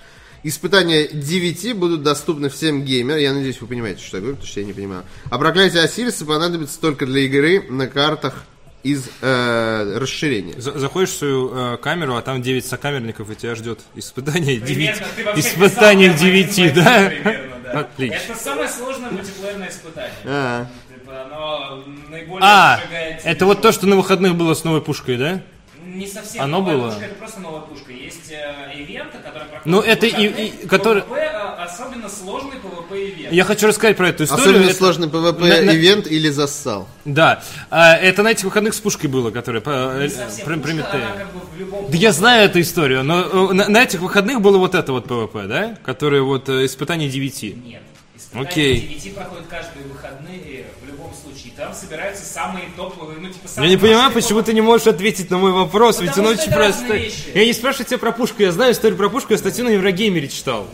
Испытания 0.43 1.07
9 1.07 1.73
будут 1.75 2.03
доступны 2.03 2.49
всем 2.49 2.83
геймерам. 2.83 3.19
Я 3.21 3.33
надеюсь, 3.33 3.61
вы 3.61 3.67
понимаете, 3.67 4.03
что 4.03 4.17
я 4.17 4.21
говорю, 4.21 4.37
потому 4.37 4.49
что 4.51 4.59
я 4.59 4.65
не 4.65 4.73
понимаю. 4.73 5.03
А 5.29 5.37
проклятие 5.37 5.83
Осириса 5.83 6.25
понадобится 6.25 6.79
только 6.79 7.05
для 7.05 7.21
игры 7.21 7.63
на 7.69 7.87
картах 7.87 8.43
из 8.81 9.03
э, 9.21 9.97
расширения. 9.99 10.59
За- 10.59 10.77
Заходишь 10.79 11.09
в 11.09 11.17
свою 11.17 11.51
э, 11.53 11.77
камеру, 11.77 12.15
а 12.15 12.21
там 12.23 12.41
9 12.41 12.65
сокамерников, 12.65 13.29
и 13.29 13.35
тебя 13.35 13.53
ждет 13.53 13.81
испытание 13.95 14.57
9. 14.57 14.65
Примерно, 14.65 15.05
ты 15.15 15.23
вообще 15.23 15.41
Испытание 15.41 16.09
писал 16.09 16.19
прям 16.21 16.33
9, 16.33 16.59
один 16.59 16.71
в 16.71 16.75
да? 16.75 17.09
примерно, 17.09 17.55
да. 17.63 17.79
Отлично. 17.81 18.15
Это 18.15 18.35
самое 18.43 18.69
сложное 18.69 19.11
мультиплеерное 19.11 19.69
испытание. 19.69 20.13
А, 20.25 20.67
Типа, 21.11 21.23
оно 21.25 21.83
наиболее 22.09 22.39
А, 22.41 22.79
сжигает 22.83 23.21
это 23.23 23.45
вот 23.45 23.61
то, 23.61 23.71
что 23.71 23.85
на 23.87 23.95
выходных 23.97 24.35
было 24.35 24.53
с 24.53 24.63
новой 24.63 24.81
пушкой, 24.81 25.17
да? 25.17 25.41
Не 25.83 26.07
совсем 26.07 26.41
Оно 26.43 26.59
новая 26.59 26.77
было? 26.77 26.89
пушка, 26.91 27.05
это 27.05 27.15
просто 27.15 27.39
новая 27.41 27.61
пушка. 27.61 27.91
Есть 27.91 28.31
э, 28.31 28.79
ивенты, 28.79 29.17
которые 29.17 29.49
проходят 29.49 29.65
Ну, 29.65 29.81
это 29.81 30.05
и- 30.05 30.25
и- 30.47 30.67
который- 30.67 31.01
PvP, 31.01 31.17
э, 31.17 31.63
особенно 31.63 32.07
сложный 32.07 32.51
PvP 32.63 33.09
ивент. 33.09 33.33
Я 33.33 33.43
хочу 33.43 33.67
рассказать 33.67 33.97
про 33.97 34.09
эту 34.09 34.23
историю. 34.23 34.45
особенно 34.45 34.65
Это- 34.69 34.75
сложный 34.77 35.07
PvP 35.09 35.39
на- 35.41 35.61
на- 35.63 35.75
ивент 35.75 36.07
или 36.07 36.29
зассал. 36.29 36.87
Да, 37.03 37.43
А, 37.69 37.95
это 37.95 38.23
на 38.23 38.29
этих 38.31 38.45
выходных 38.45 38.73
с 38.73 38.79
пушкой 38.79 39.09
было, 39.09 39.31
которая 39.31 39.61
по 39.61 39.69
э, 39.71 40.03
Не 40.03 40.09
совсем 40.09 40.45
про- 40.45 40.53
пушка, 40.55 40.67
Прометея. 40.67 40.93
она 41.07 41.15
как 41.17 41.33
бы 41.33 41.39
в 41.53 41.59
любом 41.59 41.91
Да 41.91 41.97
я 41.97 42.11
знаю 42.13 42.45
эту 42.45 42.61
историю, 42.61 43.03
но 43.03 43.21
э, 43.49 43.53
на, 43.53 43.67
на 43.67 43.83
этих 43.83 43.99
выходных 43.99 44.39
было 44.39 44.57
вот 44.59 44.75
это 44.75 44.93
вот 44.93 45.07
ПВП, 45.07 45.47
да? 45.47 45.75
Которое 45.83 46.21
вот 46.21 46.47
испытание 46.47 47.09
9. 47.09 47.53
Нет. 47.65 47.81
Окей. 48.33 48.97
9 49.03 49.15
проходят 49.15 49.45
каждые 49.47 49.85
выходные 49.87 50.65
в 50.81 50.87
любом 50.87 51.11
случае. 51.13 51.51
Там 51.57 51.73
собираются 51.73 52.23
самые 52.25 52.65
топовые, 52.77 53.19
ну 53.19 53.27
типа 53.27 53.41
Я 53.43 53.49
самые 53.49 53.69
не 53.71 53.77
понимаю, 53.77 54.11
почему 54.13 54.41
ты 54.41 54.53
не 54.53 54.61
можешь 54.61 54.87
ответить 54.87 55.29
на 55.29 55.37
мой 55.37 55.51
вопрос, 55.51 55.99
ведь 55.99 56.11
Потому 56.11 56.29
он 56.29 56.35
что 56.35 56.43
очень 56.43 56.53
простой. 56.53 57.13
Я 57.35 57.45
не 57.45 57.51
спрашиваю 57.53 57.87
тебя 57.87 57.97
про 57.97 58.11
пушку, 58.13 58.41
я 58.41 58.51
знаю 58.53 58.71
историю 58.71 58.97
про 58.97 59.09
пушку, 59.09 59.33
я 59.33 59.37
статью 59.37 59.65
на 59.65 59.69
Еврогеймере 59.69 60.29
читал. 60.29 60.65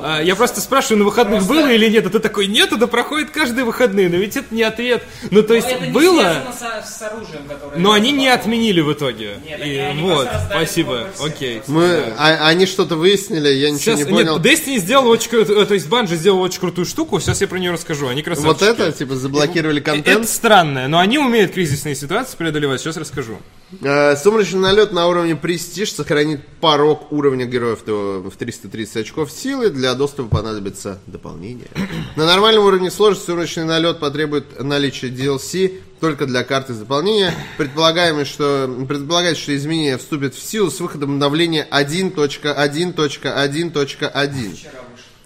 А, 0.00 0.20
я 0.22 0.34
просто 0.34 0.60
спрашиваю, 0.62 0.98
на 1.00 1.04
выходных 1.04 1.40
Просто- 1.44 1.54
было 1.54 1.70
или 1.70 1.86
нет, 1.88 2.06
а 2.06 2.10
ты 2.10 2.18
такой, 2.18 2.46
нет, 2.46 2.72
это 2.72 2.86
проходит 2.86 3.30
каждые 3.30 3.64
выходные, 3.66 4.08
но 4.08 4.16
ведь 4.16 4.36
это 4.38 4.52
не 4.54 4.62
ответ. 4.62 5.02
Ну, 5.30 5.42
то 5.42 5.48
Но 5.50 5.54
есть, 5.54 5.68
это 5.68 5.86
не 5.86 5.92
было, 5.92 6.42
со- 6.58 6.82
с 6.88 7.02
оружием, 7.02 7.42
которое... 7.46 7.78
но 7.78 7.92
они 7.92 8.10
не 8.12 8.28
отменили 8.28 8.80
в 8.80 8.90
итоге. 8.92 9.36
Нет, 9.46 9.60
И 9.64 9.76
они- 9.76 10.00
вот, 10.02 10.28
спасибо, 10.50 11.08
окей. 11.22 11.60
Мы, 11.66 12.04
а- 12.18 12.48
они 12.48 12.64
что-то 12.64 12.96
выяснили, 12.96 13.48
я 13.50 13.70
ничего 13.70 13.96
Сейчас, 13.96 13.98
не 13.98 14.04
понял. 14.06 14.38
нет, 14.38 14.46
Destiny 14.46 14.78
сделал 14.78 15.08
очень 15.08 15.28
крутую, 15.28 15.66
то 15.66 15.74
есть 15.74 15.86
Bungie 15.88 16.16
сделал 16.16 16.40
очень 16.40 16.58
крутую 16.58 16.86
штуку, 16.86 17.01
сейчас 17.20 17.40
я 17.40 17.48
про 17.48 17.58
нее 17.58 17.72
расскажу, 17.72 18.08
они 18.08 18.22
красавчики. 18.22 18.48
Вот 18.48 18.62
это, 18.62 18.92
типа, 18.92 19.16
заблокировали 19.16 19.80
Это 19.80 19.90
контент. 19.92 20.28
странное, 20.28 20.88
но 20.88 20.98
они 20.98 21.18
умеют 21.18 21.52
кризисные 21.52 21.94
ситуации 21.94 22.36
преодолевать, 22.36 22.80
сейчас 22.80 22.96
расскажу. 22.96 23.38
Э, 23.82 24.16
Сумрачный 24.16 24.60
налет 24.60 24.92
на 24.92 25.06
уровне 25.08 25.34
престиж 25.34 25.92
сохранит 25.92 26.46
порог 26.60 27.10
уровня 27.10 27.46
героев 27.46 27.80
в 27.86 28.30
330 28.36 28.96
очков 28.98 29.30
силы. 29.32 29.70
Для 29.70 29.94
доступа 29.94 30.36
понадобится 30.36 30.98
дополнение. 31.06 31.68
На 32.16 32.26
нормальном 32.26 32.64
уровне 32.64 32.90
сложности 32.90 33.26
сумрачный 33.30 33.64
налет 33.64 33.98
потребует 33.98 34.62
наличия 34.62 35.08
DLC 35.08 35.80
только 36.00 36.26
для 36.26 36.44
карты 36.44 36.74
заполнения. 36.74 37.32
Предполагаемо, 37.56 38.24
что, 38.26 38.68
предполагается, 38.88 39.42
что 39.44 39.56
изменения 39.56 39.96
вступят 39.96 40.34
в 40.34 40.42
силу 40.42 40.70
с 40.70 40.78
выходом 40.80 41.12
обновления 41.12 41.66
1.1.1.1.1, 41.70 44.66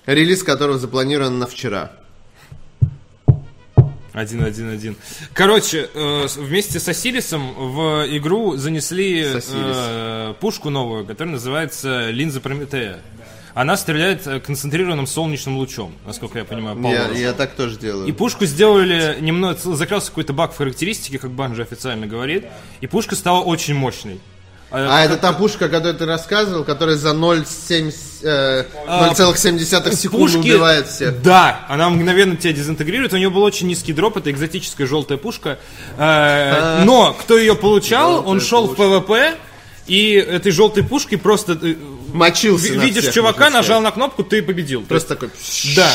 релиз 0.07 0.43
которого 0.43 0.79
запланирован 0.79 1.39
на 1.39 1.47
вчера. 1.47 1.93
Один, 4.13 4.43
один, 4.45 4.71
один. 4.71 4.97
Короче, 5.35 5.91
э, 5.93 6.27
вместе 6.37 6.81
с 6.81 6.89
Осирисом 6.89 7.53
в 7.53 8.07
игру 8.17 8.57
занесли 8.57 9.27
э, 9.27 10.35
пушку 10.41 10.71
новую, 10.71 11.05
которая 11.05 11.35
называется 11.35 12.09
линза 12.09 12.41
Прометея. 12.41 13.01
Она 13.53 13.77
стреляет 13.77 14.27
э, 14.27 14.41
концентрированным 14.41 15.07
солнечным 15.07 15.59
лучом, 15.59 15.93
насколько 16.07 16.39
я 16.39 16.47
понимаю, 16.47 16.79
по 16.79 16.87
Я, 16.87 17.11
я 17.11 17.33
так 17.35 17.57
тоже 17.57 17.79
делаю. 17.79 18.07
И 18.07 18.13
пушку 18.13 18.47
сделали 18.47 19.19
немного, 19.21 19.59
закрался 19.77 20.09
какой-то 20.09 20.33
баг 20.33 20.55
в 20.55 20.57
характеристике, 20.57 21.19
как 21.19 21.33
Банжи 21.33 21.61
официально 21.61 22.07
говорит, 22.07 22.47
и 22.81 22.87
пушка 22.87 23.17
стала 23.17 23.43
очень 23.43 23.75
мощной. 23.75 24.19
А 24.71 25.05
это 25.05 25.17
та 25.17 25.33
пушка, 25.33 25.67
о 25.67 25.69
которой 25.69 25.95
ты 25.95 26.07
рассказывал, 26.07 26.65
которая 26.65 26.97
за 26.97 27.11
0,7 27.11 27.95
э, 28.23 28.65
0,7 28.87 29.95
секунды 29.95 30.39
убивает 30.39 30.89
всех. 30.89 31.23
Да, 31.23 31.65
она 31.69 31.89
мгновенно 31.89 32.37
тебя 32.37 32.53
дезинтегрирует. 32.53 33.13
У 33.13 33.17
нее 33.17 33.31
был 33.31 33.43
очень 33.43 33.69
низкий 33.69 33.93
дроп, 33.93 34.17
это 34.17 34.31
экзотическая 34.31 34.87
желтая 34.87 35.19
пушка. 35.19 35.59
Э, 35.97 36.83
Но 36.85 37.13
кто 37.13 37.39
ее 37.39 37.55
получал, 37.55 38.29
он 38.29 38.41
шел 38.41 38.67
в 38.67 38.75
PvP, 38.75 39.37
и 39.87 40.15
этой 40.15 40.51
желтой 40.51 40.83
пушкой 40.83 41.19
просто 41.19 41.59
э, 41.63 41.75
Мочился 42.13 42.73
видишь 42.73 43.03
всех, 43.03 43.15
чувака, 43.15 43.51
нажал 43.51 43.81
на 43.81 43.93
кнопку, 43.93 44.25
ты 44.25 44.43
победил. 44.43 44.83
То 44.83 44.89
Просто 44.89 45.15
такой... 45.15 45.31
Да. 45.77 45.91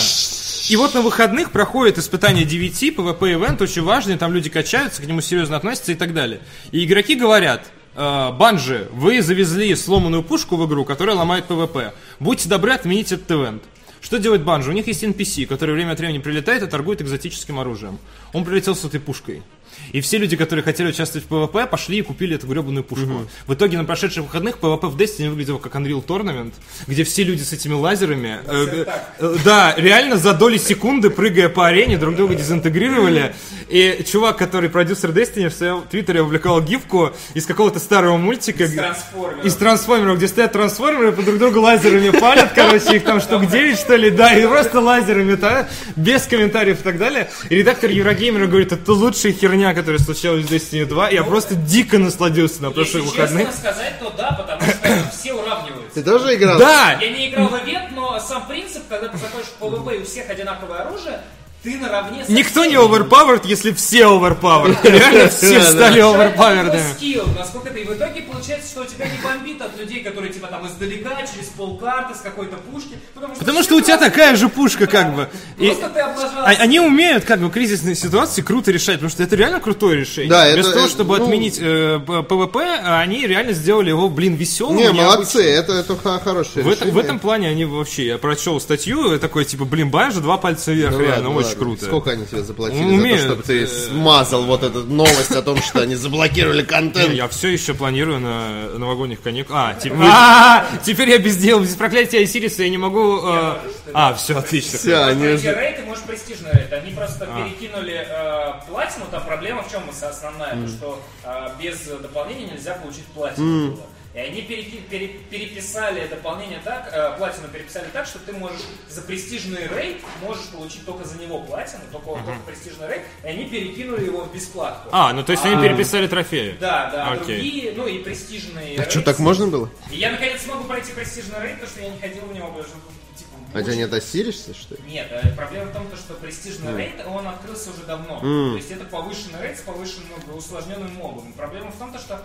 И 0.70 0.76
вот 0.78 0.94
на 0.94 1.02
выходных 1.02 1.52
проходит 1.52 1.98
испытание 1.98 2.46
9, 2.46 2.84
PvP 2.96 3.34
ивент, 3.34 3.62
очень 3.62 3.82
важный, 3.82 4.18
там 4.18 4.34
люди 4.34 4.50
качаются, 4.50 5.02
к 5.02 5.06
нему 5.06 5.20
серьезно 5.20 5.58
относятся 5.58 5.92
и 5.92 5.96
так 5.96 6.14
далее. 6.14 6.40
И 6.72 6.86
игроки 6.86 7.16
говорят, 7.16 7.64
«Э, 7.66 7.81
Bungie, 7.94 8.88
вы 8.94 9.22
завезли 9.22 9.76
сломанную 9.76 10.24
пушку 10.24 10.56
в 10.56 10.66
игру, 10.66 10.86
которая 10.86 11.16
ломает 11.16 11.46
PvP. 11.50 11.92
Будьте 12.20 12.48
добры, 12.48 12.74
отменить 12.74 13.12
этот 13.12 13.30
ивент. 13.32 13.64
Что 14.00 14.18
делает 14.18 14.44
Банжи? 14.44 14.70
У 14.70 14.74
них 14.74 14.88
есть 14.88 15.04
NPC, 15.04 15.46
который 15.46 15.76
время 15.76 15.92
от 15.92 16.00
времени 16.00 16.20
прилетает 16.20 16.64
и 16.64 16.68
торгует 16.68 17.02
экзотическим 17.02 17.60
оружием. 17.60 18.00
Он 18.34 18.46
прилетел 18.46 18.76
с 18.76 18.86
этой 18.86 19.00
пушкой. 19.00 19.44
И 19.92 20.02
все 20.02 20.18
люди, 20.18 20.36
которые 20.36 20.64
хотели 20.64 20.90
участвовать 20.90 21.28
в 21.28 21.32
PvP, 21.32 21.68
пошли 21.68 22.00
и 22.00 22.02
купили 22.02 22.36
эту 22.36 22.48
гребаную 22.48 22.84
пушку. 22.84 23.28
В 23.48 23.54
итоге 23.54 23.78
на 23.78 23.84
прошедших 23.84 24.24
выходных 24.24 24.58
PvP 24.58 24.88
в 24.88 24.96
Destiny 24.96 25.30
выглядело 25.30 25.58
как 25.58 25.76
Unreal 25.76 26.06
Tournament, 26.06 26.54
где 26.88 27.04
все 27.04 27.24
люди 27.24 27.44
с 27.44 27.54
этими 27.54 27.74
лазерами, 27.74 28.40
э, 28.46 28.86
э, 29.20 29.36
да, 29.44 29.74
реально 29.78 30.18
за 30.18 30.34
доли 30.34 30.58
секунды, 30.58 31.10
прыгая 31.10 31.50
по 31.50 31.68
арене, 31.68 31.98
друг 31.98 32.16
друга 32.16 32.36
дезинтегрировали. 32.36 33.34
И 33.70 34.04
чувак, 34.10 34.38
который 34.38 34.70
продюсер 34.70 35.12
Destiny, 35.12 35.50
в 35.50 35.54
своем 35.54 35.84
твиттере 35.90 36.22
опубликовал 36.22 36.62
гифку 36.62 37.12
из 37.34 37.46
какого-то 37.46 37.80
старого 37.80 38.18
мультика. 38.18 38.64
Из 38.64 38.74
трансформеров. 38.74 39.46
Из 39.46 39.56
трансформеров, 39.56 40.18
где 40.18 40.28
стоят 40.28 40.52
трансформеры, 40.52 41.12
по 41.12 41.22
друг 41.22 41.38
другу 41.38 41.62
лазерами 41.62 42.10
палят, 42.10 42.52
короче, 42.54 42.98
их 42.98 43.04
там 43.04 43.22
штук 43.22 43.48
9, 43.48 43.78
что 43.78 43.96
ли, 43.96 44.10
да, 44.10 44.34
и 44.34 44.46
просто 44.46 44.80
лазерами, 44.80 45.36
да, 45.36 45.70
без 45.96 46.24
комментариев 46.24 46.80
и 46.80 46.84
так 46.84 46.98
далее. 46.98 47.30
И 47.50 47.56
редактор 47.56 47.90
Еврогеймера 47.90 48.48
говорит, 48.48 48.72
это 48.72 48.94
лучшая 48.94 49.34
херня, 49.34 49.61
которая 49.74 50.00
случилась 50.00 50.46
в 50.46 50.52
Destiny 50.52 50.86
2. 50.86 51.10
Я 51.10 51.24
просто 51.24 51.56
дико 51.56 51.98
насладился 51.98 52.62
на 52.62 52.68
Если 52.68 52.76
прошлых 52.76 53.04
выходных. 53.06 53.48
честно 53.48 53.60
сказать, 53.60 54.00
то 54.00 54.10
да, 54.18 54.32
потому 54.32 54.62
что 54.62 55.10
все 55.12 55.34
уравниваются. 55.34 55.94
Ты 55.94 56.04
тоже 56.04 56.36
играл? 56.36 56.58
Да! 56.60 56.98
Я 57.00 57.10
не 57.10 57.30
играл 57.30 57.48
в 57.48 57.54
ивент, 57.64 57.92
но 57.94 58.20
сам 58.20 58.48
принцип, 58.48 58.84
когда 58.90 59.08
ты 59.08 59.18
заходишь 59.18 59.48
в 59.48 59.62
PvP 59.64 59.98
и 59.98 60.02
у 60.02 60.06
всех 60.06 60.30
одинаковое 60.30 60.80
оружие, 60.80 61.22
ты 61.64 61.78
наравне 61.78 62.26
со 62.26 62.32
Никто 62.32 62.66
не 62.66 62.78
всеми. 62.78 62.84
overpowered, 62.84 63.42
если 63.46 63.72
все 63.72 64.04
overpowered. 64.06 64.78
Реально 64.84 65.30
все 65.30 65.62
стали 65.62 66.02
overpowered. 66.02 66.80
скилл, 66.96 67.26
насколько 67.38 67.70
ты. 67.70 67.82
И 67.82 67.86
в 67.86 67.94
итоге 67.94 68.22
получается, 68.22 68.68
что 68.70 68.82
у 68.82 68.86
тебя 68.86 69.06
не 69.06 69.18
бомбит 69.24 69.62
от 69.62 69.78
людей, 69.80 70.04
которые 70.04 70.32
типа 70.34 70.48
там 70.48 70.66
издалека, 70.68 71.12
через 71.22 71.48
полкарты, 71.50 72.16
с 72.16 72.22
какой-то 72.22 72.58
пушки. 72.58 72.98
Потому 73.14 73.34
что, 73.36 73.40
Потому 73.46 73.60
все 73.60 73.68
что 73.68 73.76
у 73.78 73.82
тебя 73.82 73.98
такая 73.98 74.36
же 74.36 74.50
пушка, 74.50 74.88
как 74.88 75.16
бы. 75.16 75.30
Просто 75.58 75.90
ты 75.90 76.00
облажался. 76.00 76.38
а- 76.44 76.62
они 76.64 76.80
умеют, 76.80 77.26
как 77.26 77.40
бы, 77.40 77.50
кризисные 77.50 77.96
ситуации 77.96 78.42
круто 78.42 78.72
решать, 78.72 78.96
потому 78.96 79.10
что 79.12 79.24
это 79.24 79.36
реально 79.36 79.60
крутое 79.60 80.00
решение. 80.00 80.30
Да, 80.30 80.56
Без 80.56 80.68
того, 80.72 80.88
чтобы 80.88 81.18
ну- 81.18 81.24
отменить 81.26 81.58
э, 81.60 82.00
PvP, 82.28 82.64
они 82.84 83.26
реально 83.28 83.54
сделали 83.54 83.90
его, 83.90 84.10
блин, 84.10 84.34
веселым. 84.36 84.78
Не, 84.78 84.92
молодцы, 84.92 85.44
это, 85.44 85.74
это 85.74 85.96
хо- 85.96 86.20
хорошее 86.24 86.64
В 86.66 86.70
этом, 86.70 86.88
решение. 86.88 86.94
в 86.94 86.98
этом 86.98 87.20
плане 87.20 87.50
они 87.50 87.66
вообще, 87.66 88.06
я 88.08 88.18
прочел 88.18 88.60
статью, 88.60 89.20
такой, 89.20 89.46
типа, 89.46 89.66
блин, 89.66 89.90
Bungie, 89.92 90.22
два 90.22 90.38
пальца 90.38 90.72
вверх, 90.72 90.94
Ну 90.94 91.00
реально, 91.00 91.16
ладно, 91.30 91.32
очень 91.52 91.60
круто. 91.60 91.86
Сколько 91.86 92.12
они 92.12 92.26
тебе 92.26 92.42
заплатили 92.44 92.82
Ну, 92.82 92.90
за 92.90 92.96
умеют, 92.96 93.20
то, 93.22 93.26
чтобы 93.28 93.44
ты 93.44 93.64
э, 93.64 93.68
смазал 93.68 94.44
вот 94.44 94.64
эту 94.64 94.84
новость 94.84 95.32
о 95.32 95.42
том, 95.42 95.62
что 95.62 95.82
они 95.82 95.96
заблокировали 95.96 96.64
контент? 96.64 97.14
Я 97.14 97.28
все 97.28 97.50
еще 97.50 97.74
планирую 97.74 98.20
на 98.20 98.70
новогодних 98.78 99.22
каникулах. 99.22 99.60
А, 99.62 99.76
а, 100.02 100.66
теперь 100.84 101.10
я 101.10 101.18
без 101.18 101.38
дела, 101.38 101.62
без 101.62 101.76
проклятия 101.76 102.26
Сириса 102.26 102.64
я 102.64 102.70
не 102.70 102.78
могу. 102.78 103.20
э, 103.24 103.56
А, 103.94 104.14
все, 104.14 104.38
отлично. 104.38 104.78
Все, 104.78 104.96
они 104.98 105.28
уже... 105.28 105.54
рейты, 105.54 105.84
может, 105.86 106.04
престижный 106.06 106.52
рейд. 106.54 106.72
Они 106.74 106.92
просто 106.92 107.26
перекинули 107.26 108.06
э, 108.08 108.54
платину 108.70 109.06
там 109.12 109.24
проблема 109.26 109.64
в 109.64 109.72
чем 109.72 109.84
основная, 109.90 110.56
то, 110.56 110.68
что 110.68 111.02
а, 111.24 111.56
без 111.62 111.78
дополнения 112.02 112.52
нельзя 112.54 112.74
получить 112.76 113.06
платину. 113.14 113.78
И 114.14 114.20
они 114.20 114.42
переки- 114.42 114.82
пере- 114.90 115.08
переписали 115.30 116.06
дополнение 116.08 116.60
так, 116.64 116.90
э, 116.92 117.18
платину 117.18 117.48
переписали 117.48 117.88
так, 117.94 118.06
что 118.06 118.20
ты 118.20 118.34
можешь 118.34 118.60
за 118.90 119.02
престижный 119.04 119.68
рейд 119.68 120.02
можешь 120.22 120.48
получить 120.50 120.86
только 120.86 121.06
за 121.08 121.18
него 121.18 121.40
платину, 121.44 121.82
только, 121.94 122.08
только 122.08 122.40
престижный 122.46 122.88
рейд, 122.90 123.02
и 123.24 123.28
они 123.28 123.46
перекинули 123.46 124.04
его 124.06 124.26
в 124.26 124.34
бесплатку. 124.36 124.90
А, 124.92 125.14
ну 125.14 125.24
то 125.24 125.32
есть 125.32 125.46
они 125.46 125.62
переписали 125.66 126.08
трофеи. 126.08 126.58
Да, 126.60 126.90
да, 126.92 127.08
а 127.08 127.14
Окей. 127.14 127.36
другие, 127.38 127.74
ну 127.74 127.88
и 127.88 128.00
престижные 128.00 128.80
А 128.82 128.90
что, 128.90 129.02
так 129.02 129.20
можно 129.20 129.48
было? 129.48 129.70
И 129.90 129.96
я 129.96 130.12
наконец 130.12 130.42
смогу 130.42 130.66
пройти 130.66 130.92
престижный 130.92 131.40
рейд, 131.42 131.54
потому 131.62 131.72
что 131.72 131.82
я 131.82 131.90
не 131.90 132.00
ходил 132.00 132.24
в 132.24 132.34
него, 132.34 132.48
потому 132.48 132.64
что, 132.66 132.76
типа, 133.18 133.32
А 133.54 133.64
тебя 133.64 133.76
нет 133.78 133.94
осиришься, 133.94 134.54
что 134.54 134.76
ли? 134.76 134.82
нет, 134.88 135.08
э, 135.10 135.34
проблема 135.38 135.68
в 135.68 135.74
том, 135.74 135.88
то, 135.88 135.96
что 135.96 136.16
престижный 136.16 136.76
рейд, 136.76 136.96
он 137.08 137.26
открылся 137.30 137.70
уже 137.70 137.84
давно. 137.84 138.20
То 138.20 138.58
есть 138.58 138.72
это 138.72 138.84
повышенный 138.84 139.42
рейд 139.42 139.58
с 139.58 139.62
повышенным, 139.62 140.10
усложненным 140.36 140.94
мобом. 140.96 141.32
Проблема 141.32 141.72
в 141.72 141.78
том, 141.78 141.94
то, 141.94 142.00
что 142.00 142.22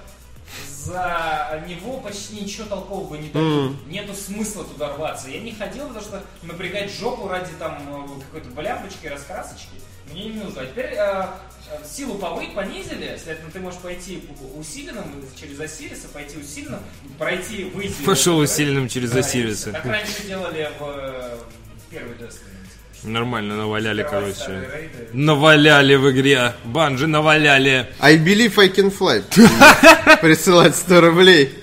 за 0.85 1.65
него 1.69 1.99
почти 1.99 2.41
ничего 2.41 2.67
толкового 2.67 3.17
не 3.17 3.29
дают. 3.29 3.87
Нету 3.87 4.15
смысла 4.15 4.65
туда 4.65 4.95
рваться. 4.95 5.29
Я 5.29 5.41
не 5.41 5.53
ходил, 5.53 5.89
потому 5.89 6.05
что 6.05 6.23
напрягать 6.43 6.93
жопу 6.93 7.29
ради 7.29 7.53
там 7.59 7.79
э, 7.89 8.21
какой-то 8.23 8.51
блямбочки, 8.51 9.07
раскрасочки 9.07 9.77
мне 10.13 10.29
не 10.29 10.41
нужно. 10.41 10.63
А 10.63 10.67
теперь 10.67 10.95
э, 10.95 10.97
э, 10.97 11.85
силу 11.85 12.15
повы 12.17 12.49
понизили, 12.55 13.19
следовательно, 13.23 13.51
ты 13.53 13.61
можешь 13.61 13.81
пойти 13.81 14.23
усиленным 14.57 15.25
через 15.39 15.59
Осириса, 15.61 16.09
пойти 16.09 16.39
усиленным, 16.39 16.81
пройти, 17.19 17.65
выйти. 17.65 18.03
Пошел 18.05 18.39
усиленным 18.39 18.89
через 18.89 19.11
Да, 19.11 19.21
Осириса. 19.21 19.73
Как 19.73 19.85
раньше 19.85 20.27
делали 20.27 20.71
в, 20.79 20.83
э, 20.85 21.39
в 21.87 21.91
первой 21.91 22.15
Destiny. 22.15 22.66
Нормально 23.05 23.57
наваляли, 23.57 24.03
короче. 24.03 24.91
Наваляли 25.13 25.97
в 25.97 26.11
игре. 26.11 26.55
Банжи 26.65 27.07
наваляли. 27.07 27.87
I 28.01 28.17
believe 28.17 28.59
I 28.59 28.69
can 28.69 28.91
fly. 28.91 29.23
Присылать 30.21 30.75
100 30.77 31.01
рублей. 31.01 31.55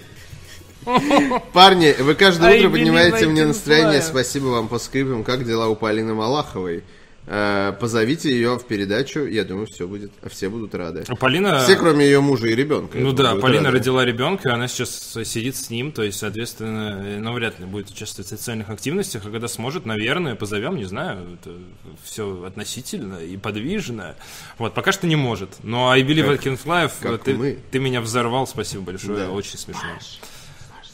Парни, 1.54 1.96
вы 2.00 2.16
каждое 2.16 2.58
утро 2.58 2.70
поднимаете 2.70 3.28
мне 3.28 3.46
настроение. 3.46 4.02
Спасибо 4.02 4.48
вам 4.48 4.68
по 4.68 4.80
скриптам. 4.80 5.24
Как 5.24 5.46
дела 5.46 5.68
у 5.68 5.76
Полины 5.76 6.14
Малаховой? 6.14 6.84
Э, 7.26 7.72
Позовите 7.80 8.30
ее 8.32 8.58
в 8.60 8.66
передачу. 8.66 9.22
Я 9.26 9.46
думаю, 9.46 9.66
все 9.68 9.88
будет. 9.88 10.12
Все 10.30 10.50
будут 10.50 10.76
рады. 10.76 11.06
А 11.08 11.16
Полина... 11.16 11.60
Все, 11.64 11.76
кроме 11.78 12.06
ее 12.06 12.20
мужа 12.20 12.48
и 12.48 12.56
ребенка. 12.56 12.98
Ну 12.98 13.14
да, 13.14 13.36
Полина 13.36 13.66
рады. 13.66 13.78
родила 13.78 14.04
ребенка, 14.04 14.50
и 14.50 14.52
она 14.52 14.68
сейчас 14.68 15.18
сидит 15.26 15.56
с 15.56 15.70
ним, 15.70 15.92
то 15.92 16.04
есть, 16.04 16.20
соответственно, 16.20 17.20
ну, 17.20 17.34
вряд 17.34 17.60
ли 17.60 17.66
будет 17.66 17.90
участвовать 17.90 18.28
в 18.28 18.30
социальных 18.30 18.70
активностях, 18.70 19.26
а 19.26 19.30
когда 19.32 19.48
сможет, 19.48 19.86
наверное, 19.86 20.36
позовем, 20.36 20.76
не 20.76 20.86
знаю, 20.86 21.38
это 21.42 21.56
все 22.04 22.44
относительно 22.46 23.18
и 23.20 23.38
подвижно. 23.38 24.16
Вот, 24.58 24.74
пока 24.74 24.92
что 24.92 25.08
не 25.08 25.16
может. 25.16 25.50
Но 25.64 25.90
I 25.90 26.02
Believe 26.02 26.30
I 26.30 26.36
Can 26.38 26.60
Fly, 26.62 26.92
как 27.00 27.24
ты, 27.24 27.34
мы. 27.36 27.58
ты 27.72 27.80
меня 27.80 28.02
взорвал, 28.02 28.48
спасибо 28.48 28.84
большое, 28.84 29.28
Да. 29.28 29.32
очень 29.32 29.58
смешно. 29.58 29.82
Маш, 29.96 30.20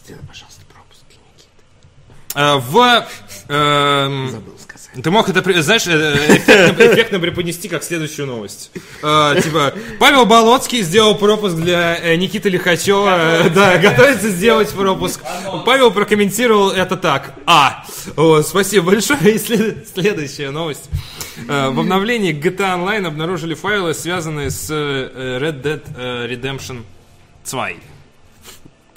сделай, 0.05 0.21
пожалуйста, 0.27 0.61
в... 2.35 3.05
эм, 3.47 4.29
Забыл 4.31 4.53
сказать. 4.59 4.79
Ты 5.03 5.11
мог 5.11 5.29
это, 5.29 5.61
знаешь, 5.61 5.87
э, 5.87 5.91
эффектно, 6.37 6.83
эффектно 6.93 7.19
преподнести 7.19 7.67
как 7.69 7.83
следующую 7.83 8.27
новость. 8.27 8.71
Э, 9.03 9.35
типа, 9.41 9.73
Павел 9.99 10.25
Болоцкий 10.25 10.81
сделал 10.81 11.15
пропуск 11.15 11.55
для 11.55 11.95
э, 11.97 12.15
Никиты 12.15 12.49
Лихачева. 12.49 13.43
э, 13.45 13.49
Да, 13.49 13.77
готовится 13.77 14.29
сделать 14.29 14.69
пропуск. 14.71 15.21
Павел 15.65 15.91
прокомментировал 15.91 16.71
это 16.71 16.97
так. 16.97 17.33
А. 17.45 17.83
Вот, 18.15 18.47
спасибо 18.47 18.87
большое. 18.91 19.19
И 19.35 19.37
след- 19.39 19.87
следующая 19.93 20.49
новость. 20.51 20.89
Э, 21.47 21.69
В 21.69 21.79
обновлении 21.79 22.33
GTA 22.33 22.75
Online 22.77 23.07
обнаружили 23.07 23.53
файлы, 23.53 23.93
связанные 23.93 24.49
с 24.49 24.67
э, 24.71 25.39
Red 25.41 25.61
Dead 25.61 25.81
э, 25.95 26.27
Redemption 26.27 26.83
2. 27.49 27.69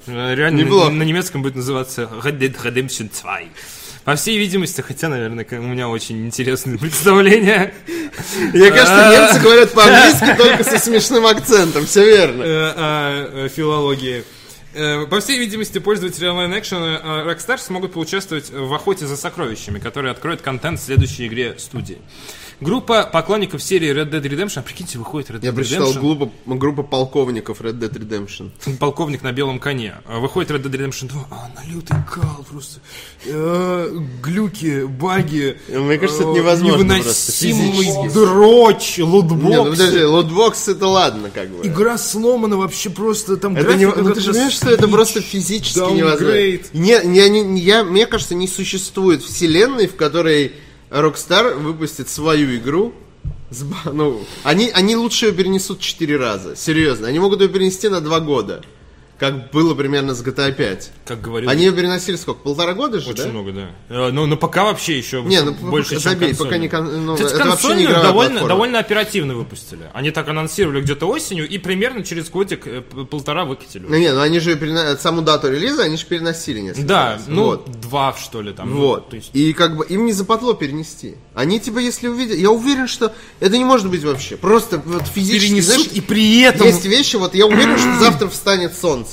Реально 0.07 0.59
Неплохо. 0.61 0.91
на, 0.91 0.97
на 0.99 1.03
немецком 1.05 1.43
будет 1.43 1.55
называться 1.57 2.03
Redemption 2.23 3.11
2. 3.23 3.39
По 4.05 4.17
всей 4.17 4.37
видимости, 4.37 4.81
хотя, 4.81 5.09
наверное, 5.09 5.47
у 5.51 5.63
меня 5.63 5.89
очень 5.89 6.27
интересные 6.27 6.77
представления. 6.81 7.73
Мне 8.53 8.71
кажется, 8.71 9.09
А. 9.09 9.13
немцы 9.15 9.41
говорят 9.41 9.73
по-английски 9.73 10.35
только 10.39 10.65
со 10.65 10.79
смешным 10.79 11.25
акцентом. 11.27 11.87
Все 11.87 12.05
верно. 12.05 12.43
э, 12.43 12.73
о, 12.77 13.45
э, 13.45 13.49
филологии. 13.49 14.25
Э, 14.75 15.07
По 15.07 15.21
всей 15.21 15.39
видимости, 15.39 15.79
пользователи 15.79 16.27
онлайн-экшена 16.27 17.25
Rockstar 17.27 17.59
смогут 17.59 17.93
поучаствовать 17.93 18.51
в 18.51 18.75
охоте 18.75 19.07
за 19.07 19.17
сокровищами, 19.17 19.79
которая 19.79 20.13
откроет 20.13 20.43
контент 20.43 20.81
в 20.81 20.83
следующей 20.83 21.29
игре 21.29 21.55
студии. 21.59 21.99
Группа 22.61 23.05
поклонников 23.05 23.63
серии 23.63 23.91
Red 23.93 24.11
Dead 24.11 24.23
Redemption, 24.23 24.61
а 24.61 24.63
прикиньте, 24.63 24.99
выходит 24.99 25.31
Red 25.31 25.41
Dead 25.41 25.47
Я 25.47 25.53
прочитал 25.53 25.93
Redemption, 25.93 26.01
группа, 26.01 26.31
группа 26.47 26.83
полковников 26.83 27.61
Red 27.61 27.79
Dead 27.79 27.93
Redemption. 27.93 28.51
полковник 28.79 29.23
на 29.23 29.33
белом 29.33 29.59
коне. 29.59 29.95
А 30.07 30.19
Выходит 30.21 30.51
Red 30.51 30.63
Dead 30.63 30.71
Redemption 30.71 31.09
2, 31.09 31.27
а 31.31 31.51
на 31.55 31.73
лютый 31.73 31.97
кал 32.11 32.45
просто. 32.51 32.81
Э, 33.27 33.89
глюки, 34.23 34.85
баги. 34.85 35.59
Мне 35.69 35.99
кажется, 35.99 36.23
это 36.23 36.33
э, 36.33 36.35
невозможно 36.35 36.83
Невыносимый 36.83 38.13
дрочь, 38.13 38.99
Не, 38.99 39.05
ну 39.05 39.71
подожди, 39.71 40.05
лутбокс 40.05 40.69
это 40.69 40.87
ладно, 40.87 41.31
как 41.33 41.49
бы. 41.49 41.67
Игра 41.67 41.99
сломана 41.99 42.57
вообще 42.57 42.91
просто 42.91 43.37
там 43.37 43.57
Это 43.57 43.75
не, 43.75 43.87
ну 43.87 44.13
ты 44.15 44.21
же 44.21 44.33
понимаешь, 44.33 44.53
что 44.53 44.71
это 44.71 44.89
просто 44.89 45.21
физически 45.21 45.79
невозможно. 45.79 46.33
Не, 46.73 47.01
не, 47.05 47.29
не, 47.29 47.41
не- 47.43 47.61
я, 47.61 47.85
мне 47.85 48.07
кажется, 48.07 48.35
не 48.35 48.49
существует 48.49 49.23
вселенной, 49.23 49.87
в 49.87 49.97
которой 49.97 50.53
Rockstar 50.93 51.55
выпустит 51.55 52.09
свою 52.09 52.55
игру. 52.57 52.93
с 53.51 53.65
Ну, 53.91 54.25
они, 54.45 54.71
они 54.71 54.95
лучше 54.95 55.27
ее 55.27 55.33
перенесут 55.33 55.81
4 55.81 56.17
раза. 56.17 56.55
Серьезно. 56.55 57.09
Они 57.09 57.19
могут 57.19 57.41
ее 57.41 57.49
перенести 57.49 57.89
на 57.89 58.01
2 58.01 58.21
года. 58.21 58.63
Как 59.23 59.53
было 59.53 59.73
примерно 59.77 60.15
с 60.17 60.21
GTA 60.25 60.51
5. 60.51 60.91
Как 61.05 61.21
говорил, 61.21 61.49
Они 61.49 61.65
ее 61.65 61.73
переносили 61.73 62.17
сколько? 62.17 62.41
Полтора 62.41 62.75
года 62.75 62.99
же, 62.99 63.11
очень 63.11 63.23
да? 63.23 63.29
много, 63.29 63.53
да. 63.53 63.71
Э, 63.89 64.11
Ну, 64.11 64.27
но 64.27 64.37
пока 64.37 64.65
вообще 64.65 64.99
еще 64.99 65.23
Не, 65.23 65.43
ну 65.43 65.53
больше, 65.53 65.91
пока- 65.95 66.01
чем 66.03 66.11
забей, 66.13 66.35
пока 66.35 66.59
не 66.59 66.67
консольную. 66.69 66.97
кон- 66.97 67.07
ну, 67.07 67.15
Кстати, 67.15 67.35
это 67.35 67.45
вообще 67.45 67.47
не 67.47 67.53
консольную 67.53 67.85
игровая 67.87 68.03
довольно, 68.09 68.31
платформа. 68.31 68.49
довольно 68.49 68.79
оперативно 68.81 69.35
выпустили. 69.37 69.83
Они 69.95 70.11
так 70.11 70.29
анонсировали 70.29 70.81
где-то 70.81 71.07
осенью 71.07 71.49
и 71.49 71.59
примерно 71.59 72.03
через 72.03 72.31
годик 72.31 72.67
э, 72.67 72.81
полтора 72.83 73.45
выкатили. 73.45 73.85
Ну 73.89 73.97
не, 73.97 74.13
ну 74.13 74.21
они 74.23 74.41
же 74.41 74.57
перена- 74.57 74.97
саму 74.97 75.23
дату 75.23 75.53
релиза, 75.53 75.85
они 75.85 75.97
же 75.97 76.05
переносили 76.07 76.59
несколько 76.59 76.89
да, 76.89 77.13
раз. 77.13 77.23
ну, 77.29 77.45
Вот. 77.45 77.71
два, 77.81 78.17
что 78.21 78.43
ли, 78.43 78.53
там. 78.53 78.71
ну, 78.71 78.77
Вот. 78.81 79.11
то 79.11 79.15
есть, 79.15 79.31
И 79.35 79.53
как 79.53 79.77
бы 79.77 79.87
им 79.87 80.05
не 80.05 80.13
западло 80.13 80.55
перенести. 80.55 81.15
Они 81.33 81.61
типа, 81.61 81.79
если 81.79 82.09
увидят... 82.09 82.39
Я 82.39 82.51
уверен, 82.51 82.89
что 82.89 83.13
это 83.39 83.57
не 83.57 83.65
может 83.65 83.89
быть 83.89 84.03
вообще. 84.03 84.37
Просто 84.37 84.83
вот 84.85 85.07
физически, 85.07 85.47
перенесут 85.49 85.75
знаешь, 85.75 85.91
и 85.93 86.01
при 86.01 86.41
этом... 86.41 86.67
есть 86.67 86.85
вещи, 86.87 87.15
вот 87.15 87.37
я 87.37 87.47
уверен, 87.47 87.79
что 87.79 87.95
завтра 88.01 88.29
встанет 88.29 88.77
солнце. 88.77 89.12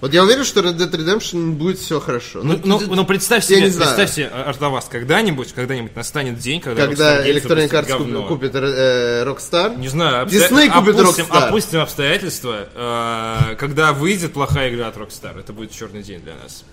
Вот 0.00 0.12
я 0.12 0.22
уверен, 0.22 0.44
что 0.44 0.60
Red 0.60 0.76
Dead 0.76 0.90
Redemption 0.90 1.52
будет 1.52 1.78
все 1.78 1.98
хорошо. 1.98 2.40
Ну, 2.42 2.60
ну, 2.62 2.78
ну, 2.78 3.06
представь 3.06 3.48
я 3.48 3.56
себе, 3.56 3.72
представь 3.78 4.10
себе, 4.10 4.26
Артавас, 4.26 4.86
когда-нибудь, 4.90 5.52
когда-нибудь 5.52 5.96
настанет 5.96 6.38
день, 6.38 6.60
когда, 6.60 6.86
когда 6.86 7.26
Electronic 7.26 7.70
Arts 7.70 8.28
купит, 8.28 8.54
э, 8.54 9.24
Rockstar, 9.24 9.78
Не 9.78 9.88
знаю, 9.88 10.26
Disney 10.26 10.70
купит 10.70 10.98
опустим, 11.00 11.24
Rockstar. 11.24 11.48
опустим 11.48 11.80
обстоятельства, 11.80 12.68
э, 12.74 13.54
когда 13.56 13.94
выйдет 13.94 14.34
плохая 14.34 14.74
игра 14.74 14.88
от 14.88 14.96
Rockstar, 14.96 15.40
это 15.40 15.54
будет 15.54 15.70
черный 15.70 16.02
день 16.02 16.20
для 16.20 16.34
нас. 16.34 16.64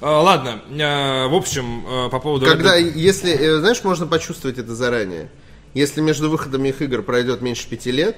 Э, 0.00 0.06
ладно, 0.06 0.62
э, 0.68 1.28
в 1.28 1.34
общем, 1.34 1.86
э, 1.86 2.10
по 2.10 2.18
поводу... 2.18 2.46
когда, 2.46 2.76
Red 2.80 2.92
Dead- 2.92 2.98
если, 2.98 3.30
э, 3.30 3.58
знаешь, 3.60 3.84
можно 3.84 4.06
почувствовать 4.08 4.58
это 4.58 4.74
заранее. 4.74 5.30
Если 5.74 6.00
между 6.00 6.28
выходами 6.28 6.70
их 6.70 6.82
игр 6.82 7.02
пройдет 7.02 7.40
меньше 7.40 7.68
пяти 7.68 7.92
лет, 7.92 8.16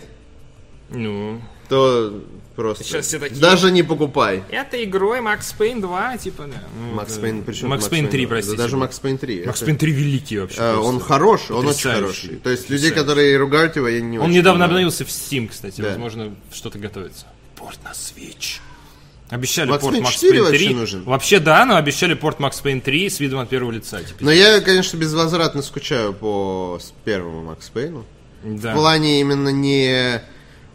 Ну... 0.89 1.43
то 1.69 2.23
просто 2.57 2.83
Сейчас 2.83 3.07
все 3.07 3.19
такие- 3.19 3.41
даже 3.41 3.71
не 3.71 3.83
покупай. 3.83 4.43
Это 4.51 4.83
игрой 4.83 5.21
Max 5.21 5.55
Payne 5.57 5.81
2, 5.81 6.17
типа, 6.17 6.45
да. 6.45 6.63
Да. 6.97 7.21
Пейн, 7.21 7.43
причем 7.43 7.73
Max 7.73 7.89
Payne 7.91 8.09
3, 8.09 8.25
Да 8.25 8.29
простите. 8.31 8.57
даже 8.57 8.77
Макс 8.77 8.99
Пейн 8.99 9.19
3. 9.19 9.45
Макс 9.47 9.63
Это- 9.63 9.71
Payne 9.71 9.77
3 9.77 9.93
великий 9.93 10.39
вообще. 10.39 10.59
Э. 10.61 10.77
Он 10.77 10.99
хороший, 10.99 11.55
он 11.55 11.67
очень 11.69 11.91
хороший. 11.91 12.37
То 12.37 12.51
есть 12.51 12.69
людей, 12.71 12.91
которые 12.91 13.37
ругают 13.37 13.77
его, 13.77 13.87
я 13.89 14.01
не 14.01 14.19
Он 14.19 14.25
очень 14.27 14.35
недавно 14.39 14.65
понимаю. 14.67 14.87
обновился 14.89 15.05
в 15.05 15.09
Steam, 15.09 15.49
кстати. 15.49 15.81
Да. 15.81 15.89
Возможно, 15.91 16.35
что-то 16.53 16.79
готовится. 16.79 17.27
Порт 17.55 17.79
на 17.85 17.91
Switch. 17.93 18.61
Обещали 19.29 19.73
Max 19.73 19.81
порт 19.81 19.97
Payne 19.97 20.03
Max 20.03 20.11
4 20.13 20.39
Payne 20.39 20.43
вообще 20.45 20.59
3. 20.67 20.75
нужен? 20.75 21.03
Вообще 21.05 21.41
да, 21.41 21.65
но 21.65 21.77
обещали 21.77 22.15
порт 22.15 22.39
Max 22.39 22.63
Payne 22.63 22.81
3 22.81 23.11
с 23.11 23.19
видом 23.19 23.41
от 23.41 23.49
первого 23.49 23.73
лица. 23.73 24.01
Типа. 24.03 24.19
Но 24.21 24.31
я, 24.31 24.61
конечно, 24.61 24.97
безвозвратно 24.97 25.63
скучаю 25.63 26.13
по 26.13 26.79
первому 27.05 27.43
Макс 27.43 27.69
Пейну. 27.71 28.05
Да. 28.45 28.71
В 28.73 28.75
плане 28.77 29.21
именно 29.21 29.49
не... 29.49 30.21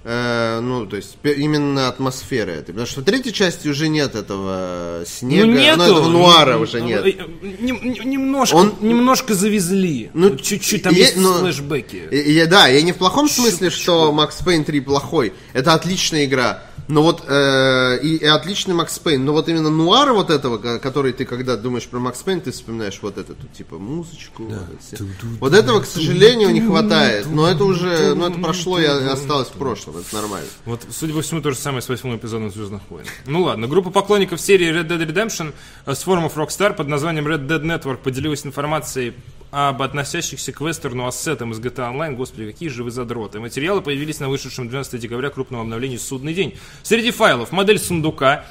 э, 0.03 0.59
ну, 0.61 0.85
то 0.85 0.95
есть, 0.95 1.17
именно 1.23 1.87
атмосферы 1.87 2.53
этой. 2.53 2.67
Потому 2.67 2.87
что 2.87 3.01
в 3.01 3.03
третьей 3.03 3.33
части 3.33 3.67
уже 3.67 3.87
нет 3.87 4.15
этого 4.15 5.03
снега, 5.05 5.45
Ну 5.45 5.53
нету. 5.53 5.81
этого 5.83 6.07
нуара 6.09 6.53
Ну, 6.57 6.61
уже 6.61 6.79
ну, 6.79 6.85
нет. 6.87 7.05
э, 7.05 7.11
нем- 7.59 7.79
нем- 7.83 8.09
немножко, 8.09 8.55
Он- 8.55 8.73
немножко 8.81 9.33
завезли. 9.33 10.09
Ну, 10.13 10.29
Ну, 10.29 10.35
чуть-чуть, 10.37 10.83
там 10.83 10.93
е- 10.93 10.99
есть 11.01 11.17
но- 11.17 11.39
флешбеки. 11.39 12.07
Я- 12.11 12.47
да, 12.47 12.67
я 12.67 12.81
не 12.81 12.91
в 12.93 12.97
плохом 12.97 13.29
смысле, 13.29 13.69
что 13.69 14.11
Макс 14.11 14.37
Пейн 14.43 14.63
3 14.63 14.79
плохой. 14.81 15.33
Это 15.53 15.73
отличная 15.73 16.25
игра. 16.25 16.63
Но 16.91 17.03
вот 17.03 17.23
э, 17.25 17.99
и, 18.03 18.17
и 18.17 18.25
отличный 18.25 18.75
Макс 18.75 18.99
Пейн. 18.99 19.23
Но 19.23 19.31
вот 19.31 19.47
именно 19.47 19.69
нуар 19.69 20.11
вот 20.11 20.29
этого, 20.29 20.57
ко- 20.57 20.77
который 20.77 21.13
ты 21.13 21.23
когда 21.23 21.55
думаешь 21.55 21.87
про 21.87 21.99
Макс 21.99 22.21
Пейн, 22.21 22.41
ты 22.41 22.51
вспоминаешь 22.51 22.99
вот 23.01 23.17
эту 23.17 23.33
типа 23.57 23.77
музычку. 23.79 24.43
вот 24.43 24.59
эти. 24.93 25.01
Вот 25.39 25.53
этого, 25.53 25.79
к 25.79 25.85
сожалению, 25.85 26.51
не 26.51 26.59
хватает. 26.61 27.27
Но 27.27 27.47
это 27.47 27.63
уже, 27.63 28.13
ну 28.13 28.27
это 28.27 28.39
прошло 28.39 28.77
и 28.77 28.83
осталось 28.85 29.47
в 29.47 29.53
прошлом. 29.53 29.97
Это 29.97 30.13
нормально. 30.13 30.47
Вот, 30.65 30.81
судя 30.91 31.13
по 31.13 31.21
всему, 31.21 31.41
то 31.41 31.51
же 31.51 31.57
самое 31.57 31.81
с 31.81 31.87
восьмым 31.87 32.17
эпизодом 32.17 32.51
Звездных 32.51 32.81
войн. 32.89 33.05
Ну 33.25 33.43
ладно, 33.43 33.67
группа 33.67 33.89
поклонников 33.89 34.41
серии 34.41 34.69
Red 34.69 34.87
Dead 34.89 35.07
Redemption 35.07 35.53
с 35.85 36.03
форумов 36.03 36.37
Rockstar 36.37 36.73
под 36.75 36.87
названием 36.89 37.25
Red 37.25 37.47
Dead 37.47 37.61
Network 37.63 37.97
поделилась 37.99 38.45
информацией 38.45 39.13
об 39.51 39.81
относящихся 39.81 40.53
к 40.53 40.61
вестерну 40.61 41.07
ассетам 41.07 41.51
из 41.51 41.59
GTA 41.59 41.93
Online. 41.93 42.15
Господи, 42.15 42.47
какие 42.47 42.69
же 42.69 42.83
вы 42.83 42.91
задроты. 42.91 43.39
Материалы 43.39 43.81
появились 43.81 44.19
на 44.19 44.29
вышедшем 44.29 44.69
12 44.69 44.99
декабря 44.99 45.29
крупном 45.29 45.61
обновлении 45.61 45.97
«Судный 45.97 46.33
день». 46.33 46.57
Среди 46.83 47.11
файлов 47.11 47.51
модель 47.51 47.79
сундука, 47.79 48.45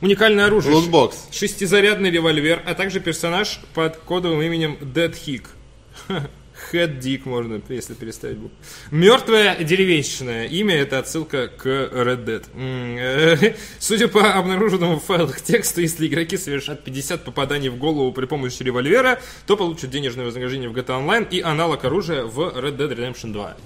уникальное 0.00 0.46
оружие, 0.46 0.74
Лутбокс. 0.74 1.28
шестизарядный 1.32 2.10
револьвер, 2.10 2.62
а 2.66 2.74
также 2.74 3.00
персонаж 3.00 3.60
под 3.74 3.96
кодовым 3.96 4.40
именем 4.42 4.78
Dead 4.80 5.14
Hick. 5.26 5.46
Head 6.74 7.00
Dick 7.00 7.22
можно, 7.24 7.60
если 7.68 7.94
переставить 7.94 8.38
букву. 8.38 8.56
Мертвая 8.90 9.56
деревенщина. 9.62 10.46
Имя 10.46 10.76
это 10.76 10.98
отсылка 10.98 11.48
к 11.48 11.66
Red 11.66 12.24
Dead. 12.24 12.44
Э, 12.56 13.54
Судя 13.78 14.08
по 14.08 14.34
обнаруженному 14.34 14.98
в 15.00 15.04
файлах 15.04 15.40
тексту, 15.40 15.80
если 15.80 16.06
игроки 16.06 16.36
совершат 16.36 16.84
50 16.84 17.24
попаданий 17.24 17.68
в 17.68 17.76
голову 17.76 18.12
при 18.12 18.26
помощи 18.26 18.62
револьвера, 18.62 19.20
то 19.46 19.56
получат 19.56 19.90
денежное 19.90 20.24
вознаграждение 20.24 20.68
в 20.68 20.72
GTA 20.74 21.00
Online 21.04 21.28
и 21.30 21.40
аналог 21.40 21.84
оружия 21.84 22.24
в 22.24 22.40
Red 22.40 22.76
Dead 22.76 22.96
Redemption 22.96 23.32
2. 23.32 23.56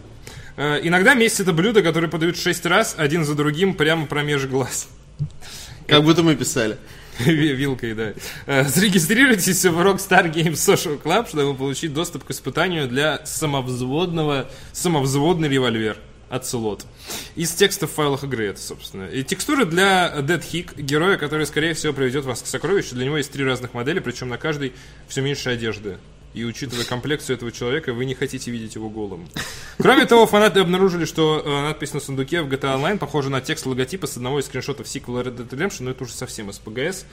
Э, 0.56 0.80
Иногда 0.82 1.14
месть 1.14 1.40
это 1.40 1.52
блюдо, 1.52 1.82
которое 1.82 2.08
подают 2.08 2.36
6 2.36 2.66
раз, 2.66 2.94
один 2.98 3.24
за 3.24 3.34
другим, 3.34 3.74
прямо 3.74 4.06
промеж 4.06 4.46
глаз. 4.46 4.88
Как 5.86 6.02
будто 6.02 6.22
мы 6.22 6.36
писали. 6.36 6.76
Ви- 7.18 7.52
Вилкой, 7.54 7.94
да. 7.94 8.12
Э, 8.46 8.64
Зарегистрируйтесь 8.64 9.64
в 9.64 9.78
Rockstar 9.80 10.32
Games 10.32 10.52
Social 10.54 11.00
Club, 11.02 11.28
чтобы 11.28 11.54
получить 11.54 11.92
доступ 11.92 12.24
к 12.24 12.30
испытанию 12.30 12.88
для 12.88 13.24
самовзводного, 13.26 14.48
самовзводный 14.72 15.48
револьвер 15.48 15.96
от 16.30 16.46
Целот. 16.46 16.84
Из 17.36 17.50
текста 17.52 17.86
в 17.86 17.90
файлах 17.90 18.22
игры 18.24 18.46
это, 18.48 18.60
собственно. 18.60 19.06
И 19.06 19.22
текстуры 19.24 19.64
для 19.64 20.12
Dead 20.18 20.40
Hick, 20.52 20.80
героя, 20.80 21.16
который, 21.16 21.46
скорее 21.46 21.74
всего, 21.74 21.92
приведет 21.92 22.24
вас 22.24 22.42
к 22.42 22.46
сокровищу. 22.46 22.94
Для 22.94 23.06
него 23.06 23.16
есть 23.16 23.32
три 23.32 23.44
разных 23.44 23.72
модели, 23.74 23.98
причем 24.00 24.28
на 24.28 24.36
каждой 24.36 24.72
все 25.08 25.22
меньше 25.22 25.48
одежды. 25.50 25.96
И 26.34 26.44
учитывая 26.44 26.84
комплекцию 26.84 27.36
этого 27.36 27.50
человека, 27.50 27.92
вы 27.92 28.04
не 28.04 28.14
хотите 28.14 28.50
видеть 28.50 28.74
его 28.74 28.88
голым. 28.90 29.28
Кроме 29.78 30.04
того, 30.06 30.26
фанаты 30.26 30.60
обнаружили, 30.60 31.04
что 31.04 31.42
э, 31.44 31.62
надпись 31.62 31.94
на 31.94 32.00
сундуке 32.00 32.42
в 32.42 32.48
GTA 32.48 32.76
Online 32.76 32.98
похожа 32.98 33.30
на 33.30 33.40
текст 33.40 33.64
логотипа 33.66 34.06
с 34.06 34.16
одного 34.16 34.40
из 34.40 34.46
скриншотов 34.46 34.86
сиквела 34.88 35.20
Red 35.22 35.36
Dead 35.36 35.48
Redemption, 35.48 35.84
но 35.84 35.90
это 35.92 36.04
уже 36.04 36.12
совсем 36.12 36.50
из 36.50 36.58
ПГС. 36.58 37.06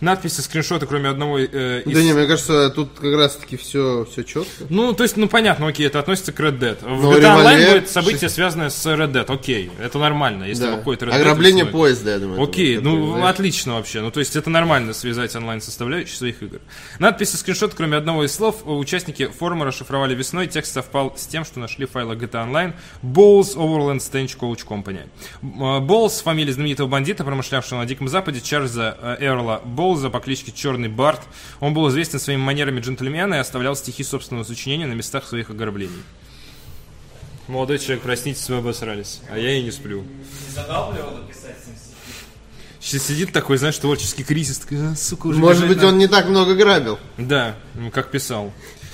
Надписи 0.00 0.40
скриншоты, 0.40 0.86
кроме 0.86 1.08
одного 1.10 1.38
э, 1.38 1.82
из... 1.84 1.94
Да 1.94 2.02
не, 2.02 2.12
мне 2.12 2.26
кажется, 2.26 2.70
тут 2.70 2.90
как 2.94 3.14
раз 3.14 3.36
таки 3.36 3.56
все, 3.56 4.06
все 4.10 4.22
четко. 4.24 4.64
Ну, 4.68 4.92
то 4.94 5.02
есть, 5.02 5.16
ну 5.16 5.28
понятно, 5.28 5.66
окей, 5.68 5.86
это 5.86 5.98
относится 5.98 6.32
к 6.32 6.40
Red 6.40 6.58
Dead. 6.58 6.78
В 6.82 7.02
Но 7.02 7.12
GTA 7.12 7.20
Online 7.36 7.58
револьвер- 7.58 7.72
будет 7.80 7.90
событие, 7.90 8.30
связанное 8.30 8.70
с 8.70 8.86
Red 8.86 9.12
Dead, 9.12 9.32
окей, 9.32 9.70
это 9.80 9.98
нормально, 9.98 10.44
если 10.44 10.64
Да. 10.64 10.76
выходит 10.76 11.02
Red 11.02 11.10
Dead. 11.10 11.20
Ограбление 11.20 11.66
поезда, 11.66 12.12
я 12.12 12.18
думаю. 12.18 12.42
Окей, 12.42 12.78
ну 12.78 13.12
знаешь. 13.16 13.30
отлично 13.34 13.74
вообще. 13.74 14.00
Ну, 14.00 14.10
то 14.10 14.20
есть 14.20 14.34
это 14.36 14.48
нормально 14.50 14.92
связать 14.94 15.34
онлайн-составляющую 15.36 16.16
своих 16.16 16.42
игр. 16.42 16.60
Надписи 16.98 17.36
скриншот, 17.36 17.74
кроме 17.74 17.96
одного 17.96 18.24
из 18.24 18.32
слов, 18.32 18.45
участники 18.50 19.26
форума 19.28 19.64
расшифровали 19.64 20.14
весной. 20.14 20.46
Текст 20.46 20.72
совпал 20.72 21.14
с 21.16 21.26
тем, 21.26 21.44
что 21.44 21.60
нашли 21.60 21.86
в 21.86 21.90
файлах 21.90 22.18
GTA 22.18 22.48
Online 22.48 22.74
Balls 23.02 23.56
Overland 23.56 23.98
Stange 23.98 24.36
Coach 24.38 24.66
Company. 24.66 25.06
Боллс, 25.80 26.20
фамилия 26.20 26.52
знаменитого 26.52 26.88
бандита, 26.88 27.24
промышлявшего 27.24 27.78
на 27.78 27.86
Диком 27.86 28.08
Западе, 28.08 28.40
Чарльза 28.40 28.96
э, 29.00 29.16
Эрла 29.20 29.60
Болза 29.64 30.10
по 30.10 30.20
кличке 30.20 30.52
Черный 30.52 30.88
Барт. 30.88 31.22
Он 31.60 31.74
был 31.74 31.88
известен 31.88 32.18
своими 32.18 32.40
манерами 32.40 32.80
джентльмена 32.80 33.34
и 33.34 33.38
оставлял 33.38 33.76
стихи 33.76 34.02
собственного 34.02 34.44
сочинения 34.44 34.86
на 34.86 34.94
местах 34.94 35.26
своих 35.26 35.50
ограблений. 35.50 36.02
Молодой 37.48 37.78
человек, 37.78 38.02
проснитесь, 38.02 38.48
вы 38.48 38.56
обосрались. 38.56 39.20
А 39.30 39.38
я 39.38 39.52
и 39.52 39.62
не 39.62 39.70
сплю. 39.70 40.02
Не 40.02 40.50
задалбливало 40.52 41.22
писать 41.28 41.36
с 41.36 41.44
ним 41.44 41.44
стихи? 41.44 41.45
Сейчас 42.86 43.08
сидит 43.08 43.32
такой, 43.32 43.58
знаешь, 43.58 43.76
творческий 43.78 44.22
кризис. 44.22 44.58
такой, 44.58 44.78
«А, 44.92 44.94
сука, 44.94 45.26
уже 45.26 45.40
Может 45.40 45.66
быть, 45.66 45.78
надо». 45.78 45.88
он 45.88 45.98
не 45.98 46.06
так 46.06 46.28
много 46.28 46.54
грабил. 46.54 47.00
Да, 47.18 47.56
ну, 47.74 47.90
как 47.90 48.12
писал. 48.12 48.52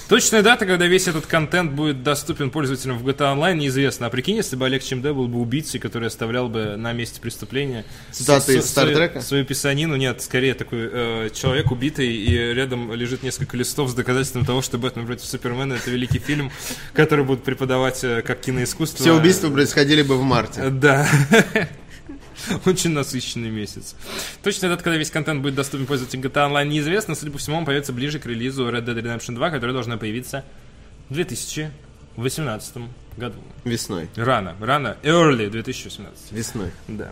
Точная 0.09 0.43
дата, 0.43 0.65
когда 0.65 0.87
весь 0.87 1.09
этот 1.09 1.27
контент 1.27 1.73
будет 1.73 2.03
доступен 2.03 2.51
пользователям 2.51 2.97
в 2.97 3.07
GTA 3.07 3.37
Online, 3.37 3.57
неизвестна. 3.57 4.07
А 4.07 4.11
прикинь, 4.11 4.37
если 4.37 4.57
бы 4.57 4.65
Олег 4.65 4.83
Чемде 4.83 5.13
был 5.13 5.29
бы 5.29 5.39
убийцей, 5.41 5.79
который 5.79 6.09
оставлял 6.09 6.49
бы 6.49 6.77
на 6.77 6.95
месте 6.95 7.21
преступления 7.21 7.85
Цитаты 8.13 8.57
из 8.57 8.67
Стартрека? 8.67 9.21
свою, 9.21 9.25
свою 9.25 9.45
писанину. 9.45 9.97
Нет, 9.97 10.23
скорее 10.23 10.55
такой 10.55 10.89
э, 10.91 11.31
человек 11.35 11.71
убитый, 11.71 12.09
и 12.15 12.35
рядом 12.35 12.95
лежит 12.95 13.23
несколько 13.23 13.59
листов 13.59 13.91
с 13.91 13.95
доказательством 13.95 14.47
того, 14.47 14.63
что 14.63 14.79
Бэтмен 14.79 15.07
против 15.07 15.27
Супермена 15.27 15.75
это 15.75 15.91
великий 15.91 16.19
фильм, 16.19 16.51
который 16.95 17.27
будут 17.27 17.45
преподавать 17.45 18.03
э, 18.05 18.23
как 18.23 18.41
киноискусство. 18.41 19.05
Все 19.05 19.15
убийства 19.15 19.51
происходили 19.51 20.01
бы 20.01 20.17
в 20.17 20.23
марте. 20.23 20.71
Да. 20.71 21.07
Очень 22.67 22.91
насыщенный 22.91 23.51
месяц. 23.51 23.95
Точно 24.43 24.69
дата, 24.69 24.83
когда 24.83 24.97
весь 24.97 25.11
контент 25.11 25.43
будет 25.43 25.55
доступен 25.55 25.87
пользователям 25.87 26.25
GTA 26.25 26.51
Online, 26.51 26.69
неизвестно. 26.69 27.15
Судя 27.15 27.33
по 27.33 27.39
всему, 27.39 27.59
он 27.59 27.65
появится 27.65 27.93
ближе 27.93 28.19
к 28.19 28.27
релизу 28.27 28.69
Red 28.69 28.85
Dead 28.85 28.97
Redemption 28.97 29.35
2, 29.35 29.51
которая 29.51 29.73
должна 29.73 29.97
появиться 29.97 30.45
в 31.09 31.15
2018 31.15 32.77
году. 33.17 33.39
Весной. 33.65 34.09
Рано, 34.17 34.57
рано. 34.61 34.97
Early 35.03 35.51
2018. 35.51 36.33
Весной. 36.33 36.71
Да. 36.89 37.11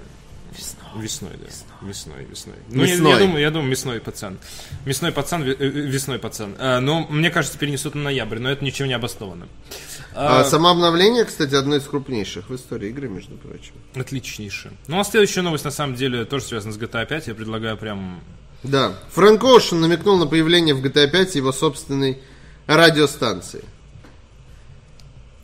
Весной, 0.96 1.30
да. 1.38 1.86
Весной, 1.86 2.24
весной. 2.24 2.56
Ну, 2.68 2.82
я- 2.84 2.94
Весной. 2.94 3.12
Я, 3.12 3.18
думаю, 3.18 3.40
я 3.40 3.50
думаю, 3.50 3.70
мясной 3.70 4.00
пацан. 4.00 4.38
Мясной 4.84 5.12
пацан, 5.12 5.42
ве- 5.44 5.56
э, 5.58 5.66
весной 5.68 6.18
пацан. 6.18 6.56
А, 6.58 6.80
но, 6.80 7.06
мне 7.08 7.30
кажется, 7.30 7.56
перенесут 7.58 7.94
на 7.94 8.02
ноябрь, 8.02 8.38
но 8.38 8.50
это 8.50 8.64
ничем 8.64 8.88
не 8.88 8.94
обосновано. 8.94 9.46
А, 10.14 10.42
само 10.44 10.70
обновление, 10.70 11.24
кстати, 11.24 11.54
одно 11.54 11.76
из 11.76 11.84
крупнейших 11.84 12.50
в 12.50 12.56
истории 12.56 12.88
игры, 12.90 13.08
между 13.08 13.36
прочим. 13.36 13.72
Отличнейшее. 13.94 14.72
Ну, 14.88 14.98
а 14.98 15.04
следующая 15.04 15.42
новость, 15.42 15.64
на 15.64 15.70
самом 15.70 15.94
деле, 15.94 16.24
тоже 16.24 16.44
связана 16.46 16.72
с 16.72 16.78
GTA 16.78 17.06
5. 17.06 17.28
Я 17.28 17.34
предлагаю 17.34 17.76
прям... 17.76 18.20
Да. 18.64 18.92
Фрэнк 19.12 19.42
Оушен 19.44 19.80
намекнул 19.80 20.18
на 20.18 20.26
появление 20.26 20.74
в 20.74 20.84
GTA 20.84 21.08
5 21.08 21.36
его 21.36 21.52
собственной 21.52 22.18
радиостанции. 22.66 23.64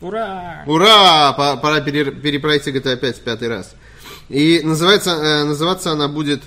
Ура! 0.01 0.63
Ура! 0.67 1.33
По- 1.33 1.57
Пора 1.57 1.79
пере- 1.81 2.11
перепройти 2.11 2.71
GTA 2.71 2.97
5 2.97 3.17
в 3.17 3.21
пятый 3.21 3.47
раз. 3.47 3.73
И 4.29 4.61
называется, 4.63 5.11
э, 5.11 5.43
называться 5.43 5.91
она 5.91 6.07
будет 6.07 6.43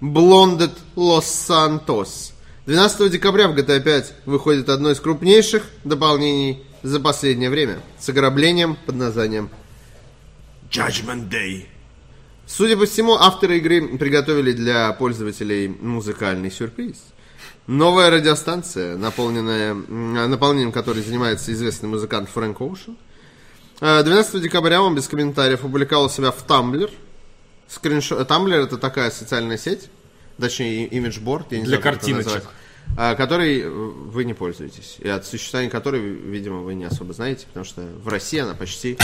Blonded 0.00 0.72
Los 0.96 1.24
Santos. 1.48 2.32
12 2.66 3.10
декабря 3.10 3.48
в 3.48 3.54
GTA 3.54 3.80
5 3.80 4.14
выходит 4.26 4.68
одно 4.68 4.90
из 4.90 5.00
крупнейших 5.00 5.64
дополнений 5.84 6.62
за 6.82 7.00
последнее 7.00 7.50
время 7.50 7.80
с 7.98 8.08
ограблением 8.08 8.76
под 8.86 8.94
названием 8.96 9.50
Judgment 10.70 11.28
Day. 11.28 11.66
Судя 12.46 12.76
по 12.76 12.86
всему, 12.86 13.14
авторы 13.14 13.58
игры 13.58 13.98
приготовили 13.98 14.52
для 14.52 14.92
пользователей 14.92 15.68
музыкальный 15.68 16.50
сюрприз. 16.50 16.96
Новая 17.66 18.10
радиостанция, 18.10 18.96
наполненная, 18.96 19.72
м, 19.72 20.14
наполнением 20.14 20.72
которой 20.72 21.02
занимается 21.02 21.52
известный 21.52 21.88
музыкант 21.88 22.28
Фрэнк 22.30 22.60
Оушен, 22.60 22.96
Э, 23.80 24.02
12 24.02 24.42
декабря 24.42 24.82
он 24.82 24.94
без 24.94 25.08
комментариев 25.08 25.60
опубликовал 25.60 26.10
себя 26.10 26.30
в 26.30 26.46
Tumblr. 26.46 26.90
Скриншот... 27.70 28.28
Tumblr 28.28 28.64
это 28.64 28.76
такая 28.78 29.10
социальная 29.10 29.56
сеть, 29.56 29.88
точнее 30.38 30.86
имиджборд, 30.86 31.52
я 31.52 31.58
не 31.58 31.64
Для 31.64 31.78
знаю, 31.78 31.94
картиночек. 31.94 32.26
назвать, 32.26 32.44
а, 32.96 33.14
которой 33.14 33.60
э, 33.60 33.68
вы 33.68 34.24
не 34.24 34.34
пользуетесь. 34.34 34.96
И 34.98 35.08
от 35.08 35.24
существования 35.24 35.70
которой, 35.70 36.00
видимо, 36.00 36.62
вы 36.62 36.74
не 36.74 36.84
особо 36.84 37.12
знаете, 37.12 37.46
потому 37.46 37.64
что 37.64 37.82
в 37.82 38.08
России 38.08 38.40
она 38.40 38.54
почти 38.54 38.98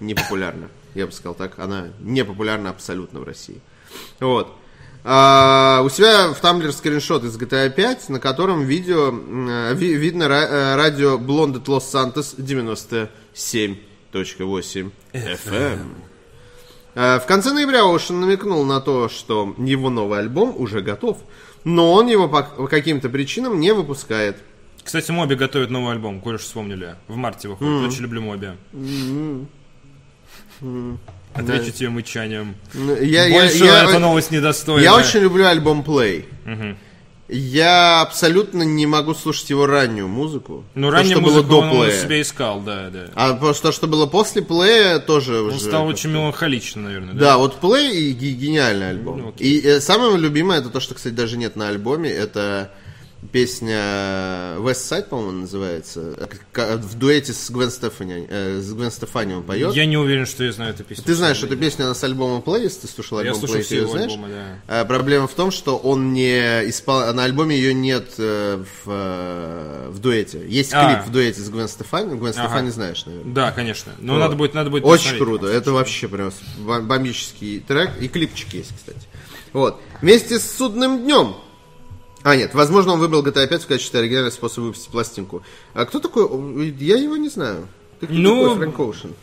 не 0.00 0.14
популярна. 0.14 0.68
Я 0.94 1.04
бы 1.06 1.12
сказал 1.12 1.34
так, 1.34 1.58
она 1.58 1.88
не 2.00 2.24
популярна 2.24 2.70
абсолютно 2.70 3.20
в 3.20 3.24
России. 3.24 3.60
Вот. 4.20 4.50
А, 5.04 5.82
у 5.84 5.90
себя 5.90 6.32
в 6.32 6.42
Tumblr 6.42 6.72
скриншот 6.72 7.22
из 7.24 7.36
GTA 7.36 7.68
5, 7.70 8.08
на 8.08 8.18
котором 8.18 8.64
видео 8.64 9.12
э, 9.12 9.74
ви- 9.74 9.94
видно 9.94 10.24
э, 10.24 10.74
радио 10.74 11.18
Blonded 11.18 11.64
Los 11.66 11.84
Santos 11.92 12.34
97.8 12.38 14.90
FM. 15.12 15.94
Э, 16.96 17.20
В 17.20 17.26
конце 17.26 17.52
ноября 17.52 17.82
Оушен 17.82 18.20
намекнул 18.20 18.64
на 18.64 18.80
то, 18.80 19.08
что 19.08 19.54
его 19.58 19.90
новый 19.90 20.18
альбом 20.18 20.54
уже 20.56 20.80
готов, 20.80 21.18
но 21.62 21.92
он 21.92 22.06
его 22.08 22.26
по 22.28 22.42
каким-то 22.42 23.08
причинам 23.10 23.60
не 23.60 23.72
выпускает. 23.72 24.38
Кстати, 24.82 25.10
Моби 25.10 25.34
готовит 25.34 25.70
новый 25.70 25.92
альбом, 25.92 26.20
кое 26.20 26.38
что 26.38 26.46
вспомнили. 26.46 26.94
В 27.08 27.16
марте 27.16 27.48
выходит. 27.48 27.88
Очень 27.88 28.02
люблю 28.02 28.22
Моби. 28.22 28.48
Отвечу 31.34 31.70
тебе 31.70 31.90
мычанием. 31.90 32.54
Ну, 32.72 32.96
Я, 32.96 33.26
я- 33.26 33.40
Больше 33.40 33.64
я- 33.64 33.84
эта 33.84 33.98
новость 33.98 34.30
недостойна. 34.30 34.82
я 34.82 34.94
очень 34.96 35.20
люблю 35.20 35.44
альбом 35.46 35.82
Play. 35.82 36.24
Я 37.28 38.02
абсолютно 38.02 38.62
не 38.62 38.86
могу 38.86 39.12
слушать 39.14 39.50
его 39.50 39.66
раннюю 39.66 40.06
музыку. 40.06 40.64
Ну, 40.74 40.90
ранее 40.90 41.12
что 41.16 41.20
было 41.20 41.32
музыку 41.32 41.48
до 41.48 41.56
он 41.58 41.70
плея. 41.70 42.02
себя 42.02 42.20
искал, 42.20 42.60
да, 42.60 42.88
да. 42.90 43.06
А 43.14 43.34
просто 43.34 43.68
то, 43.68 43.72
что 43.72 43.86
было 43.88 44.06
после 44.06 44.42
плея, 44.42 45.00
тоже 45.00 45.40
Он 45.42 45.48
уже... 45.48 45.58
стал 45.58 45.86
очень 45.86 46.10
меланхоличным, 46.10 46.84
наверное, 46.84 47.14
да? 47.14 47.20
Да, 47.20 47.38
вот 47.38 47.56
Play 47.60 47.90
и 47.90 48.12
ге- 48.12 48.32
гениальный 48.32 48.90
альбом. 48.90 49.18
Ну, 49.18 49.28
окей. 49.30 49.58
и 49.58 49.66
э, 49.66 49.80
самое 49.80 50.16
любимое, 50.16 50.60
это 50.60 50.70
то, 50.70 50.78
что, 50.78 50.94
кстати, 50.94 51.14
даже 51.14 51.36
нет 51.36 51.56
на 51.56 51.68
альбоме, 51.68 52.10
это 52.10 52.70
песня 53.32 54.56
West 54.58 54.88
Side, 54.90 55.04
по-моему, 55.08 55.32
называется. 55.42 56.28
К- 56.52 56.76
В 56.76 56.94
дуэте 56.98 57.32
с 57.32 57.50
Гвен 57.50 57.70
Стефани, 57.70 58.26
э, 58.28 58.60
с 58.60 58.72
Гвен 58.72 58.90
Стефани 58.90 59.34
он 59.34 59.42
поет. 59.42 59.74
Я 59.74 59.86
не 59.86 59.96
уверен, 59.96 60.26
что 60.26 60.44
я 60.44 60.52
знаю 60.52 60.74
эту 60.74 60.84
песню. 60.84 61.04
Ты 61.04 61.14
знаешь 61.14 61.42
эту 61.42 61.56
песню, 61.56 61.84
она 61.86 61.94
с 61.94 62.02
альбома 62.04 62.40
Play, 62.40 62.62
если 62.62 62.80
ты 62.82 62.88
слушал 62.88 63.18
Я 63.20 63.26
альбом 63.30 63.40
слушал 63.40 63.56
Play, 63.56 63.62
все 63.62 63.76
его 63.78 63.90
знаешь? 63.92 64.12
альбомы, 64.12 64.28
да. 64.28 64.80
А, 64.80 64.84
Проблема 64.84 65.26
в 65.26 65.32
том, 65.34 65.50
что 65.50 65.76
он 65.76 66.12
не 66.12 66.68
испол... 66.70 67.12
на 67.12 67.24
альбоме 67.24 67.56
ее 67.56 67.74
нет 67.74 68.14
э, 68.18 68.62
в, 68.84 68.90
э, 68.90 69.88
в 69.90 69.98
дуэте. 69.98 70.42
Есть 70.48 70.72
А. 70.74 70.94
клип 70.94 71.06
в 71.06 71.12
дуэте 71.12 71.40
с 71.40 71.48
Гвен 71.48 71.68
Стефани. 71.68 72.14
Гвен 72.16 72.32
Ага. 72.36 72.48
Стефани 72.48 72.70
знаешь, 72.70 73.04
наверное. 73.06 73.32
Да, 73.34 73.52
конечно. 73.52 73.92
Но 73.98 74.14
Вот. 74.14 74.18
надо 74.20 74.36
будет, 74.36 74.54
надо 74.54 74.70
будет 74.70 74.84
Очень 74.84 75.18
круто. 75.18 75.46
Это 75.46 75.72
вообще 75.72 76.08
прям 76.08 76.32
бом- 76.58 76.86
бомбический 76.86 77.60
трек. 77.60 77.90
И 78.00 78.08
клипчик 78.08 78.52
есть, 78.54 78.72
кстати. 78.76 79.00
Вот. 79.52 79.80
Вместе 80.02 80.38
с 80.38 80.50
судным 80.56 81.02
днем. 81.04 81.36
А, 82.28 82.34
нет, 82.34 82.54
возможно, 82.54 82.94
он 82.94 82.98
выбрал 82.98 83.24
GTA 83.24 83.46
5 83.46 83.62
в 83.62 83.66
качестве 83.68 84.00
оригинального 84.00 84.32
способа 84.32 84.64
выпустить 84.64 84.90
пластинку. 84.90 85.44
А 85.74 85.84
кто 85.84 86.00
такой? 86.00 86.74
Я 86.80 86.96
его 86.96 87.16
не 87.16 87.28
знаю. 87.28 87.68
Ты 88.00 88.06
кто 88.08 88.16
Ну, 88.16 88.42
такой 88.42 88.56
Фрэнк 88.56 88.78
Оушен? 88.80 89.14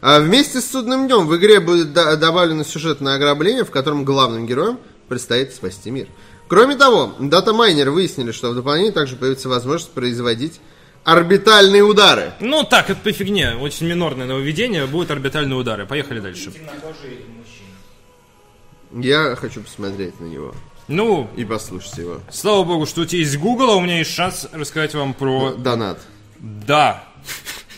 А 0.00 0.18
вместе 0.18 0.62
с 0.62 0.70
судным 0.70 1.08
днем 1.08 1.26
в 1.26 1.36
игре 1.36 1.60
будет 1.60 1.92
до- 1.92 2.16
добавлено 2.16 2.64
сюжетное 2.64 3.16
ограбление, 3.16 3.64
в 3.66 3.70
котором 3.70 4.06
главным 4.06 4.46
героям 4.46 4.78
предстоит 5.10 5.52
спасти 5.52 5.90
мир. 5.90 6.06
Кроме 6.48 6.74
того, 6.76 7.12
дата-майнеры 7.18 7.90
выяснили, 7.90 8.32
что 8.32 8.50
в 8.50 8.54
дополнении 8.54 8.92
также 8.92 9.16
появится 9.16 9.50
возможность 9.50 9.92
производить 9.92 10.58
орбитальные 11.04 11.82
удары. 11.82 12.32
Ну 12.40 12.64
так, 12.64 12.88
это 12.88 12.98
по 13.02 13.12
фигне. 13.12 13.56
Очень 13.60 13.88
минорное 13.88 14.24
нововведение. 14.26 14.86
Будут 14.86 15.10
орбитальные 15.10 15.58
удары. 15.58 15.84
Поехали 15.84 16.20
дальше. 16.20 16.50
Я 18.90 19.36
хочу 19.36 19.60
посмотреть 19.60 20.18
на 20.18 20.24
него 20.24 20.54
Ну, 20.88 21.28
и 21.36 21.44
послушать 21.44 21.98
его. 21.98 22.20
слава 22.30 22.64
богу, 22.64 22.86
что 22.86 23.02
у 23.02 23.04
тебя 23.04 23.20
есть 23.20 23.38
Google, 23.38 23.70
а 23.70 23.76
у 23.76 23.80
меня 23.80 23.98
есть 23.98 24.10
шанс 24.10 24.48
рассказать 24.52 24.94
вам 24.94 25.14
про... 25.14 25.54
Донат. 25.54 25.98
Да. 26.38 27.04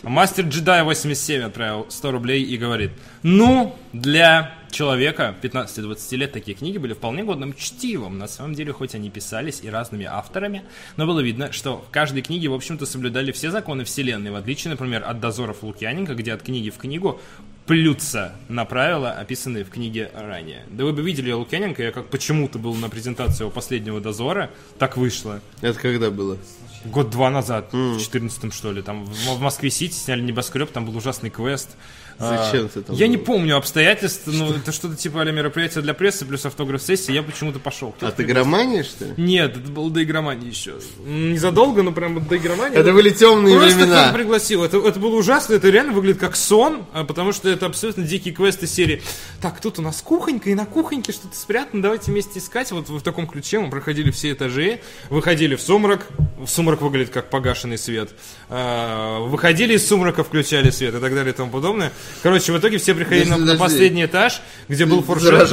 Мастер 0.02 0.44
Джедай 0.44 0.82
87 0.82 1.42
отправил 1.42 1.86
100 1.88 2.10
рублей 2.10 2.42
и 2.42 2.58
говорит, 2.58 2.90
ну, 3.22 3.74
для 3.92 4.54
человека 4.70 5.34
15-20 5.40 6.16
лет 6.16 6.32
такие 6.32 6.56
книги 6.56 6.76
были 6.76 6.92
вполне 6.92 7.24
годным 7.24 7.54
чтивом. 7.54 8.18
На 8.18 8.26
самом 8.26 8.54
деле, 8.54 8.72
хоть 8.72 8.94
они 8.94 9.08
писались 9.08 9.60
и 9.62 9.70
разными 9.70 10.04
авторами, 10.04 10.64
но 10.96 11.06
было 11.06 11.20
видно, 11.20 11.52
что 11.52 11.78
в 11.78 11.90
каждой 11.90 12.22
книге, 12.22 12.48
в 12.48 12.54
общем-то, 12.54 12.84
соблюдали 12.84 13.32
все 13.32 13.50
законы 13.50 13.84
вселенной, 13.84 14.30
в 14.30 14.34
отличие, 14.34 14.72
например, 14.72 15.04
от 15.06 15.20
дозоров 15.20 15.62
Лукьяненко, 15.62 16.14
где 16.14 16.32
от 16.32 16.42
книги 16.42 16.70
в 16.70 16.76
книгу 16.76 17.20
плюются 17.66 18.34
на 18.48 18.64
правила, 18.64 19.12
описанные 19.12 19.64
в 19.64 19.70
книге 19.70 20.10
ранее. 20.14 20.64
Да 20.70 20.84
вы 20.84 20.92
бы 20.92 21.02
видели 21.02 21.32
Лукьяненко, 21.32 21.82
я 21.82 21.92
как 21.92 22.08
почему-то 22.08 22.58
был 22.58 22.74
на 22.74 22.88
презентации 22.88 23.42
его 23.44 23.50
последнего 23.50 24.00
дозора, 24.00 24.50
так 24.78 24.96
вышло. 24.96 25.40
Это 25.60 25.78
когда 25.78 26.10
было? 26.10 26.36
Год-два 26.84 27.30
назад, 27.30 27.72
в 27.72 27.98
14 27.98 28.52
что 28.52 28.70
ли, 28.70 28.82
там 28.82 29.06
в, 29.06 29.36
в 29.36 29.40
Москве-Сити 29.40 29.94
сняли 29.94 30.20
небоскреб, 30.20 30.70
там 30.70 30.84
был 30.84 30.96
ужасный 30.96 31.30
квест. 31.30 31.70
Зачем 32.18 32.66
А, 32.66 32.68
ты 32.68 32.82
там 32.82 32.96
Я 32.96 33.06
был? 33.06 33.10
не 33.12 33.16
помню 33.18 33.56
обстоятельств, 33.56 34.22
но 34.26 34.50
это 34.50 34.72
что-то 34.72 34.96
типа 34.96 35.22
а 35.22 35.24
мероприятия 35.24 35.80
для 35.80 35.94
прессы 35.94 36.24
плюс 36.24 36.44
автограф-сессии, 36.46 37.12
я 37.12 37.22
почему-то 37.22 37.58
пошел. 37.58 37.94
А 38.00 38.10
ты 38.10 38.24
громания, 38.24 38.82
что 38.82 39.04
ли? 39.06 39.14
Нет, 39.16 39.56
это 39.56 39.70
было 39.70 39.90
до 39.90 40.02
игромании 40.02 40.48
еще. 40.48 40.74
Незадолго, 41.04 41.82
но 41.82 41.92
прям 41.92 42.24
до 42.26 42.36
игромании. 42.36 42.78
Это 42.78 42.92
были 42.92 43.10
темные 43.10 43.56
Просто 43.58 43.76
времена. 43.78 44.00
кто-то 44.02 44.14
пригласил. 44.14 44.64
Это, 44.64 44.78
это 44.78 45.00
было 45.00 45.16
ужасно, 45.16 45.54
это 45.54 45.68
реально 45.70 45.92
выглядит 45.92 46.20
как 46.20 46.36
сон, 46.36 46.86
а, 46.92 47.04
потому 47.04 47.32
что 47.32 47.48
это 47.48 47.66
абсолютно 47.66 48.04
дикие 48.04 48.34
квесты 48.34 48.66
серии. 48.66 49.02
Так, 49.40 49.60
тут 49.60 49.78
у 49.78 49.82
нас 49.82 50.00
кухонька, 50.02 50.50
и 50.50 50.54
на 50.54 50.66
кухоньке 50.66 51.12
что-то 51.12 51.36
спрятано, 51.36 51.82
давайте 51.82 52.10
вместе 52.12 52.38
искать. 52.38 52.70
Вот 52.72 52.88
в 52.88 53.00
таком 53.02 53.26
ключе 53.26 53.58
мы 53.60 53.70
проходили 53.70 54.10
все 54.10 54.32
этажи, 54.32 54.80
выходили 55.10 55.54
в 55.56 55.60
сумрак, 55.60 56.06
в 56.38 56.46
сумрак 56.46 56.80
выглядит 56.82 57.10
как 57.12 57.30
погашенный 57.30 57.78
свет, 57.78 58.10
А, 58.48 59.20
выходили 59.20 59.74
из 59.74 59.86
сумрака, 59.88 60.22
включали 60.24 60.70
свет 60.70 60.94
и 60.94 60.98
так 61.00 61.14
далее 61.14 61.32
и 61.32 61.36
тому 61.36 61.50
подобное. 61.50 61.92
Короче, 62.22 62.52
в 62.52 62.58
итоге 62.58 62.78
все 62.78 62.94
приходили 62.94 63.28
на, 63.28 63.36
на 63.36 63.56
последний 63.56 64.04
этаж, 64.06 64.40
где 64.68 64.86
был 64.86 65.02
фуршет 65.02 65.50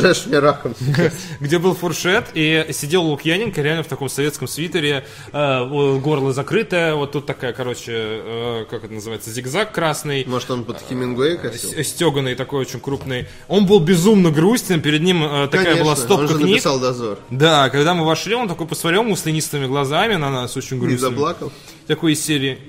где 1.40 1.60
был 1.60 1.76
фуршет, 1.76 2.28
и 2.34 2.68
сидел 2.72 3.04
Лукьяненко 3.04 3.62
реально 3.62 3.84
в 3.84 3.88
таком 3.88 4.10
советском 4.10 4.48
свитере, 4.48 5.06
э, 5.34 5.98
горло 6.00 6.34
закрытое, 6.34 6.96
вот 6.96 7.12
тут 7.12 7.26
такая, 7.26 7.54
короче, 7.54 7.92
э, 7.94 8.66
как 8.70 8.84
это 8.86 8.94
называется, 8.94 9.32
зигзаг 9.32 9.72
красный, 9.74 10.24
Может, 10.26 10.52
он 10.52 10.64
под 10.64 10.82
Хемингуэй 10.88 11.38
косил? 11.38 11.84
стеганый 11.84 12.36
такой 12.36 12.62
очень 12.62 12.80
крупный. 12.80 13.28
Он 13.48 13.66
был 13.66 13.80
безумно 13.80 14.32
грустен, 14.32 14.82
перед 14.82 15.02
ним 15.02 15.24
э, 15.24 15.48
такая 15.50 15.76
была 15.82 15.92
он 15.92 15.98
стопка 15.98 16.28
же 16.28 16.36
книг. 16.36 16.50
написал 16.52 16.80
дозор. 16.80 17.20
Да, 17.30 17.70
когда 17.70 17.94
мы 17.94 18.06
вошли, 18.06 18.36
он 18.36 18.48
такой 18.48 18.68
посмотрел 18.68 19.04
муслянистыми 19.04 19.66
глазами 19.68 20.16
на 20.16 20.30
нас, 20.30 20.56
очень 20.56 20.78
Не 20.78 20.88
грустно. 20.88 21.10
заплакал? 21.10 21.52
Такой 21.88 22.14
из 22.14 22.24
серии. 22.24 22.60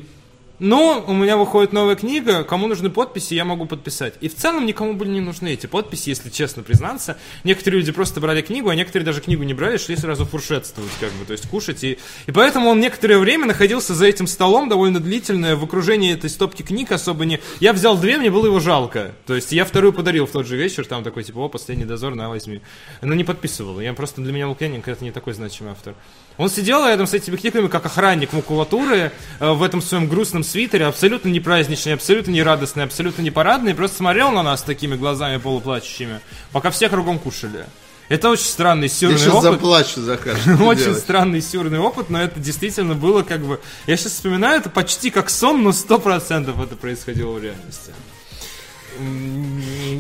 Ну, 0.65 1.03
у 1.09 1.13
меня 1.13 1.37
выходит 1.37 1.73
новая 1.73 1.97
книга, 1.97 2.45
кому 2.45 2.69
нужны 2.69 2.89
подписи, 2.89 3.35
я 3.35 3.45
могу 3.45 3.67
подписать. 3.67 4.15
И 4.21 4.29
в 4.29 4.37
целом 4.37 4.65
никому 4.65 4.93
были 4.93 5.09
не 5.09 5.21
нужны 5.21 5.55
эти 5.55 5.67
подписи, 5.67 6.11
если 6.11 6.31
честно 6.31 6.63
признаться. 6.63 7.19
Некоторые 7.43 7.81
люди 7.81 7.91
просто 7.91 8.21
брали 8.21 8.43
книгу, 8.43 8.69
а 8.69 8.77
некоторые 8.77 9.05
даже 9.05 9.21
книгу 9.21 9.43
не 9.43 9.55
брали, 9.55 9.77
шли 9.77 9.97
сразу 9.97 10.25
фуршетствовать, 10.25 10.93
как 11.01 11.11
бы, 11.15 11.25
то 11.25 11.33
есть 11.33 11.49
кушать. 11.49 11.83
И, 11.83 11.99
и 12.29 12.31
поэтому 12.31 12.69
он 12.69 12.79
некоторое 12.79 13.19
время 13.19 13.47
находился 13.47 13.93
за 13.93 14.07
этим 14.07 14.29
столом, 14.29 14.69
довольно 14.69 15.01
длительное, 15.01 15.57
в 15.57 15.65
окружении 15.65 16.15
этой 16.15 16.31
стопки 16.31 16.63
книг 16.63 16.93
особо 16.93 17.25
не... 17.25 17.41
Я 17.59 17.73
взял 17.73 17.99
две, 17.99 18.17
мне 18.17 18.31
было 18.31 18.47
его 18.47 18.61
жалко. 18.61 19.17
То 19.27 19.35
есть 19.35 19.51
я 19.51 19.65
вторую 19.65 19.93
подарил 19.93 20.27
в 20.27 20.31
тот 20.31 20.47
же 20.47 20.57
вечер, 20.57 20.87
там 20.87 21.03
такой, 21.03 21.25
типа, 21.25 21.39
о, 21.39 21.49
последний 21.49 21.87
дозор, 21.87 22.15
на, 22.15 22.29
возьми. 22.29 22.61
Но 23.01 23.15
не 23.15 23.25
подписывал. 23.25 23.81
Я 23.81 23.95
просто 23.95 24.21
для 24.21 24.33
меня 24.33 24.47
Лукьяненко 24.47 24.93
это 24.93 25.03
не 25.03 25.11
такой 25.11 25.33
значимый 25.33 25.73
автор. 25.73 25.97
Он 26.39 26.49
сидел 26.49 26.87
рядом 26.87 27.07
с 27.07 27.15
этими 27.15 27.37
книгами, 27.37 27.69
как 27.69 27.85
охранник 27.87 28.33
макулатуры, 28.33 29.13
э, 29.39 29.53
в 29.53 29.63
этом 29.63 29.83
своем 29.83 30.09
грустном 30.09 30.45
свитере, 30.45 30.87
абсолютно 30.87 31.29
не 31.29 31.41
праздничный, 31.41 31.95
абсолютно 31.95 32.31
не 32.31 32.43
радостный, 32.43 32.85
абсолютно 32.85 33.23
не 33.23 33.31
парадный, 33.31 33.75
просто 33.75 33.99
смотрел 33.99 34.31
на 34.33 34.43
нас 34.43 34.63
такими 34.63 34.97
глазами 34.97 35.37
полуплачущими, 35.37 36.21
пока 36.53 36.71
все 36.71 36.89
кругом 36.89 37.19
кушали. 37.19 37.67
Это 38.09 38.29
очень 38.29 38.45
странный 38.47 38.89
Я 38.89 38.93
сюрный 38.95 39.19
сейчас 39.19 39.35
опыт. 39.35 39.53
заплачу, 39.53 40.01
Захар. 40.03 40.37
Очень 40.61 40.81
делаешь? 40.85 40.99
странный 40.99 41.41
сюрный 41.41 41.79
опыт, 41.79 42.11
но 42.11 42.21
это 42.21 42.39
действительно 42.41 42.95
было 42.95 43.23
как 43.23 43.41
бы... 43.41 43.59
Я 43.87 43.97
сейчас 43.97 44.13
вспоминаю, 44.13 44.61
это 44.61 44.69
почти 44.69 45.11
как 45.11 45.31
сон, 45.31 45.63
но 45.63 45.73
сто 45.73 45.99
процентов 45.99 46.61
это 46.61 46.77
происходило 46.77 47.33
в 47.33 47.43
реальности. 47.43 47.93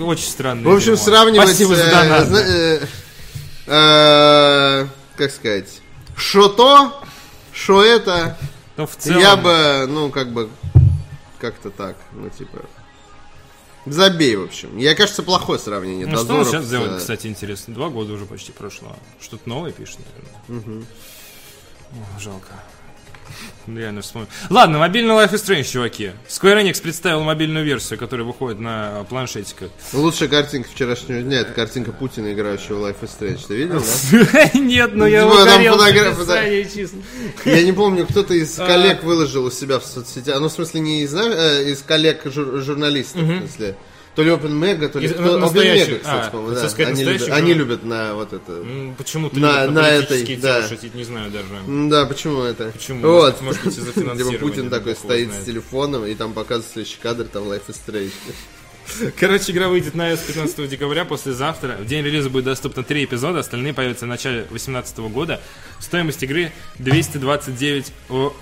Очень 0.02 0.24
странно. 0.30 0.68
В 0.68 0.74
общем, 0.74 0.96
сравнивать... 0.96 1.48
Спасибо 1.48 1.74
за 1.76 1.82
э, 1.84 1.90
донат. 1.90 2.28
э, 2.32 2.86
э, 3.66 4.86
Как 5.16 5.30
сказать? 5.30 5.81
Шо 6.22 6.48
то, 6.48 7.02
шо 7.52 7.82
это... 7.82 8.38
Но 8.76 8.86
в 8.86 8.94
целом... 8.96 9.20
Я 9.20 9.36
бы, 9.36 9.86
ну, 9.88 10.08
как 10.08 10.32
бы, 10.32 10.48
как-то 11.40 11.70
так, 11.70 11.96
ну, 12.12 12.30
типа... 12.30 12.60
Забей, 13.86 14.36
в 14.36 14.44
общем. 14.44 14.78
Я, 14.78 14.94
кажется, 14.94 15.24
плохое 15.24 15.58
сравнение. 15.58 16.06
Ну, 16.06 16.12
что 16.12 16.20
он 16.20 16.26
Дозоров 16.28 16.48
сейчас 16.48 16.70
делает, 16.70 16.92
э, 16.92 16.98
кстати, 16.98 17.26
интересно? 17.26 17.74
Два 17.74 17.88
года 17.88 18.12
уже 18.12 18.24
почти 18.24 18.52
прошло. 18.52 18.94
Что-то 19.20 19.48
новое 19.48 19.72
пишет, 19.72 19.98
наверное. 20.48 20.84
О, 21.90 22.20
жалко. 22.20 22.52
Реально 23.66 24.02
вспомнил. 24.02 24.28
Ладно, 24.50 24.78
мобильный 24.78 25.14
Life 25.14 25.32
is 25.32 25.44
Strange, 25.44 25.70
чуваки. 25.70 26.10
Square 26.28 26.62
Enix 26.64 26.82
представил 26.82 27.22
мобильную 27.22 27.64
версию, 27.64 27.98
которая 27.98 28.26
выходит 28.26 28.58
на 28.58 29.04
планшетиках. 29.08 29.70
Лучшая 29.92 30.28
картинка 30.28 30.68
вчерашнего 30.68 31.22
дня 31.22 31.40
это 31.40 31.52
картинка 31.52 31.92
Путина, 31.92 32.32
играющего 32.32 32.78
в 32.78 32.84
Life 32.84 32.96
is 33.02 33.10
Strange. 33.20 33.40
Ты 33.46 33.54
видел, 33.56 33.80
да? 33.80 34.50
Нет, 34.58 34.94
но 34.94 35.06
я 35.06 35.22
Типа, 35.22 35.32
его. 35.34 35.44
Я 37.44 37.62
не 37.62 37.72
помню, 37.72 38.06
кто-то 38.06 38.34
из 38.34 38.58
А. 38.58 38.66
коллег 38.66 39.02
выложил 39.04 39.44
у 39.44 39.50
себя 39.50 39.78
в 39.78 39.84
соцсетях. 39.84 40.40
Ну, 40.40 40.48
в 40.48 40.52
смысле, 40.52 40.80
не 40.80 41.02
из, 41.02 41.14
э, 41.14 41.76
коллег 41.86 42.22
жур- 42.26 42.60
журналистов, 42.60 43.22
в 43.22 43.38
смысле. 43.38 43.76
То 44.14 44.22
ли 44.22 44.30
OpenMega, 44.30 44.88
то 44.88 44.98
ли... 44.98 45.06
Из- 45.06 45.12
кто- 45.14 45.38
настоящих. 45.38 45.88
OpenMega, 45.94 45.98
кстати, 46.00 46.26
А, 46.26 46.30
по-моему, 46.30 46.54
да. 46.54 46.68
сказать, 46.68 46.88
Они 46.92 47.04
любят, 47.04 47.28
они 47.30 47.54
любят 47.54 47.84
на 47.84 48.14
вот 48.14 48.32
это... 48.34 48.52
М, 48.52 48.94
Почему-то 48.98 49.38
На- 49.38 49.66
на 49.68 49.82
политические 49.82 50.36
этой, 50.36 50.42
да. 50.42 50.68
шутить, 50.68 50.94
не 50.94 51.04
знаю 51.04 51.30
даже. 51.30 51.46
Да, 51.88 52.04
почему 52.06 52.42
это? 52.42 52.70
Почему? 52.72 53.00
Вот. 53.08 53.40
Может 53.40 53.64
быть, 53.64 53.78
из-за 53.78 53.92
Типа 53.92 54.32
Путин 54.38 54.68
такой 54.68 54.96
стоит 54.96 55.28
знает. 55.28 55.42
с 55.42 55.46
телефоном, 55.46 56.04
и 56.04 56.14
там 56.14 56.34
показывает 56.34 56.70
следующий 56.72 56.98
кадр, 57.00 57.24
там 57.24 57.44
Life 57.44 57.62
is 57.68 57.76
Strange. 57.86 58.12
Короче, 59.18 59.52
игра 59.52 59.68
выйдет 59.68 59.94
на 59.94 60.10
iOS 60.12 60.26
15 60.26 60.68
декабря, 60.68 61.04
послезавтра. 61.04 61.76
В 61.80 61.86
день 61.86 62.04
релиза 62.04 62.28
будет 62.30 62.44
доступно 62.44 62.82
3 62.82 63.04
эпизода, 63.04 63.40
остальные 63.40 63.72
появятся 63.74 64.04
в 64.06 64.08
начале 64.08 64.38
2018 64.42 64.98
года. 65.10 65.40
Стоимость 65.80 66.22
игры 66.22 66.52
229 66.78 67.92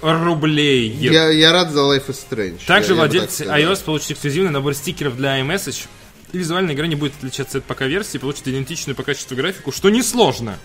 рублей. 0.02 0.88
Я, 0.90 1.28
я 1.30 1.52
рад 1.52 1.70
за 1.70 1.80
Life 1.80 2.06
is 2.08 2.18
Strange. 2.28 2.60
Также 2.66 2.90
Я- 2.90 2.94
я 2.96 3.00
владельцы 3.00 3.44
iOS 3.44 3.84
получат 3.84 4.12
эксклюзивный 4.12 4.50
набор 4.50 4.74
стикеров 4.74 5.16
для 5.16 5.40
iMessage. 5.40 5.86
И 6.32 6.38
визуальная 6.38 6.74
игра 6.74 6.86
не 6.86 6.94
будет 6.94 7.14
отличаться 7.18 7.58
от 7.58 7.64
ПК-версии, 7.64 8.18
получит 8.18 8.46
идентичную 8.46 8.94
по 8.94 9.02
качеству 9.02 9.36
графику, 9.36 9.72
что 9.72 9.90
несложно. 9.90 10.58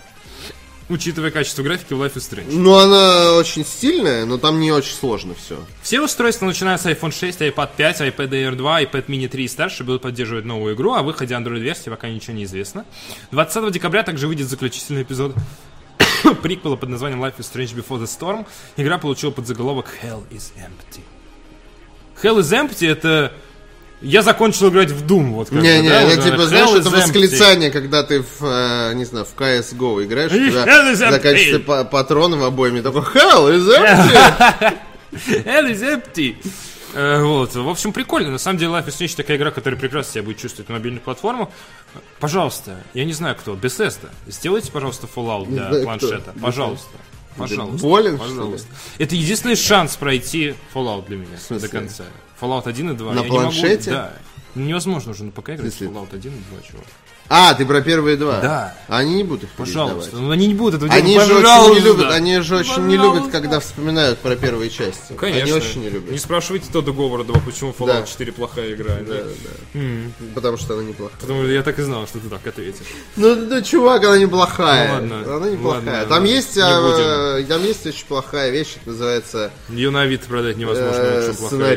Учитывая 0.88 1.30
качество 1.30 1.62
графики 1.62 1.92
в 1.92 2.02
Life 2.02 2.14
is 2.14 2.30
Strange. 2.30 2.46
Ну, 2.50 2.74
она 2.76 3.34
очень 3.34 3.64
стильная, 3.64 4.24
но 4.24 4.38
там 4.38 4.60
не 4.60 4.72
очень 4.72 4.94
сложно 4.94 5.34
все. 5.34 5.58
Все 5.82 6.00
устройства, 6.00 6.46
начиная 6.46 6.78
с 6.78 6.86
iPhone 6.86 7.12
6, 7.12 7.40
iPad 7.40 7.70
5, 7.76 8.00
iPad 8.02 8.28
Air 8.30 8.54
2, 8.54 8.82
iPad 8.82 9.06
mini 9.06 9.28
3 9.28 9.44
и 9.44 9.48
старше, 9.48 9.84
будут 9.84 10.02
поддерживать 10.02 10.44
новую 10.44 10.74
игру, 10.74 10.94
о 10.94 11.02
выходе 11.02 11.34
Android-версии 11.34 11.90
пока 11.90 12.08
ничего 12.08 12.34
не 12.34 12.44
известно. 12.44 12.84
20 13.32 13.72
декабря 13.72 14.02
также 14.02 14.26
выйдет 14.28 14.48
заключительный 14.48 15.02
эпизод 15.02 15.34
приквела 16.42 16.76
под 16.76 16.88
названием 16.90 17.22
Life 17.22 17.38
is 17.38 17.52
Strange 17.52 17.74
Before 17.74 18.00
the 18.00 18.06
Storm. 18.06 18.46
Игра 18.76 18.98
получила 18.98 19.30
подзаголовок 19.30 19.86
Hell 20.02 20.24
is 20.30 20.52
Empty. 20.56 21.00
Hell 22.22 22.38
is 22.38 22.52
Empty 22.52 22.88
это... 22.88 23.32
Я 24.02 24.22
закончил 24.22 24.68
играть 24.68 24.90
в 24.90 25.06
Doom, 25.06 25.30
вот 25.32 25.48
как 25.48 25.58
бы, 25.58 25.64
Не-не, 25.64 25.88
да, 25.88 26.02
это 26.02 26.16
вот, 26.16 26.24
типа, 26.24 26.46
знаешь, 26.46 26.70
это 26.70 26.90
восклицание, 26.90 27.70
когда 27.70 28.02
ты 28.02 28.20
в, 28.20 28.42
э, 28.42 28.92
не 28.94 29.04
знаю, 29.06 29.24
в 29.24 29.34
CSGO 29.40 30.04
играешь, 30.04 30.30
когда 30.54 30.92
is 30.92 30.92
empty. 30.92 31.10
заканчиваются 31.10 31.60
па- 31.60 31.84
патроны 31.84 32.36
в 32.36 32.44
обойме, 32.44 32.82
такой 32.82 33.00
Hell 33.00 33.50
is 33.56 33.66
empty! 33.68 34.74
Hell 35.44 35.70
is 35.72 35.82
empty. 35.82 36.36
Э, 36.94 37.22
Вот, 37.22 37.54
в 37.54 37.68
общем, 37.68 37.92
прикольно. 37.92 38.30
На 38.30 38.38
самом 38.38 38.58
деле, 38.58 38.72
Life 38.72 38.86
is 38.86 38.98
Strange 38.98 39.16
такая 39.16 39.36
игра, 39.38 39.50
которая 39.50 39.78
прекрасно 39.80 40.12
себя 40.12 40.22
будет 40.24 40.38
чувствовать 40.38 40.68
на 40.68 40.74
мобильных 40.76 41.02
платформах. 41.02 41.48
Пожалуйста, 42.20 42.76
я 42.94 43.04
не 43.04 43.12
знаю 43.14 43.34
кто, 43.36 43.54
Bethesda, 43.54 44.10
сделайте, 44.26 44.70
пожалуйста, 44.72 45.06
Fallout 45.14 45.46
для 45.46 45.82
планшета. 45.82 46.34
Пожалуйста. 46.40 46.90
Пожалуйста. 47.36 47.86
болен, 47.86 48.18
пожалуйста. 48.18 48.68
Это 48.98 49.14
единственный 49.14 49.56
шанс 49.56 49.96
пройти 49.96 50.54
Fallout 50.74 51.06
для 51.06 51.16
меня 51.16 51.36
до 51.48 51.68
конца. 51.68 52.04
Fallout 52.40 52.68
1 52.68 52.90
и 52.90 52.94
2. 52.94 53.12
На 53.14 53.18
я 53.20 53.24
не 53.24 53.30
могу- 53.30 53.40
планшете? 53.42 53.90
да. 53.90 54.12
Невозможно 54.54 55.12
уже 55.12 55.24
на 55.24 55.30
ПК 55.32 55.50
играть? 55.50 55.72
Fallout 55.80 56.14
1 56.14 56.32
и 56.32 56.36
2, 56.50 56.60
чувак. 56.62 56.84
А, 57.28 57.54
ты 57.54 57.66
про 57.66 57.80
первые 57.80 58.16
два? 58.16 58.40
Да. 58.40 58.74
Они 58.88 59.14
не 59.16 59.24
будут 59.24 59.44
их 59.44 59.50
Пожалуйста. 59.50 60.16
Ну, 60.16 60.30
они 60.30 60.46
не 60.46 60.54
будут 60.54 60.76
этого 60.82 60.92
Они 60.92 61.14
делать. 61.14 61.26
же 61.28 61.34
очень 61.34 61.40
не 61.40 61.44
Пожалуйста. 61.48 61.84
любят, 61.88 62.12
они 62.12 62.38
же 62.40 62.56
очень 62.56 62.86
не 62.86 62.94
любят, 62.96 63.08
Пожалуйста. 63.08 63.32
когда 63.32 63.60
вспоминают 63.60 64.18
про 64.20 64.36
первые 64.36 64.70
части. 64.70 65.12
Конечно. 65.18 65.42
Они 65.42 65.52
очень 65.52 65.80
не 65.82 65.90
любят. 65.90 66.10
Не 66.12 66.18
спрашивайте 66.18 66.66
Тодда 66.72 66.92
Говарда, 66.92 67.32
почему 67.44 67.72
Fallout 67.76 68.00
Да. 68.00 68.06
4 68.06 68.32
плохая 68.32 68.72
игра. 68.74 68.94
Да, 69.06 69.14
да. 69.74 69.80
Потому 70.34 70.56
что 70.56 70.74
она 70.74 70.84
неплохая. 70.84 71.18
Потому 71.20 71.42
что 71.42 71.50
я 71.50 71.62
так 71.62 71.78
и 71.78 71.82
знал, 71.82 72.06
что 72.06 72.18
ты 72.20 72.28
так 72.28 72.46
ответишь. 72.46 72.86
Ну, 73.16 73.34
да, 73.46 73.60
чувак, 73.62 74.04
она 74.04 74.18
неплохая. 74.18 75.00
Ну, 75.00 75.14
ладно. 75.16 75.36
Она 75.36 75.50
неплохая. 75.50 75.82
Ладно, 75.84 76.00
там 76.02 76.10
ладно. 76.10 76.26
есть, 76.26 76.56
Не 76.56 76.62
а, 76.62 77.42
там 77.48 77.64
есть 77.64 77.86
очень 77.86 78.06
плохая 78.06 78.50
вещь, 78.50 78.74
это 78.80 78.90
называется 78.90 79.50
Ее 79.68 79.90
на 79.90 80.06
вид 80.06 80.22
продать 80.22 80.56
невозможно. 80.56 80.92
э, 80.96 81.28
очень 81.30 81.38
плохая 81.38 81.74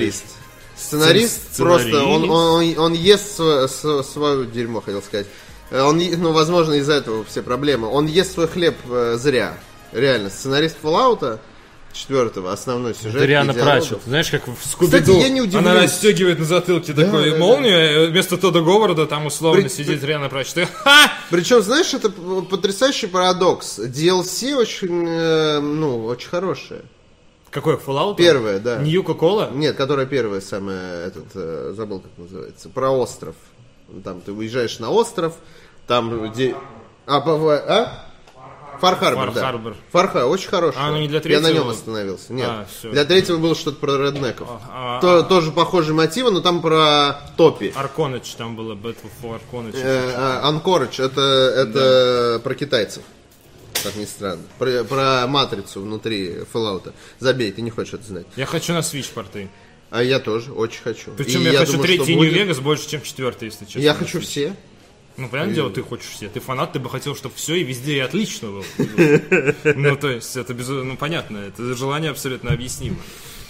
сценарист. 0.79 1.53
Сценарист 1.53 1.57
просто, 1.57 2.03
он, 2.03 2.29
он, 2.29 2.77
он 2.79 2.93
ест 2.93 3.39
сво- 3.39 3.67
сво- 3.67 4.03
свое 4.03 4.45
дерьмо, 4.45 4.81
хотел 4.81 5.01
сказать. 5.01 5.27
Он, 5.71 5.97
ну, 5.99 6.31
возможно, 6.31 6.73
из-за 6.73 6.93
этого 6.93 7.23
все 7.25 7.41
проблемы. 7.43 7.87
Он 7.87 8.07
ест 8.07 8.33
свой 8.33 8.47
хлеб 8.47 8.75
э, 8.89 9.17
зря. 9.19 9.57
Реально, 9.91 10.29
сценарист 10.29 10.77
Fallout 10.81 11.39
четвертого, 11.93 12.51
основной 12.51 12.93
сюжет. 12.95 13.21
Это. 13.21 13.53
Прачет. 13.53 13.99
Знаешь, 14.05 14.29
как 14.29 14.47
в 14.47 14.55
Скуби 14.65 14.85
Кстати, 14.91 15.11
я 15.11 15.29
не 15.29 15.41
удивлюсь. 15.41 15.65
Она 15.65 15.81
расстегивает 15.81 16.39
на 16.39 16.45
затылке 16.45 16.93
такой 16.93 17.31
да, 17.31 17.37
молнию, 17.37 17.77
э, 17.77 18.07
вместо 18.07 18.37
Тодда 18.37 18.61
Говарда 18.61 19.05
там 19.05 19.25
условно 19.25 19.63
При- 19.63 19.69
сидит 19.69 20.03
Риана 20.03 20.29
Прачет. 20.29 20.69
Причем, 21.29 21.61
знаешь, 21.61 21.93
это 21.93 22.09
потрясающий 22.09 23.07
парадокс. 23.07 23.79
DLC 23.79 24.55
очень, 24.55 25.05
э, 25.07 25.59
ну, 25.59 26.05
очень 26.05 26.29
хорошее. 26.29 26.81
Какой 27.51 27.75
Fallout? 27.75 28.15
Первое, 28.15 28.59
да. 28.59 28.77
Нью 28.77 29.03
Кола? 29.03 29.49
Нет, 29.51 29.75
которая 29.75 30.05
первая 30.05 30.41
самая, 30.41 31.07
этот, 31.07 31.25
э, 31.33 31.73
забыл, 31.75 31.99
как 32.01 32.11
называется, 32.17 32.69
про 32.69 32.91
остров. 32.91 33.35
Там 34.03 34.21
ты 34.21 34.31
уезжаешь 34.31 34.79
на 34.79 34.91
остров, 34.91 35.33
там 35.87 36.31
где... 36.31 36.55
А, 37.07 37.17
а? 37.17 38.05
Фар 38.79 38.95
Харбор, 38.95 39.25
Фар 39.25 39.33
да. 39.33 39.41
Харбор. 39.41 39.75
Фар 39.91 40.25
очень 40.25 40.49
хороший. 40.49 40.77
А, 40.79 40.91
ну 40.91 40.99
не 40.99 41.07
для 41.07 41.17
Я 41.17 41.39
на 41.39 41.47
третьего? 41.47 41.63
нем 41.63 41.69
остановился. 41.69 42.31
Нет. 42.33 42.47
А, 42.49 42.65
всё. 42.69 42.91
Для 42.91 43.03
третьего 43.03 43.37
было 43.37 43.55
что-то 43.55 43.77
про 43.77 43.97
реднеков. 43.97 44.47
а, 44.69 45.01
То- 45.01 45.23
тоже 45.23 45.51
похожие 45.51 45.93
мотивы, 45.93 46.31
но 46.31 46.39
там 46.39 46.61
про 46.61 47.19
топи. 47.35 47.73
Арконыч 47.75 48.35
там 48.35 48.55
было, 48.55 48.75
Battle 48.75 49.09
for 49.21 49.35
Арконыч. 49.35 49.75
Э, 49.75 50.13
а, 50.15 50.47
Анкоридж, 50.47 51.01
это, 51.01 51.21
это 51.21 52.39
про 52.41 52.55
китайцев. 52.55 53.03
Как 53.83 53.95
ни 53.95 54.05
странно. 54.05 54.43
Про, 54.57 54.83
про 54.83 55.27
матрицу 55.27 55.81
внутри 55.81 56.39
Fallout. 56.53 56.93
Забей, 57.19 57.51
ты 57.51 57.61
не 57.61 57.69
хочешь 57.69 57.93
это 57.93 58.03
знать. 58.03 58.25
Я 58.35 58.45
хочу 58.45 58.73
на 58.73 58.79
Switch 58.79 59.11
порты. 59.13 59.49
А 59.89 60.03
я 60.03 60.19
тоже, 60.19 60.51
очень 60.51 60.81
хочу. 60.81 61.11
Причем 61.17 61.41
И 61.41 61.45
я, 61.45 61.59
хочу 61.59 61.73
думаю, 61.73 61.87
третий. 61.87 62.15
Vegas 62.15 62.61
больше, 62.61 62.87
чем 62.87 63.01
четвертый, 63.01 63.45
если 63.45 63.65
честно. 63.65 63.79
Я 63.79 63.93
хочу 63.93 64.19
все. 64.19 64.55
Ну, 65.17 65.27
понятное 65.27 65.55
дело, 65.55 65.69
ты 65.69 65.81
хочешь 65.81 66.07
все. 66.07 66.29
Ты 66.29 66.39
фанат, 66.39 66.73
ты 66.73 66.79
бы 66.79 66.89
хотел, 66.89 67.15
чтобы 67.15 67.35
все 67.35 67.55
и 67.55 67.63
везде 67.63 67.97
и 67.97 67.99
отлично 67.99 68.49
было. 68.49 68.65
Ну, 69.75 69.97
то 69.97 70.09
есть, 70.09 70.37
это 70.37 70.53
без... 70.53 70.67
Ну, 70.69 70.95
понятно, 70.95 71.37
это 71.37 71.73
желание 71.73 72.11
абсолютно 72.11 72.51
объяснимо. 72.51 72.97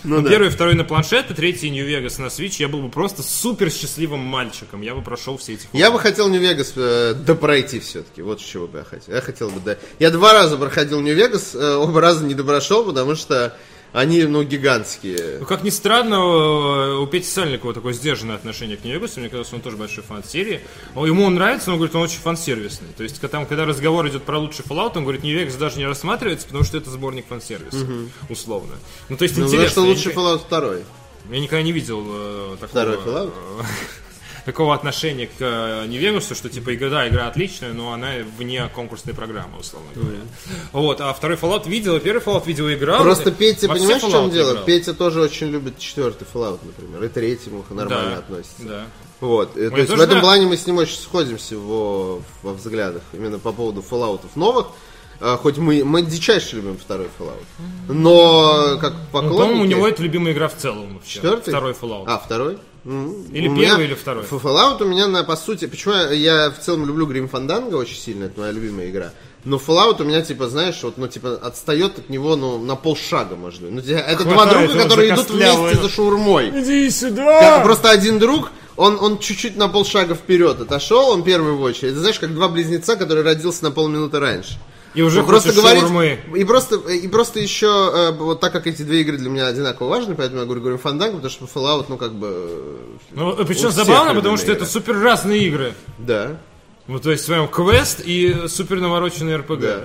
Ну, 0.04 0.22
да. 0.22 0.30
Первый 0.30 0.50
второй 0.50 0.76
на 0.76 0.84
планшет, 0.84 1.30
и 1.30 1.34
третий 1.34 1.70
New 1.70 1.86
Vegas 1.86 2.22
на 2.22 2.28
Switch, 2.28 2.56
я 2.60 2.68
был 2.68 2.82
бы 2.82 2.90
просто 2.90 3.22
супер 3.22 3.70
счастливым 3.70 4.22
мальчиком. 4.22 4.82
Я 4.82 4.96
бы 4.96 5.02
прошел 5.02 5.38
все 5.38 5.54
эти 5.54 5.68
Я 5.74 5.92
бы 5.92 6.00
хотел 6.00 6.30
Нью-Вегас 6.30 6.74
э, 6.76 7.14
допройти 7.14 7.80
все-таки. 7.80 8.22
Вот 8.22 8.40
чего 8.40 8.68
бы 8.68 8.80
я 8.80 8.84
хотел. 8.84 9.16
Я 9.16 9.22
хотел 9.22 9.50
бы, 9.50 9.60
да. 9.60 9.78
Я 10.00 10.12
два 10.12 10.34
раза 10.34 10.58
проходил 10.58 11.02
Нью-Вегас, 11.02 11.54
э, 11.56 11.76
оба 11.76 12.00
раза 12.00 12.24
не 12.24 12.34
допрошел, 12.34 12.86
потому 12.86 13.16
что 13.16 13.58
они, 13.92 14.24
ну, 14.24 14.44
гигантские. 14.44 15.38
Ну, 15.40 15.46
как 15.46 15.64
ни 15.64 15.70
странно, 15.70 16.16
э, 16.16 16.96
у 16.98 17.08
Пети 17.08 17.26
Сальникова 17.28 17.74
такое 17.74 17.94
сдержанное 17.94 18.36
отношение 18.36 18.78
к 18.78 18.84
Нью-Вегасу. 18.84 19.20
Мне 19.20 19.30
кажется, 19.30 19.56
он 19.56 19.62
тоже 19.62 19.78
большой 19.78 20.04
фан 20.04 20.24
серии. 20.24 20.62
Ему 20.96 21.24
он 21.26 21.36
нравится, 21.36 21.70
но 21.70 21.74
он 21.74 21.80
говорит, 21.80 21.96
он 21.96 22.04
очень 22.04 22.20
фан-сервисный. 22.20 22.90
То 22.96 23.04
есть, 23.04 23.16
когда, 23.20 23.30
там, 23.40 23.46
когда 23.48 23.66
разговор 23.66 24.08
идет 24.08 24.24
про 24.24 24.38
лучший 24.38 24.64
Fallout, 24.66 24.94
он 24.96 25.04
говорит, 25.04 25.24
Нью-Вегас 25.24 25.56
даже 25.56 25.78
не 25.78 25.86
рассматривается, 25.88 26.46
потому 26.46 26.64
что 26.66 26.78
это 26.78 26.90
сборник 26.92 27.26
фан-сервиса, 27.28 27.86
условно. 28.30 28.76
Ну, 29.10 29.18
то 29.18 29.24
есть, 29.24 29.36
Ну, 29.38 29.46
потому 29.46 29.64
интересно. 29.64 29.70
что 29.72 29.82
я 29.82 29.88
лучше 29.88 30.10
никогда- 30.10 30.22
Fallout 30.36 30.50
2. 30.50 31.34
Я 31.36 31.40
никогда 31.42 31.62
не 31.64 31.72
видел 31.72 32.04
э, 32.08 32.58
такого, 32.60 32.68
Второй 32.70 32.96
Fallout? 32.98 33.32
э, 34.50 34.52
такого 34.52 34.74
отношения 34.74 35.28
к 35.28 35.32
э, 35.40 35.86
Нью-Вегасу, 35.88 36.36
что 36.36 36.50
типа 36.50 36.74
игра, 36.76 36.90
да, 36.90 37.08
игра 37.08 37.28
отличная, 37.28 37.74
но 37.74 37.94
она 37.94 38.10
вне 38.38 38.68
конкурсной 38.74 39.14
программы, 39.14 39.60
условно 39.60 39.90
говоря. 39.96 40.20
Вот, 40.74 41.02
а 41.02 41.14
второй 41.14 41.38
Fallout 41.38 41.68
видел, 41.70 41.96
и 41.96 42.00
первый 42.00 42.22
Fallout 42.22 42.46
видел 42.46 42.68
и 42.68 42.76
играл. 42.76 43.02
Просто 43.04 43.32
Петя, 43.32 43.68
понимаешь, 43.68 44.02
в 44.02 44.10
чем 44.10 44.26
Fallout 44.26 44.32
дело? 44.32 44.52
играл. 44.52 44.66
Петя 44.66 44.94
тоже 44.94 45.22
очень 45.22 45.48
любит 45.48 45.78
четвертый 45.80 46.28
Fallout, 46.34 46.60
например. 46.64 47.04
И 47.04 47.08
третьему 47.10 47.66
нормально 47.70 48.12
Да, 48.12 48.18
относится. 48.18 48.64
Да. 48.64 48.86
Вот. 49.20 49.58
И, 49.58 49.70
То 49.70 49.76
я 49.76 49.84
есть 49.84 49.90
в 49.92 50.00
этом 50.00 50.16
да. 50.16 50.22
плане 50.22 50.46
мы 50.48 50.56
с 50.58 50.66
ним 50.66 50.78
очень 50.78 50.98
сходимся 50.98 51.58
во, 51.58 52.22
во 52.42 52.54
взглядах. 52.54 53.02
Именно 53.14 53.38
по 53.40 53.52
поводу 53.52 53.82
Fallout'ов 53.88 54.30
новых. 54.36 54.68
А, 55.22 55.36
Хоть 55.36 55.58
мы, 55.58 55.84
мы 55.84 56.02
дичайше 56.02 56.56
любим 56.56 56.78
второй 56.78 57.08
Fallout. 57.20 57.44
Но 57.90 58.78
как 58.80 58.94
Ну, 58.94 59.00
поклонники... 59.12 59.38
по-моему, 59.42 59.62
у 59.62 59.66
него 59.66 59.88
это 59.88 60.02
любимая 60.02 60.34
игра 60.34 60.48
в 60.48 60.56
целом 60.56 60.94
вообще. 60.96 61.16
Четвертый? 61.16 61.50
Второй 61.52 61.74
Fallout. 61.74 62.06
А, 62.08 62.18
второй? 62.18 62.58
Или 62.86 63.48
У 63.48 63.56
первый, 63.56 63.56
меня- 63.56 63.84
или 63.84 63.94
второй. 63.94 64.24
Fallout 64.24 64.82
у 64.82 64.86
меня, 64.86 65.08
на, 65.08 65.24
по 65.24 65.36
сути, 65.36 65.66
почему 65.68 65.94
я, 65.96 66.12
я 66.12 66.50
в 66.52 66.60
целом 66.60 66.86
люблю 66.86 67.08
Grim 67.08 67.30
Fandango 67.30 67.76
очень 67.76 67.98
сильно, 67.98 68.26
это 68.26 68.40
моя 68.40 68.52
любимая 68.52 68.90
игра. 68.90 69.12
Но 69.46 69.58
Fallout 69.58 70.02
у 70.02 70.06
меня, 70.06 70.22
типа, 70.22 70.48
знаешь, 70.50 70.80
вот, 70.84 70.98
ну, 70.98 71.08
типа, 71.08 71.34
отстает 71.42 71.98
от 71.98 72.10
него, 72.10 72.36
ну, 72.36 72.58
на 72.64 72.76
полшага, 72.76 73.36
может 73.36 73.62
быть. 73.62 73.72
Ну, 73.72 73.80
это 73.82 74.24
два 74.24 74.46
друга, 74.46 74.84
которые 74.84 75.10
идут 75.14 75.30
вместе 75.30 75.82
за 75.82 75.90
шаурмой. 75.90 76.50
Иди 76.62 76.90
сюда! 76.90 77.40
Как- 77.58 77.64
Просто 77.64 77.90
один 77.90 78.20
друг, 78.20 78.52
он, 78.76 78.98
он 79.02 79.18
чуть-чуть 79.20 79.56
на 79.58 79.68
полшага 79.70 80.16
вперед 80.16 80.60
отошел, 80.62 81.10
он 81.10 81.24
первый 81.24 81.54
в 81.54 81.62
очередь. 81.62 81.92
Это, 81.92 82.00
знаешь, 82.02 82.20
как 82.20 82.34
два 82.34 82.48
близнеца, 82.50 82.96
которые 82.96 83.24
родился 83.24 83.64
на 83.66 83.72
полминуты 83.72 84.20
раньше. 84.20 84.58
И 85.00 85.02
уже 85.02 85.22
Ну, 85.22 85.28
просто 85.28 85.54
говорить, 85.54 85.82
шаурмы. 85.84 86.20
и 86.36 86.44
просто, 86.44 86.76
и 86.76 87.08
просто 87.08 87.40
еще, 87.40 87.68
э, 87.68 88.12
вот 88.12 88.42
так 88.42 88.52
как 88.52 88.68
эти 88.68 88.82
две 88.82 89.00
игры 89.00 89.16
для 89.18 89.30
меня 89.30 89.48
одинаково 89.48 89.88
важны, 89.88 90.14
поэтому 90.14 90.42
я 90.42 90.46
говорю, 90.46 90.60
говорю 90.60 90.78
Фанданго, 90.78 91.16
потому 91.22 91.32
что 91.32 91.46
Fallout, 91.46 91.86
ну, 91.88 91.96
как 91.98 92.14
бы... 92.14 92.28
э, 92.28 92.98
Ну, 93.12 93.46
причем 93.46 93.72
забавно, 93.72 94.14
потому 94.14 94.36
что 94.36 94.48
это 94.52 94.60
игра. 94.62 94.68
супер 94.68 95.00
разные 95.00 95.46
игры. 95.48 95.74
Да. 96.00 96.38
Вот, 96.88 97.04
то 97.04 97.12
есть, 97.12 97.24
с 97.24 97.30
вами 97.30 97.48
квест 97.48 98.02
и 98.04 98.48
супер 98.50 98.82
навороченный 98.82 99.38
РПГ. 99.38 99.60
Да. 99.62 99.84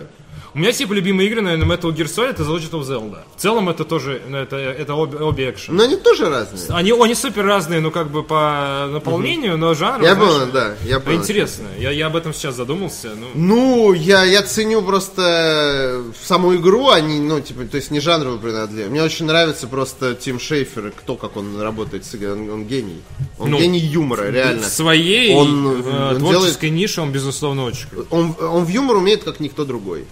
У 0.55 0.59
меня 0.59 0.71
типа 0.71 0.93
любимые 0.93 1.29
игры, 1.29 1.41
наверное, 1.41 1.67
Metal 1.77 1.93
Gear 1.93 2.05
Solid 2.07 2.41
и 2.41 2.45
Legend 2.45 2.71
of 2.71 2.83
Zelda. 2.83 3.23
В 3.37 3.41
целом 3.41 3.69
это 3.69 3.85
тоже, 3.85 4.23
ну, 4.29 4.39
это, 4.39 4.57
это 4.57 4.95
обе, 4.95 5.19
обе 5.19 5.51
экшен. 5.51 5.75
Но 5.75 5.83
они 5.83 5.97
тоже 5.97 6.29
разные. 6.29 6.63
Они, 6.69 6.93
они 6.93 7.15
супер 7.17 7.45
разные, 7.45 7.81
ну 7.81 7.91
как 7.91 8.09
бы 8.09 8.23
по 8.23 8.87
наполнению, 8.89 9.59
но 9.59 9.75
жанр. 9.75 10.05
Я 10.05 10.15
знаешь, 10.15 10.33
понял, 10.33 10.53
да, 10.53 10.75
я 10.85 11.01
понял. 11.01 11.19
Интересно. 11.19 11.67
Я, 11.77 11.91
я 11.91 12.07
об 12.07 12.15
этом 12.15 12.33
сейчас 12.33 12.55
задумался. 12.55 13.11
Ну, 13.17 13.27
Ну, 13.35 13.93
я, 13.95 14.25
я 14.25 14.43
ценю 14.43 14.83
просто 14.83 16.03
саму 16.23 16.55
игру, 16.55 16.89
а 16.89 17.01
не, 17.01 17.19
ну, 17.19 17.41
типа, 17.41 17.65
то 17.65 17.77
есть 17.77 17.91
не 17.91 17.99
жанровую 17.99 18.39
принадлежность. 18.39 18.91
Мне 18.91 19.03
очень 19.03 19.27
нравится 19.27 19.67
просто 19.67 20.15
Тим 20.15 20.39
Шейфер, 20.39 20.93
кто, 20.97 21.17
как 21.17 21.37
он 21.37 21.61
работает 21.61 22.05
с 22.05 22.15
игрой, 22.15 22.33
он, 22.33 22.51
он 22.51 22.65
гений. 22.65 23.03
Он 23.41 23.51
Ну, 23.51 23.59
гений 23.59 23.81
юмора, 23.81 24.31
реально. 24.31 24.63
в 24.63 24.67
своей 24.67 25.35
Он, 25.35 25.85
э, 25.85 26.11
он 26.13 26.19
творческой 26.19 26.71
нише 26.71 27.01
он, 27.01 27.11
безусловно, 27.11 27.65
очень 27.65 27.89
крут. 27.89 28.07
Он, 28.11 28.37
он 28.41 28.65
в 28.65 28.69
юмор 28.69 28.97
умеет, 28.97 29.25
как 29.25 29.41
никто 29.41 29.65
другой. 29.65 30.05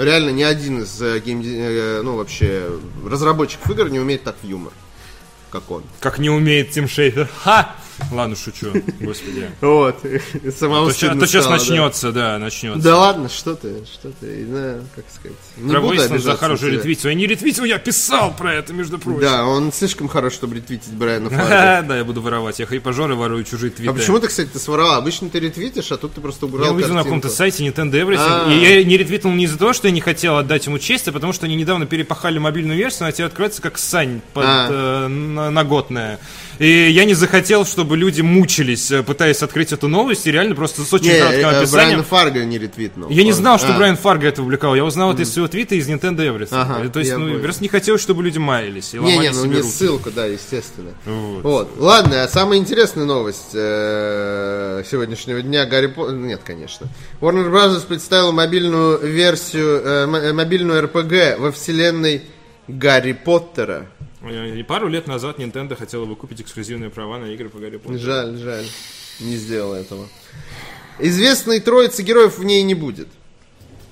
Реально, 0.00 0.30
ни 0.30 0.42
один 0.42 0.82
из 0.82 1.02
э, 1.02 1.20
game, 1.20 1.42
э, 1.44 2.00
ну, 2.02 2.16
вообще, 2.16 2.70
разработчиков 3.04 3.70
игр 3.70 3.90
не 3.90 4.00
умеет 4.00 4.22
так 4.22 4.34
в 4.42 4.46
юмор, 4.46 4.72
как 5.50 5.70
он. 5.70 5.82
Как 6.00 6.18
не 6.18 6.30
умеет 6.30 6.70
Тим 6.70 6.88
Шейфер. 6.88 7.28
Ха! 7.44 7.74
Ладно, 8.12 8.36
шучу, 8.36 8.72
господи. 9.00 9.50
Вот. 9.60 10.00
А 10.04 10.50
Самому 10.52 10.86
а 10.86 10.90
то 10.90 11.26
сейчас 11.26 11.48
начнется, 11.48 12.12
да, 12.12 12.38
начнется. 12.38 12.82
Да 12.82 12.98
ладно, 12.98 13.28
что 13.28 13.54
ты, 13.54 13.84
что 13.84 14.10
ты, 14.20 14.46
как 14.94 15.04
сказать. 15.14 15.36
Не 15.56 15.70
Про 15.72 15.88
обижаться 15.88 16.18
Захар 16.18 16.48
на 16.50 16.54
уже 16.54 16.70
ретвитил. 16.70 17.10
Я 17.10 17.14
не 17.16 17.26
ретвитил, 17.26 17.64
я 17.64 17.78
писал 17.78 18.34
про 18.36 18.54
это, 18.54 18.72
между 18.72 18.98
прочим. 18.98 19.20
Да, 19.20 19.44
он 19.46 19.72
слишком 19.72 20.08
хорош, 20.08 20.32
чтобы 20.34 20.56
ретвитить 20.56 20.92
Брайана 20.92 21.30
Фарга. 21.30 21.46
Ха, 21.48 21.82
Да, 21.82 21.96
я 21.98 22.04
буду 22.04 22.20
воровать. 22.20 22.58
Я 22.58 22.66
хайпажоры 22.66 23.14
ворую 23.14 23.44
чужие 23.44 23.70
твиты. 23.70 23.90
А 23.90 23.94
почему 23.94 24.18
ты, 24.18 24.28
кстати, 24.28 24.48
ты 24.48 24.58
своровал? 24.58 24.96
Обычно 24.96 25.28
ты 25.30 25.40
ретвитишь, 25.40 25.92
а 25.92 25.96
тут 25.96 26.14
ты 26.14 26.20
просто 26.20 26.46
убрал 26.46 26.66
Я 26.66 26.72
увидел 26.72 26.94
на 26.94 27.02
каком-то 27.04 27.28
сайте 27.28 27.64
Nintendo 27.66 27.92
Everything, 27.92 28.46
А. 28.46 28.50
и 28.52 28.58
я 28.58 28.84
не 28.84 28.96
ретвитнул 28.96 29.32
не 29.32 29.44
из-за 29.44 29.58
того, 29.58 29.72
что 29.72 29.88
я 29.88 29.92
не 29.92 30.00
хотел 30.00 30.36
отдать 30.36 30.66
ему 30.66 30.78
честь, 30.78 31.08
а 31.08 31.12
потому 31.12 31.32
что 31.32 31.46
они 31.46 31.54
недавно 31.56 31.86
перепахали 31.86 32.38
мобильную 32.38 32.76
версию, 32.76 33.04
она 33.04 33.12
тебе 33.12 33.26
откроется 33.26 33.62
как 33.62 33.78
сань 33.78 34.20
под, 34.32 34.44
А. 34.46 35.04
э, 35.04 35.08
на- 35.08 35.50
наготная. 35.50 36.18
И 36.60 36.90
я 36.90 37.06
не 37.06 37.14
захотел, 37.14 37.64
чтобы 37.64 37.96
люди 37.96 38.20
мучились, 38.20 38.90
э, 38.90 39.02
пытаясь 39.02 39.42
открыть 39.42 39.72
эту 39.72 39.88
новость, 39.88 40.26
и 40.26 40.30
реально 40.30 40.54
просто 40.54 40.82
с 40.82 40.92
очень 40.92 41.12
Не, 41.12 41.18
кратким 41.18 41.46
э, 41.46 41.48
описанием. 41.48 41.70
Брайана 41.72 42.02
Фарга 42.02 42.44
не 42.44 42.58
ретвитнул. 42.58 43.08
Я 43.08 43.24
не 43.24 43.32
знал, 43.32 43.58
что 43.58 43.72
а. 43.74 43.76
Брайан 43.78 43.96
Фарго 43.96 44.26
это 44.26 44.42
публиковал. 44.42 44.74
Я 44.74 44.84
узнал 44.84 45.14
это 45.14 45.22
из 45.22 45.32
своего 45.32 45.48
твита 45.48 45.74
из 45.74 45.88
Nintendo 45.88 46.18
Everything. 46.18 46.48
Ага, 46.50 46.86
То 46.90 47.00
есть, 47.00 47.12
ну, 47.16 47.28
понял. 47.28 47.40
просто 47.40 47.62
не 47.62 47.70
хотелось, 47.70 48.02
чтобы 48.02 48.22
люди 48.22 48.36
маялись 48.36 48.92
и 48.92 48.98
ломали 48.98 49.14
Не-не, 49.14 49.30
ну 49.30 49.42
себе 49.42 49.48
не 49.48 49.56
руки. 49.62 49.70
ссылку, 49.72 50.10
да, 50.10 50.26
естественно. 50.26 50.90
Вот. 51.06 51.42
Вот. 51.44 51.70
Ладно, 51.78 52.24
а 52.24 52.28
самая 52.28 52.58
интересная 52.58 53.06
новость 53.06 53.54
э, 53.54 54.82
сегодняшнего 54.90 55.40
дня 55.40 55.64
Гарри 55.64 55.86
Поттер... 55.86 56.14
Нет, 56.14 56.42
конечно. 56.44 56.88
Warner 57.22 57.50
Bros. 57.50 57.86
представила 57.86 58.32
мобильную 58.32 58.98
версию, 58.98 59.80
э, 59.82 60.06
э, 60.06 60.32
мобильную 60.34 60.82
РПГ 60.82 61.38
во 61.38 61.52
вселенной 61.52 62.20
Гарри 62.68 63.12
Поттера. 63.12 63.86
И 64.28 64.62
пару 64.64 64.88
лет 64.88 65.06
назад 65.06 65.38
Nintendo 65.38 65.74
хотела 65.76 66.04
бы 66.04 66.14
купить 66.14 66.42
эксклюзивные 66.42 66.90
права 66.90 67.18
на 67.18 67.26
игры 67.26 67.48
по 67.48 67.58
Гарри 67.58 67.78
Поттеру. 67.78 67.98
Жаль, 67.98 68.36
жаль. 68.36 68.66
Не 69.20 69.36
сделал 69.36 69.72
этого. 69.74 70.08
Известной 70.98 71.60
троицы 71.60 72.02
героев 72.02 72.38
в 72.38 72.44
ней 72.44 72.62
не 72.62 72.74
будет. 72.74 73.08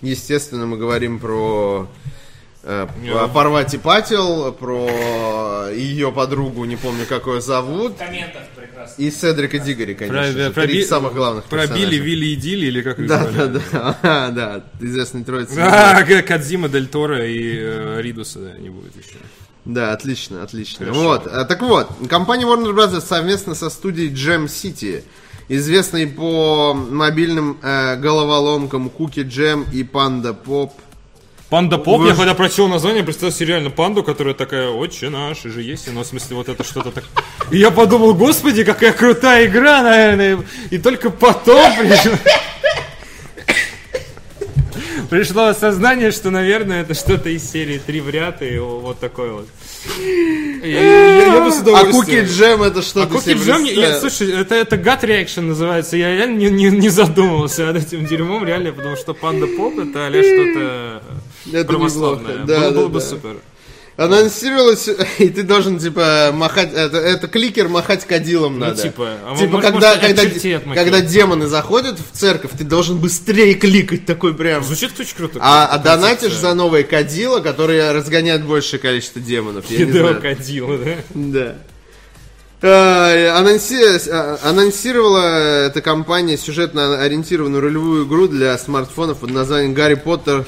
Естественно, 0.03 0.67
мы 0.67 0.77
говорим 0.77 1.19
про 1.19 1.89
э, 2.63 2.87
Я- 3.03 3.27
Парвати 3.29 3.79
Патил, 3.79 4.53
про 4.53 5.71
ее 5.73 6.13
подругу, 6.13 6.65
не 6.67 6.77
помню, 6.77 7.05
как 7.09 7.27
ее 7.27 7.41
зовут, 7.41 7.97
прекрасно. 7.97 9.03
и 9.03 9.11
Седрика 9.11 9.59
Дигори, 9.59 9.95
конечно 9.95 10.23
Про, 10.23 10.33
же. 10.33 10.51
про 10.51 10.63
Три 10.65 10.75
Би- 10.75 10.85
самых 10.85 11.15
главных 11.15 11.45
Про 11.45 11.67
Билли. 11.67 11.97
Вилли 11.97 12.27
и 12.27 12.37
Дилли, 12.37 12.67
или 12.67 12.83
как 12.83 12.99
их 13.01 13.09
Да, 13.09 13.23
звали? 13.31 13.37
да, 13.37 13.61
да, 13.73 13.99
А, 14.03 14.31
да, 14.31 14.65
известной 14.81 15.25
троицы. 15.25 15.59
А, 15.59 16.03
Кадзима, 16.23 16.69
Дель 16.69 16.87
Торо 16.87 17.27
и 17.27 17.57
э, 17.59 18.01
Ридуса 18.03 18.39
да, 18.41 18.59
не 18.59 18.69
будет 18.71 18.95
еще. 18.97 19.17
Да, 19.69 19.93
отлично, 19.93 20.43
отлично. 20.43 20.87
Хорошо. 20.87 21.03
Вот, 21.03 21.27
а, 21.27 21.45
так 21.45 21.61
вот, 21.61 21.89
компания 22.09 22.47
Warner 22.47 22.75
Bros. 22.75 23.01
совместно 23.03 23.55
со 23.55 23.69
студией 23.69 24.11
Jam 24.11 24.47
City, 24.47 25.05
известной 25.49 26.07
по 26.07 26.73
мобильным 26.73 27.59
э, 27.63 27.97
головоломкам 27.97 28.89
Cookie 28.89 29.25
Jam 29.25 29.67
и 29.71 29.83
Panda 29.83 30.35
Pop, 30.35 30.73
Панда 31.51 31.77
Поп, 31.79 32.01
Вы 32.01 32.09
я 32.09 32.15
когда 32.15 32.35
прочел 32.35 32.69
название, 32.69 33.03
представил 33.03 33.33
себе 33.33 33.49
реально 33.49 33.71
панду, 33.71 34.03
которая 34.03 34.35
такая, 34.35 34.69
отче 34.69 35.11
наш, 35.11 35.45
и 35.45 35.51
же 35.51 35.63
есть, 35.63 35.91
ну, 35.93 36.03
в 36.03 36.07
смысле, 36.07 36.37
вот 36.37 36.49
это 36.49 36.65
что-то 36.65 36.91
так... 36.91 37.05
И 37.51 37.59
я 37.59 37.71
подумал, 37.71 38.15
господи, 38.15 38.65
какая 38.65 38.93
крутая 38.93 39.47
игра, 39.47 39.83
наверное, 39.83 40.45
и 40.71 40.79
только 40.79 41.11
потом 41.11 41.73
пришло... 41.79 42.13
Пришло 45.09 45.47
осознание, 45.47 46.11
что, 46.11 46.31
наверное, 46.31 46.83
это 46.83 46.93
что-то 46.93 47.31
из 47.31 47.51
серии 47.51 47.79
«Три 47.79 48.01
в 48.03 48.11
ряд» 48.11 48.43
и 48.43 48.59
вот 48.59 49.01
такой 49.01 49.31
вот. 49.31 49.49
Я, 50.63 50.67
я- 50.81 51.35
я 51.35 51.41
бы 51.45 51.51
с 51.53 51.61
А 51.61 51.85
Cookie 51.85 52.25
Jam 52.25 52.65
это 52.67 52.83
что 52.83 53.03
А 53.03 53.07
я- 53.67 53.75
представил? 53.75 54.11
слушай, 54.11 54.33
это, 54.41 54.55
это 54.55 54.77
gut 54.77 55.03
reaction 55.03 55.43
называется. 55.43 55.97
Я 55.97 56.15
реально 56.17 56.39
не, 56.39 56.49
задумывался 56.89 57.67
над 57.67 57.77
этим 57.77 58.05
дерьмом, 58.07 58.45
реально, 58.45 58.73
потому 58.73 58.97
что 58.97 59.15
Панда 59.15 59.47
Поп 59.47 59.79
это 59.79 60.07
а 60.07 60.11
что-то 60.23 61.03
православное. 61.67 62.45
было, 62.71 62.89
бы 62.89 63.01
супер. 63.01 63.37
Анонсировалось, 63.99 64.89
и 65.19 65.29
ты 65.29 65.43
должен, 65.43 65.81
типа, 65.81 66.31
махать, 66.33 66.73
это, 66.73 66.99
это 66.99 67.27
кликер 67.27 67.69
махать 67.69 68.07
кадилом 68.07 68.61
Ну, 68.61 68.67
надо. 68.67 68.81
типа, 68.81 69.09
а 69.25 69.37
Типа, 69.37 69.51
может, 69.55 69.73
когда, 69.73 69.95
может, 69.97 70.01
когда, 70.01 70.75
когда 70.75 71.01
демоны 71.01 71.49
заходят 71.49 71.99
в 71.99 72.17
церковь, 72.17 72.53
ты 72.57 72.63
должен 72.63 72.99
быстрее 72.99 73.55
кликать 73.55 74.07
такой 74.07 74.35
прям. 74.35 74.63
Звучит 74.63 74.99
очень 75.01 75.17
круто. 75.17 75.41
А, 75.43 75.67
а 75.67 75.79
донатишь 75.79 76.35
за 76.35 76.55
новые 76.55 76.85
кадила, 76.85 77.41
которые 77.41 77.91
разгоняют 77.91 78.45
большее 78.45 78.79
количество 78.79 79.21
демонов. 79.21 79.69
Я 79.69 79.85
не 79.85 79.91
знаю. 79.91 80.21
Кадило, 80.23 80.79
да? 80.79 80.95
Да. 81.15 81.57
А, 82.63 83.41
анонси- 83.41 84.09
а, 84.11 84.39
Анонсировала 84.45 85.67
эта 85.67 85.81
компания 85.81 86.37
сюжетно 86.37 87.03
ориентированную 87.03 87.61
ролевую 87.61 88.07
игру 88.07 88.29
для 88.29 88.57
смартфонов 88.59 89.19
под 89.19 89.31
названием 89.31 89.75
Гарри 89.75 89.95
Поттер 89.95 90.47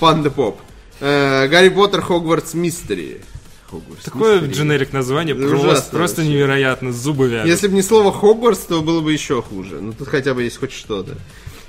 Панда 0.00 0.32
Поп. 0.32 0.60
Э, 1.04 1.48
Гарри 1.48 1.68
Поттер 1.68 2.00
Хогвартс 2.00 2.54
Мистери. 2.54 3.20
Хогвартс 3.68 4.04
Такое 4.04 4.36
Мистери. 4.40 4.52
дженерик 4.54 4.92
название, 4.92 5.34
просто, 5.34 5.56
ужасно 5.56 5.98
просто 5.98 6.20
вообще. 6.22 6.32
невероятно, 6.32 6.92
зубы 6.92 7.28
вянут. 7.28 7.48
Если 7.48 7.66
бы 7.66 7.74
не 7.74 7.82
слово 7.82 8.12
Хогвартс, 8.12 8.60
то 8.66 8.82
было 8.82 9.00
бы 9.00 9.12
еще 9.12 9.42
хуже. 9.42 9.80
Ну 9.80 9.92
тут 9.92 10.06
хотя 10.06 10.32
бы 10.32 10.44
есть 10.44 10.58
хоть 10.58 10.70
что-то. 10.70 11.16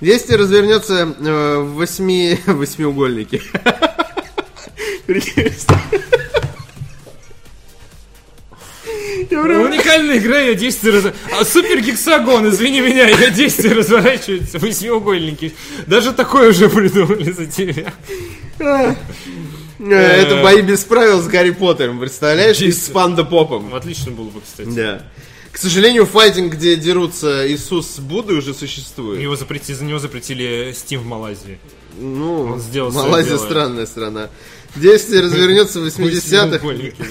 Действие 0.01 0.37
развернется 0.37 1.15
э, 1.19 1.57
в 1.61 1.73
восьми... 1.75 2.37
восьмиугольнике. 2.45 3.41
Я 9.31 9.41
прям- 9.43 9.61
Уникальная 9.61 10.17
игра, 10.17 10.39
ее 10.39 10.55
действие 10.55 10.93
раз... 10.93 11.13
А 11.39 11.45
супер 11.45 11.79
гексагон, 11.81 12.47
извини 12.49 12.81
меня, 12.81 13.07
ее 13.07 13.31
действие 13.31 13.73
разворачивается 13.77 14.59
в 14.59 14.63
восьмиугольники. 14.63 15.53
Даже 15.87 16.13
такое 16.13 16.49
уже 16.49 16.69
придумали 16.69 17.31
за 17.31 17.45
тебя. 17.45 17.93
Э, 18.63 18.95
Это 19.85 20.41
бои 20.41 20.61
без 20.61 20.83
правил 20.83 21.21
с 21.21 21.27
Гарри 21.27 21.51
Поттером, 21.51 21.99
представляешь? 21.99 22.61
И 22.61 22.71
с 22.71 22.89
Панда 22.89 23.23
Попом. 23.23 23.73
Отлично 23.75 24.11
было 24.11 24.29
бы, 24.29 24.41
кстати. 24.41 24.69
Да. 24.69 25.03
К 25.51 25.57
сожалению, 25.57 26.07
файтинг, 26.07 26.53
где 26.53 26.75
дерутся 26.75 27.47
Иисус 27.51 27.87
с 27.87 27.99
Буддой, 27.99 28.39
уже 28.39 28.55
существует. 28.55 29.21
Его 29.21 29.35
запретили, 29.35 29.75
за 29.75 29.83
него 29.83 29.99
запретили 29.99 30.71
Steam 30.71 30.99
в 30.99 31.05
Малайзии. 31.05 31.59
Ну, 31.99 32.53
Он 32.53 32.59
сделал 32.59 32.91
Малайзия 32.91 33.37
странная 33.37 33.85
страна. 33.85 34.29
Действие 34.75 35.21
развернется 35.21 35.79
в 35.79 35.85
80-х 35.85 36.65
Восьмиугольники, 36.65 37.03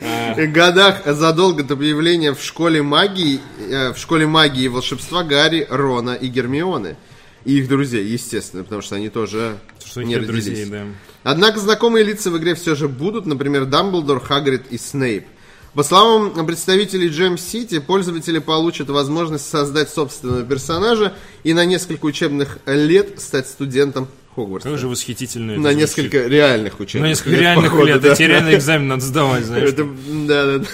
да. 0.00 0.34
годах 0.46 1.02
задолго 1.06 1.62
до 1.62 1.76
появления 1.76 2.34
в 2.34 2.42
школе 2.42 2.82
магии, 2.82 3.40
э, 3.58 3.92
в 3.92 3.98
школе 3.98 4.26
магии 4.26 4.64
и 4.64 4.68
волшебства 4.68 5.22
Гарри, 5.22 5.66
Рона 5.70 6.14
и 6.14 6.26
Гермионы. 6.26 6.96
И 7.44 7.58
их 7.58 7.68
друзей, 7.68 8.04
естественно, 8.06 8.64
потому 8.64 8.80
что 8.82 8.96
они 8.96 9.08
тоже 9.10 9.58
Что 9.84 10.02
не 10.02 10.16
родились. 10.16 10.44
друзей, 10.46 10.64
да. 10.66 10.84
Однако 11.24 11.58
знакомые 11.60 12.04
лица 12.04 12.30
в 12.30 12.38
игре 12.38 12.54
все 12.54 12.74
же 12.74 12.88
будут, 12.88 13.26
например, 13.26 13.66
Дамблдор, 13.66 14.20
Хагрид 14.20 14.62
и 14.70 14.78
Снейп. 14.78 15.26
По 15.74 15.82
словам 15.82 16.46
представителей 16.46 17.08
Джем 17.08 17.36
Сити, 17.36 17.80
пользователи 17.80 18.38
получат 18.38 18.88
возможность 18.90 19.48
создать 19.48 19.90
собственного 19.90 20.44
персонажа 20.44 21.14
и 21.42 21.52
на 21.52 21.64
несколько 21.64 22.06
учебных 22.06 22.58
лет 22.66 23.20
стать 23.20 23.48
студентом 23.48 24.06
Хогвартса. 24.36 24.70
Как 24.70 24.78
же 24.78 24.88
восхитительно 24.88 25.52
это 25.52 25.60
На 25.60 25.72
звучит. 25.72 25.80
несколько 25.96 26.26
реальных 26.28 26.78
учебных 26.80 27.02
На 27.06 27.08
несколько 27.10 27.36
реальных 27.36 27.70
походу, 27.72 27.86
лет. 27.88 28.00
да. 28.00 28.12
Эти 28.12 28.22
реальный 28.22 28.54
экзамен 28.54 28.88
надо 28.88 29.02
сдавать, 29.04 29.44
знаешь. 29.46 29.72
Да, 29.72 29.84
да, 30.26 30.58
да. 30.58 30.64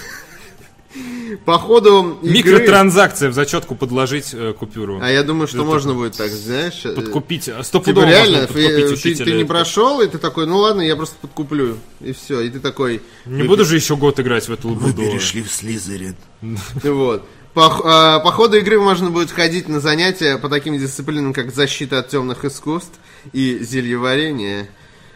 По 1.45 1.57
ходу 1.57 2.19
игры... 2.21 2.33
Микротранзакция 2.37 3.29
в 3.29 3.33
зачетку 3.33 3.75
подложить 3.75 4.29
э, 4.33 4.53
купюру. 4.57 4.99
А 5.01 5.09
я 5.09 5.23
думаю, 5.23 5.47
что 5.47 5.63
можно 5.63 5.93
будет 5.93 6.15
так, 6.17 6.29
знаешь... 6.31 6.81
э, 6.85 6.93
Подкупить. 6.93 7.47
а, 7.49 7.51
Типа 7.51 7.63
Стопудово 7.63 8.05
реально, 8.05 8.37
можно 8.41 8.47
подкупить 8.47 9.17
ты, 9.17 9.23
ты- 9.25 9.31
ты 9.31 9.37
не 9.37 9.43
прошел, 9.45 10.01
и 10.01 10.07
ты 10.07 10.17
такой, 10.17 10.45
ну 10.47 10.57
ладно, 10.57 10.81
я 10.81 10.95
просто 10.95 11.15
подкуплю. 11.21 11.77
И 12.01 12.13
все, 12.13 12.41
и 12.41 12.49
ты 12.49 12.59
такой... 12.59 13.01
Не 13.25 13.43
буду 13.43 13.65
же 13.65 13.75
еще 13.75 13.95
год 13.95 14.19
играть 14.19 14.47
в 14.47 14.51
эту 14.53 14.69
лабуду. 14.69 15.03
в 15.03 15.21
Слизерин. 15.21 16.15
Вот. 16.83 17.25
По, 17.53 17.81
а, 17.83 18.19
по 18.19 18.31
ходу 18.31 18.57
игры 18.57 18.79
можно 18.79 19.09
будет 19.09 19.29
ходить 19.29 19.67
на 19.67 19.79
занятия 19.81 20.37
по 20.37 20.47
таким 20.47 20.77
дисциплинам, 20.79 21.33
как 21.33 21.53
защита 21.53 21.99
от 21.99 22.07
темных 22.07 22.45
искусств 22.45 22.93
и 23.33 23.59
зельеварение. 23.61 24.69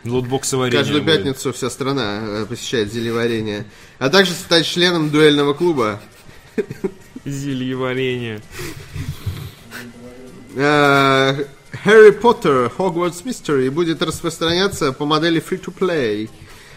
Лутбоксоварение 0.05 0.79
Каждую 0.79 1.03
будет. 1.03 1.15
пятницу 1.15 1.51
вся 1.53 1.69
страна 1.69 2.19
э, 2.21 2.45
посещает 2.47 2.91
зельеварение. 2.93 3.65
А 3.99 4.09
также 4.09 4.31
стать 4.33 4.65
членом 4.65 5.09
дуэльного 5.09 5.53
клуба. 5.53 5.99
Зельеварение. 7.25 8.41
Э, 10.55 11.45
Harry 11.85 12.19
Potter 12.21 12.71
Hogwarts 12.77 13.23
Mystery 13.23 13.69
будет 13.69 14.01
распространяться 14.01 14.91
по 14.93 15.05
модели 15.05 15.41
free-to-play 15.41 16.29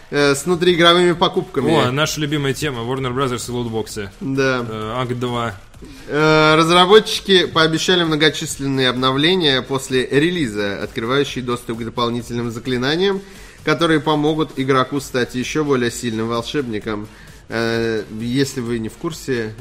э, 0.09 0.35
с 0.35 0.45
внутриигровыми 0.45 1.13
покупками. 1.13 1.71
О, 1.71 1.91
наша 1.91 2.19
любимая 2.19 2.53
тема. 2.53 2.81
Warner 2.81 3.13
Brothers 3.13 3.47
и 3.47 3.51
лутбоксы. 3.51 4.11
Да. 4.19 4.65
Акт 4.99 5.13
2. 5.17 5.55
Э, 6.07 6.55
Разработчики 6.57 7.45
пообещали 7.45 8.03
многочисленные 8.03 8.89
обновления 8.89 9.61
после 9.61 10.05
релиза, 10.05 10.81
открывающие 10.83 11.43
доступ 11.43 11.79
к 11.79 11.83
дополнительным 11.85 12.51
заклинаниям, 12.51 13.21
которые 13.63 13.99
помогут 13.99 14.51
игроку 14.57 14.99
стать 14.99 15.35
еще 15.35 15.63
более 15.63 15.91
сильным 15.91 16.27
волшебником. 16.27 17.07
Э, 17.47 18.03
Если 18.19 18.59
вы 18.61 18.79
не 18.79 18.89
в 18.89 18.93
курсе, 18.93 19.53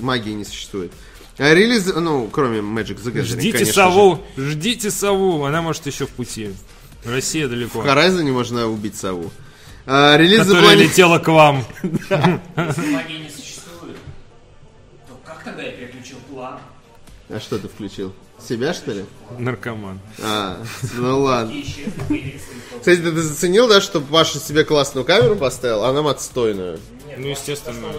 магии 0.00 0.32
не 0.32 0.44
существует. 0.44 0.92
А 1.38 1.52
Релиз, 1.52 1.86
ну, 1.96 2.28
кроме 2.30 2.60
Magic 2.60 3.02
the 3.02 3.12
Gathering, 3.12 3.22
Ждите 3.24 3.52
конечно 3.52 3.66
же. 3.66 3.72
сову, 3.72 4.20
ждите 4.36 4.90
сову, 4.92 5.42
она 5.44 5.62
может 5.62 5.84
еще 5.86 6.06
в 6.06 6.10
пути. 6.10 6.50
Россия 7.04 7.48
далеко. 7.48 7.80
В 7.80 7.86
Horizon 7.86 8.30
можно 8.30 8.68
убить 8.68 8.96
сову. 8.96 9.32
А, 9.84 10.16
Релиз 10.16 10.46
Которая 10.46 10.76
заплани- 10.76 10.82
летела 10.84 11.18
к 11.18 11.26
вам. 11.28 11.64
тогда 15.44 15.62
я 15.62 15.72
переключил 15.72 16.16
план? 16.30 16.58
А 17.28 17.40
что 17.40 17.58
ты 17.58 17.68
включил? 17.68 18.12
Себя, 18.38 18.74
что 18.74 18.92
ли? 18.92 19.04
Наркоман. 19.38 20.00
А, 20.22 20.58
ну 20.94 21.20
ладно. 21.20 21.54
Кстати, 22.80 23.00
ты 23.00 23.12
заценил, 23.22 23.68
да, 23.68 23.80
что 23.80 24.00
Паша 24.00 24.38
себе 24.38 24.64
классную 24.64 25.04
камеру 25.06 25.36
поставил, 25.36 25.84
а 25.84 25.92
нам 25.92 26.06
отстойную? 26.08 26.78
Нет, 27.06 27.18
Ну, 27.18 27.28
естественно. 27.28 27.92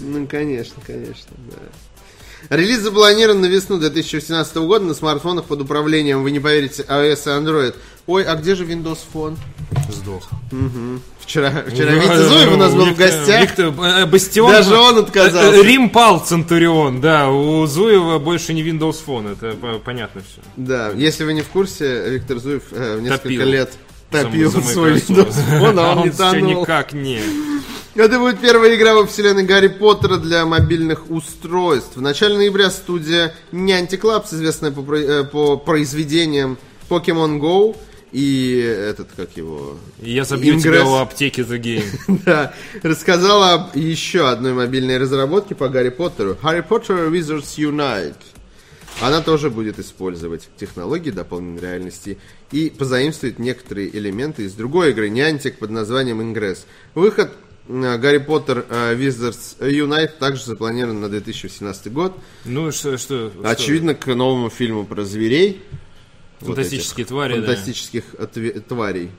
Ну, 0.00 0.26
конечно, 0.26 0.82
конечно, 0.84 1.30
да. 1.50 1.58
Релиз 2.50 2.80
запланирован 2.80 3.40
на 3.40 3.46
весну 3.46 3.78
2018 3.78 4.56
года 4.56 4.84
на 4.84 4.94
смартфонах 4.94 5.44
под 5.46 5.60
управлением, 5.62 6.22
вы 6.22 6.30
не 6.30 6.40
поверите, 6.40 6.82
iOS 6.82 7.12
и 7.26 7.28
Android. 7.44 7.74
Ой, 8.06 8.24
а 8.24 8.34
где 8.34 8.54
же 8.54 8.64
Windows 8.64 8.98
Phone? 9.12 9.36
Сдох. 9.90 10.28
Вчера, 11.20 11.50
вчера 11.68 11.92
Витя 11.92 12.28
Зуев 12.28 12.52
у 12.52 12.56
нас 12.56 12.74
был 12.74 12.86
в 12.86 12.96
гостях. 12.96 13.40
Виктор, 13.40 13.66
э, 13.66 14.06
Бастион. 14.06 14.50
Даже 14.50 14.76
он 14.76 14.98
отказался. 14.98 15.52
Э, 15.56 15.60
э, 15.60 15.62
Рим 15.62 15.88
пал 15.88 16.20
Центурион, 16.20 17.00
да. 17.00 17.30
У 17.30 17.64
Зуева 17.66 18.18
больше 18.18 18.52
не 18.54 18.62
Windows 18.62 18.96
Phone, 19.06 19.32
это 19.32 19.56
по- 19.56 19.78
понятно 19.78 20.20
все. 20.22 20.40
Да, 20.56 20.90
если 20.90 21.24
вы 21.24 21.32
не 21.34 21.42
в 21.42 21.48
курсе, 21.48 22.10
Виктор 22.10 22.38
Зуев 22.38 22.64
э, 22.72 22.98
несколько 23.00 23.22
Топил. 23.22 23.46
лет 23.46 23.72
топил 24.10 24.50
свой. 24.62 24.94
Windows 24.96 25.34
Phone, 25.60 25.78
а 25.80 25.92
он 25.96 26.02
не 26.04 26.10
тонул. 26.10 26.60
никак 26.62 26.92
не. 26.92 27.20
Это 27.94 28.18
будет 28.18 28.40
первая 28.40 28.74
игра 28.74 28.94
во 28.94 29.06
вселенной 29.06 29.44
Гарри 29.44 29.68
Поттера 29.68 30.16
для 30.16 30.46
мобильных 30.46 31.10
устройств. 31.10 31.96
В 31.96 32.00
начале 32.00 32.38
ноября 32.38 32.70
студия 32.70 33.34
Niantic 33.52 34.00
Labs, 34.00 34.32
известная 34.32 34.70
по, 34.70 34.94
э, 34.94 35.24
по 35.24 35.58
произведениям 35.58 36.56
Pokemon 36.88 37.38
Go 37.38 37.76
и 38.10 38.56
этот, 38.58 39.08
как 39.14 39.36
его... 39.36 39.76
Я 40.00 40.24
забью 40.24 40.54
Ингресс. 40.54 40.80
тебя 40.80 40.86
у 40.86 40.94
аптеки 40.94 41.42
The 41.42 41.58
Game. 42.08 42.20
Да, 42.24 42.54
рассказала 42.82 43.52
об 43.52 43.76
еще 43.76 44.26
одной 44.26 44.54
мобильной 44.54 44.96
разработке 44.96 45.54
по 45.54 45.68
Гарри 45.68 45.90
Поттеру. 45.90 46.38
Harry 46.42 46.66
Potter 46.66 47.10
Wizards 47.10 47.58
Unite. 47.58 48.16
Она 49.00 49.20
тоже 49.20 49.50
будет 49.50 49.78
использовать 49.78 50.48
технологии 50.56 51.10
дополненной 51.10 51.60
реальности 51.60 52.18
и 52.52 52.70
позаимствует 52.70 53.38
некоторые 53.38 53.94
элементы 53.94 54.44
из 54.44 54.54
другой 54.54 54.90
игры 54.90 55.08
Niantic 55.08 55.58
под 55.58 55.70
названием 55.70 56.20
Ingress. 56.20 56.60
Выход 56.94 57.32
Гарри 57.68 58.18
Поттер 58.18 58.66
э, 58.68 58.94
Wizards 58.96 59.58
Unite 59.60 60.18
также 60.18 60.44
запланирован 60.44 61.00
на 61.00 61.08
2018 61.08 61.92
год. 61.92 62.14
Ну, 62.44 62.72
что, 62.72 62.98
что? 62.98 63.30
что? 63.30 63.48
Очевидно, 63.48 63.94
к 63.94 64.06
новому 64.14 64.50
фильму 64.50 64.84
про 64.84 65.04
зверей. 65.04 65.62
Вот 66.40 66.56
Фантастические 66.56 67.04
этих 67.04 67.08
твари, 67.08 67.40
да. 67.40 67.46
Фантастических 67.46 68.04
отве- 68.18 68.60
тварей. 68.60 69.10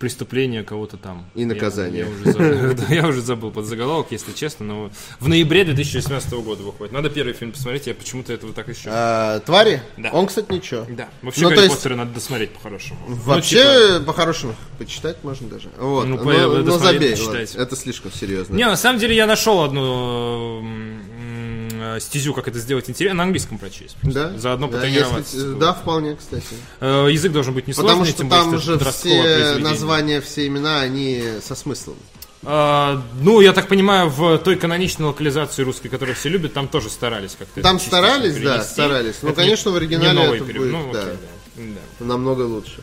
Преступление 0.00 0.64
кого-то 0.64 0.96
там. 0.96 1.26
И 1.34 1.44
наказание. 1.44 2.08
Я, 2.88 3.06
уже 3.06 3.20
забыл, 3.20 3.50
под 3.50 3.66
заголовок, 3.66 4.06
если 4.10 4.32
честно, 4.32 4.64
но 4.64 4.90
в 5.20 5.28
ноябре 5.28 5.62
2018 5.62 6.32
года 6.32 6.62
выходит. 6.62 6.90
Надо 6.90 7.10
первый 7.10 7.34
фильм 7.34 7.52
посмотреть, 7.52 7.86
я 7.86 7.94
почему-то 7.94 8.32
этого 8.32 8.54
так 8.54 8.68
еще... 8.68 8.88
А, 8.90 9.40
твари? 9.40 9.82
Да. 9.98 10.10
Он, 10.12 10.26
кстати, 10.26 10.50
ничего. 10.50 10.86
Да, 10.88 11.10
вообще 11.20 11.42
Ну, 11.42 11.50
Гарри 11.50 11.68
Поттера 11.68 11.96
надо 11.96 12.14
досмотреть 12.14 12.50
по-хорошему. 12.52 12.98
Вообще, 13.08 13.62
Ну, 13.62 13.98
типа, 13.98 14.06
по-хорошему, 14.06 14.54
почитать 14.78 15.22
можно 15.22 15.48
даже. 15.48 15.68
Вот. 15.78 16.06
Ну, 16.06 16.16
Ну, 16.16 16.78
забей, 16.78 17.14
это 17.54 17.76
слишком 17.76 18.10
серьезно. 18.10 18.56
Не, 18.56 18.64
на 18.64 18.76
самом 18.76 18.98
деле 18.98 19.14
я 19.14 19.26
нашел 19.26 19.62
одну 19.62 20.62
м, 21.94 22.00
стезю, 22.00 22.34
как 22.34 22.48
это 22.48 22.58
сделать 22.58 22.88
интересно, 22.90 23.18
на 23.18 23.22
английском 23.24 23.58
прочесть. 23.58 23.96
Да? 24.02 24.36
Заодно 24.36 24.68
да, 24.68 24.78
потренироваться. 24.78 25.36
если- 25.36 25.54
да, 25.58 25.72
вполне, 25.74 26.16
кстати. 26.16 26.44
Э, 26.80 27.08
Язык 27.10 27.32
должен 27.32 27.54
быть 27.54 27.66
несложный, 27.66 27.90
Потому 27.92 28.04
что 28.06 28.18
тем 28.18 28.28
более, 28.28 28.44
там 28.44 28.54
это 28.54 28.84
же 28.84 28.90
все 28.92 29.58
названия, 29.58 30.20
все 30.20 30.46
имена, 30.46 30.80
они 30.80 31.22
со 31.46 31.54
смыслом. 31.54 31.96
А, 32.42 33.02
ну, 33.20 33.40
я 33.42 33.52
так 33.52 33.68
понимаю, 33.68 34.08
в 34.08 34.38
той 34.38 34.56
каноничной 34.56 35.06
локализации 35.08 35.62
русской, 35.62 35.88
которую 35.88 36.16
все 36.16 36.30
любят, 36.30 36.54
там 36.54 36.68
тоже 36.68 36.88
старались 36.88 37.36
как-то. 37.38 37.60
Там 37.60 37.78
старались, 37.78 38.34
да, 38.36 38.40
перенести. 38.54 38.70
старались. 38.72 39.16
Ну, 39.22 39.28
Это 39.28 39.40
конечно, 39.42 39.68
не- 39.68 39.74
в 39.74 39.76
оригинале 39.76 40.08
не 40.10 40.24
новый 40.24 40.38
это 40.38 40.46
перевод. 40.46 40.68
будет, 40.68 40.86
Ну, 40.86 40.92
да. 40.92 41.00
окей, 41.02 41.12
да. 41.56 41.62
Да. 41.98 42.04
Намного 42.06 42.42
лучше. 42.42 42.80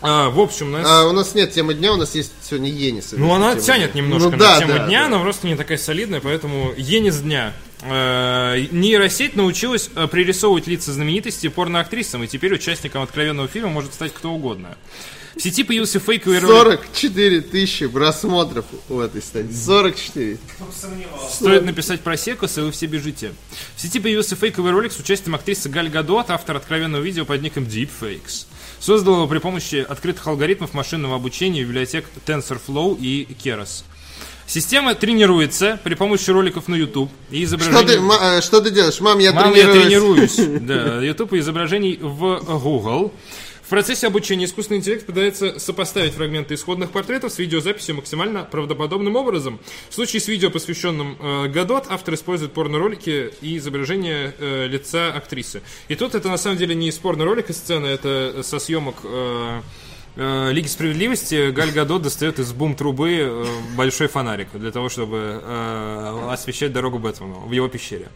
А, 0.00 0.28
в 0.28 0.38
общем, 0.38 0.68
у 0.68 0.70
нас... 0.70 0.86
А 0.88 1.06
у 1.08 1.12
нас 1.12 1.34
нет 1.34 1.52
темы 1.52 1.74
дня, 1.74 1.92
у 1.92 1.96
нас 1.96 2.14
есть 2.14 2.32
сегодня 2.42 2.70
Енис. 2.70 3.08
Ну, 3.16 3.32
она 3.32 3.56
тянет 3.56 3.94
немножко 3.96 4.26
Ну, 4.30 4.36
на 4.36 4.38
да, 4.38 4.58
тему 4.60 4.72
да, 4.74 4.86
дня, 4.86 5.02
да. 5.04 5.08
но 5.08 5.22
просто 5.22 5.46
не 5.46 5.56
такая 5.56 5.78
солидная, 5.78 6.20
поэтому 6.20 6.72
Енис 6.76 7.18
дня. 7.18 7.52
Э, 7.84 8.66
Нейросеть 8.70 9.36
научилась 9.36 9.90
э, 9.94 10.06
пририсовывать 10.06 10.66
лица 10.66 10.92
знаменитостей 10.92 11.48
порноактрисам, 11.48 12.24
и 12.24 12.26
теперь 12.26 12.54
участником 12.54 13.02
откровенного 13.02 13.46
фильма 13.46 13.68
может 13.68 13.92
стать 13.92 14.14
кто 14.14 14.32
угодно. 14.32 14.76
В 15.36 15.40
сети 15.40 15.64
появился 15.64 15.98
фейковый 15.98 16.38
ролик. 16.38 16.80
44 16.92 17.40
тысячи 17.42 17.86
просмотров 17.88 18.66
у 18.88 19.00
этой 19.00 19.20
статьи. 19.20 19.52
44. 19.52 20.38
Кто 20.54 20.64
бы 20.64 20.72
сомневался. 20.72 21.36
Стоит 21.36 21.64
написать 21.64 22.00
про 22.00 22.16
Секус, 22.16 22.56
и 22.56 22.60
вы 22.60 22.70
все 22.70 22.86
бежите. 22.86 23.32
В 23.76 23.80
сети 23.80 23.98
появился 23.98 24.36
фейковый 24.36 24.70
ролик 24.70 24.92
с 24.92 24.98
участием 24.98 25.34
актрисы 25.34 25.68
Галь 25.68 25.88
Гадот, 25.88 26.30
автор 26.30 26.56
откровенного 26.56 27.02
видео 27.02 27.24
под 27.24 27.42
ником 27.42 27.64
Deepfakes. 27.64 28.46
Создал 28.78 29.14
его 29.14 29.26
при 29.26 29.38
помощи 29.38 29.84
открытых 29.86 30.26
алгоритмов 30.26 30.72
машинного 30.72 31.16
обучения 31.16 31.64
библиотек 31.64 32.06
TensorFlow 32.26 32.96
и 32.98 33.26
Keras. 33.42 33.82
Система 34.46 34.94
тренируется 34.94 35.80
при 35.82 35.94
помощи 35.94 36.30
роликов 36.30 36.68
на 36.68 36.74
YouTube 36.74 37.10
и 37.30 37.46
Что 37.46 37.56
изображений... 37.56 37.86
ты, 37.94 38.00
ма- 38.00 38.18
э, 38.38 38.40
что 38.42 38.60
ты 38.60 38.70
делаешь? 38.70 39.00
Мам, 39.00 39.18
я 39.18 39.32
Мам, 39.32 39.54
я 39.54 39.70
тренируюсь. 39.72 40.34
тренируюсь. 40.34 40.60
Да, 40.62 41.00
YouTube 41.02 41.32
и 41.32 41.38
изображений 41.38 41.98
в 42.00 42.40
Google. 42.60 43.12
В 43.62 43.68
процессе 43.70 44.06
обучения 44.06 44.44
искусственный 44.44 44.80
интеллект 44.80 45.06
пытается 45.06 45.58
сопоставить 45.58 46.12
фрагменты 46.12 46.52
исходных 46.54 46.90
портретов 46.90 47.32
с 47.32 47.38
видеозаписью 47.38 47.94
максимально 47.96 48.44
правдоподобным 48.44 49.16
образом. 49.16 49.58
В 49.88 49.94
случае 49.94 50.20
с 50.20 50.28
видео, 50.28 50.50
посвященным 50.50 51.16
э, 51.18 51.48
Гадот, 51.48 51.86
автор 51.88 52.12
использует 52.12 52.52
порно-ролики 52.52 53.30
и 53.40 53.56
изображение 53.56 54.34
э, 54.38 54.66
лица 54.66 55.08
актрисы. 55.14 55.62
И 55.88 55.94
тут 55.94 56.14
это 56.14 56.28
на 56.28 56.36
самом 56.36 56.58
деле 56.58 56.74
не 56.74 56.88
из 56.88 56.98
порно-ролика 56.98 57.54
сцена, 57.54 57.86
это 57.86 58.42
со 58.44 58.58
съемок 58.58 58.96
э, 59.04 59.62
Лиги 60.16 60.68
Справедливости 60.68 61.50
Галь 61.50 61.72
Гадот 61.72 62.02
достает 62.02 62.38
из 62.38 62.52
бум-трубы 62.52 63.10
э, 63.20 63.46
большой 63.76 64.06
фонарик 64.06 64.48
для 64.54 64.70
того, 64.70 64.88
чтобы 64.88 65.40
э, 65.42 66.28
освещать 66.30 66.72
дорогу 66.72 67.00
Бэтмену 67.00 67.40
в 67.40 67.50
его 67.50 67.66
пещере. 67.66 68.08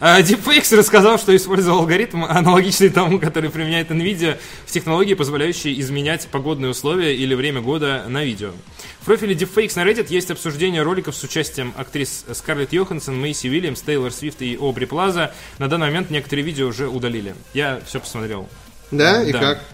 Deepfakes 0.00 0.76
рассказал, 0.76 1.18
что 1.18 1.34
использовал 1.34 1.80
алгоритм, 1.80 2.22
аналогичный 2.24 2.88
тому, 2.90 3.18
который 3.18 3.50
применяет 3.50 3.90
NVIDIA 3.90 4.38
в 4.64 4.70
технологии, 4.70 5.14
позволяющей 5.14 5.78
изменять 5.80 6.28
погодные 6.28 6.70
условия 6.70 7.16
или 7.16 7.34
время 7.34 7.60
года 7.60 8.04
на 8.06 8.22
видео. 8.24 8.52
В 9.00 9.06
профиле 9.06 9.34
Deepfakes 9.34 9.72
на 9.74 9.88
Reddit 9.88 10.06
есть 10.10 10.30
обсуждение 10.30 10.82
роликов 10.82 11.16
с 11.16 11.24
участием 11.24 11.74
актрис 11.76 12.26
Скарлетт 12.32 12.72
Йоханссон, 12.72 13.20
Мэйси 13.20 13.48
Уильямс, 13.48 13.80
Тейлор 13.82 14.12
Свифт 14.12 14.40
и 14.42 14.56
Обри 14.60 14.86
Плаза. 14.86 15.32
На 15.58 15.68
данный 15.68 15.86
момент 15.88 16.10
некоторые 16.10 16.44
видео 16.44 16.68
уже 16.68 16.86
удалили. 16.86 17.34
Я 17.54 17.80
все 17.86 17.98
посмотрел. 17.98 18.48
Да? 18.92 19.24
И 19.24 19.32
Да. 19.32 19.40
как? 19.40 19.64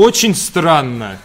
Очень 0.00 0.34
странно. 0.34 1.18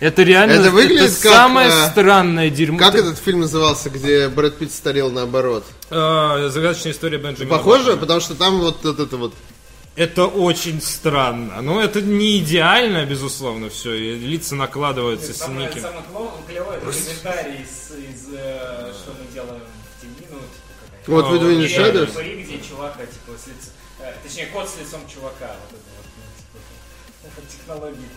Это 0.00 0.24
реально 0.24 0.54
Это 0.54 0.70
выглядит 0.72 1.12
это 1.12 1.22
как, 1.22 1.32
самое 1.32 1.68
э, 1.68 1.90
странное 1.90 2.50
дерьмо. 2.50 2.76
Как 2.78 2.94
Это- 2.96 3.04
этот 3.06 3.18
фильм 3.20 3.40
назывался, 3.40 3.90
где 3.90 4.28
Брэд 4.28 4.58
Питт 4.58 4.72
старел 4.72 5.10
наоборот? 5.12 5.64
Э, 5.90 6.48
загадочная 6.50 6.90
история 6.92 7.18
Бенджамина. 7.18 7.56
Похоже, 7.56 7.84
Баттона. 7.84 8.00
потому 8.00 8.20
что 8.20 8.34
там 8.34 8.58
вот, 8.60 8.82
вот 8.84 8.98
это 8.98 9.16
вот... 9.16 9.34
Это 9.94 10.24
очень 10.26 10.80
странно. 10.82 11.62
Но 11.62 11.80
это 11.80 12.00
не 12.02 12.38
идеально, 12.38 13.04
безусловно, 13.06 13.68
все. 13.68 13.94
И 13.94 14.14
лица 14.18 14.56
накладываются, 14.56 15.32
Самое, 15.32 15.68
синяки. 15.70 15.80
самое 15.80 16.02
кло- 16.12 16.32
клевое, 16.48 16.78
это 16.78 16.86
комментарий 16.86 17.60
из, 17.62 17.92
из, 17.96 18.34
э, 18.34 18.92
что 18.98 19.12
мы 19.12 19.32
делаем 19.32 19.60
в 19.62 20.00
тени, 20.00 20.26
ну, 20.28 20.38
типа, 20.38 21.22
какая-то 21.22 21.38
Вот 21.38 21.42
нереально. 21.42 21.98
Shadows? 21.98 22.12
Пари, 22.14 22.42
где 22.42 22.58
чувака, 22.68 23.02
типа, 23.06 23.38
с 23.38 23.46
лицом, 23.46 23.72
э, 24.00 24.12
точнее, 24.24 24.46
кот 24.46 24.68
с 24.68 24.80
лицом 24.80 25.00
чувака, 25.06 25.54
вот 25.70 25.78
это 25.78 26.01
типа, 27.22 27.40
технологии. 27.50 28.08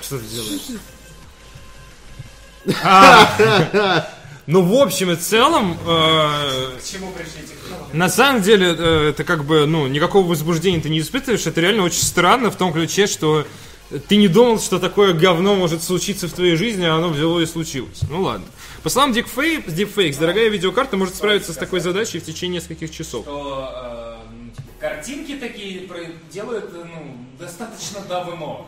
Что 0.00 0.18
ты 0.18 0.24
делаешь? 0.26 0.80
А, 2.82 4.08
Ну, 4.46 4.60
в 4.60 4.74
общем 4.74 5.10
и 5.10 5.16
целом, 5.16 5.78
э, 5.86 6.78
К 6.78 6.84
чему 6.84 7.12
пришли 7.12 7.42
технологии? 7.48 7.96
на 7.96 8.10
самом 8.10 8.42
деле, 8.42 8.76
э, 8.78 9.08
это 9.10 9.24
как 9.24 9.44
бы, 9.44 9.64
ну, 9.64 9.86
никакого 9.86 10.26
возбуждения 10.28 10.82
ты 10.82 10.90
не 10.90 11.00
испытываешь. 11.00 11.46
Это 11.46 11.62
реально 11.62 11.82
очень 11.84 12.02
странно 12.02 12.50
в 12.50 12.56
том 12.56 12.70
ключе, 12.74 13.06
что 13.06 13.46
ты 14.08 14.16
не 14.16 14.28
думал, 14.28 14.60
что 14.60 14.78
такое 14.78 15.14
говно 15.14 15.54
может 15.54 15.82
случиться 15.82 16.28
в 16.28 16.32
твоей 16.32 16.56
жизни, 16.56 16.84
а 16.84 16.96
оно 16.96 17.08
взяло 17.08 17.40
и 17.40 17.46
случилось. 17.46 18.00
Ну 18.10 18.20
ладно. 18.20 18.46
По 18.82 18.90
словам 18.90 19.12
Deepfakes, 19.12 19.66
Deepfakes, 19.68 20.18
дорогая 20.20 20.50
видеокарта 20.50 20.98
может 20.98 21.14
справиться 21.14 21.54
с 21.54 21.56
такой 21.56 21.80
задачей 21.80 22.18
в 22.18 22.24
течение 22.24 22.60
нескольких 22.60 22.90
часов. 22.90 23.24
Что 23.24 23.70
э, 23.72 24.03
картинки 25.04 25.36
такие 25.38 25.88
делают, 26.32 26.70
э, 26.74 26.84
ну, 26.84 27.16
достаточно 27.38 28.00
давно. 28.08 28.66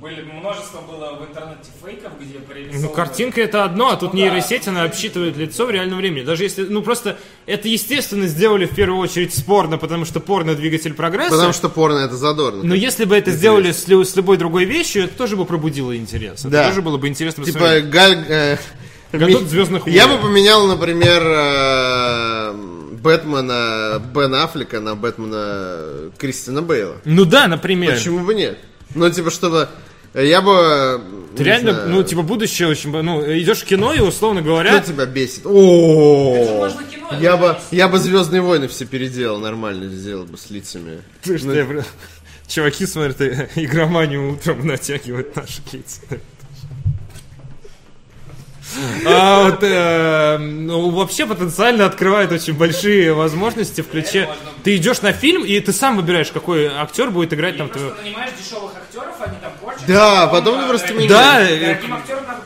Были 0.00 0.22
множество 0.22 0.80
было 0.80 1.14
в 1.14 1.28
интернете 1.28 1.70
фейков, 1.82 2.12
где 2.20 2.38
Ну, 2.38 2.44
прорисовывали- 2.44 2.94
картинка 2.94 3.40
это 3.42 3.64
одно, 3.64 3.90
а 3.90 3.96
тут 3.96 4.12
Ну 4.12 4.18
да. 4.20 4.24
нейросеть, 4.24 4.66
она 4.68 4.82
обсчитывает 4.84 5.36
лицо 5.36 5.66
в 5.66 5.70
реальном 5.70 5.98
времени. 5.98 6.24
Даже 6.24 6.42
если, 6.44 6.64
ну 6.64 6.82
просто, 6.82 7.18
это 7.46 7.68
естественно 7.68 8.26
сделали 8.26 8.66
в 8.66 8.74
первую 8.74 8.98
очередь 9.00 9.34
с 9.34 9.42
порно, 9.42 9.78
потому 9.78 10.04
что 10.04 10.20
порно 10.20 10.54
двигатель 10.54 10.94
прогресса. 10.94 11.30
Потому 11.30 11.52
что 11.52 11.68
порно 11.68 11.98
это 11.98 12.16
задорно. 12.16 12.62
Но 12.64 12.74
если 12.74 13.04
бы 13.04 13.16
это 13.16 13.30
сделали 13.30 13.72
с, 13.72 13.84
с 13.86 14.16
любой 14.16 14.36
другой 14.36 14.64
вещью, 14.64 15.04
это 15.04 15.14
тоже 15.16 15.36
бы 15.36 15.44
пробудило 15.44 15.96
интерес. 15.96 16.40
Это 16.40 16.50
Да. 16.50 16.68
тоже 16.68 16.82
было 16.82 16.96
бы 16.98 17.08
интересно 17.08 17.44
Типа 17.44 17.58
посмотреть. 17.58 17.90
Галь... 17.90 18.24
э, 18.28 18.56
ми- 19.12 19.44
«Звездных 19.46 19.86
Я 19.86 20.06
войн». 20.06 20.20
бы 20.20 20.28
поменял, 20.28 20.66
например, 20.66 21.22
э, 21.24 22.54
Бэтмена 23.04 24.02
Бен 24.14 24.34
Аффлека 24.34 24.80
на 24.80 24.96
Бэтмена 24.96 26.10
Кристина 26.16 26.62
Бейла. 26.62 26.96
Ну 27.04 27.26
да, 27.26 27.46
например. 27.46 27.94
Почему 27.94 28.24
бы 28.24 28.34
нет? 28.34 28.58
Ну, 28.94 29.10
типа, 29.10 29.30
чтобы... 29.30 29.68
Я 30.14 30.40
бы... 30.40 30.52
э, 30.52 30.98
Ты 31.36 31.44
реально, 31.44 31.72
знаю, 31.72 31.88
ну, 31.90 32.02
типа, 32.02 32.22
будущее 32.22 32.68
очень... 32.68 32.90
Ну, 32.90 33.20
идешь 33.38 33.60
в 33.60 33.64
кино 33.64 33.92
и, 33.92 34.00
условно 34.00 34.40
Кто 34.40 34.50
говоря... 34.50 34.80
тебя 34.80 35.04
бесит? 35.04 35.42
О, 35.44 36.70
я 37.20 37.36
бы, 37.36 37.58
я 37.72 37.88
бы 37.88 37.98
Звездные 37.98 38.40
войны 38.40 38.68
все 38.68 38.86
переделал, 38.86 39.38
нормально 39.38 39.88
сделал 39.88 40.24
бы 40.24 40.38
с 40.38 40.50
лицами. 40.50 41.02
Слышь, 41.22 41.42
Ну, 41.42 41.52
я 41.52 41.66
Чуваки 42.48 42.86
смотрят 42.86 43.20
э, 43.20 43.50
игроманию 43.56 44.32
утром 44.32 44.66
натягивают 44.66 45.36
наши 45.36 45.60
лица. 45.72 46.00
А 49.06 49.44
вот, 49.44 49.58
э, 49.62 50.38
ну, 50.38 50.90
вообще 50.90 51.26
потенциально 51.26 51.86
открывает 51.86 52.32
очень 52.32 52.54
большие 52.54 53.12
возможности 53.14 53.80
в 53.82 53.88
ключе. 53.88 54.20
Это. 54.22 54.36
Ты 54.64 54.76
идешь 54.76 55.02
на 55.02 55.12
фильм, 55.12 55.44
и 55.44 55.58
ты 55.60 55.72
сам 55.72 55.96
выбираешь, 55.96 56.30
какой 56.30 56.66
актер 56.66 57.10
будет 57.10 57.32
играть 57.34 57.54
И 57.56 57.58
там. 57.58 57.68
просто 57.68 57.90
твоего- 57.90 58.02
нанимаешь 58.02 58.30
дешевых 58.42 58.72
актеров, 58.76 59.14
они 59.20 59.36
там 59.40 59.52
порчат. 59.60 59.86
Да, 59.86 60.26
потом 60.28 60.60
ты 60.60 60.66
просто 60.68 60.94
Да, 61.08 61.48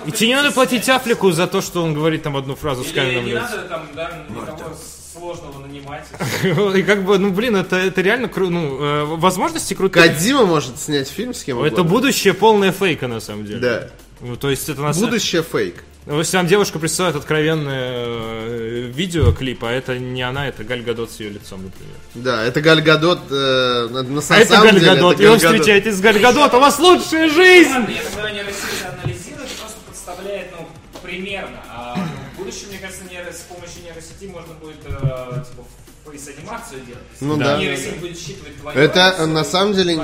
И 0.05 0.11
тебе 0.13 0.29
не 0.29 0.35
надо 0.37 0.51
платить. 0.53 0.89
Афлику 0.89 1.31
за 1.33 1.47
то, 1.47 1.61
что 1.61 1.83
он 1.83 1.95
говорит 1.95 2.23
там 2.23 2.37
одну 2.37 2.55
фразу 2.57 2.83
с 2.85 2.93
каменным 2.93 3.27
не 3.27 3.35
надо 3.35 3.59
там, 3.69 3.87
да, 3.95 4.11
никого 4.29 4.75
сложного 5.13 5.67
нанимать. 5.67 6.07
И 6.77 6.83
как 6.83 7.05
бы, 7.05 7.19
ну 7.19 7.31
блин, 7.31 7.57
это, 7.57 7.77
это 7.77 8.01
реально 8.01 8.27
кру- 8.27 8.49
ну, 8.51 8.81
э, 8.83 9.05
возможности 9.05 9.75
крутые. 9.75 10.09
Кадима 10.09 10.47
может 10.47 10.79
снять 10.81 11.09
фильм 11.09 11.35
с 11.35 11.43
кем 11.45 11.59
Это 11.59 11.83
угодно. 11.83 11.91
будущее 11.91 12.35
полное 12.35 12.73
фейка 12.73 13.07
на 13.09 13.21
самом 13.21 13.45
деле. 13.45 13.59
Да. 13.59 13.89
Ну, 14.21 14.37
то 14.37 14.49
есть 14.51 14.69
это 14.69 14.81
на 14.81 14.93
самом 14.93 15.11
Будущее 15.11 15.43
фейк. 15.43 15.83
Ну, 16.09 16.19
Если 16.19 16.37
нам 16.39 16.47
девушка 16.47 16.79
присылает 16.79 17.17
откровенное 17.17 17.93
э, 17.95 18.91
видеоклип, 18.95 19.63
а 19.65 19.71
это 19.71 19.99
не 19.99 20.23
она, 20.23 20.49
это 20.49 20.65
Галь 20.65 20.81
Гадот 20.83 21.11
с 21.13 21.21
ее 21.21 21.29
лицом, 21.29 21.65
например. 21.65 21.95
Да, 22.15 22.43
это 22.45 22.63
Галь 22.63 22.81
Гадот, 22.81 23.21
э, 23.31 23.89
на, 23.91 24.03
на 24.03 24.19
А 24.21 24.23
самом 24.23 24.43
это 24.43 24.55
Галь 24.57 24.73
деле 24.81 24.87
Гадот, 24.87 25.15
это 25.15 25.23
и 25.23 25.27
Галь 25.27 25.39
Гадот. 25.39 25.57
встречаетесь 25.61 25.95
с 25.97 26.01
Галь 26.01 26.19
Гадот, 26.19 26.55
у 26.55 26.61
вас 26.61 26.79
лучшая 26.79 27.29
жизнь! 27.29 27.71
Ладно, 27.71 27.91
я 27.91 28.03
когда 28.11 28.31
нейросеть 28.31 28.85
анализирует, 29.03 29.51
просто 29.51 29.77
подставляет, 29.87 30.47
ну, 30.59 30.69
примерно. 31.03 31.63
А 31.71 31.95
в 32.35 32.39
будущем, 32.39 32.69
мне 32.71 32.79
кажется, 32.79 33.05
нейро- 33.05 33.31
с 33.33 33.41
помощью 33.41 33.83
нейросети 33.85 34.25
можно 34.33 34.55
будет, 34.55 34.79
э, 34.87 35.45
типа, 35.51 35.65
делать. 36.11 37.03
Ну 37.21 37.37
Да. 37.37 37.45
да. 37.57 37.59
Нейросеть 37.59 37.97
будет 37.99 38.19
считывать 38.19 38.57
твое 38.61 38.79
Это 38.79 39.27
на 39.27 39.45
самом 39.45 39.75
деле 39.75 39.99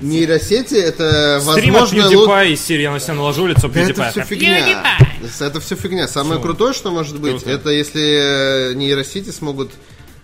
нейросети, 0.00 0.74
это 0.74 1.40
Стрим 1.40 1.72
возможно... 1.74 2.00
лу- 2.10 2.26
PewDiePie 2.26 2.52
из 2.52 2.60
серии, 2.64 2.82
я 2.82 2.92
на 2.92 3.00
себя 3.00 3.14
наложу 3.14 3.46
лицо 3.46 3.68
это 3.68 3.78
PewDiePie. 3.78 4.10
все 4.10 4.24
фигня. 4.24 4.98
Это 5.40 5.60
все 5.60 5.76
фигня. 5.76 6.08
Самое 6.08 6.40
крутое, 6.40 6.72
что 6.72 6.90
может 6.90 7.18
быть, 7.20 7.42
Круто. 7.42 7.50
это 7.50 7.70
если 7.70 8.70
э, 8.70 8.74
нейросети 8.74 9.30
смогут 9.30 9.70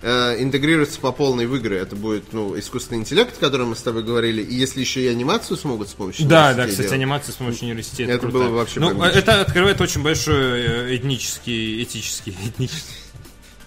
э, 0.03 0.37
интегрироваться 0.43 1.01
по 1.01 1.13
полной 1.13 1.47
в 1.47 1.55
игры. 1.57 1.77
Это 1.77 1.97
будет, 1.97 2.33
ну, 2.33 2.59
искусственный 2.59 3.01
интеллект, 3.01 3.35
о 3.37 3.41
котором 3.41 3.71
мы 3.71 3.77
с 3.77 3.83
тобой 3.83 4.03
говорили. 4.03 4.43
И 4.43 4.55
если 4.55 4.81
еще 4.81 5.01
и 5.03 5.07
анимацию 5.09 5.57
смогут 5.57 5.89
с 5.89 5.93
помощью 5.93 6.27
Да, 6.27 6.53
да, 6.55 6.65
кстати, 6.67 6.83
делать. 6.89 6.93
анимация 6.93 7.33
с 7.33 7.37
помощью 7.37 7.67
нейросети. 7.67 8.03
Это 8.03 8.19
круто. 8.19 8.33
было 8.39 8.49
бы 8.49 8.57
вообще 8.57 8.81
Ну, 8.81 8.89
бомбично. 8.95 9.19
это 9.19 9.41
открывает 9.41 9.81
очень 9.81 10.03
большой 10.03 10.61
э, 10.63 10.97
этнический, 10.97 11.83
этический, 11.83 12.37
этнический, 12.47 12.95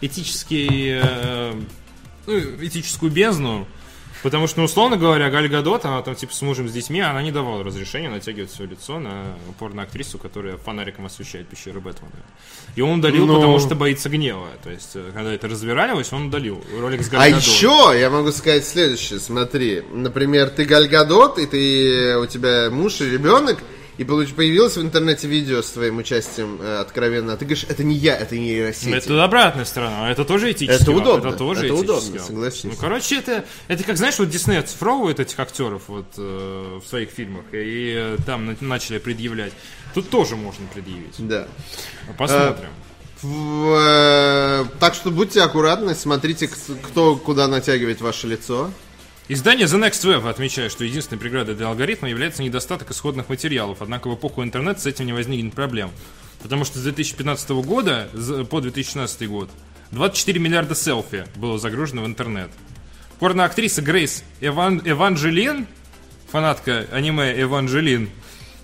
этический, 0.02 1.00
э, 1.02 1.54
ну, 2.28 2.40
этическую 2.62 3.12
бездну. 3.12 3.68
Потому 4.24 4.48
что, 4.48 4.58
ну, 4.60 4.66
условно 4.66 4.98
говоря, 4.98 5.30
Галь 5.30 5.48
Гадот, 5.48 5.86
она 5.86 6.02
там, 6.02 6.16
типа, 6.16 6.34
с 6.34 6.42
мужем, 6.42 6.68
с 6.68 6.72
детьми, 6.72 7.00
она 7.00 7.22
не 7.22 7.32
давала 7.32 7.64
разрешения 7.64 8.10
натягивать 8.10 8.50
свое 8.50 8.72
лицо 8.72 8.98
на 8.98 9.38
порно-актрису, 9.60 10.18
которая 10.18 10.58
фонариком 10.58 11.06
освещает 11.06 11.48
пещеру 11.48 11.80
Бэтмена. 11.80 12.12
И 12.76 12.82
он 12.82 13.00
удалил, 13.00 13.28
Ну. 13.28 13.36
потому 13.36 13.60
что 13.60 13.76
боится 13.76 14.10
гнева. 14.10 14.48
То 14.64 14.72
есть, 14.72 14.96
э, 14.96 15.12
когда 15.14 15.32
это 15.32 15.48
развералилось, 15.48 16.12
он 16.12 16.28
удалил 16.30 16.64
ролик 16.80 17.04
с 17.04 17.10
Галь 17.10 17.22
А 17.22 17.28
еще 17.38 17.94
я 18.00 18.10
могу 18.10 18.32
сказать 18.32 18.66
следующее. 18.66 19.20
Смотри, 19.20 19.84
например, 19.94 20.50
ты 20.50 20.66
Галь 20.66 20.88
Гадот, 20.88 21.38
и 21.38 21.46
ты, 21.46 22.18
у 22.18 22.26
тебя 22.26 22.72
муж 22.72 23.02
и 23.02 23.06
ребенок, 23.12 23.60
и 23.98 24.04
появилось 24.04 24.76
в 24.78 24.82
интернете 24.82 25.28
видео 25.28 25.62
с 25.62 25.72
твоим 25.72 25.98
участием 25.98 26.60
э, 26.62 26.80
откровенно. 26.80 27.34
А 27.34 27.38
ты 27.38 27.46
говоришь, 27.46 27.66
это 27.70 27.84
не 27.84 27.96
я, 27.96 28.18
это 28.18 28.38
нейросети. 28.38 28.90
Это 28.90 29.24
обратная 29.24 29.66
сторона, 29.66 30.08
а 30.08 30.12
это 30.12 30.26
тоже 30.26 30.52
этически. 30.52 30.82
Это 30.82 30.92
удобно, 30.92 31.30
Это 31.30 31.38
тоже 31.38 31.66
это 31.66 31.76
удобно, 31.76 32.20
согласись. 32.20 32.64
Ну, 32.66 32.74
короче, 32.80 33.18
это, 33.20 33.46
это 33.68 33.84
как, 33.84 33.98
знаешь, 33.98 34.20
вот 34.20 34.30
Дисней 34.30 34.60
оцифровывает 34.60 35.20
этих 35.20 35.40
актеров 35.40 35.84
вот 35.88 36.08
э, 36.18 36.80
в 36.84 36.88
своих 36.88 37.10
фильмах, 37.10 37.46
и 37.54 37.94
э, 37.98 38.18
там 38.26 38.46
на- 38.46 38.58
начали 38.60 38.98
предъявлять. 38.98 39.54
Тут 39.94 40.10
тоже 40.10 40.36
можно 40.36 40.66
предъявить. 40.74 41.16
Да. 41.20 41.48
Посмотрим. 42.18 42.70
В, 43.22 43.76
э, 43.80 44.66
так 44.80 44.94
что 44.94 45.10
будьте 45.10 45.42
аккуратны, 45.42 45.96
смотрите, 45.96 46.50
кто 46.84 47.16
куда 47.16 47.48
натягивает 47.48 48.02
ваше 48.02 48.28
лицо. 48.28 48.72
Издание 49.28 49.66
The 49.66 49.80
Next 49.80 50.06
Web 50.06 50.30
отмечает, 50.30 50.72
что 50.72 50.84
единственной 50.84 51.18
преградой 51.18 51.56
для 51.56 51.68
алгоритма 51.68 52.08
является 52.08 52.44
недостаток 52.44 52.92
исходных 52.92 53.28
материалов, 53.28 53.80
однако 53.82 54.08
в 54.08 54.14
эпоху 54.14 54.44
интернета 54.44 54.82
с 54.82 54.86
этим 54.86 55.08
не 55.08 55.14
возникнет 55.14 55.56
проблем. 55.56 55.90
Потому 56.44 56.64
что 56.64 56.78
с 56.78 56.84
2015 56.84 57.50
года 57.66 58.08
по 58.52 58.62
2016 58.62 59.28
год 59.28 59.50
24 59.90 60.40
миллиарда 60.40 60.76
селфи 60.76 61.26
было 61.38 61.58
загружено 61.58 62.04
в 62.04 62.06
интернет. 62.06 62.52
Порноактриса 63.20 63.82
Грейс 63.82 64.24
Эван... 64.42 64.84
Эванжелин, 64.86 65.66
фанатка 66.30 66.86
аниме 66.92 67.34
Эванжелин, 67.42 68.12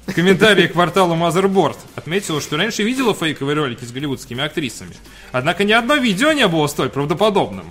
в 0.05 0.13
комментарии 0.13 0.67
к 0.67 0.73
порталу 0.73 1.15
Motherboard 1.15 1.77
отметила, 1.95 2.39
что 2.39 2.57
раньше 2.57 2.83
видела 2.83 3.15
фейковые 3.15 3.55
ролики 3.55 3.83
с 3.83 3.91
голливудскими 3.91 4.43
актрисами. 4.43 4.95
Однако 5.31 5.63
ни 5.63 5.71
одно 5.71 5.95
видео 5.95 6.33
не 6.33 6.47
было 6.47 6.67
столь 6.67 6.89
правдоподобным. 6.89 7.65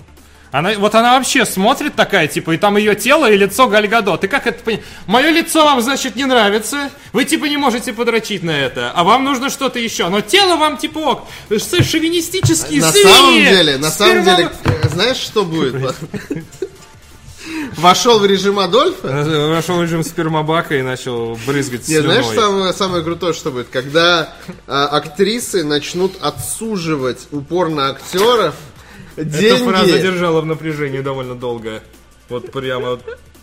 Она, 0.52 0.72
вот 0.78 0.94
она 0.96 1.16
вообще 1.16 1.46
смотрит 1.46 1.94
такая, 1.94 2.26
типа, 2.26 2.52
и 2.52 2.56
там 2.56 2.76
ее 2.76 2.96
тело 2.96 3.30
и 3.30 3.36
лицо 3.36 3.68
Гальгадо. 3.68 4.16
Ты 4.16 4.26
как 4.26 4.48
это 4.48 4.62
понимаешь? 4.64 4.86
Мое 5.06 5.30
лицо 5.30 5.64
вам, 5.64 5.80
значит, 5.80 6.16
не 6.16 6.24
нравится. 6.24 6.90
Вы, 7.12 7.24
типа, 7.24 7.44
не 7.44 7.56
можете 7.56 7.92
подрочить 7.92 8.42
на 8.42 8.50
это. 8.50 8.90
А 8.94 9.04
вам 9.04 9.24
нужно 9.24 9.48
что-то 9.48 9.78
еще. 9.78 10.08
Но 10.08 10.20
тело 10.20 10.56
вам, 10.56 10.76
типа, 10.76 10.98
ок. 10.98 11.28
Шовинистические 11.50 12.80
На 12.80 12.90
свиньи. 12.90 13.12
самом 13.12 13.34
деле, 13.34 13.76
на 13.78 13.90
самом 13.90 14.24
деле, 14.24 14.50
э, 14.64 14.88
знаешь, 14.88 15.18
что 15.18 15.44
будет? 15.44 15.74
Вошел 17.76 18.18
в 18.18 18.26
режим 18.26 18.58
Адольфа. 18.58 19.08
Вошел 19.48 19.76
в 19.78 19.82
режим 19.82 20.02
спермобака 20.02 20.76
и 20.76 20.82
начал 20.82 21.38
брызгать 21.46 21.88
Не, 21.88 21.96
слюной. 21.96 22.22
знаешь, 22.22 22.38
самое, 22.38 22.72
самое 22.72 23.04
крутое, 23.04 23.32
что 23.32 23.50
будет? 23.50 23.68
Когда 23.68 24.34
а, 24.66 24.86
актрисы 24.88 25.64
начнут 25.64 26.12
отсуживать 26.20 27.28
упорно 27.30 27.90
актеров 27.90 28.54
Эта 29.16 29.56
фраза 29.64 29.86
деньги. 29.86 30.02
держала 30.02 30.40
в 30.40 30.46
напряжении 30.46 31.00
довольно 31.00 31.34
долго. 31.34 31.82
Вот 32.28 32.50
прямо 32.52 32.98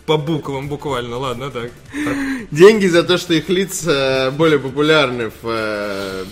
по 0.05 0.17
буквам 0.17 0.69
буквально. 0.69 1.17
Ладно, 1.17 1.49
так. 1.51 1.71
Деньги 2.51 2.87
за 2.87 3.03
то, 3.03 3.17
что 3.17 3.33
их 3.33 3.49
лица 3.49 4.33
более 4.37 4.59
популярны 4.59 5.29
в 5.41 5.45
э, 5.45 6.25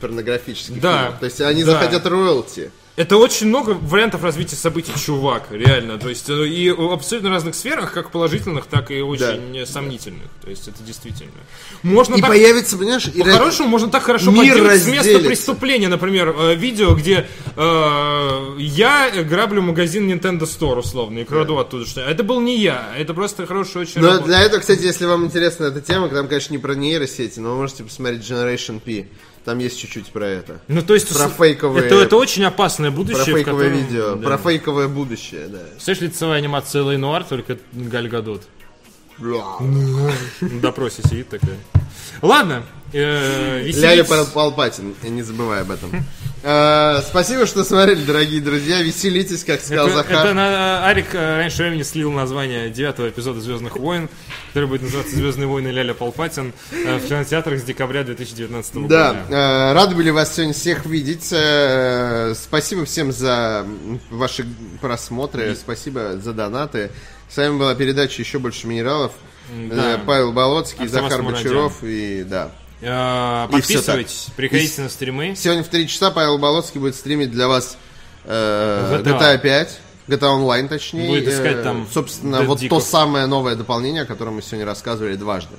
порнографических 0.00 0.80
Да. 0.80 0.98
фильмах. 1.04 1.18
То 1.20 1.26
есть 1.26 1.40
они 1.40 1.64
Да. 1.64 1.72
захотят 1.72 2.06
роялти. 2.06 2.70
Это 2.94 3.16
очень 3.16 3.46
много 3.46 3.70
вариантов 3.70 4.22
развития 4.22 4.56
событий, 4.56 4.92
чувак, 5.02 5.44
реально. 5.50 5.98
То 5.98 6.10
есть 6.10 6.28
э, 6.28 6.46
и 6.46 6.70
в 6.70 6.92
абсолютно 6.92 7.30
разных 7.30 7.54
сферах, 7.54 7.94
как 7.94 8.10
положительных, 8.10 8.66
так 8.66 8.90
и 8.90 9.00
очень 9.00 9.64
сомнительных. 9.66 10.28
То 10.44 10.50
есть 10.50 10.68
это 10.68 10.82
действительно. 10.82 11.32
Можно 11.82 12.16
И 12.16 12.20
так 12.20 12.28
появится, 12.28 12.76
понимаешь, 12.76 13.06
и 13.06 13.22
По-хорошему, 13.22 13.68
можно 13.68 13.88
так 13.88 14.02
хорошо 14.02 14.30
Мир 14.30 14.58
с 14.72 14.86
места 14.86 15.20
преступления, 15.20 15.88
например, 15.88 16.34
э, 16.38 16.54
видео, 16.54 16.94
где 16.94 17.26
э, 17.56 18.56
я 18.58 19.10
граблю 19.22 19.62
магазин 19.62 20.10
Nintendo 20.10 20.42
Store, 20.42 20.80
условно, 20.80 21.20
и 21.20 21.24
краду 21.24 21.56
оттуда 21.56 21.86
что 21.86 22.02
Это 22.02 22.22
был 22.22 22.40
не 22.40 22.58
я, 22.58 22.92
это 22.98 23.14
просто 23.14 23.46
хороший 23.46 23.80
очень 23.80 24.02
Но 24.02 24.08
работа. 24.08 24.26
для 24.26 24.42
этого, 24.42 24.60
кстати, 24.60 24.82
если 24.82 25.06
вам 25.06 25.24
интересна 25.24 25.64
эта 25.64 25.80
тема, 25.80 26.10
там, 26.10 26.28
конечно, 26.28 26.52
не 26.52 26.58
про 26.58 26.74
нейросети, 26.74 27.38
но 27.38 27.52
вы 27.52 27.62
можете 27.62 27.84
посмотреть 27.84 28.20
Generation 28.20 28.80
P. 28.80 29.06
Там 29.44 29.58
есть 29.58 29.78
чуть-чуть 29.80 30.06
про 30.12 30.24
это. 30.26 30.60
Ну, 30.68 30.82
то 30.82 30.94
есть, 30.94 31.08
Про 31.12 31.28
фейковые- 31.28 31.86
это, 31.86 31.96
это 31.96 32.16
очень 32.16 32.44
опасное 32.44 32.90
Про 32.90 32.96
будущее, 32.98 33.22
в 33.34 33.38
фейковое 33.38 33.70
котором- 33.70 33.86
видео, 33.86 34.14
да. 34.14 34.26
про 34.28 34.38
фейковое 34.38 34.86
будущее, 34.88 35.48
да. 35.48 35.58
Представляешь, 35.72 36.12
лицевая 36.12 36.38
анимация 36.38 36.82
Лей 36.88 36.96
Нуар, 36.96 37.24
только 37.24 37.58
Галь 37.72 38.08
Гадот. 38.08 38.42
На 39.18 40.60
допросе 40.60 41.02
сидит 41.02 41.28
такая. 41.28 41.56
Ладно, 42.22 42.62
э, 42.92 43.62
Ляля. 43.70 44.04
Палпатин, 44.04 44.94
не 45.02 45.22
забывай 45.22 45.62
об 45.62 45.70
этом. 45.70 45.90
Э, 46.44 47.00
Спасибо, 47.08 47.46
что 47.46 47.62
смотрели, 47.64 48.04
дорогие 48.04 48.40
друзья. 48.40 48.82
Веселитесь, 48.82 49.44
как 49.44 49.60
сказал 49.60 49.86
Это, 49.86 49.96
Захар. 49.98 50.24
это 50.26 50.34
на- 50.34 50.86
Арик 50.88 51.14
э, 51.14 51.36
раньше 51.36 51.58
времени 51.62 51.82
слил 51.82 52.10
название 52.10 52.68
девятого 52.68 53.08
эпизода 53.10 53.40
Звездных 53.40 53.76
войн, 53.76 54.08
который 54.48 54.68
будет 54.68 54.82
называться 54.82 55.14
Звездные 55.14 55.46
войны 55.46 55.68
Ляля 55.68 55.94
Палпатин 55.94 56.52
э, 56.72 56.96
в 56.96 57.06
кинотеатрах 57.06 57.60
с 57.60 57.62
декабря 57.62 58.02
2019 58.02 58.74
года. 58.74 58.88
Да, 59.28 59.70
э, 59.70 59.72
рады 59.72 59.94
были 59.94 60.10
вас 60.10 60.34
сегодня 60.34 60.52
всех 60.52 60.84
видеть. 60.84 61.28
Э, 61.32 62.34
Спасибо 62.34 62.84
всем 62.86 63.12
за 63.12 63.64
ваши 64.10 64.44
просмотры, 64.80 65.54
спасибо 65.54 66.18
за 66.18 66.32
донаты. 66.32 66.90
С 67.28 67.36
вами 67.36 67.56
была 67.56 67.74
передача 67.76 68.20
«Еще 68.20 68.38
больше 68.40 68.66
минералов». 68.66 69.12
Да. 69.70 69.94
Э, 69.94 69.98
Павел 70.04 70.32
Болоцкий, 70.32 70.86
Захар 70.88 71.12
Асмурадян. 71.20 71.42
Бочаров 71.44 71.78
и 71.82 72.24
да. 72.28 72.50
Э, 72.82 73.48
Подписывайтесь, 73.50 74.26
приходите 74.36 74.80
И 74.80 74.84
на 74.84 74.88
стримы. 74.88 75.34
Сегодня 75.36 75.62
в 75.62 75.68
3 75.68 75.86
часа 75.88 76.10
Павел 76.10 76.38
Болоцкий 76.38 76.80
будет 76.80 76.96
стримить 76.96 77.30
для 77.30 77.46
вас 77.48 77.76
э, 78.24 79.02
GTA. 79.04 79.18
GTA 79.20 79.38
5. 79.38 79.80
GTA 80.08 80.18
Online, 80.36 80.68
точнее. 80.68 81.08
Будет 81.08 81.28
искать 81.28 81.58
Э, 81.58 81.62
там 81.62 81.86
Собственно, 81.92 82.36
Dead 82.36 82.44
вот 82.46 82.56
то 82.56 82.62
Диков. 82.62 82.82
самое 82.82 83.26
новое 83.26 83.54
дополнение, 83.54 84.02
о 84.02 84.06
котором 84.06 84.34
мы 84.34 84.42
сегодня 84.42 84.66
рассказывали 84.66 85.14
дважды. 85.14 85.54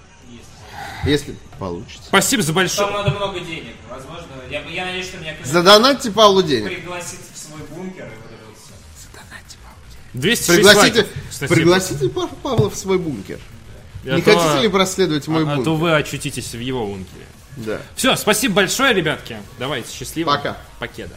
Если 1.06 1.36
получится. 1.60 2.04
Спасибо 2.08 2.42
за 2.44 2.48
Там 2.48 2.56
большое. 2.56 2.92
надо 2.92 3.12
много 3.12 3.40
денег. 3.40 3.76
Возможно, 3.90 4.28
я, 4.50 4.62
я 4.62 4.86
надеюсь, 4.86 5.08
что 5.08 5.18
меня 5.18 5.34
Задонатьте 5.44 6.12
Павлу 6.12 6.44
денег. 6.44 6.68
пригласит 6.68 7.20
в 7.34 7.38
свой 7.38 7.60
бункер 7.70 8.06
и 8.06 8.10
вот 8.10 8.32
это 8.32 8.46
вот 8.48 8.58
все. 8.58 10.14
206 10.14 10.48
Пригласите, 10.56 10.96
лайков. 11.00 11.50
Пригласите 11.50 12.10
Па- 12.10 12.28
Павла 12.42 12.70
в 12.70 12.76
свой 12.76 12.98
бункер. 13.00 13.40
А 14.06 14.16
Не 14.16 14.22
то- 14.22 14.38
хотите 14.38 14.64
ли 14.64 14.68
проследовать 14.70 15.28
мой 15.28 15.42
а, 15.44 15.44
а 15.44 15.56
бункер? 15.56 15.64
то 15.66 15.76
вы 15.76 15.96
очутитесь 15.96 16.54
в 16.54 16.60
его 16.60 16.86
бункере. 16.86 17.26
Да. 17.58 17.80
Все, 17.96 18.16
спасибо 18.16 18.56
большое, 18.56 18.94
ребятки. 18.94 19.38
Давайте, 19.60 19.92
счастливо. 19.94 20.32
Пока. 20.32 20.58
Покеда. 20.80 21.16